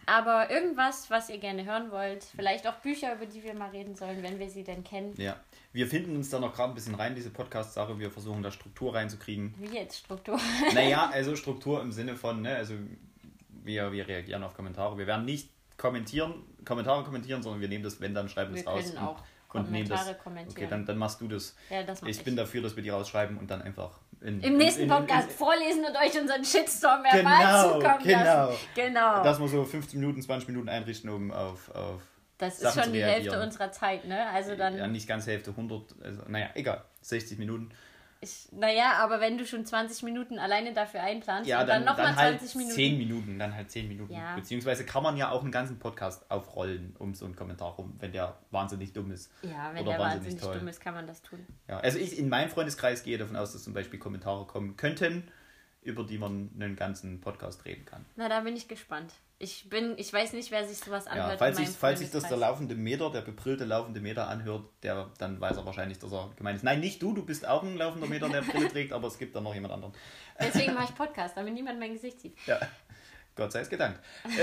aber 0.07 0.51
irgendwas, 0.51 1.09
was 1.09 1.29
ihr 1.29 1.39
gerne 1.39 1.65
hören 1.65 1.89
wollt, 1.91 2.23
vielleicht 2.35 2.67
auch 2.67 2.75
Bücher, 2.75 3.15
über 3.15 3.25
die 3.25 3.43
wir 3.43 3.55
mal 3.55 3.69
reden 3.71 3.95
sollen, 3.95 4.21
wenn 4.21 4.37
wir 4.37 4.49
sie 4.49 4.63
denn 4.63 4.83
kennen. 4.83 5.13
Ja. 5.17 5.35
Wir 5.73 5.87
finden 5.87 6.15
uns 6.15 6.29
da 6.29 6.39
noch 6.39 6.53
gerade 6.53 6.71
ein 6.73 6.75
bisschen 6.75 6.93
rein, 6.95 7.15
diese 7.15 7.31
Podcast-Sache. 7.31 7.97
Wir 7.97 8.11
versuchen 8.11 8.43
da 8.43 8.51
Struktur 8.51 8.93
reinzukriegen. 8.93 9.55
Wie 9.57 9.75
jetzt 9.75 9.97
Struktur. 9.97 10.39
Naja, 10.75 11.09
also 11.13 11.35
Struktur 11.35 11.81
im 11.81 11.91
Sinne 11.91 12.15
von, 12.15 12.41
ne, 12.43 12.55
also 12.55 12.75
wir, 13.63 13.91
wir 13.91 14.07
reagieren 14.07 14.43
auf 14.43 14.53
Kommentare. 14.53 14.95
Wir 14.97 15.07
werden 15.07 15.25
nicht 15.25 15.49
kommentieren, 15.75 16.43
Kommentare 16.63 17.03
kommentieren, 17.03 17.41
sondern 17.41 17.59
wir 17.61 17.67
nehmen 17.67 17.83
das, 17.83 17.99
wenn, 17.99 18.13
dann 18.13 18.29
schreiben 18.29 18.53
wir 18.53 18.61
es 18.61 18.67
raus. 18.67 18.83
können 18.85 18.97
und- 18.97 19.03
auch 19.03 19.23
und 19.53 19.71
nehmen 19.71 19.87
Kommentare 19.87 20.13
das. 20.15 20.23
kommentieren. 20.23 20.57
Okay, 20.57 20.67
dann, 20.69 20.85
dann 20.85 20.97
machst 20.97 21.19
du 21.21 21.27
das. 21.29 21.55
ja, 21.69 21.81
das 21.83 22.01
mach 22.01 22.09
Ich 22.09 22.17
ich. 22.19 22.23
bin 22.23 22.35
dafür, 22.35 22.61
dass 22.61 22.75
wir 22.75 22.83
die 22.83 22.89
rausschreiben 22.89 23.37
und 23.37 23.49
dann 23.49 23.61
einfach 23.61 23.99
in, 24.25 24.41
Im 24.41 24.57
nächsten 24.57 24.83
in, 24.83 24.89
in, 24.89 24.95
Podcast 24.95 25.31
vorlesen 25.31 25.85
und 25.85 25.95
euch 25.95 26.19
unseren 26.19 26.43
Shitstorm 26.43 27.03
verbal 27.03 27.39
Genau, 27.39 27.73
zukommen 27.73 28.03
genau. 28.03 28.23
lassen. 28.23 28.57
Genau. 28.73 29.23
dass 29.23 29.39
wir 29.39 29.47
so 29.47 29.63
15 29.63 29.99
Minuten, 29.99 30.21
20 30.21 30.47
Minuten 30.49 30.67
einrichten, 30.69 31.09
um 31.09 31.31
auf, 31.31 31.69
auf 31.75 32.01
Das 32.39 32.55
ist 32.55 32.61
Sachen 32.61 32.73
schon 32.75 32.83
zu 32.85 32.91
die. 32.93 33.03
Hälfte 33.03 33.39
unserer 33.41 33.71
Zeit, 33.71 34.05
ne? 34.05 34.27
Also 34.29 34.55
dann, 34.55 34.77
ja, 34.77 34.87
nicht 34.87 35.07
ganz 35.07 35.27
Hälfte, 35.27 35.51
100, 35.51 35.95
also, 36.03 36.21
naja, 36.27 36.49
egal, 36.55 36.83
60 37.01 37.37
Minuten. 37.37 37.69
Ich, 38.25 38.49
naja, 38.51 38.93
aber 38.97 39.21
wenn 39.21 39.37
du 39.37 39.45
schon 39.45 39.65
20 39.65 40.03
Minuten 40.03 40.37
alleine 40.37 40.73
dafür 40.73 41.01
einplanst 41.01 41.49
Ja, 41.49 41.61
und 41.61 41.67
dann, 41.67 41.85
dann, 41.85 41.95
nochmal 41.95 42.15
halt 42.15 42.39
20 42.39 42.55
Minuten. 42.55 42.75
10 42.75 42.97
Minuten, 42.97 43.39
dann 43.39 43.55
halt 43.55 43.71
10 43.71 43.87
Minuten. 43.87 44.13
Ja. 44.13 44.35
Beziehungsweise 44.35 44.85
kann 44.85 45.03
man 45.03 45.15
ja 45.15 45.29
auch 45.31 45.41
einen 45.41 45.51
ganzen 45.51 45.79
Podcast 45.79 46.29
aufrollen 46.29 46.95
um 46.99 47.13
so 47.13 47.25
einen 47.25 47.35
Kommentar 47.35 47.75
rum, 47.75 47.95
wenn 47.99 48.11
der 48.11 48.37
wahnsinnig 48.51 48.91
dumm 48.93 49.11
ist. 49.11 49.31
Ja, 49.41 49.73
wenn 49.73 49.83
Oder 49.83 49.91
der 49.93 49.99
wahnsinnig 49.99 50.33
wahnsinnig 50.33 50.59
dumm 50.59 50.67
ist, 50.67 50.81
kann 50.81 50.93
man 50.93 51.07
das 51.07 51.21
tun. 51.21 51.45
Ja, 51.67 51.79
also 51.79 51.97
ich 51.97 52.19
in 52.19 52.27
meinem 52.27 52.49
Freundeskreis 52.49 53.03
gehe 53.03 53.17
davon 53.17 53.35
aus, 53.35 53.53
dass 53.53 53.63
zum 53.63 53.73
Beispiel 53.73 53.99
Kommentare 53.99 54.45
kommen 54.45 54.75
könnten, 54.75 55.27
über 55.81 56.03
die 56.03 56.17
man 56.17 56.49
einen 56.55 56.75
ganzen 56.75 57.21
Podcast 57.21 57.63
reden 57.65 57.85
kann. 57.85 58.05
Na, 58.15 58.27
da 58.27 58.41
bin 58.41 58.55
ich 58.55 58.67
gespannt. 58.67 59.13
Ich 59.37 59.69
bin, 59.69 59.95
ich 59.97 60.13
weiß 60.13 60.31
nicht, 60.31 60.49
wer 60.51 60.65
sich 60.65 60.77
sowas 60.77 61.07
anhört. 61.07 61.33
Ja, 61.33 61.37
falls, 61.37 61.57
meinem 61.57 61.67
falls 61.67 61.99
sich 61.99 62.09
das 62.09 62.27
der 62.27 62.37
laufende 62.37 62.73
Meter, 62.75 63.11
der 63.11 63.21
bebrillte 63.21 63.65
laufende 63.65 63.99
Meter 63.99 64.29
anhört, 64.29 64.63
der, 64.81 65.11
dann 65.17 65.41
weiß 65.41 65.57
er 65.57 65.65
wahrscheinlich, 65.65 65.99
dass 65.99 66.13
er 66.13 66.31
gemeint 66.37 66.57
ist. 66.57 66.63
Nein, 66.63 66.79
nicht 66.79 67.01
du, 67.01 67.13
du 67.13 67.25
bist 67.25 67.45
auch 67.45 67.61
ein 67.63 67.75
laufender 67.75 68.07
Meter, 68.07 68.29
der 68.29 68.43
Brille 68.43 68.69
trägt, 68.69 68.93
aber 68.93 69.09
es 69.09 69.17
gibt 69.17 69.35
da 69.35 69.41
noch 69.41 69.53
jemand 69.53 69.73
anderen. 69.73 69.93
Deswegen 70.39 70.73
mache 70.75 70.85
ich 70.85 70.95
Podcast, 70.95 71.35
damit 71.35 71.53
niemand 71.53 71.79
mein 71.79 71.93
Gesicht 71.93 72.21
sieht. 72.21 72.37
Ja. 72.45 72.59
Gott 73.35 73.51
sei 73.51 73.59
es 73.61 73.69
gedankt. 73.69 73.99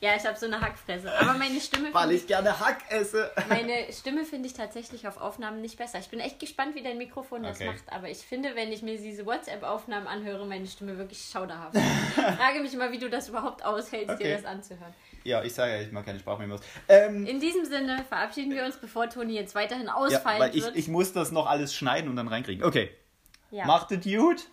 Ja, 0.00 0.14
ich 0.16 0.24
habe 0.24 0.38
so 0.38 0.46
eine 0.46 0.60
Hackfresse. 0.60 1.12
Aber 1.20 1.34
meine 1.34 1.60
Stimme 1.60 1.92
Weil 1.92 2.02
finde 2.02 2.14
ich 2.16 2.26
gerne 2.28 2.58
Hack 2.60 2.78
esse. 2.90 3.30
meine 3.48 3.92
Stimme 3.92 4.24
finde 4.24 4.46
ich 4.46 4.54
tatsächlich 4.54 5.08
auf 5.08 5.20
Aufnahmen 5.20 5.60
nicht 5.60 5.76
besser. 5.76 5.98
Ich 5.98 6.08
bin 6.08 6.20
echt 6.20 6.38
gespannt, 6.38 6.74
wie 6.76 6.82
dein 6.82 6.98
Mikrofon 6.98 7.42
das 7.42 7.56
Okay. 7.56 7.66
macht. 7.66 7.82
Aber 7.92 8.08
ich 8.08 8.18
finde, 8.18 8.54
wenn 8.54 8.70
ich 8.72 8.82
mir 8.82 8.96
diese 8.96 9.26
WhatsApp-Aufnahmen 9.26 10.06
anhöre, 10.06 10.46
meine 10.46 10.66
Stimme 10.68 10.96
wirklich 10.98 11.20
schauderhaft. 11.30 11.74
Ich 11.76 12.22
frage 12.36 12.60
mich 12.60 12.74
mal, 12.76 12.92
wie 12.92 12.98
du 12.98 13.10
das 13.10 13.28
überhaupt 13.28 13.64
aushältst, 13.64 14.10
Okay. 14.14 14.22
dir 14.24 14.36
das 14.36 14.44
anzuhören. 14.44 14.94
Ja, 15.24 15.42
ich 15.42 15.52
sage 15.52 15.72
ja, 15.72 15.80
ich 15.80 15.90
mag 15.92 16.06
keine 16.06 16.20
Sprachmemos. 16.20 16.60
Ähm, 16.88 17.26
In 17.26 17.40
diesem 17.40 17.64
Sinne 17.64 18.04
verabschieden 18.08 18.52
wir 18.54 18.64
uns, 18.64 18.76
bevor 18.76 19.10
Toni 19.10 19.34
jetzt 19.34 19.54
weiterhin 19.56 19.86
ja, 19.86 19.94
ausfallen 19.94 20.40
weil 20.40 20.56
ich, 20.56 20.62
wird. 20.62 20.76
ich 20.76 20.86
muss 20.88 21.12
das 21.12 21.32
noch 21.32 21.46
alles 21.46 21.74
schneiden 21.74 22.08
und 22.08 22.16
dann 22.16 22.28
reinkriegen. 22.28 22.64
Okay. 22.64 22.90
ja. 23.50 23.66
Macht 23.66 23.90
es 23.92 24.04
gut. 24.04 24.46